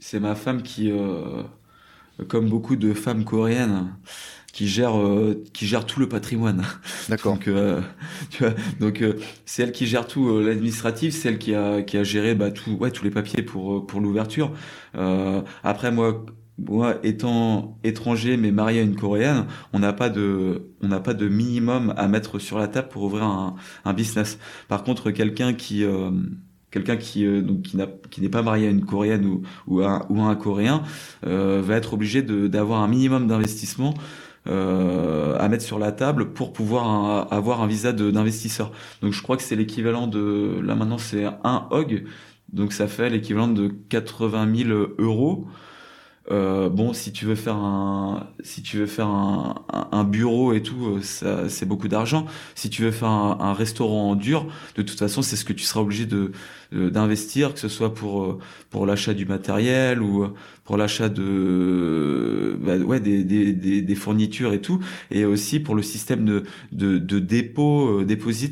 C'est 0.00 0.20
ma 0.20 0.34
femme 0.34 0.60
qui, 0.62 0.90
euh, 0.92 1.42
comme 2.28 2.48
beaucoup 2.50 2.76
de 2.76 2.92
femmes 2.92 3.24
coréennes, 3.24 3.86
qui 4.56 4.68
gère 4.68 4.98
euh, 4.98 5.44
qui 5.52 5.66
gère 5.66 5.84
tout 5.84 6.00
le 6.00 6.08
patrimoine. 6.08 6.62
D'accord. 7.10 7.34
Donc, 7.34 7.46
euh, 7.48 7.82
tu 8.30 8.42
vois, 8.42 8.54
donc 8.80 9.02
euh, 9.02 9.14
c'est 9.44 9.62
elle 9.62 9.72
qui 9.72 9.86
gère 9.86 10.06
tout 10.06 10.28
euh, 10.30 10.42
l'administratif, 10.46 11.14
c'est 11.14 11.28
elle 11.28 11.38
qui 11.38 11.54
a 11.54 11.82
qui 11.82 11.98
a 11.98 12.04
géré 12.04 12.34
bah, 12.34 12.50
tout, 12.50 12.72
ouais, 12.72 12.90
tous 12.90 13.04
les 13.04 13.10
papiers 13.10 13.42
pour 13.42 13.76
euh, 13.76 13.86
pour 13.86 14.00
l'ouverture. 14.00 14.52
Euh, 14.96 15.42
après 15.62 15.92
moi, 15.92 16.24
moi 16.58 16.94
étant 17.02 17.78
étranger 17.84 18.38
mais 18.38 18.50
marié 18.50 18.80
à 18.80 18.82
une 18.82 18.96
coréenne, 18.96 19.44
on 19.74 19.78
n'a 19.80 19.92
pas 19.92 20.08
de 20.08 20.70
on 20.82 20.88
n'a 20.88 21.00
pas 21.00 21.12
de 21.12 21.28
minimum 21.28 21.92
à 21.98 22.08
mettre 22.08 22.38
sur 22.38 22.58
la 22.58 22.66
table 22.68 22.88
pour 22.88 23.02
ouvrir 23.02 23.24
un, 23.24 23.56
un 23.84 23.92
business. 23.92 24.38
Par 24.68 24.84
contre, 24.84 25.10
quelqu'un 25.10 25.52
qui 25.52 25.84
euh, 25.84 26.10
quelqu'un 26.70 26.96
qui 26.96 27.26
euh, 27.26 27.42
donc 27.42 27.62
qui 27.62 27.76
n'a 27.76 27.86
qui 28.10 28.20
n'est 28.22 28.28
pas 28.30 28.42
marié 28.42 28.68
à 28.68 28.70
une 28.70 28.84
coréenne 28.84 29.26
ou 29.26 29.42
ou 29.66 29.80
à, 29.82 29.90
un- 29.90 30.06
ou 30.08 30.20
à 30.22 30.24
un 30.24 30.34
coréen 30.34 30.82
euh, 31.26 31.60
va 31.62 31.76
être 31.76 31.94
obligé 31.94 32.22
de 32.22 32.46
d'avoir 32.48 32.80
un 32.82 32.88
minimum 32.88 33.26
d'investissement 33.26 33.94
à 34.48 35.48
mettre 35.48 35.64
sur 35.64 35.78
la 35.78 35.92
table 35.92 36.32
pour 36.32 36.52
pouvoir 36.52 37.32
avoir 37.32 37.62
un 37.62 37.66
visa 37.66 37.92
d'investisseur. 37.92 38.72
Donc 39.02 39.12
je 39.12 39.22
crois 39.22 39.36
que 39.36 39.42
c'est 39.42 39.56
l'équivalent 39.56 40.06
de 40.06 40.60
là 40.62 40.74
maintenant 40.74 40.98
c'est 40.98 41.24
un 41.44 41.66
hog, 41.70 42.04
donc 42.52 42.72
ça 42.72 42.86
fait 42.86 43.10
l'équivalent 43.10 43.48
de 43.48 43.68
80 43.68 44.54
000 44.54 44.70
euros. 44.98 45.46
Euh, 46.30 46.68
bon, 46.68 46.92
si 46.92 47.12
tu 47.12 47.24
veux 47.24 47.36
faire 47.36 47.56
un, 47.56 48.28
si 48.40 48.62
tu 48.62 48.78
veux 48.78 48.86
faire 48.86 49.06
un, 49.06 49.64
un, 49.92 50.04
bureau 50.04 50.52
et 50.54 50.62
tout, 50.62 50.98
euh, 51.22 51.48
c'est 51.48 51.66
beaucoup 51.66 51.86
d'argent. 51.86 52.26
Si 52.56 52.68
tu 52.68 52.82
veux 52.82 52.90
faire 52.90 53.08
un, 53.08 53.38
un, 53.40 53.52
restaurant 53.52 54.16
dur, 54.16 54.46
de 54.74 54.82
toute 54.82 54.98
façon, 54.98 55.22
c'est 55.22 55.36
ce 55.36 55.44
que 55.44 55.52
tu 55.52 55.64
seras 55.64 55.80
obligé 55.80 56.04
de, 56.04 56.32
d'investir, 56.72 57.54
que 57.54 57.60
ce 57.60 57.68
soit 57.68 57.94
pour 57.94 58.22
euh, 58.24 58.38
pour 58.70 58.86
l'achat 58.86 59.14
du 59.14 59.26
matériel 59.26 60.02
ou 60.02 60.26
pour 60.64 60.76
l'achat 60.76 61.08
de 61.08 62.58
bah, 62.60 62.76
ouais 62.76 63.00
des, 63.00 63.24
des, 63.24 63.52
des, 63.52 63.82
des, 63.82 63.94
fournitures 63.94 64.52
et 64.52 64.60
tout, 64.60 64.80
et 65.10 65.24
aussi 65.24 65.60
pour 65.60 65.74
le 65.74 65.82
système 65.82 66.24
de 66.24 66.42
de, 66.72 66.98
de 66.98 67.18
dépôt, 67.18 68.00
euh, 68.00 68.06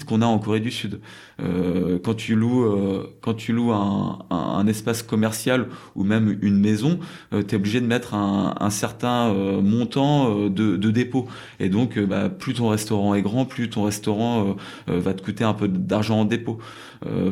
qu'on 0.06 0.22
a 0.22 0.26
en 0.26 0.38
Corée 0.38 0.60
du 0.60 0.70
Sud. 0.70 1.00
Euh, 1.40 1.98
quand 2.02 2.14
tu 2.14 2.36
loues 2.36 2.64
euh, 2.64 3.12
quand 3.20 3.34
tu 3.34 3.52
loues 3.52 3.72
un, 3.72 4.20
un, 4.30 4.66
espace 4.68 5.02
commercial 5.02 5.66
ou 5.96 6.04
même 6.04 6.38
une 6.42 6.58
maison, 6.58 7.00
euh, 7.32 7.42
tu 7.42 7.54
es 7.54 7.58
obligé 7.58 7.80
de 7.80 7.86
mettre 7.86 8.14
un, 8.14 8.54
un 8.60 8.70
certain 8.70 9.32
euh, 9.34 9.60
montant 9.60 10.48
de, 10.48 10.76
de, 10.76 10.90
dépôt. 10.90 11.26
Et 11.58 11.68
donc, 11.68 11.98
bah, 11.98 12.28
plus 12.28 12.54
ton 12.54 12.68
restaurant 12.68 13.14
est 13.14 13.22
grand, 13.22 13.46
plus 13.46 13.68
ton 13.68 13.82
restaurant 13.82 14.56
va 14.86 15.14
te 15.14 15.22
coûter 15.22 15.44
un 15.44 15.54
peu 15.54 15.68
d'argent 15.68 16.20
en 16.20 16.24
dépôt. 16.24 16.58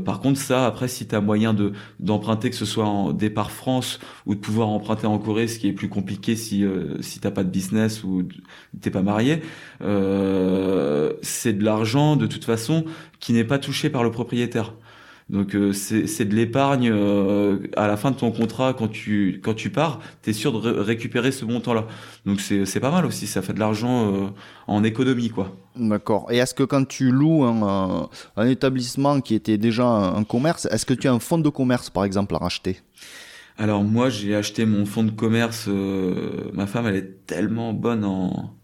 Par 0.05 0.21
contre, 0.21 0.39
ça, 0.39 0.67
après, 0.67 0.89
si 0.89 1.07
tu 1.07 1.15
as 1.15 1.21
moyen 1.21 1.55
de 1.55 1.73
d'emprunter, 2.01 2.51
que 2.51 2.57
ce 2.57 2.65
soit 2.65 2.85
en 2.85 3.13
départ 3.13 3.51
France 3.51 3.99
ou 4.27 4.35
de 4.35 4.41
pouvoir 4.41 4.69
emprunter 4.69 5.07
en 5.07 5.19
Corée, 5.19 5.49
ce 5.49 5.59
qui 5.59 5.69
est 5.69 5.73
plus 5.73 5.89
compliqué 5.89 6.37
si 6.37 6.65
si 7.01 7.21
t'as 7.21 7.31
pas 7.31 7.45
de 7.45 7.51
business 7.51 8.05
ou 8.05 8.29
t'es 8.81 8.91
pas 8.91 9.03
marié, 9.03 9.43
c'est 9.81 11.53
de 11.53 11.65
l'argent 11.65 12.17
de 12.17 12.27
toute 12.27 12.45
façon 12.45 12.85
qui 13.21 13.33
n'est 13.33 13.45
pas 13.45 13.59
touché 13.59 13.91
par 13.91 14.05
le 14.05 14.11
propriétaire. 14.11 14.75
Donc 15.31 15.55
euh, 15.55 15.73
c'est 15.73 16.25
de 16.25 16.35
l'épargne 16.35 16.91
euh, 16.93 17.59
à 17.77 17.87
la 17.87 17.97
fin 17.97 18.11
de 18.11 18.17
ton 18.17 18.31
contrat 18.31 18.75
quand 18.75 18.89
tu 18.89 19.41
quand 19.43 19.55
tu 19.55 19.71
pars, 19.71 20.01
tu 20.23 20.31
es 20.31 20.33
sûr 20.33 20.61
de 20.61 20.71
récupérer 20.71 21.33
ce 21.33 21.45
montant-là. 21.45 21.87
Donc 22.27 22.41
c'est 22.41 22.81
pas 22.81 22.91
mal 22.91 23.07
aussi, 23.07 23.27
ça 23.27 23.41
fait 23.41 23.53
de 23.53 23.61
l'argent 23.61 24.13
euh, 24.13 24.29
en 24.67 24.85
économie 24.85 25.31
quoi. 25.31 25.57
D'accord. 25.77 26.31
Et 26.31 26.37
est-ce 26.37 26.55
que 26.55 26.65
quand 26.65 26.87
tu 26.87 27.11
loues 27.11 27.45
un, 27.45 28.11
un, 28.37 28.47
établissement 28.47 29.21
qui 29.21 29.35
était 29.35 29.57
déjà 29.57 29.87
un, 29.87 30.25
commerce, 30.25 30.67
est-ce 30.71 30.85
que 30.85 30.95
tu 30.95 31.09
as 31.09 31.13
un 31.13 31.19
fonds 31.19 31.39
de 31.39 31.49
commerce 31.49 31.89
par 31.89 32.05
exemple 32.05 32.35
à 32.35 32.39
racheter? 32.39 32.81
Alors 33.57 33.85
moi 33.85 34.11
j'ai 34.11 34.35
acheté 34.35 34.67
mon 34.67 34.85
fonds 34.85 35.05
de 35.05 35.11
commerce. 35.11 35.69
ma 36.53 36.67
femme 36.67 36.87
elle 36.87 36.97
est 36.97 37.27
tellement 37.27 37.73
bonne 37.73 38.05
en 38.05 38.55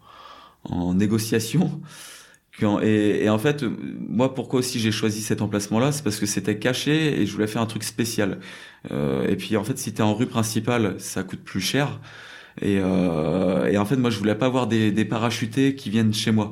en 0.65 0.93
négociation 0.93 1.81
et, 2.83 3.29
en 3.29 3.39
fait, 3.39 3.65
moi, 4.09 4.35
pourquoi 4.35 4.61
aussi 4.61 4.81
j'ai 4.81 4.91
choisi 4.91 5.23
cet 5.23 5.43
emplacement-là, 5.43 5.93
c'est 5.93 6.03
parce 6.03 6.19
que 6.19 6.27
c'était 6.27 6.59
caché 6.59 7.21
et 7.21 7.27
je 7.27 7.33
voulais 7.33 7.47
faire 7.47 7.63
un 7.63 7.67
truc 7.67 7.85
spécial. 7.85 8.41
Euh, 8.91 9.27
et 9.29 9.37
puis 9.37 9.57
en 9.57 9.65
fait, 9.65 9.79
si 9.79 9.93
t'es 9.93 10.03
en 10.03 10.15
rue 10.15 10.27
principale, 10.27 10.97
ça 10.99 11.23
coûte 11.23 11.41
plus 11.41 11.61
cher. 11.61 12.01
Et, 12.61 12.79
euh, 12.81 13.79
en 13.79 13.85
fait, 13.85 13.97
moi, 13.97 14.11
je 14.11 14.19
voulais 14.19 14.35
pas 14.35 14.47
avoir 14.47 14.67
des 14.67 15.05
parachutés 15.05 15.75
qui 15.75 15.91
viennent 15.91 16.15
chez 16.15 16.33
moi. 16.33 16.51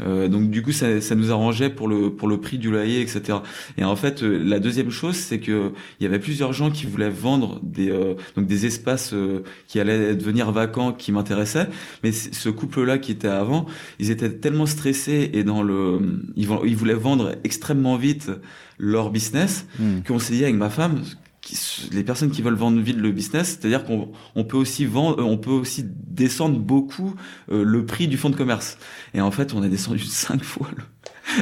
Euh, 0.00 0.28
donc 0.28 0.50
du 0.50 0.62
coup, 0.62 0.72
ça, 0.72 1.00
ça, 1.00 1.14
nous 1.14 1.30
arrangeait 1.30 1.70
pour 1.70 1.88
le 1.88 2.10
pour 2.10 2.28
le 2.28 2.40
prix 2.40 2.58
du 2.58 2.70
loyer, 2.70 3.00
etc. 3.00 3.38
Et 3.78 3.84
en 3.84 3.96
fait, 3.96 4.22
euh, 4.22 4.42
la 4.44 4.58
deuxième 4.58 4.90
chose, 4.90 5.16
c'est 5.16 5.40
que 5.40 5.72
il 6.00 6.04
y 6.04 6.06
avait 6.06 6.18
plusieurs 6.18 6.52
gens 6.52 6.70
qui 6.70 6.86
voulaient 6.86 7.10
vendre 7.10 7.60
des 7.62 7.90
euh, 7.90 8.14
donc 8.36 8.46
des 8.46 8.66
espaces 8.66 9.12
euh, 9.12 9.42
qui 9.66 9.80
allaient 9.80 10.14
devenir 10.14 10.50
vacants, 10.52 10.92
qui 10.92 11.12
m'intéressaient. 11.12 11.68
Mais 12.02 12.12
ce 12.12 12.48
couple-là 12.48 12.98
qui 12.98 13.12
était 13.12 13.28
avant, 13.28 13.66
ils 13.98 14.10
étaient 14.10 14.30
tellement 14.30 14.66
stressés 14.66 15.30
et 15.32 15.44
dans 15.44 15.62
le 15.62 16.00
ils, 16.36 16.48
ils 16.64 16.76
voulaient 16.76 16.94
vendre 16.94 17.36
extrêmement 17.44 17.96
vite 17.96 18.30
leur 18.78 19.10
business 19.10 19.66
hmm. 19.78 20.00
qu'on 20.06 20.18
s'est 20.18 20.34
dit 20.34 20.44
avec 20.44 20.56
ma 20.56 20.70
femme 20.70 21.02
les 21.92 22.04
personnes 22.04 22.30
qui 22.30 22.42
veulent 22.42 22.54
vendre 22.54 22.80
vite 22.80 22.96
le 22.96 23.10
business, 23.10 23.58
c'est-à-dire 23.58 23.84
qu'on 23.84 24.12
on 24.34 24.44
peut 24.44 24.56
aussi 24.56 24.86
vendre, 24.86 25.24
on 25.24 25.36
peut 25.36 25.50
aussi 25.50 25.84
descendre 25.84 26.58
beaucoup 26.58 27.14
euh, 27.50 27.64
le 27.64 27.84
prix 27.84 28.08
du 28.08 28.16
fonds 28.16 28.30
de 28.30 28.36
commerce. 28.36 28.78
Et 29.12 29.20
en 29.20 29.30
fait, 29.30 29.54
on 29.54 29.62
a 29.62 29.68
descendu 29.68 29.98
cinq 30.04 30.42
fois 30.42 30.68
le, 30.76 30.82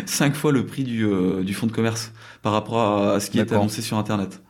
cinq 0.06 0.34
fois 0.34 0.52
le 0.52 0.66
prix 0.66 0.84
du, 0.84 1.04
euh, 1.04 1.42
du 1.42 1.54
fonds 1.54 1.66
de 1.66 1.72
commerce 1.72 2.12
par 2.42 2.52
rapport 2.52 3.08
à 3.08 3.20
ce 3.20 3.30
qui 3.30 3.38
est 3.38 3.52
annoncé 3.52 3.82
sur 3.82 3.98
Internet. 3.98 4.40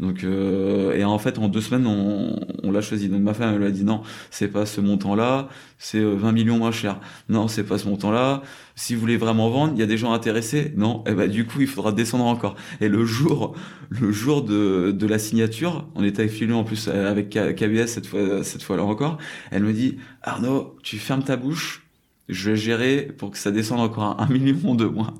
Donc 0.00 0.24
euh, 0.24 0.94
et 0.94 1.04
en 1.04 1.18
fait 1.18 1.38
en 1.38 1.48
deux 1.48 1.60
semaines 1.60 1.86
on, 1.86 2.38
on 2.62 2.70
l'a 2.70 2.80
choisi. 2.80 3.08
Donc 3.08 3.22
ma 3.22 3.34
femme 3.34 3.54
elle 3.54 3.62
a 3.62 3.70
dit 3.70 3.84
non 3.84 4.02
c'est 4.30 4.48
pas 4.48 4.66
ce 4.66 4.80
montant 4.80 5.14
là, 5.14 5.48
c'est 5.78 6.00
20 6.00 6.28
euh, 6.28 6.32
millions 6.32 6.58
moins 6.58 6.72
cher. 6.72 6.98
Non 7.28 7.48
c'est 7.48 7.64
pas 7.64 7.78
ce 7.78 7.88
montant 7.88 8.10
là. 8.10 8.42
Si 8.82 8.96
vous 8.96 9.00
voulez 9.00 9.16
vraiment 9.16 9.48
vendre, 9.48 9.74
il 9.76 9.78
y 9.78 9.82
a 9.84 9.86
des 9.86 9.96
gens 9.96 10.12
intéressés. 10.12 10.72
Non 10.76 11.04
eh 11.06 11.12
ben 11.12 11.30
du 11.30 11.46
coup 11.46 11.60
il 11.60 11.68
faudra 11.68 11.92
descendre 11.92 12.24
encore. 12.24 12.56
Et 12.80 12.88
le 12.88 13.04
jour 13.04 13.54
le 13.90 14.10
jour 14.10 14.42
de, 14.42 15.06
la 15.06 15.20
signature, 15.20 15.86
on 15.94 16.02
était 16.02 16.22
avec 16.22 16.50
en 16.50 16.64
plus 16.64 16.88
avec 16.88 17.30
KBS 17.30 17.86
cette 17.86 18.08
fois 18.08 18.42
cette 18.42 18.64
fois 18.64 18.76
là 18.76 18.82
encore. 18.82 19.18
Elle 19.52 19.62
me 19.62 19.72
dit 19.72 19.98
Arnaud 20.20 20.76
tu 20.82 20.98
fermes 20.98 21.22
ta 21.22 21.36
bouche 21.36 21.86
je 22.28 22.50
vais 22.50 22.56
gérer 22.56 23.02
pour 23.02 23.30
que 23.30 23.38
ça 23.38 23.52
descende 23.52 23.78
encore 23.78 24.02
à 24.02 24.24
un 24.24 24.28
million 24.28 24.74
de 24.74 24.84
moins. 24.84 25.14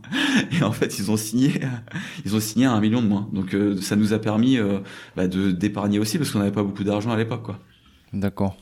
Et 0.50 0.64
en 0.64 0.72
fait, 0.72 0.98
ils 0.98 1.10
ont 1.10 1.16
signé, 1.16 1.60
ils 2.24 2.34
ont 2.34 2.40
signé 2.40 2.66
à 2.66 2.72
un 2.72 2.80
million 2.80 3.02
de 3.02 3.06
moins. 3.06 3.28
Donc, 3.32 3.54
euh, 3.54 3.76
ça 3.80 3.96
nous 3.96 4.12
a 4.12 4.18
permis 4.18 4.56
euh, 4.56 4.78
bah, 5.16 5.26
de 5.26 5.50
d'épargner 5.50 5.98
aussi 5.98 6.16
parce 6.16 6.30
qu'on 6.30 6.38
n'avait 6.38 6.52
pas 6.52 6.62
beaucoup 6.62 6.84
d'argent 6.84 7.10
à 7.10 7.16
l'époque. 7.16 7.48
D'accord. 8.12 8.56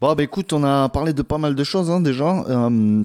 Bon, 0.00 0.14
bah 0.14 0.22
écoute, 0.22 0.52
on 0.52 0.64
a 0.64 0.88
parlé 0.90 1.12
de 1.14 1.22
pas 1.22 1.38
mal 1.38 1.54
de 1.54 1.64
choses 1.64 1.90
hein, 1.90 2.00
déjà. 2.00 2.44
Euh, 2.48 3.04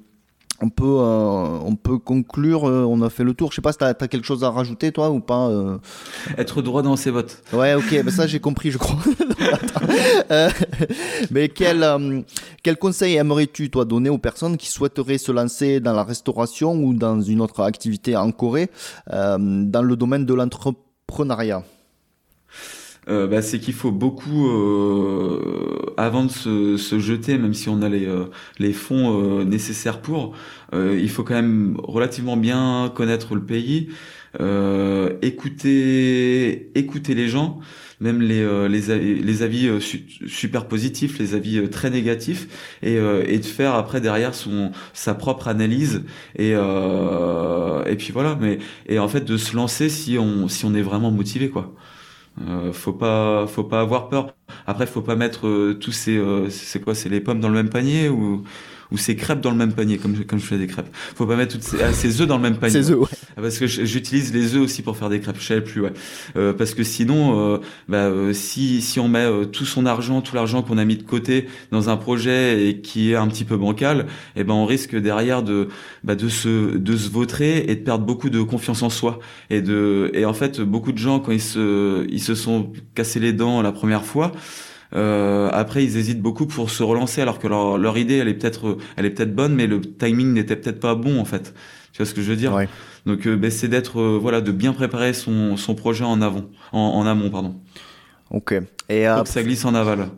on 0.61 0.69
peut, 0.69 0.85
euh, 0.85 1.59
on 1.65 1.75
peut 1.75 1.97
conclure. 1.97 2.67
Euh, 2.67 2.83
on 2.83 3.01
a 3.01 3.09
fait 3.09 3.23
le 3.23 3.33
tour. 3.33 3.51
Je 3.51 3.55
sais 3.55 3.61
pas 3.61 3.71
si 3.71 3.79
tu 3.79 3.83
as, 3.83 3.93
quelque 3.93 4.25
chose 4.25 4.43
à 4.43 4.51
rajouter, 4.51 4.91
toi, 4.91 5.09
ou 5.09 5.19
pas. 5.19 5.47
Euh... 5.49 5.77
Être 6.38 6.61
droit 6.61 6.81
dans 6.81 6.95
ses 6.95 7.11
votes. 7.11 7.41
Ouais, 7.51 7.73
ok. 7.73 8.03
bah 8.03 8.11
ça, 8.11 8.27
j'ai 8.27 8.39
compris, 8.39 8.71
je 8.71 8.77
crois. 8.77 8.99
Mais 11.31 11.49
quel, 11.49 12.23
quel 12.63 12.77
conseil 12.77 13.15
aimerais-tu, 13.15 13.69
toi, 13.69 13.85
donner 13.85 14.09
aux 14.09 14.17
personnes 14.17 14.57
qui 14.57 14.69
souhaiteraient 14.69 15.17
se 15.17 15.31
lancer 15.31 15.79
dans 15.79 15.93
la 15.93 16.03
restauration 16.03 16.75
ou 16.75 16.93
dans 16.93 17.21
une 17.21 17.41
autre 17.41 17.61
activité 17.61 18.15
en 18.15 18.31
Corée, 18.31 18.69
dans 19.07 19.81
le 19.83 19.95
domaine 19.95 20.25
de 20.25 20.33
l'entrepreneuriat? 20.33 21.63
Euh, 23.09 23.27
bah, 23.27 23.41
c'est 23.41 23.59
qu'il 23.59 23.73
faut 23.73 23.91
beaucoup, 23.91 24.47
euh, 24.47 25.93
avant 25.97 26.23
de 26.25 26.31
se, 26.31 26.77
se, 26.77 26.99
jeter, 26.99 27.37
même 27.37 27.53
si 27.53 27.67
on 27.69 27.81
a 27.81 27.89
les, 27.89 28.05
euh, 28.05 28.25
les 28.59 28.73
fonds 28.73 29.39
euh, 29.39 29.43
nécessaires 29.43 30.01
pour, 30.01 30.35
il 30.73 31.09
faut 31.09 31.23
quand 31.23 31.33
même 31.33 31.75
relativement 31.83 32.37
bien 32.37 32.91
connaître 32.95 33.35
le 33.35 33.43
pays, 33.43 33.89
écouter, 35.21 36.71
écouter 36.75 37.13
les 37.13 37.27
gens, 37.27 37.59
même 37.99 38.21
les, 38.21 38.69
les, 38.69 38.89
avis, 38.89 39.15
les 39.21 39.43
avis 39.43 39.69
super 40.27 40.67
positifs, 40.69 41.19
les 41.19 41.35
avis 41.35 41.69
très 41.69 41.89
négatifs, 41.89 42.47
et, 42.83 42.95
et 42.95 43.37
de 43.39 43.45
faire 43.45 43.75
après 43.75 43.99
derrière 43.99 44.33
son 44.33 44.71
sa 44.93 45.13
propre 45.13 45.49
analyse 45.49 46.03
et 46.37 46.51
et 46.51 47.95
puis 47.97 48.11
voilà. 48.13 48.37
Mais 48.39 48.59
et 48.87 48.97
en 48.99 49.09
fait 49.09 49.25
de 49.25 49.35
se 49.35 49.53
lancer 49.55 49.89
si 49.89 50.17
on 50.17 50.47
si 50.47 50.63
on 50.63 50.73
est 50.73 50.81
vraiment 50.81 51.11
motivé 51.11 51.49
quoi. 51.49 51.73
Euh, 52.47 52.73
faut 52.73 52.93
pas, 52.93 53.45
faut 53.47 53.63
pas 53.63 53.81
avoir 53.81 54.09
peur. 54.09 54.35
Après, 54.65 54.88
faut 54.88 55.01
pas 55.01 55.15
mettre 55.15 55.47
euh, 55.47 55.73
tous 55.80 55.91
ces, 55.91 56.18
euh, 56.18 56.49
c'est 56.49 56.81
quoi, 56.81 56.95
c'est 56.95 57.09
les 57.09 57.22
pommes 57.22 57.39
dans 57.39 57.49
le 57.49 57.55
même 57.55 57.69
panier 57.69 58.09
ou 58.09 58.43
ou 58.91 58.97
ces 58.97 59.15
crêpes 59.15 59.41
dans 59.41 59.51
le 59.51 59.57
même 59.57 59.73
panier, 59.73 59.97
comme 59.97 60.15
je, 60.15 60.23
comme 60.23 60.39
je 60.39 60.45
fais 60.45 60.57
des 60.57 60.68
crêpes. 60.68 60.89
Faut 61.15 61.26
pas 61.26 61.35
mettre 61.35 61.53
toutes 61.53 61.63
ces, 61.63 61.81
ah, 61.81 61.93
ces 61.93 62.22
œufs 62.22 62.27
dans 62.27 62.38
le 62.38 62.43
même 62.43 62.57
panier. 62.57 62.73
Ces 62.73 62.91
œufs, 62.91 62.99
ouais. 62.99 63.07
Ah, 63.38 63.41
parce 63.41 63.57
que 63.57 63.68
j'utilise 63.68 64.34
les 64.34 64.55
œufs 64.55 64.61
aussi 64.61 64.81
pour 64.81 64.97
faire 64.97 65.09
des 65.09 65.19
crêpes. 65.19 65.38
Je 65.39 65.45
savais 65.45 65.61
plus, 65.61 65.81
ouais. 65.81 65.93
Euh, 66.35 66.53
parce 66.53 66.73
que 66.73 66.84
sinon, 66.84 67.39
euh, 67.39 67.57
bah, 67.88 68.05
euh, 68.07 68.34
si 68.34 68.81
si 68.81 68.99
on 68.99 69.07
met 69.07 69.27
tout 69.51 69.65
son 69.65 69.85
argent, 69.85 70.22
tout 70.22 70.35
l'argent 70.35 70.61
qu'on 70.61 70.77
a 70.77 70.85
mis 70.85 70.97
de 70.97 71.03
côté 71.03 71.47
dans 71.72 71.89
un 71.89 71.97
projet 71.97 72.68
et 72.68 72.81
qui 72.81 73.11
est 73.11 73.15
un 73.15 73.27
petit 73.27 73.45
peu 73.45 73.57
bancal, 73.57 74.07
eh 74.35 74.43
ben 74.43 74.53
on 74.53 74.65
risque 74.65 74.95
derrière 74.95 75.43
de 75.43 75.69
bah, 76.03 76.15
de 76.15 76.27
se 76.30 76.77
de 76.77 76.97
se 76.97 77.09
vautrer 77.09 77.65
et 77.68 77.76
de 77.76 77.81
perdre 77.81 78.05
beaucoup 78.05 78.30
de 78.30 78.41
confiance 78.41 78.84
en 78.84 78.89
soi. 78.89 79.19
Et 79.49 79.61
de 79.61 80.11
et 80.13 80.26
en 80.26 80.34
fait, 80.34 80.59
beaucoup 80.61 80.91
de 80.91 80.97
gens 80.97 81.19
quand 81.19 81.31
ils 81.31 81.41
se 81.41 82.05
ils 82.09 82.22
se 82.22 82.35
sont 82.35 82.72
cassés 82.95 83.19
les 83.19 83.34
dents 83.34 83.61
la 83.61 83.72
première 83.72 84.05
fois. 84.05 84.31
Euh, 84.93 85.49
après, 85.53 85.84
ils 85.84 85.97
hésitent 85.97 86.22
beaucoup 86.22 86.45
pour 86.45 86.69
se 86.69 86.84
relancer, 86.84 87.22
alors 87.22 87.39
que 87.39 87.47
leur, 87.47 87.77
leur 87.77 87.97
idée, 87.97 88.18
elle 88.18 88.27
est 88.27 88.34
peut-être, 88.34 88.77
elle 88.97 89.05
est 89.05 89.11
peut-être 89.11 89.34
bonne, 89.34 89.55
mais 89.55 89.68
le 89.68 89.81
timing 89.81 90.34
n'était 90.34 90.55
peut-être 90.55 90.80
pas 90.80 90.95
bon 90.95 91.19
en 91.19 91.26
fait. 91.26 91.53
Tu 91.93 91.97
vois 91.97 92.05
ce 92.05 92.13
que 92.13 92.22
je 92.22 92.30
veux 92.30 92.38
dire 92.38 92.57
Donc, 93.05 93.27
euh, 93.27 93.35
ben, 93.35 93.51
c'est 93.51 93.68
d'être, 93.68 93.99
euh, 93.99 94.19
voilà, 94.22 94.41
de 94.41 94.51
bien 94.51 94.73
préparer 94.73 95.13
son, 95.13 95.57
son 95.57 95.76
projet 95.76 96.03
en 96.03 96.22
avant, 96.22 96.45
en, 96.72 96.80
en 96.80 97.05
amont, 97.05 97.30
pardon. 97.30 97.55
Ok. 98.30 98.53
Et 98.89 99.03
que 99.03 99.30
ça 99.30 99.43
glisse 99.43 99.65
en 99.65 99.76
aval. 99.76 100.09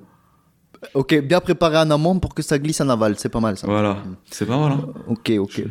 Ok, 0.93 1.19
bien 1.21 1.39
préparé 1.39 1.77
en 1.77 1.89
amont 1.91 2.19
pour 2.19 2.33
que 2.33 2.41
ça 2.41 2.59
glisse 2.59 2.81
en 2.81 2.89
aval, 2.89 3.15
c'est 3.17 3.29
pas 3.29 3.39
mal 3.39 3.57
ça. 3.57 3.67
Voilà, 3.67 3.97
c'est 4.29 4.45
pas 4.45 4.57
mal. 4.57 4.73
Hein 4.73 4.87
ok, 5.07 5.31
ok. 5.39 5.63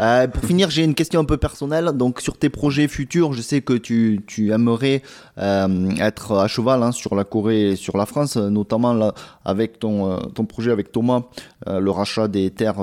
Euh, 0.00 0.28
pour 0.28 0.44
finir, 0.44 0.70
j'ai 0.70 0.84
une 0.84 0.94
question 0.94 1.20
un 1.20 1.24
peu 1.24 1.36
personnelle. 1.36 1.86
Donc, 1.94 2.20
sur 2.20 2.38
tes 2.38 2.48
projets 2.48 2.88
futurs, 2.88 3.32
je 3.32 3.42
sais 3.42 3.60
que 3.60 3.74
tu, 3.74 4.22
tu 4.26 4.52
aimerais 4.52 5.02
euh, 5.38 5.90
être 5.98 6.36
à 6.36 6.48
cheval 6.48 6.82
hein, 6.82 6.92
sur 6.92 7.14
la 7.14 7.24
Corée 7.24 7.70
et 7.70 7.76
sur 7.76 7.96
la 7.96 8.06
France, 8.06 8.36
notamment 8.36 8.94
là, 8.94 9.14
avec 9.44 9.78
ton, 9.78 10.12
euh, 10.12 10.16
ton 10.34 10.44
projet 10.44 10.70
avec 10.70 10.92
Thomas, 10.92 11.22
le 11.66 11.90
rachat 11.90 12.28
des 12.28 12.50
terres 12.50 12.82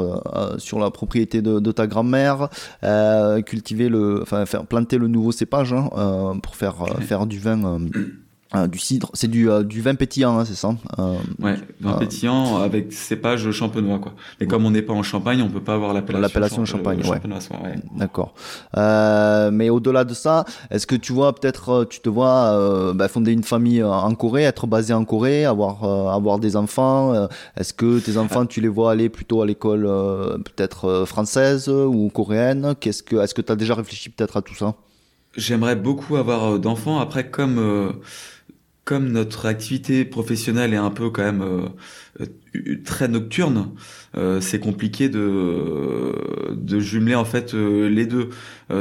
sur 0.57 0.79
la 0.79 0.89
propriété 0.89 1.41
de, 1.41 1.59
de 1.59 1.71
ta 1.71 1.85
grand-mère, 1.85 2.49
cultiver 3.45 3.89
le, 3.89 4.21
enfin, 4.21 4.45
faire 4.45 4.65
planter 4.65 4.97
le 4.97 5.07
nouveau 5.07 5.31
cépage 5.31 5.73
hein, 5.73 6.39
pour 6.41 6.55
faire, 6.55 6.75
faire 7.01 7.25
du 7.25 7.39
vin 7.39 7.79
Ah, 8.51 8.67
du 8.67 8.79
cidre, 8.79 9.11
c'est 9.13 9.27
du, 9.27 9.47
euh, 9.47 9.63
du 9.63 9.79
vin 9.79 9.93
pétillant, 9.93 10.39
hein, 10.39 10.43
c'est 10.43 10.55
ça 10.55 10.75
euh, 10.97 11.17
Ouais, 11.37 11.53
vin 11.81 11.93
euh, 11.93 11.97
pétillant 11.99 12.57
avec 12.57 12.91
cépage 12.91 13.51
champenois, 13.51 13.99
quoi. 13.99 14.13
Mais 14.39 14.47
comme 14.47 14.65
on 14.65 14.71
n'est 14.71 14.81
pas 14.81 14.93
en 14.93 15.03
Champagne, 15.03 15.43
on 15.43 15.49
peut 15.49 15.61
pas 15.61 15.75
avoir 15.75 15.93
l'appellation. 15.93 16.21
L'appellation 16.21 16.65
champagne, 16.65 17.01
ouais. 17.03 17.21
ouais. 17.21 17.75
D'accord. 17.95 18.33
mais 19.53 19.69
au-delà 19.69 20.03
de 20.03 20.15
ça, 20.15 20.45
est-ce 20.71 20.87
que 20.87 20.95
tu 20.95 21.13
vois 21.13 21.35
peut-être, 21.35 21.85
tu 21.91 21.99
te 21.99 22.09
vois 22.09 22.93
bah, 22.95 23.07
fonder 23.07 23.33
une 23.33 23.43
famille 23.43 23.83
en 23.83 24.15
Corée, 24.15 24.43
être 24.43 24.65
basé 24.65 24.93
en 24.93 25.05
Corée, 25.05 25.45
avoir 25.45 25.83
avoir 25.83 26.39
des 26.39 26.55
enfants 26.55 27.27
Est-ce 27.55 27.73
que 27.73 27.99
tes 27.99 28.17
enfants, 28.17 28.47
tu 28.47 28.61
les 28.61 28.67
vois 28.67 28.91
aller 28.91 29.09
plutôt 29.09 29.43
à 29.43 29.45
l'école 29.45 29.83
peut-être 29.83 31.05
française 31.05 31.69
ou 31.69 32.09
coréenne? 32.09 32.73
Qu'est-ce 32.79 33.03
que, 33.03 33.17
est-ce 33.17 33.35
que 33.35 33.41
tu 33.41 33.51
as 33.51 33.55
déjà 33.55 33.75
réfléchi 33.75 34.09
peut-être 34.09 34.37
à 34.37 34.41
tout 34.41 34.55
ça? 34.55 34.73
J'aimerais 35.37 35.75
beaucoup 35.75 36.15
avoir 36.15 36.57
d'enfants. 36.57 36.99
Après, 36.99 37.29
comme 37.29 37.93
comme 38.89 39.11
notre 39.11 39.45
activité 39.45 40.03
professionnelle 40.03 40.73
est 40.73 40.77
un 40.77 40.89
peu 40.89 41.11
quand 41.11 41.21
même 41.21 41.43
euh, 41.43 42.25
très 42.83 43.07
nocturne, 43.07 43.69
euh, 44.17 44.41
c'est 44.41 44.59
compliqué 44.59 45.09
de 45.09 46.15
de 46.53 46.79
jumeler 46.79 47.13
en 47.13 47.23
fait 47.23 47.53
euh, 47.53 47.87
les 47.87 48.07
deux. 48.07 48.29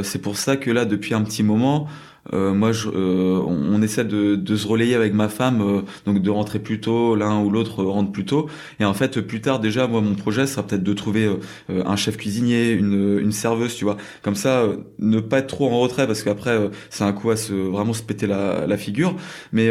c'est 0.01 0.19
pour 0.19 0.35
ça 0.35 0.57
que 0.57 0.71
là, 0.71 0.85
depuis 0.85 1.13
un 1.13 1.21
petit 1.21 1.43
moment, 1.43 1.87
euh, 2.33 2.53
moi, 2.53 2.71
je, 2.71 2.89
euh, 2.89 3.41
on, 3.45 3.81
essaie 3.81 4.05
de, 4.05 4.55
se 4.55 4.67
relayer 4.67 4.95
avec 4.95 5.13
ma 5.13 5.29
femme, 5.29 5.61
euh, 5.61 5.81
donc 6.05 6.21
de 6.21 6.29
rentrer 6.29 6.59
plus 6.59 6.79
tôt, 6.79 7.15
l'un 7.15 7.41
ou 7.41 7.49
l'autre 7.49 7.83
rentre 7.83 8.11
plus 8.11 8.25
tôt. 8.25 8.49
Et 8.79 8.85
en 8.85 8.93
fait, 8.93 9.21
plus 9.21 9.41
tard, 9.41 9.59
déjà, 9.59 9.87
moi, 9.87 10.01
mon 10.01 10.15
projet 10.15 10.45
sera 10.47 10.63
peut-être 10.63 10.83
de 10.83 10.93
trouver 10.93 11.29
un 11.69 11.95
chef 11.95 12.17
cuisinier, 12.17 12.71
une, 12.71 13.31
serveuse, 13.31 13.75
tu 13.75 13.85
vois. 13.85 13.97
Comme 14.21 14.35
ça, 14.35 14.65
ne 14.99 15.19
pas 15.19 15.39
être 15.39 15.47
trop 15.47 15.69
en 15.69 15.79
retrait, 15.79 16.07
parce 16.07 16.23
qu'après, 16.23 16.69
c'est 16.89 17.03
un 17.03 17.13
coup 17.13 17.29
à 17.31 17.35
se 17.37 17.53
vraiment 17.53 17.93
se 17.93 18.03
péter 18.03 18.27
la, 18.27 18.77
figure, 18.77 19.15
mais 19.51 19.69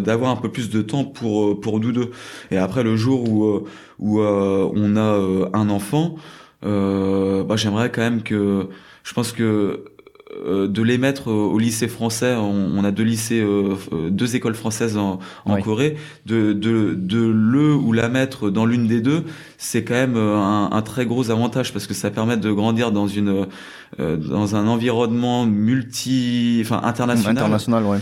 d'avoir 0.00 0.30
un 0.30 0.36
peu 0.36 0.50
plus 0.50 0.70
de 0.70 0.82
temps 0.82 1.04
pour 1.04 1.58
pour 1.60 1.80
nous 1.80 1.92
deux. 1.92 2.10
Et 2.50 2.56
après, 2.56 2.82
le 2.82 2.96
jour 2.96 3.28
où 3.98 4.20
on 4.20 4.96
a 4.96 5.48
un 5.52 5.70
enfant, 5.70 6.16
bah, 6.62 7.56
j'aimerais 7.56 7.90
quand 7.90 8.02
même 8.02 8.22
que, 8.22 8.68
je 9.04 9.12
pense 9.14 9.32
que 9.32 9.84
de 10.34 10.82
les 10.82 10.98
mettre 10.98 11.30
au 11.30 11.58
lycée 11.58 11.88
français. 11.88 12.34
On, 12.34 12.84
a 12.84 12.90
deux 12.90 13.04
lycées, 13.04 13.40
euh, 13.40 13.74
euh, 13.92 14.10
deux 14.10 14.36
écoles 14.36 14.54
françaises 14.54 14.96
en, 14.96 15.18
Corée. 15.62 15.96
De, 16.26 16.52
de, 16.52 16.94
de, 16.94 17.26
le 17.26 17.74
ou 17.74 17.92
la 17.92 18.08
mettre 18.08 18.50
dans 18.50 18.66
l'une 18.66 18.86
des 18.86 19.00
deux, 19.00 19.24
c'est 19.56 19.84
quand 19.84 19.94
même 19.94 20.16
un, 20.16 20.70
un, 20.72 20.82
très 20.82 21.06
gros 21.06 21.30
avantage 21.30 21.72
parce 21.72 21.86
que 21.86 21.94
ça 21.94 22.10
permet 22.10 22.36
de 22.36 22.50
grandir 22.50 22.92
dans 22.92 23.06
une 23.06 23.46
dans 23.98 24.56
un 24.56 24.66
environnement 24.66 25.46
multi, 25.46 26.60
enfin 26.64 26.80
international. 26.82 27.36
International, 27.36 27.84
ouais. 27.84 27.98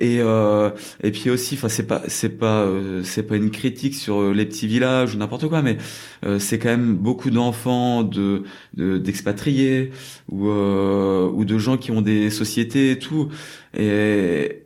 Et 0.00 0.18
euh, 0.20 0.70
et 1.02 1.10
puis 1.10 1.28
aussi, 1.30 1.54
enfin 1.56 1.68
c'est 1.68 1.86
pas 1.86 2.02
c'est 2.08 2.30
pas 2.30 2.62
euh, 2.64 3.02
c'est 3.04 3.22
pas 3.22 3.36
une 3.36 3.50
critique 3.50 3.94
sur 3.94 4.20
euh, 4.20 4.32
les 4.32 4.46
petits 4.46 4.66
villages 4.66 5.14
ou 5.14 5.18
n'importe 5.18 5.46
quoi, 5.48 5.60
mais 5.60 5.76
euh, 6.24 6.38
c'est 6.38 6.58
quand 6.58 6.70
même 6.70 6.96
beaucoup 6.96 7.30
d'enfants 7.30 8.02
de 8.02 8.44
d'expatriés 8.74 9.90
ou 10.30 10.48
ou 10.48 11.44
de 11.44 11.58
gens 11.58 11.76
qui 11.76 11.90
ont 11.90 12.00
des 12.02 12.30
sociétés 12.30 12.92
et 12.92 12.98
tout. 12.98 13.28
Et 13.76 14.64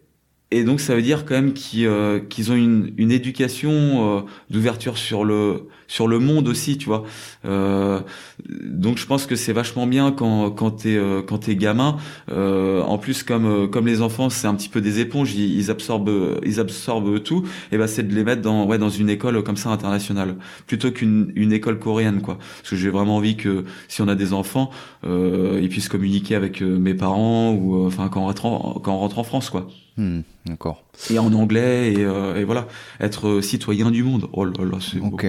et 0.54 0.62
donc 0.62 0.80
ça 0.80 0.94
veut 0.94 1.02
dire 1.02 1.24
quand 1.24 1.34
même 1.34 1.52
qu'ils 1.52 1.86
euh, 1.86 2.20
qu'ils 2.20 2.52
ont 2.52 2.54
une, 2.54 2.92
une 2.96 3.10
éducation 3.10 3.72
euh, 3.72 4.20
d'ouverture 4.50 4.98
sur 4.98 5.24
le 5.24 5.68
sur 5.88 6.06
le 6.06 6.20
monde 6.20 6.46
aussi, 6.46 6.78
tu 6.78 6.86
vois. 6.86 7.02
Euh, 7.44 8.00
donc 8.48 8.98
je 8.98 9.06
pense 9.06 9.26
que 9.26 9.34
c'est 9.34 9.52
vachement 9.52 9.88
bien 9.88 10.12
quand 10.12 10.52
quand 10.52 10.70
t'es 10.70 10.96
euh, 10.96 11.22
quand 11.22 11.38
t'es 11.38 11.56
gamin. 11.56 11.96
en 12.30 12.98
plus 12.98 13.24
comme 13.24 13.68
comme 13.68 13.86
les 13.86 14.00
enfants 14.00 14.30
c'est 14.30 14.46
un 14.46 14.54
petit 14.54 14.68
peu 14.68 14.80
des 14.80 15.00
éponges, 15.00 15.34
ils, 15.34 15.70
absorbent 15.72 16.38
ils 16.46 16.60
absorbent 16.60 17.20
tout. 17.20 17.42
Et 17.72 17.78
ben 17.78 17.88
c'est 17.88 18.06
de 18.06 18.14
les 18.14 18.22
mettre 18.22 18.42
dans 18.42 18.64
ouais 18.66 18.78
dans 18.78 18.90
une 18.90 19.10
école 19.10 19.42
comme 19.42 19.56
ça 19.56 19.70
internationale 19.70 20.36
plutôt 20.68 20.92
qu'une 20.92 21.32
une 21.34 21.52
école 21.52 21.80
coréenne 21.80 22.20
quoi. 22.22 22.38
Parce 22.38 22.70
que 22.70 22.76
j'ai 22.76 22.90
vraiment 22.90 23.16
envie 23.16 23.36
que 23.36 23.64
si 23.88 24.02
on 24.02 24.08
a 24.08 24.14
des 24.14 24.32
enfants, 24.32 24.70
ils 25.04 25.68
puissent 25.68 25.88
communiquer 25.88 26.36
avec 26.36 26.60
mes 26.62 26.94
parents 26.94 27.52
ou 27.52 27.86
enfin 27.86 28.08
quand 28.08 28.20
on 28.22 28.26
rentre 28.26 28.80
quand 28.82 28.94
on 28.94 28.98
rentre 28.98 29.18
en 29.18 29.24
France 29.24 29.50
quoi. 29.50 29.66
Hmm, 29.96 30.20
d'accord. 30.46 30.84
Et 31.10 31.18
en 31.18 31.32
anglais, 31.32 31.92
et, 31.92 32.04
euh, 32.04 32.36
et, 32.36 32.44
voilà, 32.44 32.66
être 33.00 33.40
citoyen 33.40 33.90
du 33.90 34.02
monde. 34.02 34.28
Oh 34.32 34.44
là 34.44 34.64
là, 34.64 34.78
c'est 34.80 34.98
Ok. 35.00 35.26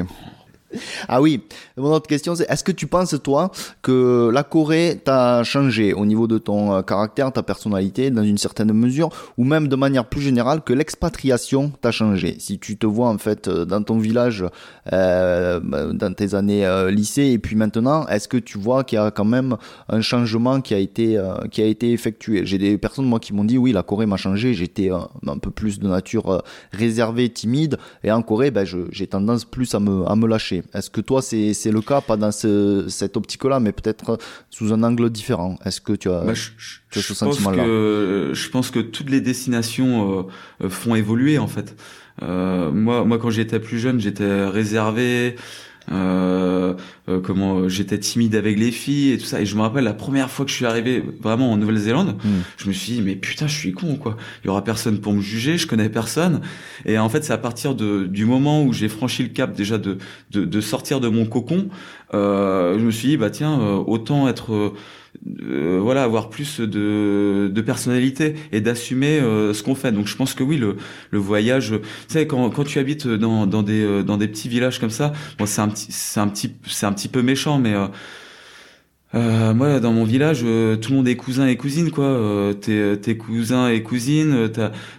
Ah 1.07 1.22
oui, 1.22 1.41
mon 1.77 1.91
autre 1.91 2.07
question 2.07 2.35
c'est 2.35 2.49
est-ce 2.49 2.64
que 2.64 2.72
tu 2.72 2.88
penses 2.88 3.15
toi 3.23 3.52
que 3.81 4.30
la 4.34 4.43
Corée 4.43 4.99
t'a 5.03 5.43
changé 5.43 5.93
au 5.93 6.06
niveau 6.06 6.27
de 6.27 6.38
ton 6.38 6.73
euh, 6.73 6.81
caractère, 6.81 7.31
ta 7.31 7.43
personnalité 7.43 8.10
dans 8.11 8.23
une 8.23 8.38
certaine 8.38 8.73
mesure 8.73 9.10
ou 9.38 9.43
même 9.43 9.68
de 9.68 9.76
manière 9.76 10.06
plus 10.06 10.22
générale 10.22 10.61
que 10.61 10.73
l'expatriation 10.73 11.72
t'a 11.81 11.91
changé? 11.91 12.38
Si 12.39 12.60
tu 12.60 12.77
te 12.77 12.85
vois 12.85 13.10
en 13.10 13.18
fait 13.18 13.47
euh, 13.47 13.65
dans 13.65 13.84
ton 13.84 13.97
village 13.97 14.45
euh, 14.93 15.60
dans 15.60 16.14
tes 16.14 16.34
années 16.35 16.65
lycée 16.91 17.27
et 17.27 17.39
puis 17.39 17.56
maintenant, 17.56 18.07
est-ce 18.07 18.27
que 18.27 18.38
tu 18.38 18.57
vois 18.57 18.84
qu'il 18.84 18.97
y 18.97 19.02
a 19.02 19.11
quand 19.11 19.26
même 19.26 19.57
un 19.89 20.02
changement 20.02 20.61
qui 20.61 20.73
a 20.73 20.77
été 20.77 21.19
qui 21.52 21.61
effectué? 21.61 22.45
J'ai 22.45 22.57
des 22.57 22.77
personnes 22.77 23.06
moi 23.06 23.19
qui 23.19 23.34
m'ont 23.34 23.43
dit 23.43 23.57
oui, 23.57 23.72
la 23.72 23.84
Corée 23.84 24.06
m'a 24.06 24.18
changé, 24.18 24.53
j'étais 24.53 24.89
un 24.89 25.38
peu 25.38 25.52
plus 25.52 25.80
de 25.80 25.88
nature 25.88 26.43
réservée, 26.72 27.30
timide 27.30 27.77
et 28.03 28.11
en 28.11 28.22
Corée 28.22 28.52
ben, 28.52 28.65
j'ai 28.91 29.07
tendance 29.07 29.45
plus 29.45 29.73
à 29.76 29.80
me 29.80 30.27
lâcher. 30.27 30.64
Est-ce 30.73 30.89
que 30.89 31.01
toi, 31.01 31.21
c'est 31.21 31.53
le 31.71 31.81
cas, 31.81 32.01
pas 32.01 32.17
dans 32.17 32.31
ce, 32.31 32.85
cette 32.89 33.17
optique-là, 33.17 33.59
mais 33.59 33.71
peut-être 33.71 34.17
sous 34.49 34.73
un 34.73 34.83
angle 34.83 35.09
différent 35.09 35.57
Est-ce 35.65 35.81
que 35.81 35.93
tu 35.93 36.09
as, 36.09 36.21
bah, 36.21 36.33
je, 36.33 36.49
tu 36.91 36.99
as 36.99 37.01
ce 37.01 37.13
sentiment-là 37.13 37.63
Je 37.65 38.49
pense 38.49 38.71
que 38.71 38.79
toutes 38.79 39.09
les 39.09 39.21
destinations 39.21 40.27
euh, 40.61 40.69
font 40.69 40.95
évoluer, 40.95 41.37
en 41.37 41.47
fait. 41.47 41.75
Euh, 42.21 42.71
moi, 42.71 43.03
moi, 43.03 43.17
quand 43.17 43.29
j'étais 43.29 43.59
plus 43.59 43.79
jeune, 43.79 43.99
j'étais 43.99 44.45
réservé. 44.45 45.35
Euh, 45.91 46.74
euh, 47.07 47.20
comment 47.22 47.70
j'étais 47.70 47.99
timide 47.99 48.36
avec 48.36 48.57
les 48.57 48.72
filles 48.72 49.12
et 49.12 49.18
tout 49.18 49.26
ça. 49.26 49.40
Et 49.40 49.45
je 49.45 49.56
me 49.56 49.62
rappelle 49.62 49.84
la 49.84 49.94
première 49.94 50.32
fois 50.32 50.44
que 50.45 50.52
je 50.52 50.56
suis 50.56 50.66
arrivé 50.66 51.03
vraiment 51.22 51.52
en 51.52 51.57
Nouvelle-Zélande 51.57 52.18
hmm. 52.24 52.41
je 52.57 52.68
me 52.68 52.74
suis 52.74 52.94
dit 52.94 53.02
mais 53.03 53.16
putain 53.16 53.45
je 53.48 53.56
suis 53.56 53.72
con 53.72 53.95
quoi. 53.95 54.18
Il 54.44 54.48
y 54.48 54.49
aura 54.49 54.64
personne 54.64 54.99
pour 54.99 55.14
me 55.14 55.22
juger 55.22 55.57
je 55.57 55.68
connais 55.68 55.90
personne. 55.90 56.41
Et 56.86 56.98
en 56.98 57.10
fait 57.10 57.24
c'est 57.24 57.34
à 57.34 57.38
partir 57.38 57.76
de 57.76 58.06
du 58.06 58.26
moment 58.26 58.64
où 58.64 58.74
j'ai 58.74 58.90
franchi 58.90 59.22
le 59.24 59.30
cap 59.30 59.56
déjà 59.56 59.78
de 59.78 59.99
de, 60.32 60.45
de 60.45 60.62
sortir 60.62 60.99
de 60.99 61.07
mon 61.07 61.26
cocon 61.26 61.70
euh, 62.14 62.80
je 62.80 62.86
me 62.86 62.91
suis 62.91 63.10
dit 63.10 63.18
bah 63.18 63.30
tiens 63.30 63.60
autant 63.60 64.28
être 64.28 64.74
euh, 65.41 65.79
voilà 65.81 66.03
avoir 66.03 66.29
plus 66.29 66.59
de, 66.59 67.51
de 67.53 67.61
personnalité 67.61 68.35
et 68.51 68.61
d'assumer 68.61 69.19
euh, 69.19 69.53
ce 69.53 69.63
qu'on 69.63 69.75
fait. 69.75 69.91
Donc 69.91 70.07
je 70.07 70.15
pense 70.15 70.33
que 70.33 70.43
oui 70.43 70.57
le, 70.57 70.77
le 71.11 71.19
voyage 71.19 71.73
tu 72.07 72.13
sais 72.13 72.27
quand, 72.27 72.49
quand 72.49 72.63
tu 72.63 72.79
habites 72.79 73.07
dans, 73.07 73.47
dans 73.47 73.63
des 73.63 73.83
euh, 73.83 74.03
dans 74.03 74.17
des 74.17 74.27
petits 74.27 74.49
villages 74.49 74.79
comme 74.79 74.89
ça 74.89 75.13
bon 75.37 75.45
c'est 75.45 75.61
un 75.61 75.69
petit 75.69 75.87
c'est 75.91 76.19
un 76.19 76.27
petit 76.27 76.53
c'est 76.67 76.85
un 76.85 76.93
petit 76.93 77.07
peu 77.07 77.21
méchant 77.21 77.59
mais 77.59 77.73
euh, 79.15 79.53
moi, 79.53 79.79
dans 79.79 79.93
mon 79.93 80.03
village, 80.03 80.41
euh, 80.43 80.75
tout 80.75 80.91
le 80.91 80.97
monde 80.97 81.07
est 81.07 81.15
cousin 81.15 81.47
et 81.47 81.55
cousine, 81.55 81.89
quoi. 81.89 82.03
Euh, 82.03 82.53
tes, 82.53 82.99
tes 82.99 83.15
cousins 83.15 83.69
et 83.69 83.81
cousines, 83.81 84.49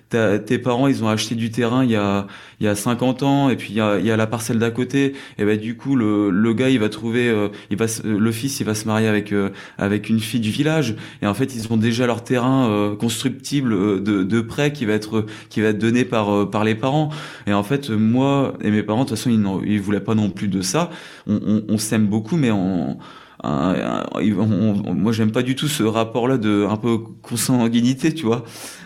tes 0.09 0.59
parents, 0.59 0.86
ils 0.86 1.05
ont 1.05 1.09
acheté 1.09 1.34
du 1.34 1.51
terrain 1.51 1.84
il 1.84 1.90
y 1.90 1.97
a 1.97 2.26
il 2.60 2.64
y 2.64 2.68
a 2.68 2.74
50 2.74 3.22
ans, 3.22 3.51
et 3.51 3.56
puis 3.56 3.72
il 3.72 3.76
y 3.76 3.80
a, 3.82 3.98
y 3.98 4.10
a 4.10 4.16
la 4.16 4.26
parcelle 4.26 4.59
d'à 4.59 4.70
côté. 4.70 5.12
Et 5.36 5.44
ben 5.44 5.59
du 5.60 5.76
coup, 5.76 5.97
le, 5.97 6.30
le 6.30 6.55
gars, 6.55 6.70
il 6.70 6.78
va 6.78 6.88
trouver, 6.88 7.30
il 7.70 7.76
va, 7.76 7.84
le 8.05 8.32
fils, 8.32 8.60
il 8.60 8.64
va 8.64 8.74
se 8.74 8.86
marier 8.86 9.09
avec 9.09 9.34
avec 9.76 10.09
une 10.09 10.20
fille 10.20 10.40
du 10.40 10.51
village. 10.51 10.97
Et 11.20 11.26
en 11.26 11.34
fait, 11.34 11.55
ils 11.55 11.70
ont 11.70 11.76
déjà 11.76 12.06
leur 12.06 12.24
terrain 12.24 12.97
constructible 12.98 14.02
de, 14.02 14.22
de 14.22 14.40
prêt 14.40 14.72
qui 14.72 14.86
va 14.86 14.94
être 14.94 15.26
qui 15.51 15.60
va 15.60 15.68
être 15.68 15.78
donné 15.78 16.06
par 16.06 16.48
par 16.48 16.64
les 16.64 16.74
parents. 16.74 17.10
Et 17.47 17.52
en 17.52 17.62
fait, 17.62 17.90
moi 17.90 18.55
et 18.62 18.70
mes 18.70 18.82
parents, 18.82 19.05
de 19.05 19.09
toute 19.10 19.18
façon, 19.18 19.30
ils, 19.30 19.70
ils 19.70 19.80
voulaient 19.80 20.01
pas 20.01 20.14
non 20.14 20.30
plus 20.30 20.48
de 20.48 20.62
ça. 20.62 20.88
On, 21.26 21.38
on, 21.47 21.64
on 21.68 21.78
s'aime 21.78 22.06
beaucoup, 22.06 22.36
mais 22.36 22.51
on 22.51 22.97
moi 23.45 25.13
j'aime 25.13 25.33
pas 25.33 25.43
du 25.43 25.55
tout 25.55 25.69
ce 25.69 25.83
rapport 25.83 26.29
là 26.29 26.39
de 26.39 26.67
un 26.69 26.77
peu 26.77 26.99
consanguinité 26.99 28.15
tu 28.15 28.25
vois 28.25 28.45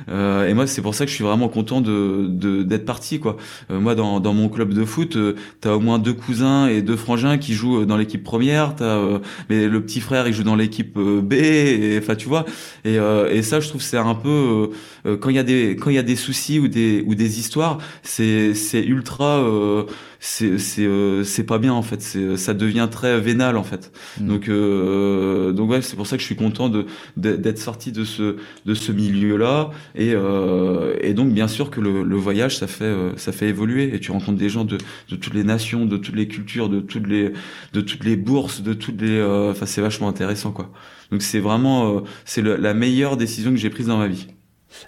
euh, 0.09 0.49
et 0.49 0.55
moi 0.55 0.67
c'est 0.67 0.83
pour 0.83 0.95
ça 0.95 1.05
que 1.05 1.11
je 1.11 1.15
suis 1.17 1.25
vraiment 1.25 1.49
content 1.49 1.81
de 1.81 2.29
d'être 2.63 2.85
parti 2.85 3.21
quoi. 3.21 3.37
Euh, 3.71 3.81
moi 3.81 3.95
dans, 3.95 4.21
dans 4.21 4.35
mon 4.35 4.49
club 4.49 4.73
de 4.73 4.85
foot 4.85 5.17
euh, 5.17 5.35
t'as 5.61 5.73
au 5.73 5.81
moins 5.81 5.99
deux 5.99 6.13
cousins 6.13 6.67
et 6.67 6.83
deux 6.83 6.97
frangins 6.97 7.39
qui 7.39 7.55
jouent 7.55 7.85
dans 7.85 7.97
l'équipe 7.97 8.23
première 8.23 8.75
t'as 8.77 8.85
euh, 8.85 9.19
mais 9.49 9.69
le 9.69 9.83
petit 9.83 10.01
frère 10.01 10.27
il 10.29 10.35
joue 10.35 10.43
dans 10.43 10.57
l'équipe 10.57 10.99
B 10.99 11.33
et 11.33 11.99
enfin 12.03 12.15
tu 12.15 12.29
vois. 12.29 12.45
Et, 12.85 12.97
et 12.97 13.43
ça 13.43 13.61
je 13.61 13.69
trouve 13.69 13.83
c'est 13.83 13.97
un 13.97 14.15
peu 14.15 14.71
quand 15.21 15.31
il 15.31 15.37
y 15.37 15.39
a 15.39 15.43
des 15.43 15.77
quand 15.77 15.91
il 15.91 15.97
y 15.97 15.99
a 15.99 16.03
des 16.03 16.17
soucis 16.17 16.59
ou 16.59 16.69
des 16.69 17.03
ou 17.07 17.15
des 17.15 17.39
histoires 17.39 17.79
c'est 18.03 18.55
c'est 18.55 18.83
ultra 18.83 19.45
c'est 20.21 20.59
c'est 20.59 20.85
euh, 20.85 21.25
c'est 21.25 21.45
pas 21.45 21.59
bien 21.59 21.73
en 21.73 21.83
fait. 21.83 22.03
C'est 22.03 22.37
ça 22.37 22.55
devient 22.55 22.89
très 22.91 23.19
vénal 23.19 23.57
en 23.57 23.65
fait. 23.65 23.91
Mm. 24.21 24.29
donc 24.29 24.49
euh, 24.49 25.53
donc 25.53 25.71
ouais 25.71 25.83
c'est 25.83 25.97
pour 25.97 26.07
ça 26.07 26.17
que 26.17 26.21
je 26.21 26.27
suis 26.27 26.37
content 26.37 26.69
de 26.69 26.87
d'être 27.17 27.59
sorti 27.59 27.91
de 27.91 28.05
ce 28.05 28.37
de 28.67 28.75
ce 28.75 28.93
milieu 28.93 29.37
là 29.37 29.71
et 29.95 30.12
euh, 30.15 30.97
et 31.01 31.15
donc 31.15 31.33
bien 31.33 31.49
sûr 31.49 31.71
que 31.71 31.81
le, 31.81 32.17
voyage 32.17 32.59
ça 32.59 32.67
fait 32.67 32.85
euh, 32.85 33.17
ça 33.17 33.33
fait 33.33 33.49
évoluer 33.49 33.95
et 33.95 34.01
tu 34.01 34.12
rencontres 34.12 34.39
des 34.39 34.49
gens 34.49 34.65
de 34.65 34.79
de 35.09 35.17
toutes 35.17 35.35
les 35.35 35.45
nations 35.45 35.87
de 35.87 35.97
toutes 35.97 36.17
les 36.17 36.29
cultures 36.29 36.69
de 36.69 36.81
toutes 36.81 37.07
les 37.07 37.33
de 37.73 37.81
toutes 37.81 38.05
les 38.05 38.17
bourses 38.17 38.62
de 38.62 38.75
toutes 38.75 39.01
les 39.01 39.19
euh, 39.19 39.53
enfin 39.53 39.67
c'est 39.67 39.81
vachement 39.81 40.09
intéressant 40.09 40.53
quoi 40.53 40.71
donc 41.11 41.23
c'est 41.23 41.41
vraiment 41.41 42.03
c'est 42.25 42.43
la 42.43 42.75
meilleure 42.75 43.17
décision 43.17 43.51
que 43.51 43.57
j'ai 43.57 43.71
prise 43.71 43.87
dans 43.87 43.99
ma 43.99 44.07
vie 44.09 44.29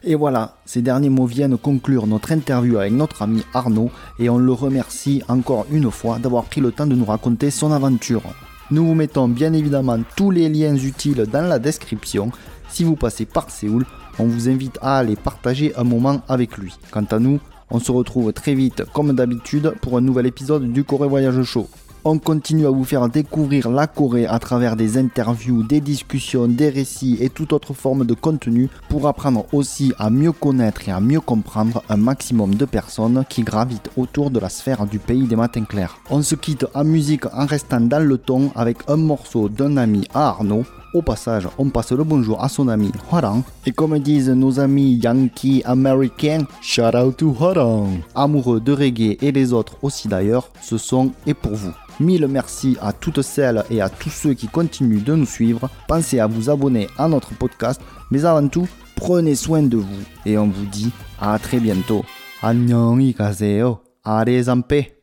Et 0.05 0.15
voilà, 0.15 0.59
ces 0.65 0.83
derniers 0.83 1.11
mots 1.11 1.27
viennent 1.27 1.59
conclure 1.59 2.07
notre 2.07 2.31
interview 2.31 2.79
avec 2.79 2.93
notre 2.93 3.23
ami 3.23 3.43
Arnaud 3.53 3.91
et 4.20 4.31
on 4.31 4.39
le 4.39 4.53
remercie 4.53 5.23
encore 5.27 5.66
une 5.73 5.91
fois 5.91 6.20
d'avoir 6.20 6.45
pris 6.45 6.61
le 6.61 6.70
temps 6.70 6.87
de 6.87 6.95
nous 6.95 7.05
raconter 7.05 7.51
son 7.51 7.73
aventure. 7.73 8.23
Nous 8.70 8.87
vous 8.87 8.95
mettons 8.95 9.29
bien 9.29 9.53
évidemment 9.53 9.99
tous 10.16 10.31
les 10.31 10.49
liens 10.49 10.77
utiles 10.77 11.27
dans 11.31 11.47
la 11.47 11.59
description. 11.59 12.31
Si 12.69 12.85
vous 12.85 12.97
passez 12.97 13.27
par 13.27 13.51
Séoul, 13.51 13.85
on 14.19 14.25
vous 14.25 14.49
invite 14.49 14.79
à 14.83 14.99
aller 14.99 15.17
partager 15.17 15.75
un 15.77 15.85
moment 15.85 16.23
avec 16.29 16.59
lui. 16.59 16.75
Quant 16.91 17.07
à 17.11 17.19
nous, 17.19 17.41
on 17.71 17.79
se 17.79 17.91
retrouve 17.91 18.33
très 18.33 18.55
vite 18.55 18.85
comme 18.93 19.15
d'habitude 19.15 19.75
pour 19.81 19.97
un 19.97 20.03
nouvel 20.03 20.27
épisode 20.27 20.73
du 20.73 20.85
Corée 20.85 21.09
Voyage 21.09 21.43
Show. 21.43 21.69
On 22.05 22.19
continue 22.19 22.67
à 22.67 22.71
vous 22.71 22.83
faire 22.83 23.09
découvrir 23.09 23.71
la 23.71 23.87
Corée 23.87 24.27
à 24.27 24.41
travers 24.41 24.75
des 24.75 24.99
interviews, 24.99 25.63
des 25.63 25.81
discussions, 25.81 26.49
des 26.49 26.69
récits 26.69 27.17
et 27.21 27.29
toute 27.29 27.53
autre 27.53 27.75
forme 27.75 28.05
de 28.05 28.15
contenu 28.15 28.69
pour 28.89 29.07
apprendre 29.07 29.47
aussi 29.53 29.93
à 30.01 30.11
mieux 30.11 30.33
connaître 30.33 30.89
et 30.89 30.93
à 30.93 30.99
mieux 30.99 31.21
comprendre 31.21 31.85
un 31.89 31.97
maximum 31.97 32.57
de 32.57 32.65
personnes 32.65 33.25
qui 33.29 33.43
gravitent 33.43 33.91
autour 33.97 34.33
de 34.33 34.41
la 34.41 34.49
sphère 34.49 34.85
du 34.85 34.99
pays 34.99 35.29
des 35.29 35.37
matins 35.37 35.65
clairs. 35.65 35.97
On 36.11 36.23
se 36.23 36.35
quitte 36.35 36.67
en 36.75 36.83
musique 36.83 37.27
en 37.27 37.47
restant 37.47 37.81
dans 37.81 38.05
le 38.05 38.19
ton 38.19 38.51
avec 38.57 38.79
un 38.89 38.97
morceau 38.97 39.49
d'un 39.49 39.77
ami 39.77 40.09
à 40.13 40.27
Arnaud. 40.27 40.65
Au 40.94 41.02
passage, 41.02 41.48
on 41.58 41.70
passe 41.70 41.91
le 41.91 42.04
bonjour 42.04 42.44
à 42.44 42.49
son 42.49 42.68
ami 42.68 42.91
Hwarang. 43.12 43.44
Et 43.66 43.72
comme 43.72 43.99
disent 43.99 44.30
nos 44.30 44.60
amis 44.60 44.99
Yankee 45.04 45.62
américains, 45.66 46.45
shout 46.62 46.95
out 46.95 47.18
to 47.18 47.32
Hwarang. 47.32 47.99
Amoureux 48.16 48.60
de 48.60 48.72
reggae 48.72 49.18
et 49.22 49.32
les 49.32 49.54
autres 49.54 49.78
aussi 49.82 50.08
d'ailleurs, 50.08 50.49
ce 50.62 50.78
son 50.78 51.12
est 51.26 51.34
pour 51.34 51.56
vous. 51.56 51.74
Mille 51.99 52.28
merci 52.28 52.78
à 52.82 52.94
toutes 52.94 53.22
celles 53.22 53.64
et 53.70 53.82
à 53.82 53.90
tous 53.90 54.10
ceux 54.10 54.34
qui 54.34 54.48
continuent 54.48 55.04
de 55.04 55.16
nous 55.16 55.26
suivre. 55.26 55.70
Pensez 55.88 56.20
à 56.20 56.28
vous 56.28 56.49
abonner 56.49 56.88
à 56.98 57.08
notre 57.08 57.34
podcast. 57.36 57.82
Mais 58.12 58.24
avant 58.24 58.48
tout, 58.48 58.68
prenez 58.95 59.36
soin 59.36 59.64
de 59.64 59.78
vous. 59.78 60.04
Et 60.26 60.38
on 60.38 60.48
vous 60.48 60.66
dit 60.66 60.91
à 61.20 61.38
très 61.40 61.60
bientôt. 61.60 62.04
안녕히 62.40 63.14
가세요. 63.14 63.82
Allez 64.04 64.48
en 64.48 64.62
paix. 64.62 64.86
흥 64.86 65.01